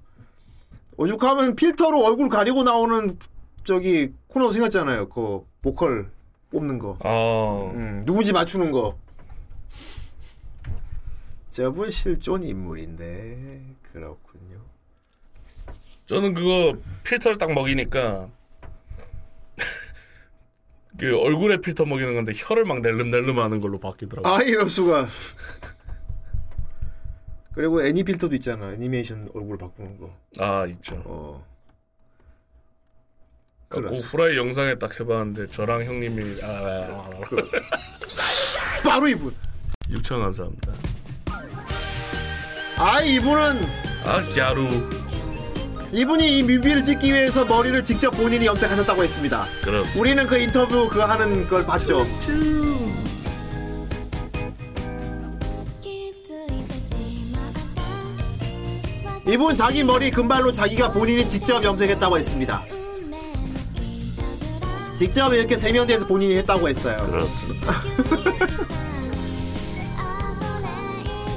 [0.98, 3.18] 오죽하면 필터로 얼굴 가리고 나오는
[3.64, 5.08] 저기 코너 생겼잖아요.
[5.08, 6.12] 그 보컬
[6.52, 6.98] 뽑는 거.
[7.06, 7.72] 어.
[7.74, 8.98] 음, 누군지 맞추는 거.
[11.50, 13.62] 저분 실존 인물인데
[13.94, 14.60] 그렇군요.
[16.06, 18.28] 저는 그거 필터를 딱 먹이니까
[20.98, 24.34] 그 얼굴에 필터 먹이는 건데 혀를 막 낼름낼름 하는 걸로 바뀌더라고요.
[24.34, 25.08] 아 이럴 수가.
[27.54, 28.74] 그리고 애니 필터도 있잖아.
[28.74, 30.14] 애니메이션 얼굴 바꾸는 거.
[30.40, 31.02] 아, 있죠.
[31.06, 31.46] 어.
[33.70, 33.80] 그.
[33.80, 37.20] 후라이 영상에 딱 해봤는데 저랑 형님이 아, 아, 아.
[38.84, 39.34] 바로 이분.
[39.90, 40.74] 6천 감사합니다.
[42.78, 43.62] 아 이분은
[44.04, 45.05] 아 갸루
[45.92, 49.48] 이분이 이 뮤비를 찍기 위해서 머리를 직접 본인이 염색하셨다고 했습니다.
[49.64, 50.00] 그렇습니다.
[50.00, 52.06] 우리는 그 인터뷰 그 하는 걸 봤죠.
[59.28, 62.62] 이분 자기 머리 금발로 자기가 본인이 직접 염색했다고 했습니다.
[64.96, 66.96] 직접 이렇게 세면대에서 본인이 했다고 했어요.
[67.10, 67.74] 그렇습니다.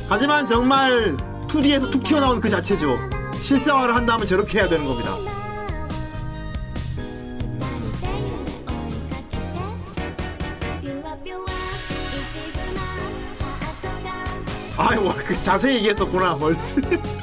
[0.08, 1.16] 하지만 정말
[1.48, 3.17] 2D에서 툭 튀어나온 그 자체죠.
[3.40, 5.16] 실생활을 한다면 저렇게 해야 되는 겁니다.
[14.76, 16.80] 아이, 와, 그 자세히 얘기했었구나, 벌써.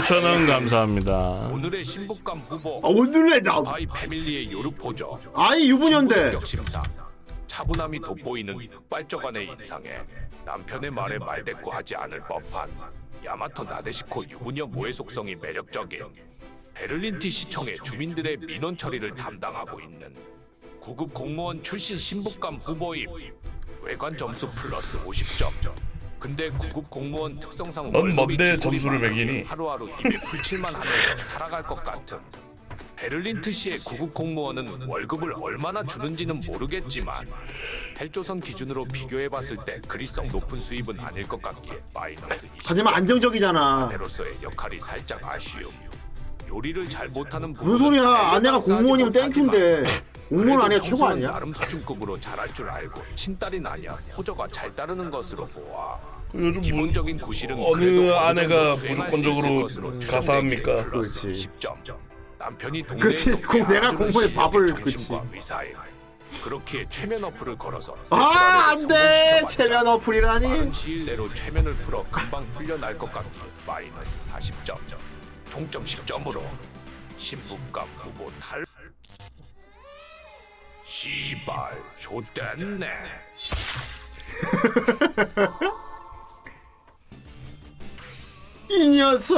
[0.00, 1.48] 구천원 감사합니다.
[1.50, 2.82] 오늘의 신부감 후보.
[2.84, 5.18] 아, 오늘의 나- 스파이 패밀리의 요르포죠.
[5.34, 6.32] 아이, 유부녀인데.
[7.46, 9.88] 차분함이 돋보이는 흑발저간의 인상에
[10.44, 12.68] 남편의 말에 말대꾸하지 않을 법한
[13.24, 16.04] 야마토 나데시코 유부녀 모의 속성이 매력적인
[16.74, 20.14] 베를린 시티 시청의 주민들의 민원 처리를 담당하고 있는
[20.78, 23.08] 구급 공무원 출신 신부감 후보임
[23.80, 25.50] 외관 점수 플러스 50점
[26.18, 29.42] 근데 구급 공무원 특성상 넌 월급이 뭔데 점수를 매기니?
[29.44, 32.18] 하루하루 입에 풀칠만 하면서 살아갈 것 같은
[32.96, 37.26] 베를린 시티의 구급 공무원은 월급을 얼마나 주는지는 모르겠지만
[38.00, 42.50] 헬조선 기준으로 비교해봤을 때 그리성 높은 수입은 아닐 것 같기에 마이너스 20.
[42.64, 43.84] 하지만 안정적이잖아.
[43.88, 45.70] 아내로서의 역할이 살짝 아쉬움.
[46.48, 48.08] 요리를 잘 못하는 무슨 소리야?
[48.08, 49.84] 아내가 공무원이면 땡큐인데
[50.28, 51.30] 공무원 아니야 최고 아니야?
[51.30, 55.98] 나름 수준급으로 잘할 줄 알고 친딸이 나냐 호저가 잘 따르는 것으로 보아
[56.34, 60.76] 요즘 기본적인 구실은 어느 그래도 어느 아내가 정도 수행할 수 무조건적으로 것으로 가사합니까?
[60.84, 61.96] 플러스 10점.
[62.38, 65.24] 남편이 동네에 높게 공- 내가 시에게 밥을- 정신과
[66.44, 70.46] 그렇기에 최면 어플을 걸어서 아 안돼 체면 어플이라니.
[70.48, 73.30] 빠른 시일 내로 최면을 풀어 금방 풀려날 것 같기에
[73.66, 74.76] 마이너스 40점
[75.56, 76.42] 총점 10점으로
[77.16, 78.62] 신부감 후보 탈
[80.84, 82.86] 시발 좆됐네
[88.68, 89.36] 이 녀석.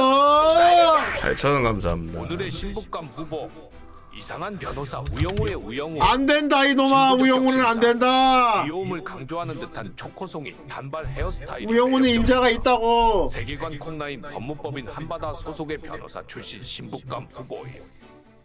[1.21, 2.19] 8천원 감사합니다.
[2.19, 3.49] 오늘의 신부감 후보
[4.19, 8.63] 이상한 변호사 우영우의 우영우 안 된다 이놈아 우영우는 안 된다.
[8.65, 13.29] 귀여움을 강조하는 듯한 초코송이 단발 헤어스타일 우영우는 임자가 있다고.
[13.29, 17.81] 세계관 콩라인 법무법인 한바다 소속의 변호사 출신 신부감 후보예요.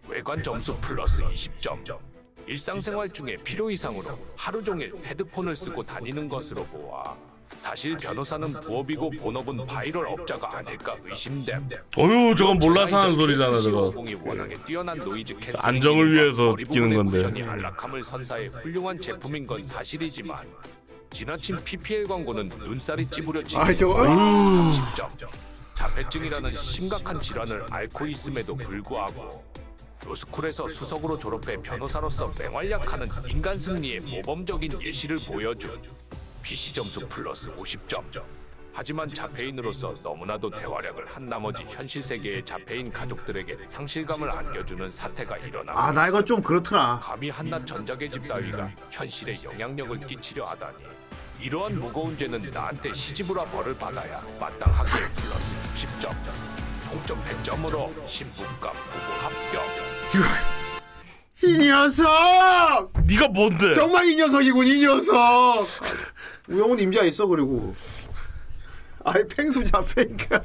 [0.07, 1.99] 외관 점수 플러스 20점.
[2.47, 7.17] 일상생활 중에 필요 이상으로 하루 종일 헤드폰을 쓰고 다니는 것으로 보아
[7.58, 11.68] 사실 변호사는 부업이고 본업은 바이럴 업자가 아닐까 의심됨.
[11.97, 14.05] 어휴, 저건 몰라서 하는 소리잖아, 저거.
[14.07, 17.24] 이 워낙에 뛰어난 noise cancel 안정을 위해서 끼는 건데.
[17.49, 20.36] 안락함을 선사해 훌륭한 제품인 건 사실이지만
[21.10, 25.08] 지나친 PPL 광고는 눈살이 찌푸려지고 아이, 저거- 30점.
[25.74, 29.42] 자폐증이라는 심각한 질환을 앓고 있음에도 불구하고
[30.07, 35.81] 로스쿨에서 수석으로 졸업해 변호사로서 맹활약하는 인간 승리의 모범적인 예시를 보여준
[36.44, 38.05] PC 점수 플러스 50점.
[38.74, 45.73] 하지만 자폐인으로서 너무나도 대활약을 한 나머지 현실 세계의 자폐인 가족들에게 상실감을 안겨주는 사태가 일어나.
[45.74, 47.00] 아나 이거 좀 그렇더라.
[47.02, 50.84] 감히 한낱 전자계집 따위가 현실에 영향력을 끼치려 하다니
[51.40, 56.12] 이러한 무거운 죄는 나한테 시집으라 벌을 받아야 마땅하게 플러스 60점
[56.84, 59.64] 총점 100점으로 신부감 후보 합격
[61.42, 62.92] 이 녀석.
[63.05, 63.74] 네가 뭔데?
[63.74, 65.66] 정말 이 녀석이군 이 녀석.
[66.48, 67.74] 우영우는 임자 있어 그리고.
[69.05, 70.42] 아이 팽수 자페인가.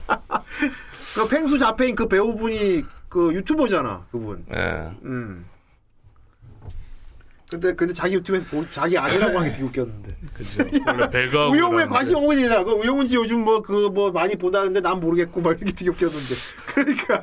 [1.15, 4.45] 그 팽수 자페인 그 배우분이 그 유튜버잖아 그분.
[4.53, 4.91] 예.
[5.03, 5.45] 음.
[7.49, 10.17] 근데 근데 자기 유튜브에서 보- 자기 아니라고 하기 되게 웃겼는데.
[10.33, 10.63] 그죠.
[10.85, 12.63] 원래 배가 우영우에 관심 없는 애잖아.
[12.63, 16.35] 그 우영우 씨 요즘 뭐 그뭐 많이 보다는데 난 모르겠고 막 이렇게 되게 웃겼는데.
[16.67, 17.21] 그러니까.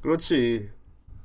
[0.00, 0.70] 그렇지.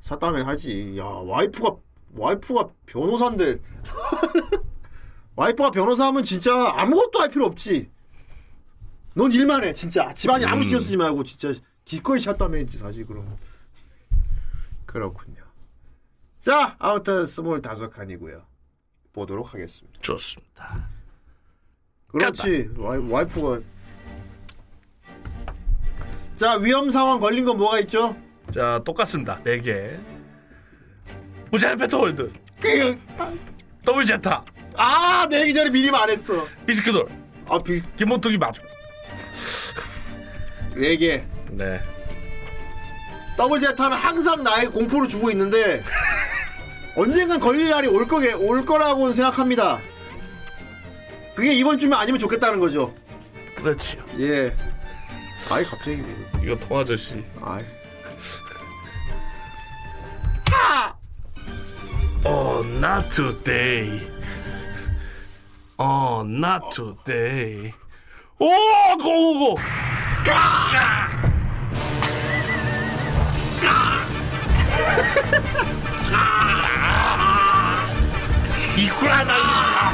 [0.01, 0.95] 샀다면 하지.
[0.97, 1.75] 야 와이프가
[2.15, 3.57] 와이프가 변호사인데.
[5.37, 7.89] 와이프가 변호사 하면 진짜 아무것도 할 필요 없지.
[9.15, 10.11] 넌 일만 해 진짜.
[10.13, 11.53] 집안이 아무 신경 쓰지 말고 진짜
[11.85, 13.37] 기꺼이 샀다면지 사실 그럼.
[14.85, 15.43] 그렇군요.
[16.39, 18.43] 자 아무튼 스물다섯 칸이고요.
[19.13, 20.01] 보도록 하겠습니다.
[20.01, 20.89] 좋습니다.
[22.09, 23.59] 그렇지 와이, 와이프가
[26.35, 28.15] 자 위험 상황 걸린 건 뭐가 있죠?
[28.51, 29.41] 자, 똑같습니다.
[29.43, 29.99] 4개.
[31.51, 32.31] 무제한 패트월드.
[33.85, 34.43] 더블 제타.
[34.77, 36.47] 아 내기 전에 미리 말했어.
[36.65, 37.07] 비스크돌.
[37.49, 37.81] 아 비.
[37.97, 38.61] 김모뚜기 마주.
[40.75, 41.23] 네 개.
[41.49, 41.81] 네.
[43.35, 45.83] 더블 제타는 항상 나에게 공포를 주고 있는데
[46.95, 49.79] 언젠간 걸릴 날이 올 거게 올 거라고 생각합니다.
[51.35, 52.93] 그게 이번 주면 아니면 좋겠다는 거죠.
[53.55, 54.03] 그렇지요.
[54.19, 54.55] 예.
[55.51, 56.03] 아이 갑자기
[56.43, 57.23] 이거 통아저씨.
[57.41, 57.63] 아이.
[62.25, 64.01] Oh, not today.
[65.79, 67.71] Oh, not today.
[68.39, 68.49] 오,
[68.97, 69.57] 고고고.
[70.25, 71.07] 까!
[73.61, 74.07] 까!
[78.75, 79.91] 이쿠라나.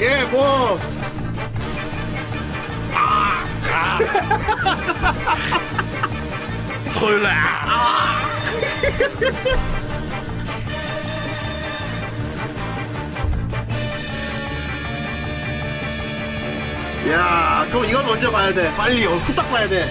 [0.00, 0.78] 예, 뭐.
[2.94, 3.44] 아,
[6.94, 7.28] 토요일에
[17.10, 18.72] 야, 그럼 이건 먼저 봐야 돼.
[18.76, 19.90] 빨리, 어, 후딱 봐야 돼.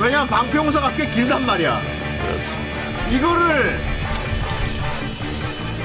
[0.00, 1.80] 왜냐면 방평사가 꽤 길단 말이야.
[2.22, 3.06] 그렇습니다.
[3.08, 3.80] 이거를,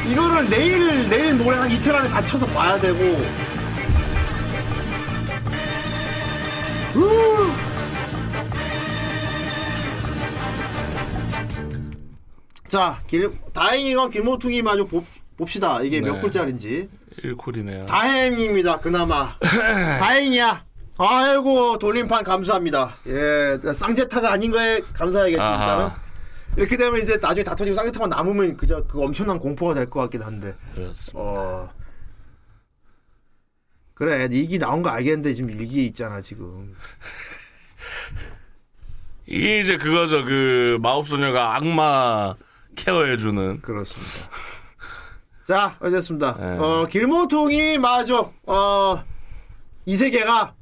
[0.08, 3.00] 이거를 내일, 내일 모레 한 이틀 안에 다 쳐서 봐야 되고.
[6.94, 7.52] 후.
[12.68, 15.04] 자, 길, 다행히 건 길모퉁이 마저 봅,
[15.36, 15.82] 봅시다.
[15.82, 16.22] 이게 몇 네.
[16.22, 16.90] 콜짜리인지.
[17.24, 17.86] 1콜이네요.
[17.86, 18.80] 다행입니다.
[18.80, 19.38] 그나마.
[19.40, 20.66] 다행이야.
[20.98, 22.96] 아이고 돌림판 감사합니다.
[23.08, 24.82] 예, 쌍제타가 아닌 거에
[25.40, 25.64] 아하.
[25.64, 25.90] 일단은.
[26.56, 30.22] 이렇게 되면 이제 나중에 다 터지고 쌍제타만 남으면 그저 그 엄청난 공포가 될 것 같긴
[30.22, 30.56] 한데.
[30.76, 31.20] 그렇습니다.
[31.20, 31.70] 어.
[33.96, 36.76] 그래 일기 나온 거 알겠는데 지금 일기 있잖아 지금.
[39.26, 40.26] 이게 이제 그거죠.
[40.26, 42.36] 그 마법소녀가 악마
[42.76, 43.62] 케어해주는.
[43.62, 44.12] 그렇습니다.
[45.48, 46.36] 자, 어쨌습니다.
[46.40, 46.58] 네.
[46.58, 49.04] 어, 길모퉁이 마저, 어,
[49.86, 50.54] 이 세계가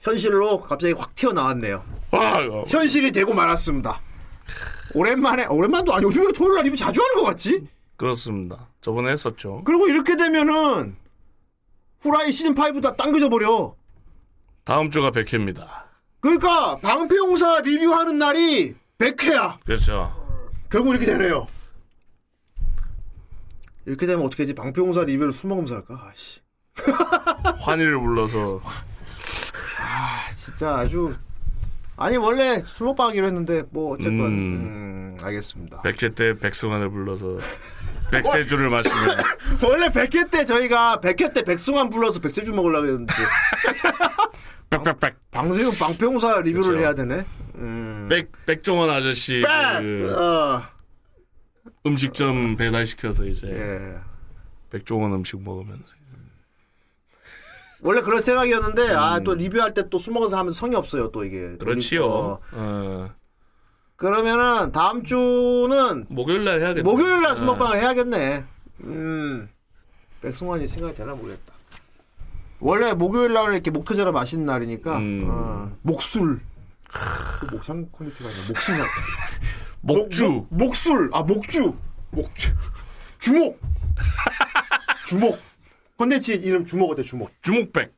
[0.00, 1.82] 현실로 갑자기 확 튀어나왔네요.
[2.68, 4.00] 현실이 되고 말았습니다.
[4.94, 7.66] 오랜만에, 오랜만도 아니고 요즘에 토요일 날 이브 자주 하는 것 같지?
[7.96, 8.68] 그렇습니다.
[8.80, 9.62] 저번에 했었죠.
[9.64, 10.96] 그리고 이렇게 되면은,
[12.00, 13.74] 후라이 시즌 5 다 당겨져 버려.
[14.62, 15.66] 다음 주가 100회입니다.
[16.20, 19.56] 그러니까, 방패용사 리뷰하는 날이 100회야.
[19.64, 20.14] 그렇죠.
[20.70, 21.48] 결국 이렇게 되네요.
[23.88, 24.54] 이렇게 되면 어떻게 하지?
[24.54, 26.10] 방패용사 리뷰를 술 먹으면서 할까?
[26.10, 26.40] 아씨.
[27.60, 28.60] 환희를 불러서
[29.80, 31.14] 아, 진짜 아주.
[31.96, 35.16] 아니, 원래 술 먹방 하기로 했는데, 뭐, 어쨌건, 음.
[35.16, 35.82] 음, 알겠습니다.
[35.82, 37.38] 100회 때 백승환을 불러서
[38.10, 38.96] 백세주를 마시면
[39.64, 43.14] 원래 100회 때 저희가 100회 때 백승환 불러서 백세주 먹으려고 했는데.
[44.70, 45.16] 빽빽빽.
[45.30, 46.78] 방세용 방패용사 리뷰를 그렇죠.
[46.80, 47.24] 해야 되네.
[47.56, 48.06] 음.
[48.08, 49.80] 백 백종원 아저씨 빽!
[49.80, 50.62] 그 어.
[51.86, 53.98] 음식점 배달 시켜서 이제 예.
[54.70, 55.94] 백종원 음식 먹으면서
[57.80, 58.98] 원래 그런 생각이었는데, 음.
[58.98, 61.56] 아, 또 리뷰할 때 또 술 먹어서 하면 성의 없어요, 또 이게.
[61.58, 62.06] 그렇지요.
[62.06, 62.40] 어.
[62.50, 63.10] 어.
[63.94, 66.82] 그러면은, 다음 주는, 목요일 날 해야겠다.
[66.82, 67.34] 목요일 날 어.
[67.36, 68.44] 수먹방을 해야겠네.
[68.80, 69.48] 음.
[70.22, 71.52] 백승환이 생각이 되나 모르겠다.
[72.58, 75.26] 원래 목요일 날은 이렇게 목표제라 맛있는 날이니까, 음.
[75.30, 76.40] 어, 목술.
[77.38, 78.74] 그 목상 콘텐츠가 아니라 목술.
[79.80, 80.28] 목주.
[80.28, 81.74] 목, 목, 술 아, 목주.
[82.10, 82.50] 목주.
[83.18, 83.60] 주목.
[85.06, 85.38] 주목.
[85.96, 87.30] 콘텐츠 이름 주목 어때, 주목?
[87.42, 87.94] 주목백.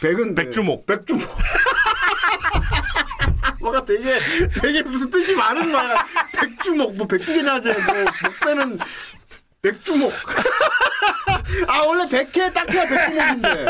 [0.00, 0.34] 백은.
[0.34, 0.86] 백주목.
[0.86, 1.26] 백주목.
[3.60, 4.18] 뭐가 되게,
[4.62, 6.06] 되게 무슨 뜻이 많은 말이야.
[6.40, 7.78] 백주목, 뭐 백주개나 하지, 뭐,
[8.24, 8.78] 목배는
[9.62, 10.12] 백주목.
[11.68, 13.66] 아, 원래 백회 딱 해야 백주목인데.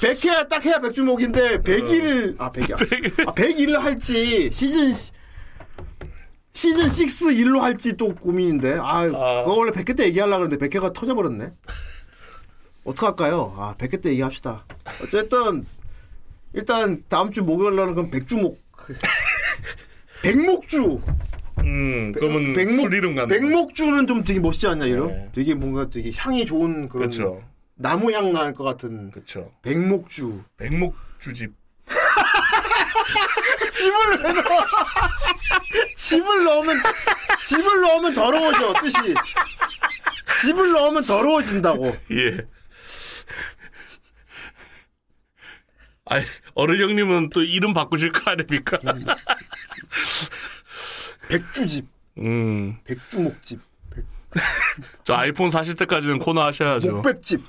[0.00, 2.76] 백회 딱 해야 백주목인데, 백일, 아, 백일.
[3.26, 4.92] 아, 백일을 할지, 시즌,
[6.52, 8.78] 시- 시즌 6 일로 할지 또 고민인데.
[8.80, 11.52] 아, 그거 원래 백회 때 얘기하려고 그랬는데, 백회가 터져버렸네.
[12.84, 13.54] 어떡할까요?
[13.56, 14.66] 아, 백회 때 얘기합시다.
[15.02, 15.64] 어쨌든,
[16.52, 18.60] 일단, 다음 주 목요일 날은 그럼 백주목.
[20.22, 21.00] 백목주.
[21.64, 23.28] 음, 그러면 백목, 술 이름 같네.
[23.38, 25.08] 백목주는 좀 되게 멋있지 않냐, 이름?
[25.08, 25.28] 네.
[25.34, 27.10] 되게 뭔가 되게 향이 좋은 그런.
[27.10, 27.42] 그렇죠.
[27.74, 29.10] 나무 향 날 것 같은.
[29.10, 29.50] 그렇죠.
[29.62, 30.42] 백목주.
[30.56, 31.52] 백목주집.
[33.70, 34.66] 집을 왜 넣어?
[35.96, 36.82] 집을 넣으면,
[37.44, 38.96] 집을 넣으면 더러워져, 뜻이.
[40.42, 41.96] 집을 넣으면 더러워진다고.
[42.12, 42.46] 예.
[46.06, 48.78] 아니, 어른 형님은 또 이름 바꾸실 거 아닙니까?
[51.28, 51.86] 백주집.
[52.18, 52.78] 음.
[52.84, 53.60] 백주목집.
[55.04, 56.96] 저 아이폰 사실 때까지는 코너 하셔야죠.
[56.96, 57.42] 목백집.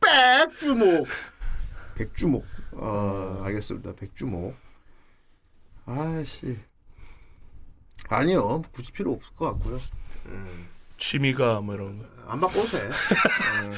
[0.00, 1.06] 백주목.
[1.94, 2.44] 백주목.
[2.72, 3.94] 어, 알겠습니다.
[3.94, 4.54] 백주목.
[5.86, 6.58] 아씨.
[8.08, 8.62] 아니요.
[8.72, 9.78] 굳이 필요 없을 것 같고요.
[10.98, 12.04] 취미가 뭐 이런 거.
[12.26, 12.86] 안 바꿔도 돼.
[12.86, 13.72] 어.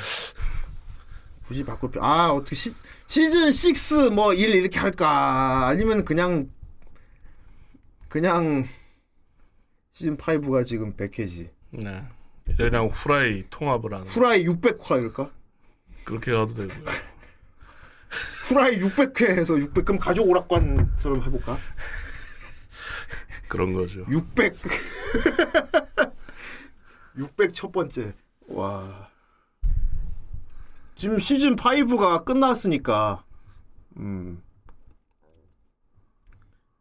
[1.44, 2.05] 굳이 바꿀 필요.
[2.05, 2.70] 아, 어떻게 시,
[3.07, 5.67] 시즌 6뭐 1 이렇게 할까?
[5.67, 6.51] 아니면 그냥
[8.09, 8.67] 그냥
[9.93, 11.51] 시즌 5가 지금 100회지.
[11.70, 12.02] 네.
[12.57, 14.07] 그냥 후라이 통합을 하는.
[14.07, 15.31] 후라이 600화 이럴까?
[16.05, 16.84] 그렇게 가도 되고요.
[18.48, 21.58] 후라이 600회 해서 600 그럼 가족 오락관처럼 해볼까?
[23.48, 24.05] 그런 거죠.
[24.10, 24.56] 600
[27.16, 28.14] 600 첫 번째
[28.48, 29.08] 와
[30.94, 33.24] 지금 시즌 5가 끝났으니까
[33.97, 34.42] 음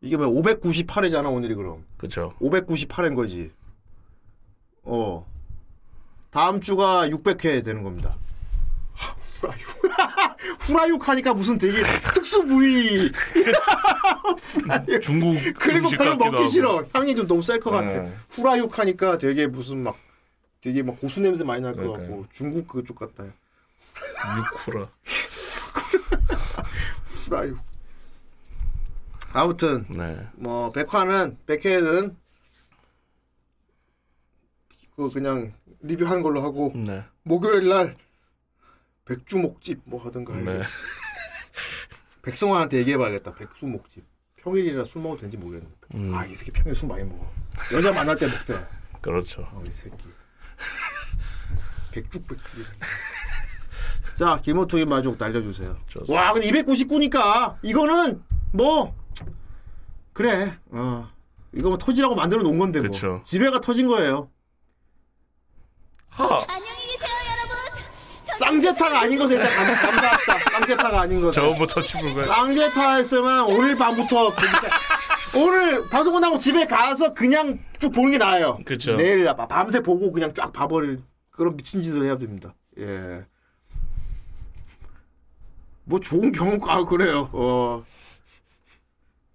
[0.01, 3.51] 이게 뭐 598회잖아 오늘이 그럼 그쵸 598회인 거지
[4.83, 5.25] 어
[6.29, 8.17] 다음 주가 600회 되는 겁니다.
[8.93, 9.82] 하, 후라육.
[10.59, 11.81] 후라육 하니까 무슨 되게
[12.13, 13.11] 특수 부위.
[15.01, 16.49] 중국 그리고 별로 먹기.
[16.49, 16.83] 싫어.
[16.93, 18.01] 향이 좀 너무 셀 것 같아.
[18.01, 18.13] 네.
[18.29, 19.97] 후라육 하니까 되게 무슨 막
[20.61, 21.91] 되게 막 고수 냄새 많이 날 것.
[21.91, 23.23] 같고 중국 그쪽 같다.
[24.63, 24.87] 육후라.
[27.25, 27.59] 후라육.
[29.33, 30.27] 아무튼 네.
[30.35, 32.15] 뭐 백화는 백회는
[34.95, 37.03] 그 그냥 리뷰하는 걸로 하고 네.
[37.23, 37.97] 목요일 날
[39.05, 40.61] 백주 목집 뭐 하든가 네.
[42.21, 43.33] 백성화한테 얘기해봐야겠다.
[43.35, 44.05] 백주 목집.
[44.37, 45.75] 평일이라 술 먹어도 되는지 모르겠는데.
[45.95, 46.13] 음.
[46.15, 47.29] 아 이 새끼 평일 술 많이 먹어.
[47.73, 48.67] 여자 만날 때 먹자.
[49.01, 49.41] 그렇죠.
[49.51, 50.07] 어, 이 새끼.
[51.91, 52.63] 백죽 백죽이
[54.15, 55.77] 자 김호투기 마족 날려주세요.
[55.87, 56.13] 좋습니다.
[56.27, 57.57] 와 근데 299니까.
[57.61, 58.95] 이거는 뭐
[60.13, 60.57] 그래.
[60.69, 61.11] 어.
[61.53, 62.89] 이거 뭐 터지라고 만들어 놓은 건데 뭐.
[62.89, 63.21] 그쵸.
[63.25, 64.29] 지뢰가 터진 거예요.
[66.17, 66.82] 안녕히 계세요 여러분
[68.37, 70.39] 쌍제타가 아닌 것을 일단 감, 감사합시다.
[70.51, 71.41] 쌍제타가 아닌 것을.
[71.41, 72.23] 저거 뭐 터치불가.
[72.23, 74.33] 쌍제타 했으면 오늘 밤부터
[75.35, 78.57] 오늘 방송 끝나고 집에 가서 그냥 쭉 보는 게 나아요.
[78.65, 78.95] 그쵸.
[78.95, 82.53] 내일 바- 밤새 보고 그냥 쫙 봐버릴 그런 미친 짓을 해야 됩니다.
[82.79, 83.25] 예.
[85.85, 87.29] 뭐 좋은 경우 아 그래요.
[87.33, 87.83] 어.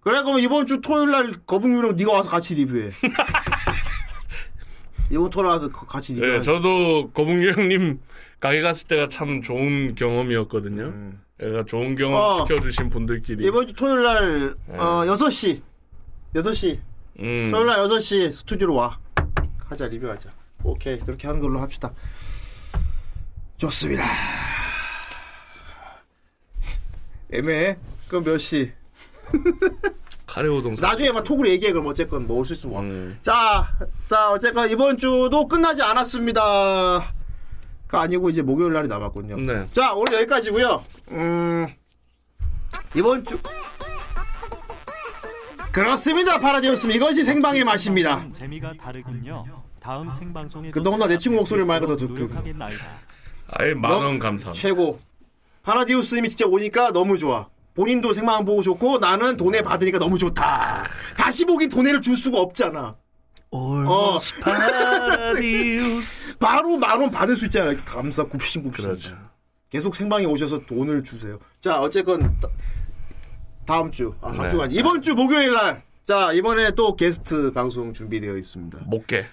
[0.01, 2.91] 그래 그럼 이번 주 토요일 날 거북유령 네가 와서 같이 리뷰해.
[5.11, 7.99] 이번 토요일 와서 거- 같이 리뷰해 네, 저도 거북유 형님
[8.39, 10.93] 가게 갔을 때가 참 좋은 경험이었거든요.
[11.43, 12.45] 얘가 좋은 경험 어.
[12.45, 13.45] 시켜주신 분들끼리.
[13.45, 14.77] 이번 주 토요일 날 네.
[14.77, 15.61] 어, 6시
[16.35, 16.79] 6시
[17.19, 17.49] 음.
[17.51, 18.97] 토요일 날 6시 스튜디오로 와
[19.69, 20.29] 하자 리뷰하자
[20.63, 21.93] 오케이 그렇게 하는 걸로 합시다
[23.57, 24.03] 좋습니다
[27.31, 27.77] 애매해
[28.07, 28.71] 그럼 몇 시?
[30.27, 30.75] 카레오동.
[30.79, 32.81] 나중에 막 톡으로 얘기해 그럼 어쨌건 뭐 올 수 있으면 와.
[32.81, 33.17] 음.
[33.21, 33.75] 자,
[34.07, 37.13] 자 어쨌건 이번 주도 끝나지 않았습니다.
[37.89, 39.37] 그 아니고 이제 목요일 날이 남았군요.
[39.37, 39.67] 네.
[39.71, 40.81] 자 오늘 여기까지고요.
[41.13, 41.67] 음
[42.95, 43.39] 이번 주
[45.71, 48.31] 그렇습니다 파라디오스 이것이 생방의 맛입니다.
[48.31, 49.43] 재미가 다르군요.
[49.79, 52.29] 다음 생방송에 그동안 내 친구 목소리를 말고 더 듣고.
[53.53, 54.51] 아예 만원 감사.
[54.51, 54.99] 최고.
[55.63, 57.47] 파라디우스님이 진짜 오니까 너무 좋아.
[57.73, 60.83] 본인도 생방 보고 좋고 나는 돈에 받으니까 너무 좋다.
[61.17, 62.95] 다시 보기 돈에를 줄 수가 없잖아.
[63.51, 64.17] 어.
[64.41, 66.37] 파라디우스.
[66.39, 67.77] 바로 만 원 받을 수 있잖아요.
[67.85, 68.85] 감사 굽신 굽신.
[68.85, 69.17] 그렇죠.
[69.69, 71.39] 계속 생방에 오셔서 돈을 주세요.
[71.59, 72.47] 자 어쨌건 다-
[73.65, 74.49] 다음 주, 아, 다음 네.
[74.49, 75.83] 주가 아니- 이번 주 목요일 날.
[76.05, 78.79] 자 이번에 또 게스트 방송 준비되어 있습니다.
[78.85, 79.25] 목개.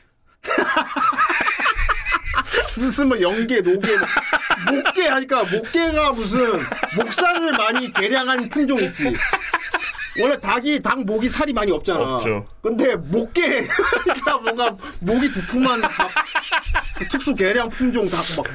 [2.79, 4.07] 무슨 뭐 연계, 노계, 뭐
[4.75, 6.61] 목계 하니까 목계가 무슨
[6.97, 9.05] 목살을 많이 개량한 품종 있지.
[10.21, 12.17] 원래 닭이 닭 목이 살이 많이 없잖아.
[12.17, 12.47] 없죠.
[12.63, 13.67] 근데 목계
[14.05, 15.91] 그러니까 뭔가 목이 두툼한 막
[17.11, 18.47] 특수 개량 품종 닭 막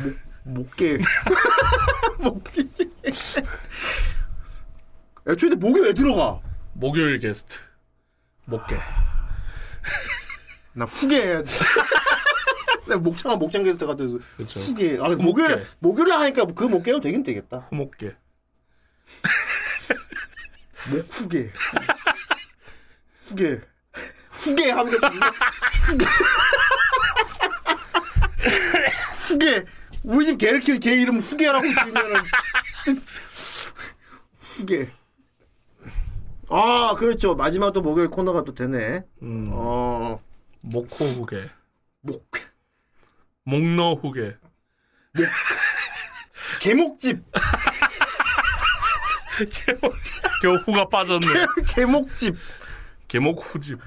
[0.44, 0.98] 목계
[2.22, 2.64] 목계.
[5.28, 6.40] 애초에 근데 목이 왜 들어가?
[6.74, 7.58] 목요일 게스트.
[8.46, 8.76] 목개.
[10.74, 11.60] 나 후계 해야지.
[12.88, 14.60] 나 목창아 목장 게스트 같아서 그렇죠.
[14.62, 14.98] 후계.
[15.00, 17.68] 아 목요일 목요일 하니까 그 목계도 되긴 되겠다.
[17.70, 18.16] 후목개.
[20.90, 21.52] 목 후계.
[23.26, 23.62] 후계.
[24.32, 25.28] 후계 하면 또 무슨
[25.88, 26.06] 후계.
[29.30, 29.66] 후계.
[30.04, 32.16] 우리 집 개를 키울 개 이름 후계라고 지으면은
[34.38, 34.92] 후계.
[36.50, 39.04] 아 그렇죠 마지막 또 목요일 코너가 또 되네.
[39.22, 39.50] 음.
[39.54, 40.20] 어
[40.62, 41.50] 목호 후계.
[42.02, 42.30] 목.
[43.44, 44.38] 목너 후계.
[46.62, 47.24] 개목집.
[50.42, 51.28] 겨우 후가 빠졌네.
[51.68, 52.36] 개목집.
[53.08, 53.80] 개목 후집.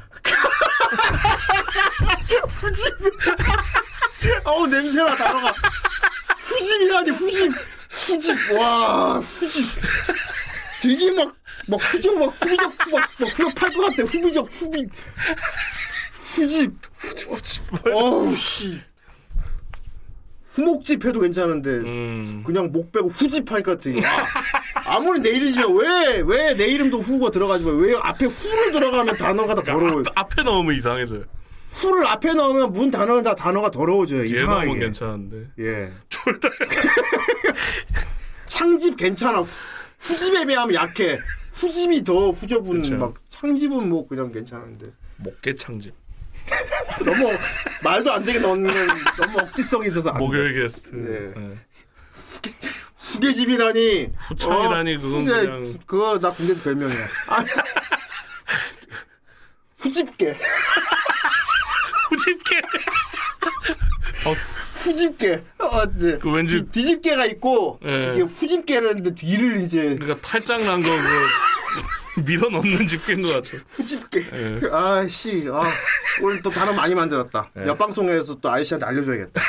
[2.48, 2.94] 후집.
[4.44, 5.52] 어우 냄새나 단어가.
[6.38, 7.52] 후집이라니 후집.
[7.90, 8.36] 후집.
[8.58, 9.66] 와 후집.
[10.82, 11.34] 되게 막.
[11.66, 14.86] 막 후적 막 후비적 막, 막 후적 팔것 같아 후비적 후비
[16.12, 16.74] 후집
[17.86, 18.80] 어우 씨
[20.54, 22.42] 후목집 해도 괜찮은데 음.
[22.46, 27.76] 그냥 목 빼고 후집 하니까 되게 아, 아무리 내 이름이지만 왜왜 내 이름도 후가 들어가지만
[27.78, 31.24] 왜 앞에 후를 들어가면 단어가 다 더러워요 앞에 넣으면 이상해져요.
[31.70, 35.48] 후를 앞에 넣으면 문 단어는 다 단어가 더러워져요 이상하게 괜찮은데.
[35.58, 35.90] 예
[38.46, 39.48] 창집 괜찮아 후,
[39.98, 41.18] 후집에 비하면 약해
[41.54, 42.96] 후집이 더 후접은 그쵸.
[42.96, 45.92] 막 창집은 뭐 그냥 괜찮은데 목개 창집.
[47.04, 47.36] 너무
[47.82, 48.70] 말도 안 되게 넣는
[49.16, 50.12] 너무 억지성이 있어서.
[50.12, 50.90] 목요일 게스트.
[50.94, 51.32] 네.
[51.40, 51.54] 네.
[53.12, 57.44] 후계집이라니 후창이라니, 그건 후제, 그냥- 그거 나 군대에서 별명이야 아,
[59.78, 60.34] 후집게
[62.10, 62.56] 후집게.
[64.26, 65.44] 어, 후집게.
[65.58, 66.18] 어, 네.
[66.18, 68.12] 그 왠지 뒤, 뒤집개가 있고 예.
[68.14, 71.26] 이게 후집개라는데 뒤를 이제 그러니까 탈장 난거 그
[72.26, 73.64] 밀어 넣는 집게인 것 같아.
[73.68, 74.24] 후집게.
[74.32, 74.60] 예.
[74.72, 75.62] 아씨, 아,
[76.22, 77.50] 오늘 또 단어 많이 만들었다.
[77.58, 77.66] 예.
[77.66, 79.40] 옆 방송에서 또 아이씨한테 알려줘야겠다.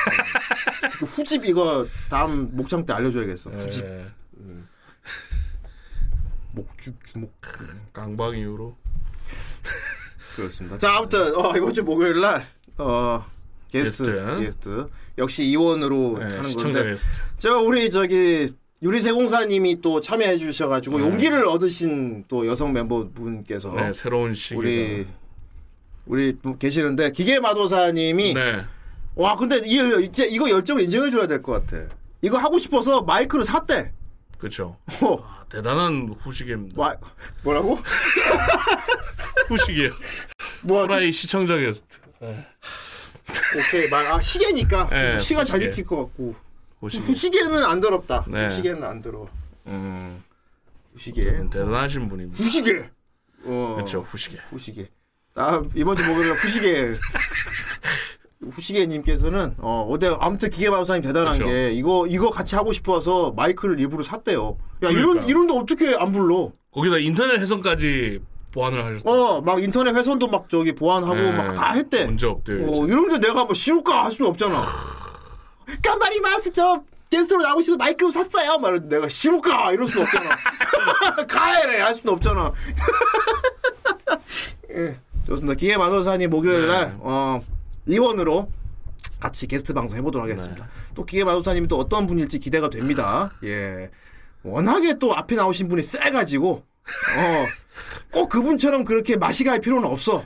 [0.92, 3.50] 특히 후집 이거 다음 목장 때 알려줘야겠어.
[3.52, 3.86] 후집.
[3.86, 4.06] 예.
[6.54, 7.34] 목주 주목.
[7.94, 8.76] 강박 이후로.
[10.36, 10.78] 그렇습니다.
[10.78, 12.46] 자, 아무튼 어, 이번 주 목요일 날
[12.78, 13.26] 어,
[13.72, 14.40] 게스트 게스트.
[14.40, 14.88] 게스트,
[15.18, 16.84] 역시 이원으로 네, 하는 건데.
[16.86, 17.08] 게스트.
[17.38, 21.04] 저 우리 저기 유리세공사님이 또 참여해 주셔가지고 네.
[21.06, 24.60] 용기를 얻으신 또 여성 멤버분께서 네, 새로운 시기가.
[24.60, 25.08] 우리
[26.06, 28.64] 우리 또 계시는데 기계 마도사님이 네.
[29.16, 31.88] 와 근데 이 이제 이거 열정을 인정해 줘야 될 것 같아.
[32.22, 33.92] 이거 하고 싶어서 마이크를 샀대.
[34.38, 34.78] 그렇죠.
[35.02, 36.80] 아, 대단한 후식입니다.
[36.80, 36.94] 와,
[37.44, 37.80] 뭐라고?
[39.48, 39.92] 후식이에요.
[40.62, 42.00] 뭐 후라이 시청자 게스트.
[43.58, 45.60] 오케이 말 아 시계니까 네, 시간 잘.
[45.60, 46.36] 지킬 것 같고
[46.80, 47.04] 후시계.
[47.06, 48.26] 후시계는 안 더럽다.
[48.28, 48.46] 네.
[48.46, 49.28] 후시계는 안 더러.
[49.68, 50.22] 음
[50.94, 51.24] 후시계.
[51.50, 52.44] 대단하신 분입니다.
[52.44, 52.90] 후시계.
[53.46, 53.74] 어.
[53.76, 54.02] 그렇죠.
[54.02, 54.38] 후시계.
[54.50, 54.90] 후시계.
[55.36, 56.96] 아 이번 주 목요일 날 후시계.
[58.42, 61.52] 후시계님께서는 어 어때 아무튼 기계마우사님 대단한 그렇죠.
[61.52, 64.58] 게 이거 이거 같이 하고 싶어서 마이크를 일부러 샀대요.
[64.84, 65.28] 야 이런 그러니까요.
[65.30, 66.52] 이런데 어떻게 안 불러?
[66.72, 68.20] 거기다 인터넷 해석까지
[68.52, 69.14] 보완을 하셨어요.
[69.38, 72.06] 어막 인터넷 회선도 막 저기 보완하고 네, 막다 했대.
[72.06, 72.68] 문제 없대요.
[72.70, 74.66] 어 이런데 내가 뭐 쉬울까 할 수는 없잖아.
[75.82, 78.58] 깜바리 마스 저 게스트로 나오고 싶어서 마이크 샀어요.
[78.58, 80.30] 말은 내가 쉬울까 이럴 수는 없잖아.
[81.28, 82.52] 가해래 할 수는 없잖아.
[84.72, 85.54] 예, 좋습니다.
[85.54, 86.96] 기계 만호사님 목요일 날 네.
[87.00, 87.42] 어,
[87.88, 88.52] 이원으로
[89.20, 90.68] 같이 게스트 방송 해보도록 하겠습니다.
[90.94, 93.32] 또 기계 만호사님이 또 어떤 분일지 기대가 됩니다.
[93.44, 93.90] 예,
[94.44, 97.46] 워낙에 또 앞에 나오신 분이 세가지고 어.
[98.12, 100.24] 꼭 그분처럼 그렇게 맛이 갈 필요는 없어.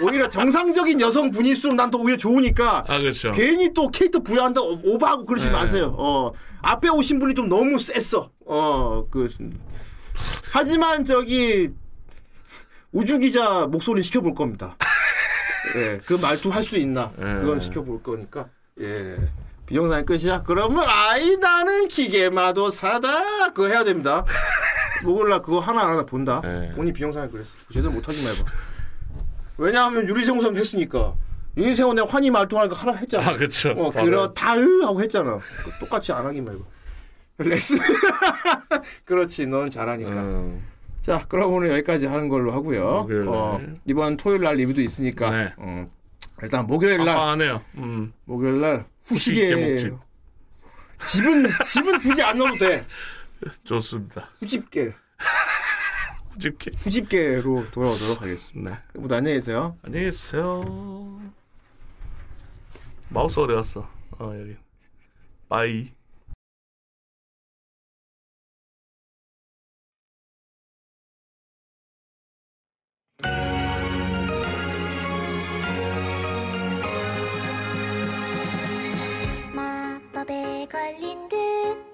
[0.00, 2.84] 오히려 정상적인 여성 분일수록 난 더 오히려 좋으니까.
[2.88, 3.30] 아, 그렇죠.
[3.32, 5.52] 괜히 또 캐릭터 부여한다 고 오버하고 그러지 네.
[5.52, 5.94] 마세요.
[5.98, 6.32] 어
[6.62, 8.30] 앞에 오신 분이 좀 너무 셌어.
[8.46, 9.28] 어 그
[10.52, 11.70] 하지만 저기
[12.92, 14.76] 우주 기자 목소리 시켜볼 겁니다.
[15.76, 17.10] 예, 그 말투 할 수 있나?
[17.16, 18.46] 그건 시켜볼 거니까.
[18.80, 19.16] 예.
[19.66, 20.42] 비영상의 끝이야?
[20.46, 24.24] 그러면 아이 나는 기계마도 사다 그거 해야 됩니다.
[25.04, 26.40] 목요일날 그거 하나 하나 본다.
[26.74, 27.50] 본인 비영상을 그랬어.
[27.72, 28.44] 제대로 못하기만 해봐.
[29.58, 31.14] 왜냐하면 유리세훈 했으니까.
[31.56, 33.28] 유리세훈 내가 환희 말투 하니까 하나 했잖아.
[33.30, 33.70] 아, 그쵸.
[33.70, 34.04] 어, 맞아요.
[34.06, 35.38] 그렇다으 하고 했잖아.
[35.78, 36.64] 똑같이 안 하기만 해봐.
[37.38, 37.78] 레슨.
[39.04, 40.10] 그렇지, 넌 잘하니까.
[40.10, 40.64] 음.
[41.00, 43.06] 자, 그럼 오늘 여기까지 하는 걸로 하고요.
[43.28, 45.52] 어, 이번 토요일 날 리뷰도 있으니까.
[45.56, 45.84] 어,
[46.42, 47.10] 일단 목요일 날.
[47.10, 47.60] 아빠하네요.
[47.76, 48.12] 음.
[48.24, 49.90] 목요일 날 후식에.
[51.04, 52.84] 집은 집은 굳이 안 넣어도 돼.
[53.64, 54.28] 좋습니다.
[54.38, 54.94] 후집계.
[56.34, 56.70] 후집계.
[56.76, 58.82] 후집계로 돌아오도록 하겠습니다.
[58.94, 59.76] 모두 안녕히 계세요.
[59.82, 61.20] 안녕히 계세요.
[63.08, 63.88] 마우스 어디 갔어?
[64.18, 64.56] 어, 여기.
[65.48, 65.92] 빠이.
[79.54, 81.93] 마법에 걸린 듯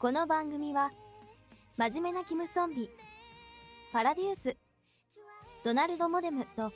[0.00, 0.92] この番組は
[1.76, 2.88] 真面目なキムソンビ
[3.92, 4.56] パラデュース
[5.62, 6.72] ドナルド・モデムと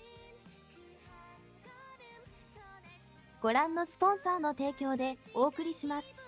[3.40, 6.23] ご覧のスポンサーの提供でお送りします。